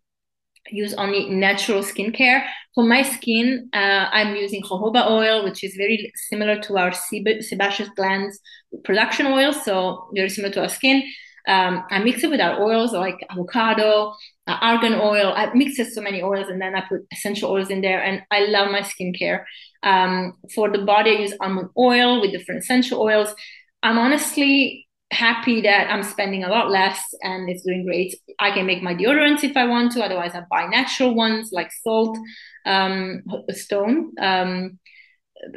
Use 0.71 0.93
only 0.93 1.29
natural 1.29 1.83
skincare. 1.83 2.45
For 2.73 2.83
my 2.83 3.03
skin, 3.03 3.69
uh, 3.73 4.07
I'm 4.11 4.35
using 4.35 4.63
jojoba 4.63 5.09
oil, 5.09 5.43
which 5.43 5.63
is 5.63 5.75
very 5.75 6.11
similar 6.29 6.59
to 6.61 6.77
our 6.77 6.91
sebaceous 6.93 7.89
glands 7.95 8.39
production 8.83 9.27
oil, 9.27 9.53
so 9.53 10.09
very 10.15 10.29
similar 10.29 10.53
to 10.53 10.61
our 10.61 10.69
skin. 10.69 11.03
Um, 11.47 11.83
I 11.91 11.99
mix 11.99 12.23
it 12.23 12.29
with 12.29 12.39
our 12.39 12.61
oils 12.61 12.93
like 12.93 13.15
avocado, 13.29 14.13
uh, 14.47 14.57
argan 14.61 14.93
oil. 14.93 15.33
I 15.35 15.53
mix 15.53 15.77
it 15.77 15.91
so 15.93 16.01
many 16.01 16.21
oils 16.21 16.47
and 16.47 16.61
then 16.61 16.75
I 16.75 16.81
put 16.87 17.01
essential 17.11 17.51
oils 17.51 17.69
in 17.69 17.81
there. 17.81 18.01
And 18.01 18.21
I 18.31 18.45
love 18.45 18.71
my 18.71 18.81
skincare. 18.81 19.43
Um, 19.83 20.37
for 20.55 20.71
the 20.71 20.79
body, 20.79 21.11
I 21.11 21.19
use 21.21 21.33
almond 21.41 21.69
oil 21.77 22.21
with 22.21 22.31
different 22.31 22.63
essential 22.63 23.01
oils. 23.01 23.33
I'm 23.81 23.97
honestly 23.97 24.82
happy 25.13 25.61
that 25.61 25.89
I'm 25.89 26.03
spending 26.03 26.43
a 26.43 26.49
lot 26.49 26.69
less 26.69 26.99
and 27.21 27.49
it's 27.49 27.63
doing 27.63 27.85
great. 27.85 28.15
I 28.39 28.51
can 28.51 28.65
make 28.65 28.83
my 28.83 28.95
deodorants 28.95 29.43
if 29.43 29.55
I 29.55 29.65
want 29.65 29.91
to. 29.93 30.03
Otherwise, 30.03 30.33
I 30.33 30.43
buy 30.49 30.67
natural 30.67 31.13
ones 31.13 31.51
like 31.51 31.71
salt, 31.71 32.17
um, 32.65 33.23
stone 33.51 34.11
um, 34.19 34.79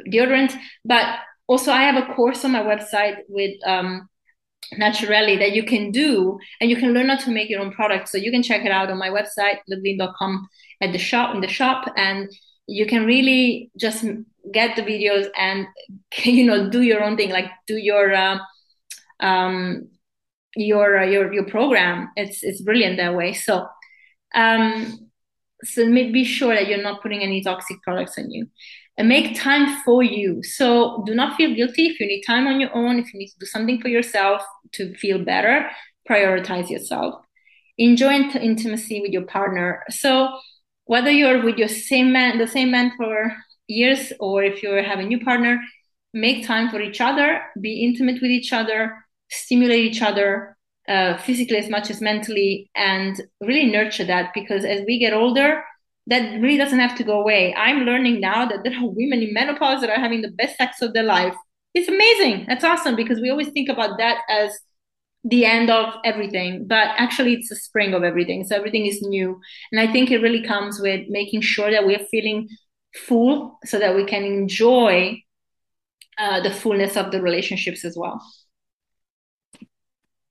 deodorant. 0.07 0.55
But 0.85 1.19
also, 1.47 1.71
I 1.71 1.83
have 1.83 2.01
a 2.01 2.13
course 2.13 2.45
on 2.45 2.51
my 2.51 2.61
website 2.61 3.17
with 3.27 3.55
um, 3.65 4.07
Naturelli 4.75 5.39
that 5.39 5.53
you 5.53 5.63
can 5.63 5.91
do, 5.91 6.37
and 6.59 6.69
you 6.69 6.75
can 6.75 6.93
learn 6.93 7.09
how 7.09 7.17
to 7.17 7.31
make 7.31 7.49
your 7.49 7.61
own 7.61 7.71
products. 7.71 8.11
So 8.11 8.17
you 8.17 8.31
can 8.31 8.43
check 8.43 8.65
it 8.65 8.71
out 8.71 8.91
on 8.91 8.97
my 8.97 9.09
website, 9.09 9.57
loveleen.com, 9.71 10.47
at 10.81 10.91
the 10.91 10.99
shop 10.99 11.33
in 11.33 11.41
the 11.41 11.47
shop, 11.47 11.91
and 11.95 12.29
you 12.67 12.85
can 12.85 13.05
really 13.05 13.71
just 13.77 14.05
get 14.51 14.75
the 14.75 14.81
videos 14.81 15.29
and 15.37 15.67
you 16.23 16.45
know 16.45 16.69
do 16.69 16.81
your 16.81 17.03
own 17.03 17.17
thing, 17.17 17.29
like 17.29 17.49
do 17.65 17.77
your 17.77 18.13
uh, 18.13 18.37
um, 19.19 19.89
your 20.55 20.99
uh, 20.99 21.05
your 21.05 21.33
your 21.33 21.45
program. 21.45 22.09
It's 22.15 22.43
it's 22.43 22.61
brilliant 22.61 22.97
that 22.97 23.15
way. 23.15 23.33
So 23.33 23.67
um, 24.35 25.07
so 25.63 25.85
make, 25.87 26.13
be 26.13 26.23
sure 26.23 26.53
that 26.53 26.67
you're 26.67 26.81
not 26.81 27.01
putting 27.01 27.21
any 27.21 27.41
toxic 27.41 27.81
products 27.81 28.17
on 28.17 28.31
you. 28.31 28.47
And 28.97 29.07
make 29.07 29.39
time 29.39 29.81
for 29.83 30.01
you. 30.01 30.41
So 30.43 31.03
do 31.05 31.13
not 31.13 31.37
feel 31.37 31.53
guilty 31.53 31.87
if 31.87 31.99
you 31.99 32.07
need 32.07 32.23
time 32.23 32.47
on 32.47 32.59
your 32.59 32.75
own, 32.75 32.97
if 32.97 33.13
you 33.13 33.19
need 33.19 33.29
to 33.29 33.39
do 33.39 33.45
something 33.45 33.79
for 33.79 33.89
yourself 33.89 34.41
to 34.73 34.95
feel 34.95 35.23
better, 35.23 35.69
prioritize 36.09 36.69
yourself. 36.69 37.15
Enjoy 37.77 38.13
int- 38.15 38.35
intimacy 38.35 39.01
with 39.01 39.11
your 39.11 39.25
partner. 39.25 39.83
So 39.89 40.39
whether 40.85 41.11
you're 41.11 41.43
with 41.43 41.57
your 41.57 41.67
same 41.67 42.11
man, 42.11 42.39
the 42.39 42.47
same 42.47 42.71
man 42.71 42.91
for 42.97 43.35
years, 43.67 44.13
or 44.19 44.43
if 44.43 44.63
you 44.63 44.71
have 44.71 44.99
a 44.99 45.03
new 45.03 45.19
partner, 45.23 45.61
make 46.13 46.47
time 46.47 46.69
for 46.69 46.81
each 46.81 46.99
other, 46.99 47.41
be 47.61 47.85
intimate 47.85 48.19
with 48.21 48.31
each 48.31 48.51
other, 48.51 48.95
stimulate 49.29 49.83
each 49.83 50.01
other 50.01 50.57
uh, 50.87 51.17
physically 51.17 51.57
as 51.57 51.69
much 51.69 51.89
as 51.89 52.01
mentally, 52.01 52.69
and 52.75 53.21
really 53.41 53.65
nurture 53.65 54.05
that 54.05 54.33
because 54.33 54.63
as 54.63 54.81
we 54.87 54.99
get 54.99 55.13
older, 55.13 55.63
that 56.07 56.39
really 56.41 56.57
doesn't 56.57 56.79
have 56.79 56.95
to 56.97 57.03
go 57.03 57.19
away. 57.19 57.53
I'm 57.55 57.81
learning 57.81 58.21
now 58.21 58.45
that 58.45 58.63
there 58.63 58.73
are 58.73 58.87
women 58.87 59.21
in 59.21 59.33
menopause 59.33 59.81
that 59.81 59.89
are 59.89 59.99
having 59.99 60.21
the 60.21 60.31
best 60.31 60.57
sex 60.57 60.81
of 60.81 60.93
their 60.93 61.03
life. 61.03 61.35
It's 61.73 61.89
amazing. 61.89 62.45
That's 62.47 62.63
awesome 62.63 62.95
because 62.95 63.19
we 63.19 63.29
always 63.29 63.49
think 63.49 63.67
about 63.67 63.97
that 63.97 64.21
as 64.29 64.57
the 65.25 65.43
end 65.43 65.69
of 65.69 65.93
everything, 66.05 66.65
but 66.65 66.87
actually 66.95 67.33
it's 67.33 67.49
the 67.49 67.55
spring 67.57 67.93
of 67.93 68.03
everything. 68.03 68.45
So 68.45 68.55
everything 68.55 68.85
is 68.85 69.01
new. 69.01 69.41
And 69.73 69.81
I 69.81 69.91
think 69.91 70.09
it 70.09 70.21
really 70.21 70.41
comes 70.41 70.79
with 70.79 71.09
making 71.09 71.41
sure 71.41 71.69
that 71.69 71.85
we're 71.85 72.05
feeling 72.09 72.47
full 72.95 73.59
so 73.65 73.77
that 73.77 73.93
we 73.93 74.05
can 74.05 74.23
enjoy 74.23 75.21
uh, 76.17 76.39
the 76.39 76.51
fullness 76.51 76.95
of 76.95 77.11
the 77.11 77.21
relationships 77.21 77.83
as 77.83 77.97
well 77.97 78.21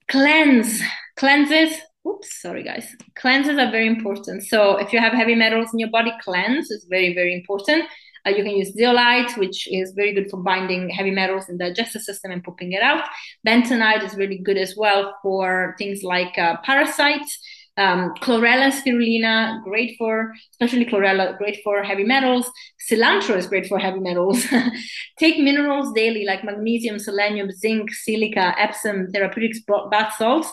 cleanse. 0.07 0.81
Cleanses. 1.15 1.79
Oops 2.07 2.41
sorry 2.41 2.63
guys. 2.63 2.87
Cleanses 3.15 3.57
are 3.57 3.71
very 3.71 3.87
important. 3.87 4.43
So 4.45 4.77
if 4.77 4.93
you 4.93 4.99
have 4.99 5.13
heavy 5.13 5.35
metals 5.35 5.69
in 5.73 5.79
your 5.79 5.89
body 5.89 6.13
cleanse 6.23 6.71
is 6.71 6.85
very 6.89 7.13
very 7.13 7.33
important. 7.33 7.85
Uh, 8.25 8.29
you 8.29 8.43
can 8.43 8.55
use 8.55 8.73
zeolite 8.73 9.37
which 9.37 9.67
is 9.71 9.91
very 9.93 10.13
good 10.13 10.29
for 10.29 10.37
binding 10.37 10.89
heavy 10.89 11.11
metals 11.11 11.49
in 11.49 11.57
the 11.57 11.65
digestive 11.65 12.01
system 12.01 12.31
and 12.31 12.43
pooping 12.43 12.71
it 12.71 12.81
out. 12.81 13.03
Bentonite 13.45 14.03
is 14.03 14.15
really 14.15 14.37
good 14.37 14.57
as 14.57 14.75
well 14.77 15.17
for 15.21 15.75
things 15.77 16.01
like 16.03 16.37
uh, 16.37 16.57
parasites 16.63 17.39
um, 17.77 18.13
chlorella 18.15 18.71
spirulina, 18.71 19.63
great 19.63 19.95
for, 19.97 20.33
especially 20.51 20.85
chlorella, 20.85 21.37
great 21.37 21.59
for 21.63 21.83
heavy 21.83 22.03
metals. 22.03 22.49
Cilantro 22.89 23.37
is 23.37 23.47
great 23.47 23.67
for 23.67 23.77
heavy 23.77 23.99
metals. 23.99 24.45
Take 25.19 25.39
minerals 25.39 25.93
daily 25.93 26.25
like 26.25 26.43
magnesium, 26.43 26.97
selenium, 26.99 27.51
zinc, 27.51 27.91
silica, 27.91 28.55
Epsom, 28.57 29.11
therapeutics, 29.11 29.59
bath 29.91 30.15
salts. 30.17 30.51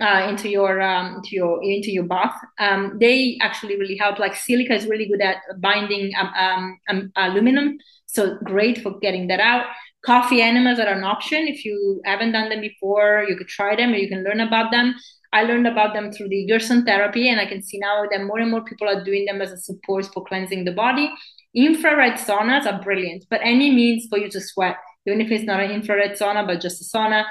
Uh, 0.00 0.26
into 0.28 0.48
your 0.48 0.82
um, 0.82 1.14
into 1.14 1.36
your 1.36 1.62
into 1.62 1.92
your 1.92 2.02
bath. 2.02 2.34
Um, 2.58 2.96
they 2.98 3.38
actually 3.40 3.78
really 3.78 3.96
help. 3.96 4.18
Like 4.18 4.34
silica 4.34 4.74
is 4.74 4.88
really 4.88 5.06
good 5.06 5.20
at 5.20 5.36
binding 5.60 6.10
um, 6.18 6.32
um, 6.36 6.78
um 6.88 7.12
aluminum, 7.14 7.78
so 8.06 8.36
great 8.42 8.82
for 8.82 8.98
getting 8.98 9.28
that 9.28 9.38
out. 9.38 9.66
Coffee 10.04 10.42
enemas 10.42 10.78
are 10.78 10.88
an 10.88 11.02
option 11.02 11.48
if 11.48 11.64
you 11.64 12.00
haven't 12.04 12.32
done 12.32 12.50
them 12.50 12.60
before. 12.60 13.24
You 13.28 13.36
could 13.36 13.48
try 13.48 13.74
them, 13.74 13.92
or 13.92 13.96
you 13.96 14.08
can 14.08 14.22
learn 14.22 14.40
about 14.40 14.70
them. 14.70 14.94
I 15.32 15.42
learned 15.42 15.66
about 15.66 15.94
them 15.94 16.12
through 16.12 16.28
the 16.28 16.46
Gerson 16.46 16.84
therapy, 16.84 17.28
and 17.28 17.40
I 17.40 17.46
can 17.46 17.62
see 17.62 17.78
now 17.78 18.04
that 18.10 18.24
more 18.24 18.38
and 18.38 18.50
more 18.50 18.62
people 18.62 18.88
are 18.88 19.02
doing 19.02 19.24
them 19.24 19.40
as 19.40 19.50
a 19.50 19.56
support 19.56 20.06
for 20.12 20.24
cleansing 20.24 20.64
the 20.64 20.72
body. 20.72 21.12
Infrared 21.54 22.14
saunas 22.14 22.66
are 22.66 22.82
brilliant, 22.82 23.24
but 23.30 23.40
any 23.42 23.72
means 23.72 24.06
for 24.08 24.18
you 24.18 24.28
to 24.30 24.40
sweat, 24.40 24.76
even 25.06 25.20
if 25.20 25.30
it's 25.30 25.44
not 25.44 25.60
an 25.60 25.70
infrared 25.70 26.12
sauna, 26.18 26.46
but 26.46 26.60
just 26.60 26.80
a 26.80 26.96
sauna, 26.96 27.24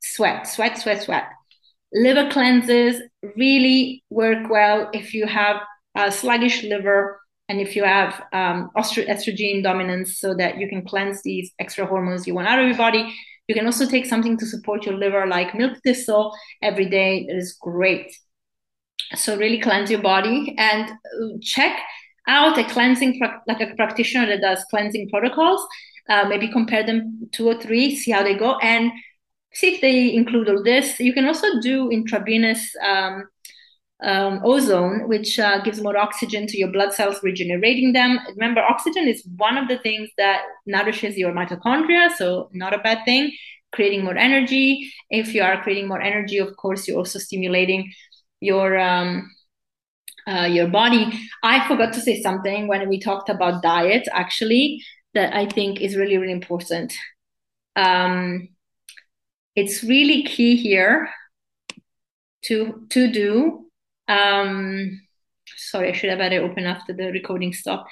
sweat, 0.00 0.46
sweat, 0.46 0.76
sweat, 0.78 1.02
sweat. 1.02 1.24
Liver 1.92 2.28
cleanses 2.30 3.00
really 3.36 4.02
work 4.10 4.50
well 4.50 4.90
if 4.92 5.14
you 5.14 5.26
have 5.26 5.56
a 5.96 6.10
sluggish 6.10 6.62
liver 6.62 7.20
and 7.48 7.60
if 7.60 7.76
you 7.76 7.84
have 7.84 8.22
um, 8.32 8.70
estrogen 8.76 9.62
dominance, 9.62 10.18
so 10.18 10.34
that 10.34 10.58
you 10.58 10.68
can 10.68 10.84
cleanse 10.84 11.22
these 11.22 11.52
extra 11.58 11.86
hormones 11.86 12.26
you 12.26 12.34
want 12.34 12.48
out 12.48 12.58
of 12.58 12.66
your 12.66 12.76
body 12.76 13.14
you 13.48 13.54
can 13.54 13.66
also 13.66 13.86
take 13.86 14.06
something 14.06 14.36
to 14.38 14.46
support 14.46 14.84
your 14.86 14.96
liver, 14.96 15.26
like 15.26 15.54
milk 15.54 15.78
thistle, 15.84 16.36
every 16.62 16.86
day. 16.86 17.26
It 17.28 17.36
is 17.36 17.56
great. 17.60 18.16
So 19.14 19.36
really 19.36 19.60
cleanse 19.60 19.90
your 19.90 20.02
body 20.02 20.54
and 20.58 20.90
uh, 20.90 21.38
check 21.40 21.78
out 22.26 22.58
a 22.58 22.64
cleansing, 22.64 23.20
like 23.46 23.60
a 23.60 23.74
practitioner 23.76 24.26
that 24.26 24.40
does 24.40 24.64
cleansing 24.70 25.10
protocols. 25.10 25.64
Uh, 26.08 26.24
maybe 26.28 26.48
compare 26.48 26.84
them 26.84 27.28
two 27.32 27.48
or 27.48 27.60
three, 27.60 27.96
see 27.96 28.10
how 28.10 28.22
they 28.22 28.34
go, 28.34 28.58
and 28.58 28.92
see 29.52 29.74
if 29.74 29.80
they 29.80 30.14
include 30.14 30.48
all 30.48 30.62
this. 30.62 30.98
You 30.98 31.12
can 31.12 31.26
also 31.26 31.46
do 31.60 31.90
intravenous 31.90 32.74
um, 32.84 33.28
um, 34.02 34.40
ozone, 34.44 35.08
which 35.08 35.38
uh, 35.38 35.62
gives 35.62 35.80
more 35.80 35.96
oxygen 35.96 36.46
to 36.46 36.58
your 36.58 36.70
blood 36.70 36.92
cells, 36.92 37.22
regenerating 37.22 37.92
them. 37.92 38.18
Remember, 38.34 38.60
oxygen 38.60 39.08
is 39.08 39.26
one 39.36 39.56
of 39.56 39.68
the 39.68 39.78
things 39.78 40.10
that 40.18 40.42
nourishes 40.66 41.16
your 41.16 41.32
mitochondria, 41.32 42.10
so 42.16 42.50
not 42.52 42.74
a 42.74 42.78
bad 42.78 43.04
thing. 43.04 43.32
Creating 43.72 44.04
more 44.04 44.16
energy. 44.16 44.92
If 45.10 45.34
you 45.34 45.42
are 45.42 45.62
creating 45.62 45.88
more 45.88 46.00
energy, 46.00 46.38
of 46.38 46.56
course, 46.56 46.86
you're 46.86 46.98
also 46.98 47.18
stimulating 47.18 47.92
your 48.40 48.78
um, 48.78 49.30
uh, 50.26 50.46
your 50.46 50.68
body. 50.68 51.12
I 51.42 51.66
forgot 51.66 51.92
to 51.94 52.00
say 52.00 52.20
something 52.20 52.68
when 52.68 52.88
we 52.88 53.00
talked 53.00 53.28
about 53.28 53.62
diet, 53.62 54.08
actually, 54.12 54.82
that 55.14 55.34
I 55.34 55.46
think 55.46 55.80
is 55.80 55.96
really, 55.96 56.18
really 56.18 56.32
important. 56.32 56.92
Um, 57.76 58.48
it's 59.54 59.82
really 59.82 60.22
key 60.22 60.56
here 60.56 61.08
to 62.42 62.86
to 62.90 63.10
do 63.10 63.65
um, 64.08 65.00
sorry, 65.56 65.88
I 65.88 65.92
should 65.92 66.10
have 66.10 66.18
had 66.18 66.32
it 66.32 66.42
open 66.42 66.64
after 66.64 66.92
the 66.92 67.10
recording 67.12 67.52
stop. 67.52 67.86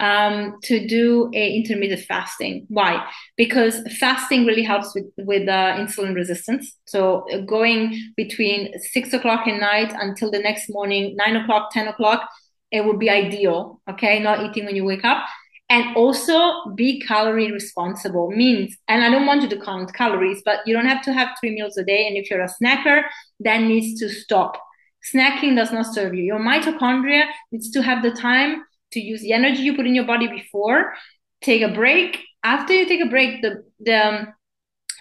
Um, 0.00 0.58
to 0.62 0.86
do 0.86 1.28
a 1.34 1.56
intermittent 1.56 2.02
fasting. 2.02 2.66
Why? 2.68 3.04
Because 3.36 3.80
fasting 3.98 4.46
really 4.46 4.62
helps 4.62 4.94
with 4.94 5.06
with 5.16 5.48
uh, 5.48 5.74
insulin 5.76 6.14
resistance. 6.14 6.72
So 6.84 7.28
uh, 7.32 7.40
going 7.40 8.12
between 8.16 8.78
six 8.78 9.12
o'clock 9.12 9.48
at 9.48 9.58
night 9.58 9.92
until 9.98 10.30
the 10.30 10.38
next 10.38 10.70
morning, 10.70 11.16
nine 11.16 11.34
o'clock, 11.34 11.72
ten 11.72 11.88
o'clock, 11.88 12.28
it 12.70 12.84
would 12.84 13.00
be 13.00 13.10
ideal. 13.10 13.80
Okay, 13.90 14.20
not 14.20 14.44
eating 14.44 14.66
when 14.66 14.76
you 14.76 14.84
wake 14.84 15.04
up. 15.04 15.26
And 15.68 15.96
also 15.96 16.70
be 16.76 17.00
calorie 17.00 17.50
responsible 17.50 18.30
means, 18.30 18.76
and 18.86 19.02
I 19.02 19.10
don't 19.10 19.26
want 19.26 19.42
you 19.42 19.48
to 19.48 19.60
count 19.60 19.92
calories, 19.92 20.40
but 20.44 20.60
you 20.64 20.74
don't 20.74 20.86
have 20.86 21.02
to 21.02 21.12
have 21.12 21.30
three 21.40 21.50
meals 21.50 21.76
a 21.76 21.84
day. 21.84 22.06
And 22.06 22.16
if 22.16 22.30
you're 22.30 22.40
a 22.40 22.48
snacker, 22.48 23.02
that 23.40 23.62
needs 23.62 24.00
to 24.00 24.08
stop 24.08 24.62
Snacking 25.12 25.56
does 25.56 25.72
not 25.72 25.94
serve 25.94 26.14
you. 26.14 26.22
Your 26.22 26.40
mitochondria 26.40 27.24
needs 27.52 27.70
to 27.70 27.82
have 27.82 28.02
the 28.02 28.10
time 28.10 28.62
to 28.92 29.00
use 29.00 29.20
the 29.20 29.32
energy 29.32 29.62
you 29.62 29.76
put 29.76 29.86
in 29.86 29.94
your 29.94 30.06
body 30.06 30.28
before, 30.28 30.94
take 31.42 31.62
a 31.62 31.72
break. 31.72 32.20
After 32.42 32.72
you 32.72 32.86
take 32.86 33.04
a 33.04 33.08
break, 33.08 33.42
the 33.42 33.64
the 33.80 33.94
um, 33.94 34.28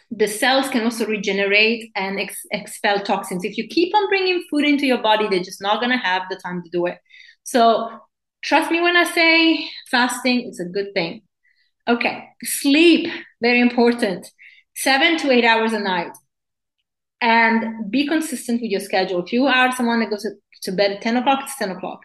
the 0.10 0.28
cells 0.28 0.69
can 0.69 0.84
also 0.84 1.06
regenerate 1.06 1.91
and 1.95 2.19
ex- 2.19 2.45
expel 2.52 2.99
toxins. 2.99 3.44
If 3.44 3.57
you 3.57 3.68
keep 3.68 3.94
on 3.94 4.07
bringing 4.07 4.44
food 4.49 4.64
into 4.65 4.86
your 4.86 5.02
body, 5.02 5.28
they're 5.28 5.44
just 5.44 5.61
not 5.61 5.82
going 5.82 5.91
to 5.91 5.98
have 5.98 6.24
the 6.30 6.38
time 6.38 6.64
to 6.64 6.69
do 6.69 6.86
it. 6.86 6.98
So 7.44 7.90
trust 8.41 8.72
me 8.72 8.80
when 8.80 8.95
I 8.95 9.03
say 9.03 9.69
fasting 9.91 10.48
is 10.48 10.60
a 10.60 10.65
good 10.65 10.94
thing. 10.94 11.24
Okay, 11.88 12.30
sleep, 12.44 13.11
very 13.41 13.60
important. 13.60 14.30
Seven 14.76 15.18
to 15.18 15.32
eight 15.32 15.45
hours 15.45 15.74
a 15.74 15.80
night 15.80 16.15
and 17.22 17.89
be 17.89 18.07
consistent 18.07 18.61
with 18.61 18.72
your 18.72 18.80
schedule. 18.80 19.23
If 19.23 19.34
you 19.34 19.45
are 19.48 19.72
someone 19.76 19.99
that 20.02 20.10
goes 20.10 20.26
to 20.64 20.72
bed 20.72 20.91
at 20.91 21.02
10 21.02 21.18
o'clock, 21.18 21.41
it's 21.44 21.57
10 21.57 21.72
o'clock. 21.72 22.02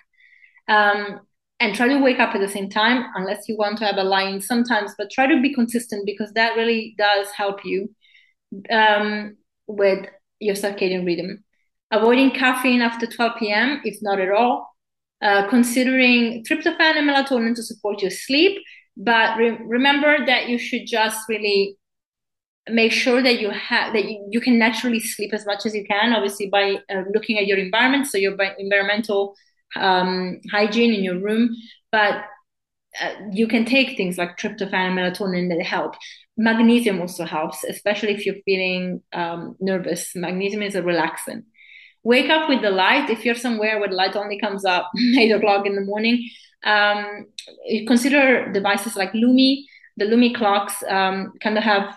Um, 0.68 1.20
and 1.60 1.74
try 1.74 1.86
to 1.86 1.98
wake 1.98 2.18
up 2.18 2.34
at 2.34 2.40
the 2.40 2.48
same 2.48 2.68
time, 2.68 3.04
unless 3.14 3.48
you 3.48 3.56
want 3.56 3.78
to 3.78 3.84
have 3.84 3.96
a 3.96 4.02
line 4.02 4.40
sometimes, 4.40 4.92
but 4.98 5.10
try 5.10 5.26
to 5.26 5.40
be 5.40 5.54
consistent 5.54 6.04
because 6.06 6.32
that 6.32 6.56
really 6.56 6.94
does 6.98 7.28
help 7.30 7.64
you 7.64 7.88
um, 8.70 9.36
with 9.66 10.06
your 10.40 10.56
circadian 10.56 11.06
rhythm. 11.06 11.44
Avoiding 11.92 12.32
caffeine 12.32 12.80
after 12.80 13.06
12 13.06 13.32
p.m., 13.38 13.80
if 13.84 13.98
not 14.02 14.18
at 14.18 14.30
all. 14.30 14.72
Uh, 15.22 15.46
considering 15.48 16.44
tryptophan 16.44 16.96
and 16.96 17.08
melatonin 17.08 17.54
to 17.54 17.62
support 17.62 18.02
your 18.02 18.10
sleep. 18.10 18.60
But 18.96 19.38
re- 19.38 19.58
remember 19.64 20.26
that 20.26 20.48
you 20.48 20.58
should 20.58 20.82
just 20.84 21.28
really 21.28 21.76
make 22.68 22.92
sure 22.92 23.22
that 23.22 23.40
you 23.40 23.50
have 23.50 23.92
that 23.92 24.04
you, 24.04 24.26
you, 24.30 24.40
can 24.40 24.58
naturally 24.58 25.00
sleep 25.00 25.34
as 25.34 25.44
much 25.44 25.66
as 25.66 25.74
you 25.74 25.84
can 25.84 26.12
obviously 26.12 26.48
by 26.48 26.76
uh, 26.88 27.02
looking 27.12 27.38
at 27.38 27.46
your 27.46 27.58
environment 27.58 28.06
so 28.06 28.18
your 28.18 28.36
environmental 28.58 29.34
um, 29.76 30.40
hygiene 30.50 30.94
in 30.94 31.02
your 31.02 31.18
room. 31.18 31.54
But 31.90 32.24
uh, 33.00 33.14
you 33.32 33.48
can 33.48 33.64
take 33.64 33.96
things 33.96 34.18
like 34.18 34.36
tryptophan 34.36 34.72
and 34.74 34.98
melatonin 34.98 35.48
that 35.48 35.64
help. 35.64 35.96
Magnesium 36.36 37.00
also 37.00 37.24
helps 37.24 37.64
especially 37.64 38.14
if 38.14 38.24
you're 38.24 38.42
feeling 38.44 39.02
um, 39.12 39.56
nervous. 39.60 40.14
Magnesium 40.14 40.62
is 40.62 40.74
a 40.74 40.82
relaxant. 40.82 41.44
Wake 42.04 42.30
up 42.30 42.48
with 42.48 42.62
the 42.62 42.70
light. 42.70 43.10
If 43.10 43.24
you're 43.24 43.34
somewhere 43.34 43.78
where 43.78 43.88
the 43.88 43.94
light 43.94 44.16
only 44.16 44.38
comes 44.38 44.64
up 44.64 44.90
8 45.18 45.30
o'clock 45.32 45.66
in 45.66 45.74
the 45.74 45.82
morning 45.82 46.28
um, 46.64 47.26
consider 47.86 48.50
devices 48.52 48.96
like 48.96 49.12
Lumie. 49.12 49.64
The 49.96 50.06
Lumie 50.06 50.34
clocks 50.34 50.82
um, 50.88 51.32
kind 51.42 51.58
of 51.58 51.64
have 51.64 51.96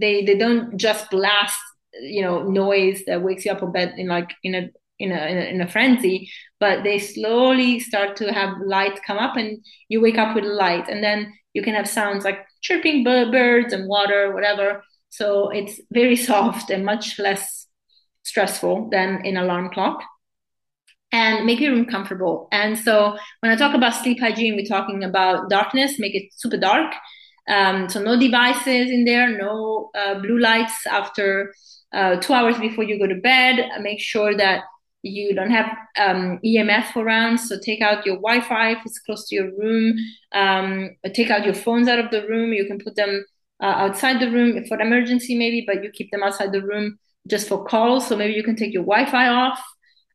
they 0.00 0.24
they 0.24 0.36
don't 0.36 0.76
just 0.76 1.10
blast 1.10 1.60
you 2.00 2.22
know 2.22 2.42
noise 2.42 3.02
that 3.06 3.22
wakes 3.22 3.44
you 3.44 3.52
up 3.52 3.62
a 3.62 3.66
bit 3.66 3.92
in 3.98 4.06
like 4.08 4.30
in 4.42 4.54
a 4.54 4.70
in 4.98 5.12
a, 5.12 5.26
in 5.26 5.38
a, 5.38 5.40
in 5.40 5.60
a 5.60 5.68
frenzy 5.68 6.30
but 6.60 6.84
they 6.84 6.98
slowly 6.98 7.80
start 7.80 8.16
to 8.16 8.32
have 8.32 8.60
light 8.64 9.00
come 9.06 9.16
up 9.16 9.36
and 9.36 9.64
you 9.88 10.00
wake 10.00 10.18
up 10.18 10.34
with 10.34 10.44
light. 10.44 10.88
And 10.88 11.02
then 11.02 11.32
you 11.54 11.62
can 11.62 11.74
have 11.74 11.88
sounds 11.88 12.24
like 12.24 12.46
chirping 12.60 13.02
birds 13.02 13.72
and 13.72 13.88
water 13.88 14.32
whatever. 14.34 14.84
So 15.08 15.48
it's 15.48 15.80
very 15.90 16.16
soft 16.16 16.70
and 16.70 16.84
much 16.84 17.18
less 17.18 17.66
stressful 18.22 18.90
than 18.90 19.22
an 19.24 19.38
alarm 19.38 19.70
clock 19.70 20.02
and 21.10 21.44
make 21.46 21.58
your 21.58 21.72
room 21.72 21.86
comfortable. 21.86 22.46
And 22.52 22.78
so 22.78 23.16
when 23.40 23.50
i 23.50 23.56
talk 23.56 23.74
about 23.74 23.94
sleep 23.94 24.20
hygiene 24.20 24.54
we're 24.54 24.66
talking 24.66 25.02
about 25.02 25.48
darkness 25.48 25.98
make 25.98 26.14
it 26.14 26.30
super 26.36 26.58
dark 26.58 26.92
um, 27.48 27.88
so 27.88 28.02
no 28.02 28.18
devices 28.18 28.90
in 28.90 29.04
there, 29.04 29.36
no 29.36 29.90
uh, 29.94 30.20
blue 30.20 30.38
lights 30.38 30.86
after 30.86 31.52
uh, 31.92 32.16
two 32.16 32.32
hours 32.32 32.58
before 32.58 32.84
you 32.84 32.98
go 32.98 33.06
to 33.06 33.20
bed. 33.20 33.68
Make 33.80 34.00
sure 34.00 34.36
that 34.36 34.64
you 35.02 35.34
don't 35.34 35.50
have 35.50 35.66
um, 35.98 36.38
EMF 36.44 36.94
around. 36.96 37.38
So 37.38 37.58
take 37.58 37.80
out 37.80 38.04
your 38.04 38.16
Wi-Fi 38.16 38.72
if 38.72 38.78
it's 38.84 38.98
close 38.98 39.26
to 39.28 39.34
your 39.34 39.50
room. 39.56 39.96
Um, 40.32 40.96
take 41.14 41.30
out 41.30 41.44
your 41.44 41.54
phones 41.54 41.88
out 41.88 41.98
of 41.98 42.10
the 42.10 42.26
room. 42.28 42.52
You 42.52 42.66
can 42.66 42.78
put 42.78 42.96
them 42.96 43.24
uh, 43.62 43.66
outside 43.66 44.20
the 44.20 44.30
room 44.30 44.64
for 44.66 44.80
emergency 44.80 45.36
maybe, 45.36 45.64
but 45.66 45.82
you 45.82 45.90
keep 45.90 46.10
them 46.10 46.22
outside 46.22 46.52
the 46.52 46.62
room 46.62 46.98
just 47.28 47.48
for 47.48 47.64
calls. 47.64 48.06
So 48.06 48.16
maybe 48.16 48.34
you 48.34 48.42
can 48.42 48.56
take 48.56 48.72
your 48.72 48.84
Wi-Fi 48.84 49.28
off. 49.28 49.60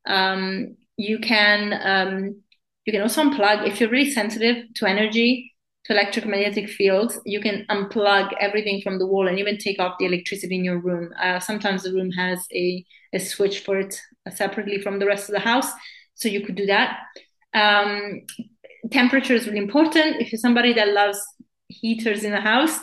Um, 0.05 0.75
you 0.97 1.19
can 1.19 1.79
um, 1.83 2.41
you 2.85 2.93
can 2.93 3.01
also 3.01 3.23
unplug 3.23 3.67
if 3.67 3.79
you're 3.79 3.89
really 3.89 4.11
sensitive 4.11 4.65
to 4.75 4.85
energy 4.85 5.54
to 5.85 5.93
electromagnetic 5.93 6.67
fields, 6.67 7.19
you 7.25 7.39
can 7.39 7.65
unplug 7.69 8.33
everything 8.39 8.81
from 8.81 8.97
the 8.97 9.05
wall 9.05 9.27
and 9.27 9.37
even 9.37 9.57
take 9.57 9.79
off 9.79 9.97
the 9.99 10.05
electricity 10.05 10.55
in 10.55 10.65
your 10.65 10.79
room. 10.79 11.13
Uh, 11.21 11.39
sometimes 11.39 11.83
the 11.83 11.93
room 11.93 12.11
has 12.11 12.39
a, 12.53 12.83
a 13.13 13.19
switch 13.19 13.59
for 13.59 13.79
it 13.79 13.99
separately 14.33 14.81
from 14.81 14.97
the 14.97 15.05
rest 15.05 15.29
of 15.29 15.33
the 15.33 15.39
house. 15.39 15.71
So 16.15 16.27
you 16.27 16.43
could 16.43 16.55
do 16.55 16.65
that. 16.65 16.97
Um, 17.53 18.21
temperature 18.91 19.33
is 19.33 19.45
really 19.45 19.59
important. 19.59 20.21
If 20.21 20.31
you're 20.31 20.39
somebody 20.39 20.73
that 20.73 20.93
loves 20.93 21.19
heaters 21.67 22.23
in 22.23 22.31
the 22.31 22.41
house 22.41 22.79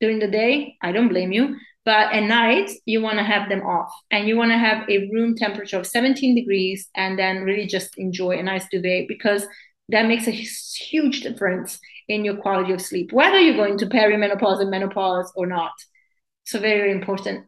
during 0.00 0.18
the 0.18 0.28
day, 0.28 0.76
I 0.82 0.90
don't 0.90 1.08
blame 1.08 1.30
you. 1.30 1.56
But 1.84 2.12
at 2.12 2.24
night, 2.24 2.70
you 2.84 3.00
want 3.00 3.18
to 3.18 3.24
have 3.24 3.48
them 3.48 3.62
off 3.62 3.90
and 4.10 4.28
you 4.28 4.36
want 4.36 4.50
to 4.50 4.58
have 4.58 4.88
a 4.88 5.08
room 5.12 5.34
temperature 5.36 5.78
of 5.78 5.86
17 5.86 6.34
degrees 6.34 6.88
and 6.94 7.18
then 7.18 7.42
really 7.42 7.66
just 7.66 7.96
enjoy 7.96 8.38
a 8.38 8.42
nice 8.42 8.66
duvet 8.70 9.08
because 9.08 9.46
that 9.88 10.06
makes 10.06 10.26
a 10.26 10.30
huge 10.30 11.22
difference 11.22 11.78
in 12.10 12.24
your 12.24 12.36
quality 12.36 12.72
of 12.72 12.80
sleep, 12.82 13.12
whether 13.12 13.38
you're 13.38 13.56
going 13.56 13.78
to 13.78 13.86
perimenopause 13.86 14.60
and 14.60 14.70
menopause 14.70 15.32
or 15.36 15.46
not. 15.46 15.72
So 16.44 16.58
very, 16.58 16.90
important. 16.90 17.46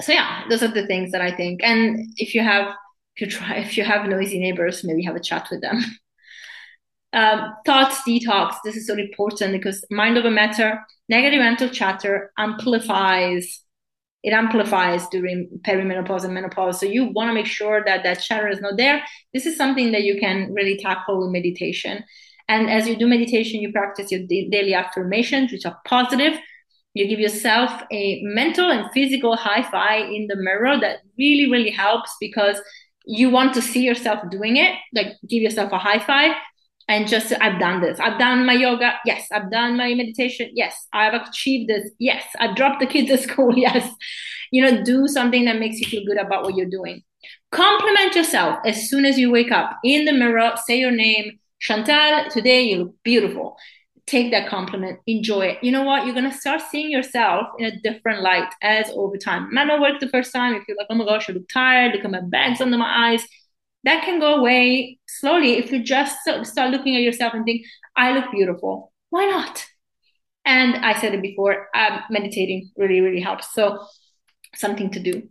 So 0.00 0.12
yeah, 0.12 0.44
those 0.48 0.62
are 0.62 0.68
the 0.68 0.86
things 0.86 1.12
that 1.12 1.20
I 1.20 1.34
think. 1.34 1.60
And 1.62 2.06
if 2.16 2.34
you 2.34 2.42
have, 2.42 2.74
if 3.16 3.22
you 3.22 3.26
try, 3.26 3.56
if 3.66 3.76
you 3.76 3.84
have 3.84 4.08
noisy 4.08 4.38
neighbors, 4.38 4.84
maybe 4.84 5.04
have 5.04 5.16
a 5.16 5.20
chat 5.20 5.48
with 5.50 5.60
them. 5.60 5.82
um, 7.12 7.54
thoughts 7.66 8.00
detox. 8.06 8.56
This 8.64 8.76
is 8.76 8.86
so 8.86 8.94
important 8.94 9.52
because 9.52 9.84
mind 9.90 10.16
over 10.16 10.30
matter, 10.30 10.80
negative 11.08 11.40
mental 11.40 11.68
chatter 11.68 12.32
amplifies 12.38 13.64
it 14.24 14.32
amplifies 14.32 15.06
during 15.08 15.60
perimenopause 15.66 16.24
and 16.24 16.32
menopause. 16.32 16.80
So 16.80 16.86
you 16.86 17.04
want 17.12 17.28
to 17.28 17.34
make 17.34 17.44
sure 17.44 17.84
that 17.84 18.02
that 18.04 18.22
chatter 18.22 18.48
is 18.48 18.58
not 18.58 18.78
there. 18.78 19.04
This 19.34 19.44
is 19.44 19.54
something 19.54 19.92
that 19.92 20.02
you 20.02 20.18
can 20.18 20.50
really 20.54 20.78
tackle 20.78 21.20
with 21.20 21.30
meditation. 21.30 22.02
And 22.48 22.70
as 22.70 22.86
you 22.86 22.96
do 22.96 23.06
meditation, 23.06 23.60
you 23.60 23.72
practice 23.72 24.12
your 24.12 24.20
daily 24.26 24.74
affirmations, 24.74 25.50
which 25.50 25.64
are 25.64 25.78
positive. 25.86 26.38
You 26.92 27.08
give 27.08 27.18
yourself 27.18 27.82
a 27.90 28.20
mental 28.22 28.70
and 28.70 28.90
physical 28.92 29.36
high 29.36 29.68
five 29.68 30.10
in 30.10 30.26
the 30.28 30.36
mirror 30.36 30.78
that 30.80 30.98
really, 31.18 31.50
really 31.50 31.70
helps 31.70 32.14
because 32.20 32.60
you 33.06 33.30
want 33.30 33.54
to 33.54 33.62
see 33.62 33.82
yourself 33.82 34.20
doing 34.30 34.56
it. 34.56 34.74
Like 34.94 35.08
give 35.28 35.42
yourself 35.42 35.72
a 35.72 35.78
high 35.78 35.98
five 35.98 36.34
and 36.88 37.08
just 37.08 37.32
I've 37.40 37.58
done 37.58 37.80
this. 37.80 37.98
I've 37.98 38.18
done 38.18 38.46
my 38.46 38.52
yoga. 38.52 38.94
Yes. 39.04 39.26
I've 39.32 39.50
done 39.50 39.76
my 39.76 39.94
meditation. 39.94 40.50
Yes. 40.54 40.86
I've 40.92 41.14
achieved 41.14 41.70
this. 41.70 41.90
Yes. 41.98 42.24
I've 42.38 42.56
dropped 42.56 42.80
the 42.80 42.86
kids 42.86 43.10
at 43.10 43.20
school. 43.20 43.56
Yes. 43.56 43.90
You 44.50 44.62
know, 44.62 44.84
do 44.84 45.08
something 45.08 45.46
that 45.46 45.58
makes 45.58 45.80
you 45.80 45.86
feel 45.86 46.04
good 46.04 46.18
about 46.18 46.44
what 46.44 46.54
you're 46.54 46.70
doing. 46.70 47.02
Compliment 47.50 48.14
yourself 48.14 48.58
as 48.66 48.88
soon 48.88 49.04
as 49.04 49.18
you 49.18 49.30
wake 49.30 49.50
up 49.50 49.78
in 49.82 50.04
the 50.04 50.12
mirror. 50.12 50.52
Say 50.66 50.78
your 50.78 50.90
name. 50.90 51.38
Chantal, 51.60 52.30
today 52.30 52.62
you 52.62 52.76
look 52.78 52.94
beautiful. 53.02 53.56
Take 54.06 54.32
that 54.32 54.50
compliment, 54.50 55.00
enjoy 55.06 55.46
it. 55.46 55.58
You 55.62 55.72
know 55.72 55.82
what? 55.82 56.04
You're 56.04 56.14
gonna 56.14 56.32
start 56.32 56.60
seeing 56.70 56.90
yourself 56.90 57.46
in 57.58 57.66
a 57.66 57.80
different 57.80 58.22
light 58.22 58.52
as 58.62 58.90
over 58.90 59.16
time. 59.16 59.52
Might 59.52 59.66
not 59.66 59.80
work 59.80 59.98
the 59.98 60.08
first 60.08 60.32
time. 60.32 60.54
If 60.54 60.64
you're 60.68 60.76
like, 60.76 60.88
oh 60.90 60.94
my 60.94 61.06
gosh, 61.06 61.30
I 61.30 61.32
look 61.32 61.48
tired, 61.48 61.94
look 61.94 62.04
at 62.04 62.10
my 62.10 62.20
bags 62.20 62.60
under 62.60 62.76
my 62.76 63.12
eyes 63.12 63.26
that 63.84 64.04
can 64.04 64.18
go 64.18 64.36
away 64.36 64.98
slowly 65.06 65.58
if 65.58 65.70
you 65.70 65.82
just 65.82 66.16
start 66.22 66.70
looking 66.70 66.96
at 66.96 67.02
yourself 67.02 67.34
and 67.34 67.44
think, 67.44 67.64
I 67.94 68.12
look 68.12 68.32
beautiful. 68.32 68.92
Why 69.10 69.26
not? 69.26 69.64
And 70.44 70.76
I 70.76 70.98
said 70.98 71.14
it 71.14 71.22
before, 71.22 71.68
um, 71.74 72.00
meditating 72.10 72.70
really, 72.76 73.00
really 73.00 73.20
helps. 73.20 73.54
So, 73.54 73.86
something 74.54 74.90
to 74.90 75.00
do. 75.00 75.28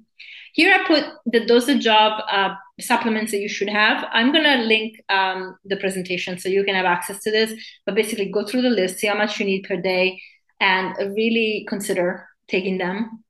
Here 0.53 0.73
I 0.73 0.85
put 0.87 1.03
the 1.25 1.45
dosage 1.45 1.87
of 1.87 2.21
uh, 2.29 2.55
supplements 2.79 3.31
that 3.31 3.39
you 3.39 3.49
should 3.49 3.69
have. 3.69 4.05
I'm 4.11 4.31
going 4.31 4.43
to 4.43 4.63
link 4.65 5.01
um, 5.09 5.57
the 5.65 5.77
presentation 5.77 6.37
so 6.37 6.49
you 6.49 6.63
can 6.63 6.75
have 6.75 6.85
access 6.85 7.19
to 7.23 7.31
this. 7.31 7.53
But 7.85 7.95
basically, 7.95 8.31
go 8.31 8.45
through 8.45 8.63
the 8.63 8.69
list, 8.69 8.99
see 8.99 9.07
how 9.07 9.17
much 9.17 9.39
you 9.39 9.45
need 9.45 9.63
per 9.63 9.77
day, 9.77 10.21
and 10.59 10.95
really 11.15 11.65
consider 11.67 12.27
taking 12.47 12.77
them 12.77 13.22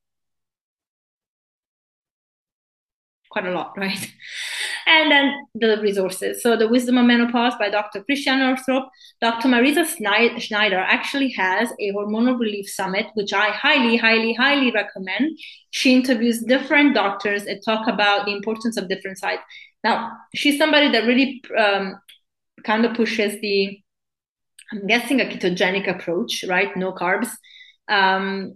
quite 3.34 3.46
a 3.46 3.52
lot, 3.52 3.74
right? 3.78 4.14
And 4.88 5.12
then 5.12 5.34
the 5.56 5.82
resources. 5.82 6.42
So 6.42 6.56
the 6.56 6.70
Wisdom 6.70 6.98
of 6.98 7.06
Menopause 7.06 7.56
by 7.60 7.70
Dr. 7.70 8.04
Christiane 8.04 8.40
Northrup. 8.40 8.86
Dr. 9.20 9.50
Mariza 9.50 9.86
Snyder 9.86 10.80
actually 10.80 11.32
has 11.32 11.70
a 11.80 11.92
hormonal 11.92 12.40
relief 12.40 12.70
summit, 12.70 13.08
which 13.16 13.34
I 13.34 13.50
highly, 13.50 13.98
highly, 13.98 14.34
highly 14.34 14.72
recommend. 14.72 15.38
She 15.72 15.94
interviews 15.94 16.40
different 16.40 16.94
doctors 16.94 17.44
and 17.44 17.62
talk 17.64 17.88
about 17.88 18.26
the 18.26 18.34
importance 18.34 18.78
of 18.78 18.88
different 18.88 19.18
sides. 19.18 19.42
Now, 19.84 20.12
she's 20.34 20.58
somebody 20.58 20.90
that 20.92 21.06
really 21.06 21.44
um, 21.58 22.00
kind 22.64 22.86
of 22.86 22.96
pushes 22.96 23.40
the, 23.42 23.80
I'm 24.72 24.88
guessing, 24.88 25.20
a 25.20 25.26
ketogenic 25.26 25.90
approach, 25.90 26.46
right? 26.48 26.76
No 26.78 26.94
carbs. 26.94 27.30
Um, 27.90 28.56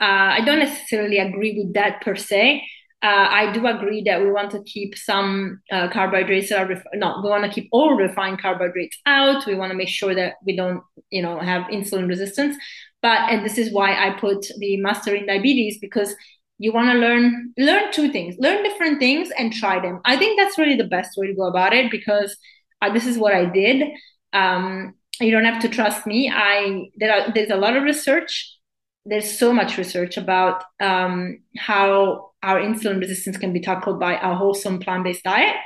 uh, 0.00 0.34
I 0.38 0.40
don't 0.44 0.58
necessarily 0.58 1.18
agree 1.18 1.56
with 1.56 1.74
that 1.74 2.02
per 2.02 2.16
se, 2.16 2.62
uh, 3.02 3.28
I 3.30 3.52
do 3.52 3.66
agree 3.66 4.02
that 4.04 4.20
we 4.20 4.30
want 4.30 4.52
to 4.52 4.62
keep 4.62 4.96
some 4.96 5.60
uh, 5.72 5.88
carbohydrates 5.88 6.50
that 6.50 6.60
are 6.60 6.68
ref- 6.68 6.84
no, 6.94 7.20
we 7.22 7.28
want 7.28 7.44
to 7.44 7.50
keep 7.50 7.68
all 7.72 7.96
refined 7.96 8.40
carbohydrates 8.40 8.96
out. 9.06 9.44
We 9.44 9.56
want 9.56 9.72
to 9.72 9.76
make 9.76 9.88
sure 9.88 10.14
that 10.14 10.34
we 10.46 10.54
don't, 10.54 10.82
you 11.10 11.20
know, 11.20 11.40
have 11.40 11.64
insulin 11.64 12.08
resistance. 12.08 12.56
But 13.00 13.28
and 13.30 13.44
this 13.44 13.58
is 13.58 13.72
why 13.72 13.94
I 13.94 14.18
put 14.18 14.46
the 14.58 14.76
Mastering 14.76 15.26
Diabetes 15.26 15.78
because 15.80 16.14
you 16.58 16.72
want 16.72 16.92
to 16.92 16.98
learn 16.98 17.52
learn 17.58 17.90
two 17.92 18.12
things, 18.12 18.36
learn 18.38 18.62
different 18.62 19.00
things 19.00 19.30
and 19.36 19.52
try 19.52 19.80
them. 19.80 20.00
I 20.04 20.16
think 20.16 20.38
that's 20.38 20.56
really 20.56 20.76
the 20.76 20.84
best 20.84 21.16
way 21.16 21.26
to 21.26 21.34
go 21.34 21.48
about 21.48 21.72
it 21.72 21.90
because 21.90 22.36
uh, 22.82 22.92
this 22.92 23.06
is 23.06 23.18
what 23.18 23.34
I 23.34 23.46
did. 23.46 23.88
Um, 24.32 24.94
you 25.20 25.32
don't 25.32 25.44
have 25.44 25.62
to 25.62 25.68
trust 25.68 26.06
me. 26.06 26.30
I 26.32 26.88
there 26.98 27.12
are, 27.12 27.32
there's 27.32 27.50
a 27.50 27.56
lot 27.56 27.76
of 27.76 27.82
research. 27.82 28.56
There's 29.04 29.36
so 29.36 29.52
much 29.52 29.76
research 29.76 30.16
about 30.16 30.62
um, 30.80 31.40
how 31.58 32.31
our 32.42 32.60
insulin 32.60 33.00
resistance 33.00 33.36
can 33.36 33.52
be 33.52 33.60
tackled 33.60 34.00
by 34.00 34.14
a 34.14 34.34
wholesome 34.34 34.78
plant-based 34.78 35.22
diet. 35.22 35.56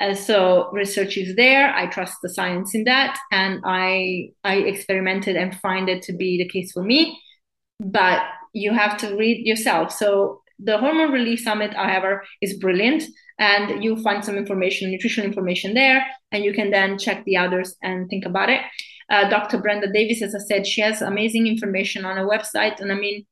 And 0.00 0.16
so 0.16 0.70
research 0.72 1.16
is 1.18 1.36
there. 1.36 1.74
I 1.74 1.86
trust 1.86 2.14
the 2.22 2.30
science 2.30 2.74
in 2.74 2.84
that, 2.84 3.18
and 3.30 3.60
I 3.64 4.30
I 4.44 4.56
experimented 4.56 5.36
and 5.36 5.54
find 5.60 5.88
it 5.90 6.02
to 6.04 6.14
be 6.14 6.38
the 6.38 6.48
case 6.48 6.72
for 6.72 6.82
me. 6.82 7.18
But 7.78 8.22
you 8.54 8.72
have 8.72 8.96
to 8.98 9.14
read 9.16 9.46
yourself. 9.46 9.92
So 9.92 10.40
the 10.58 10.78
hormone 10.78 11.12
relief 11.12 11.40
summit, 11.40 11.74
however, 11.74 12.24
is 12.40 12.58
brilliant, 12.58 13.04
and 13.38 13.82
you 13.82 13.96
find 14.02 14.24
some 14.24 14.36
information, 14.36 14.90
nutritional 14.90 15.28
information 15.28 15.74
there, 15.74 16.06
and 16.32 16.44
you 16.44 16.52
can 16.52 16.70
then 16.70 16.98
check 16.98 17.24
the 17.24 17.36
others 17.36 17.76
and 17.82 18.08
think 18.08 18.24
about 18.24 18.48
it. 18.50 18.60
Uh, 19.10 19.28
Dr. 19.28 19.58
Brenda 19.58 19.92
Davis, 19.92 20.22
as 20.22 20.34
I 20.34 20.38
said, 20.38 20.66
she 20.66 20.80
has 20.82 21.02
amazing 21.02 21.46
information 21.46 22.04
on 22.04 22.16
her 22.16 22.26
website, 22.26 22.80
and 22.80 22.92
I 22.92 22.94
mean, 22.94 23.26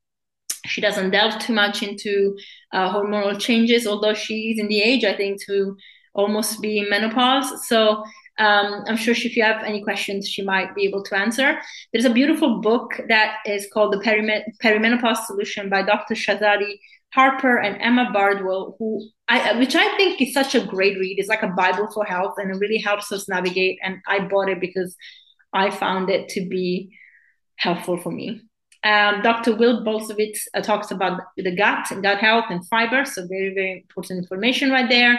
she 0.69 0.81
doesn't 0.81 1.11
delve 1.11 1.39
too 1.39 1.53
much 1.53 1.83
into 1.83 2.37
uh, 2.73 2.93
hormonal 2.93 3.39
changes, 3.39 3.87
although 3.87 4.15
she's 4.15 4.59
in 4.59 4.69
the 4.69 4.81
age, 4.81 5.05
I 5.05 5.17
think, 5.17 5.45
to 5.47 5.77
almost 6.15 6.61
be 6.61 6.79
in 6.79 6.91
menopause. 6.91 7.67
So 7.69 8.05
um, 8.39 8.85
I'm 8.87 8.97
sure 8.97 9.13
if 9.13 9.37
you 9.37 9.43
have 9.43 9.65
any 9.65 9.83
questions, 9.83 10.29
she 10.29 10.43
might 10.43 10.75
be 10.75 10.85
able 10.85 11.03
to 11.05 11.17
answer. 11.17 11.59
There's 11.93 12.05
a 12.05 12.13
beautiful 12.13 12.61
book 12.61 13.01
that 13.09 13.39
is 13.47 13.67
called 13.73 13.93
The 13.93 14.51
Perimenopause 14.63 15.27
Solution 15.27 15.69
by 15.69 15.83
Dr. 15.83 16.15
Shahzadi 16.15 16.79
Harper 17.15 17.59
and 17.59 17.81
Emma 17.81 18.11
Bardwell, 18.13 18.77
who 18.79 19.09
I, 19.29 19.59
which 19.59 19.75
I 19.75 19.97
think 19.97 20.21
is 20.21 20.35
such 20.35 20.55
a 20.55 20.65
great 20.65 20.99
read. 20.99 21.19
It's 21.19 21.29
like 21.29 21.43
a 21.43 21.49
Bible 21.49 21.89
for 21.93 22.05
health, 22.05 22.35
and 22.37 22.51
it 22.51 22.59
really 22.59 22.79
helps 22.79 23.11
us 23.11 23.29
navigate. 23.29 23.79
And 23.83 23.99
I 24.07 24.21
bought 24.21 24.51
it 24.51 24.61
because 24.61 24.95
I 25.53 25.71
found 25.71 26.11
it 26.11 26.29
to 26.31 26.47
be 26.47 26.97
helpful 27.57 27.97
for 27.97 28.13
me. 28.13 28.43
Um, 28.85 29.23
Dr. 29.23 29.57
Will 29.57 29.85
Bulsiewicz 29.85 30.39
uh, 30.55 30.61
talks 30.61 30.91
about 30.91 31.21
the 31.37 31.55
gut 31.55 31.91
and 31.91 32.03
gut 32.03 32.19
health 32.19 32.47
and 32.49 32.67
fiber, 32.69 33.05
so 33.05 33.27
very 33.27 33.53
very 33.55 33.73
important 33.79 34.19
information 34.19 34.71
right 34.71 34.89
there. 34.89 35.15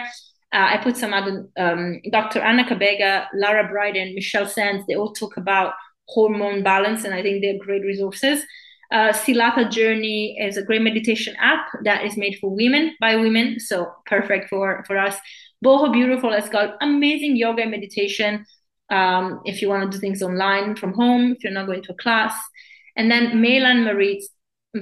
Uh, 0.52 0.70
I 0.72 0.78
put 0.78 0.96
some 0.96 1.12
other 1.12 1.46
um, 1.56 2.00
Dr. 2.10 2.40
Anna 2.40 2.64
Cabeca, 2.64 3.26
Lara 3.34 3.68
Briden, 3.68 4.14
Michelle 4.14 4.48
Sands. 4.48 4.84
They 4.86 4.94
all 4.94 5.12
talk 5.12 5.36
about 5.36 5.74
hormone 6.08 6.62
balance, 6.62 7.04
and 7.04 7.14
I 7.14 7.22
think 7.22 7.42
they're 7.42 7.58
great 7.58 7.82
resources. 7.82 8.44
Uh, 8.90 9.12
Silatha 9.12 9.70
Journey 9.70 10.36
is 10.40 10.56
a 10.56 10.62
great 10.62 10.82
meditation 10.82 11.36
app 11.38 11.68
that 11.84 12.04
is 12.04 12.16
made 12.16 12.38
for 12.40 12.50
women 12.50 12.96
by 13.00 13.14
women, 13.14 13.60
so 13.60 13.92
perfect 14.06 14.48
for 14.48 14.82
for 14.86 14.98
us. 14.98 15.16
Boho 15.64 15.92
Beautiful 15.92 16.32
has 16.32 16.48
got 16.48 16.76
amazing 16.80 17.36
yoga 17.36 17.62
and 17.62 17.70
meditation. 17.70 18.46
Um, 18.90 19.42
if 19.44 19.62
you 19.62 19.68
want 19.68 19.84
to 19.84 19.96
do 19.96 20.00
things 20.00 20.22
online 20.22 20.74
from 20.74 20.94
home, 20.94 21.32
if 21.32 21.44
you're 21.44 21.52
not 21.52 21.66
going 21.66 21.82
to 21.84 21.92
a 21.92 21.96
class, 21.96 22.34
and 22.96 23.10
then 23.10 23.40
Mei 23.40 23.60
Lan 23.60 23.84
Maurits, 23.84 24.28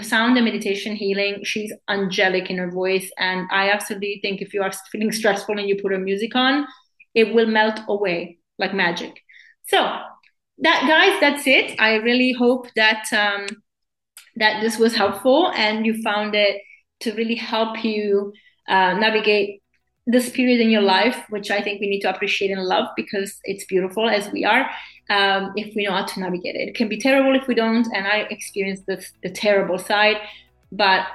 sound 0.03 0.37
and 0.37 0.45
meditation 0.45 0.95
healing. 0.95 1.41
She's 1.45 1.73
angelic 1.89 2.51
in 2.51 2.59
her 2.59 2.71
voice, 2.71 3.11
and 3.19 3.49
I 3.51 3.71
absolutely 3.71 4.21
think 4.23 4.43
if 4.43 4.53
you 4.53 4.63
are 4.63 4.73
feeling 4.93 5.13
stressful 5.13 5.59
and 5.59 5.69
you 5.69 5.77
put 5.81 5.93
her 5.93 5.99
music 5.99 6.35
on, 6.35 6.67
it 7.15 7.35
will 7.35 7.47
melt 7.47 7.81
away 7.89 8.39
like 8.59 8.75
magic. 8.75 9.21
So 9.69 9.79
that 10.59 10.85
guys, 10.89 11.21
that's 11.21 11.47
it. 11.47 11.81
I 11.81 11.97
really 11.97 12.33
hope 12.33 12.67
that. 12.75 13.05
Um, 13.13 13.47
that 14.39 14.61
this 14.61 14.79
was 14.79 14.95
helpful 14.95 15.53
and 15.55 15.85
you 15.85 16.03
found 16.03 16.35
it 16.35 16.63
to 17.01 17.13
really 17.15 17.35
help 17.35 17.85
you 17.85 18.33
uh, 18.69 18.95
navigate 18.95 19.63
this 20.07 20.31
period 20.31 20.61
in 20.61 20.71
your 20.71 20.83
life, 20.83 21.23
which 21.29 21.51
I 21.51 21.61
think 21.61 21.81
we 21.81 21.89
need 21.89 22.01
to 22.01 22.15
appreciate 22.15 22.51
and 22.51 22.65
love 22.65 22.89
because 22.97 23.39
it's 23.45 23.65
beautiful 23.67 24.09
as 24.09 24.31
we 24.33 24.45
are. 24.45 24.69
Um, 25.11 25.53
if 25.57 25.75
we 25.75 25.85
know 25.87 25.93
how 25.93 26.05
to 26.05 26.21
navigate 26.21 26.55
it, 26.55 26.69
it 26.69 26.75
can 26.75 26.89
be 26.89 26.99
terrible 26.99 27.35
if 27.35 27.49
we 27.49 27.55
don't. 27.55 27.87
And 27.95 28.07
I 28.07 28.27
experienced 28.31 28.87
the 28.87 29.31
terrible 29.31 29.79
side, 29.79 30.17
but 30.71 31.07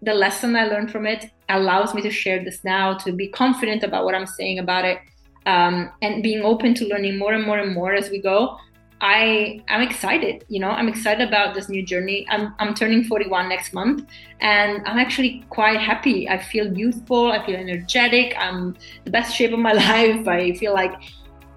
the 0.00 0.14
lesson 0.14 0.56
I 0.56 0.64
learned 0.64 0.90
from 0.90 1.06
it 1.06 1.30
allows 1.48 1.94
me 1.94 2.02
to 2.02 2.10
share 2.10 2.42
this 2.42 2.64
now, 2.64 2.94
to 2.98 3.12
be 3.12 3.28
confident 3.28 3.84
about 3.84 4.04
what 4.04 4.14
I'm 4.14 4.26
saying 4.26 4.58
about 4.58 4.84
it, 4.84 4.98
um, 5.46 5.90
and 6.02 6.22
being 6.22 6.42
open 6.42 6.74
to 6.74 6.86
learning 6.86 7.18
more 7.18 7.32
and 7.32 7.44
more 7.44 7.58
and 7.58 7.74
more 7.74 7.92
as 7.94 8.10
we 8.10 8.20
go. 8.20 8.58
I 9.00 9.60
I'm 9.68 9.82
excited. 9.82 10.44
You 10.48 10.60
know, 10.60 10.70
I'm 10.70 10.88
excited 10.88 11.26
about 11.26 11.54
this 11.54 11.68
new 11.68 11.84
journey. 11.84 12.24
I'm 12.30 12.54
I'm 12.60 12.72
turning 12.72 13.02
41 13.02 13.48
next 13.48 13.74
month, 13.74 14.06
and 14.40 14.80
I'm 14.86 14.98
actually 14.98 15.44
quite 15.50 15.80
happy. 15.80 16.28
I 16.28 16.38
feel 16.38 16.72
youthful. 16.72 17.32
I 17.32 17.44
feel 17.44 17.56
energetic. 17.56 18.34
I'm 18.38 18.76
the 19.04 19.10
best 19.10 19.34
shape 19.34 19.52
of 19.52 19.58
my 19.58 19.72
life. 19.88 20.28
I 20.28 20.52
feel 20.54 20.72
like, 20.72 20.94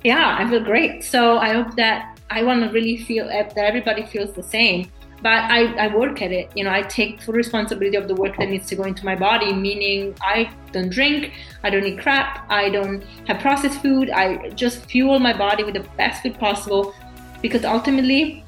yeah, 0.06 0.36
I 0.38 0.48
feel 0.48 0.64
great. 0.64 1.03
So 1.03 1.40
I 1.40 1.53
hope 1.53 1.76
that 1.77 2.19
I 2.30 2.44
want 2.44 2.61
to 2.64 2.69
really 2.69 2.98
feel 2.98 3.27
eh, 3.27 3.41
that 3.41 3.65
everybody 3.65 4.06
feels 4.06 4.34
the 4.34 4.44
same. 4.44 4.91
But 5.23 5.49
I, 5.49 5.73
I 5.86 5.95
work 5.95 6.22
at 6.22 6.32
it. 6.32 6.52
You 6.56 6.65
know, 6.65 6.69
I 6.69 6.84
take 6.84 7.23
full 7.23 7.34
responsibility 7.34 7.98
of 7.98 8.07
the 8.07 8.14
work 8.14 8.38
that 8.38 8.48
needs 8.48 8.68
to 8.68 8.76
go 8.76 8.84
into 8.84 9.03
my 9.03 9.15
body. 9.15 9.52
Meaning, 9.52 10.15
I 10.22 10.52
don't 10.72 10.91
drink. 10.91 11.34
I 11.64 11.72
don't 11.72 11.84
eat 11.84 11.99
crap. 11.99 12.45
I 12.52 12.69
don't 12.69 13.03
have 13.27 13.40
processed 13.40 13.82
food. 13.82 14.11
I 14.11 14.49
just 14.49 14.86
fuel 14.86 15.18
my 15.18 15.36
body 15.36 15.64
with 15.64 15.73
the 15.73 15.88
best 15.98 16.22
food 16.22 16.38
possible 16.38 16.94
because 17.41 17.65
ultimately, 17.65 18.45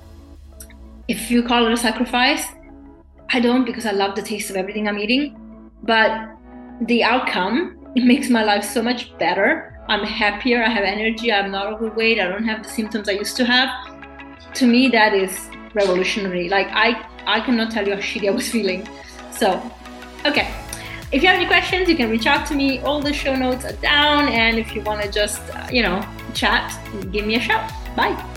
if 1.07 1.31
you 1.31 1.41
call 1.41 1.65
it 1.65 1.73
a 1.73 1.77
sacrifice, 1.77 2.45
I 3.31 3.39
don't 3.39 3.65
because 3.65 3.87
I 3.87 3.93
love 3.93 4.15
the 4.15 4.21
taste 4.21 4.51
of 4.51 4.57
everything 4.57 4.87
I'm 4.87 4.99
eating. 4.99 5.35
But 5.81 6.11
the 6.81 7.03
outcome, 7.03 7.79
it 7.95 8.03
makes 8.03 8.29
my 8.29 8.43
life 8.43 8.63
so 8.63 8.83
much 8.83 9.17
better. 9.17 9.76
I'm 9.89 10.03
happier, 10.03 10.63
I 10.63 10.69
have 10.69 10.83
energy, 10.83 11.31
I'm 11.31 11.51
not 11.51 11.67
overweight, 11.67 12.19
I 12.19 12.27
don't 12.27 12.43
have 12.43 12.63
the 12.63 12.69
symptoms 12.69 13.07
I 13.07 13.13
used 13.13 13.37
to 13.37 13.45
have. 13.45 13.69
To 14.55 14.67
me, 14.67 14.89
that 14.89 15.13
is 15.13 15.49
revolutionary. 15.73 16.49
Like 16.49 16.67
I 16.71 17.05
I 17.25 17.41
cannot 17.41 17.71
tell 17.71 17.87
you 17.87 17.95
how 17.95 18.01
shitty 18.01 18.27
I 18.27 18.31
was 18.31 18.49
feeling. 18.55 18.87
So, 19.31 19.61
okay. 20.25 20.53
If 21.09 21.23
you 21.23 21.29
have 21.29 21.37
any 21.37 21.45
questions, 21.45 21.87
you 21.87 21.95
can 21.95 22.09
reach 22.09 22.27
out 22.27 22.45
to 22.47 22.55
me. 22.55 22.79
All 22.79 23.01
the 23.01 23.13
show 23.13 23.33
notes 23.33 23.63
are 23.63 23.73
down. 23.73 24.27
And 24.27 24.57
if 24.57 24.75
you 24.75 24.81
want 24.81 25.01
to 25.03 25.09
just, 25.09 25.41
uh, 25.55 25.67
you 25.71 25.81
know, 25.81 26.05
chat, 26.33 26.77
give 27.11 27.25
me 27.25 27.35
a 27.35 27.39
shout. 27.39 27.71
Bye. 27.95 28.36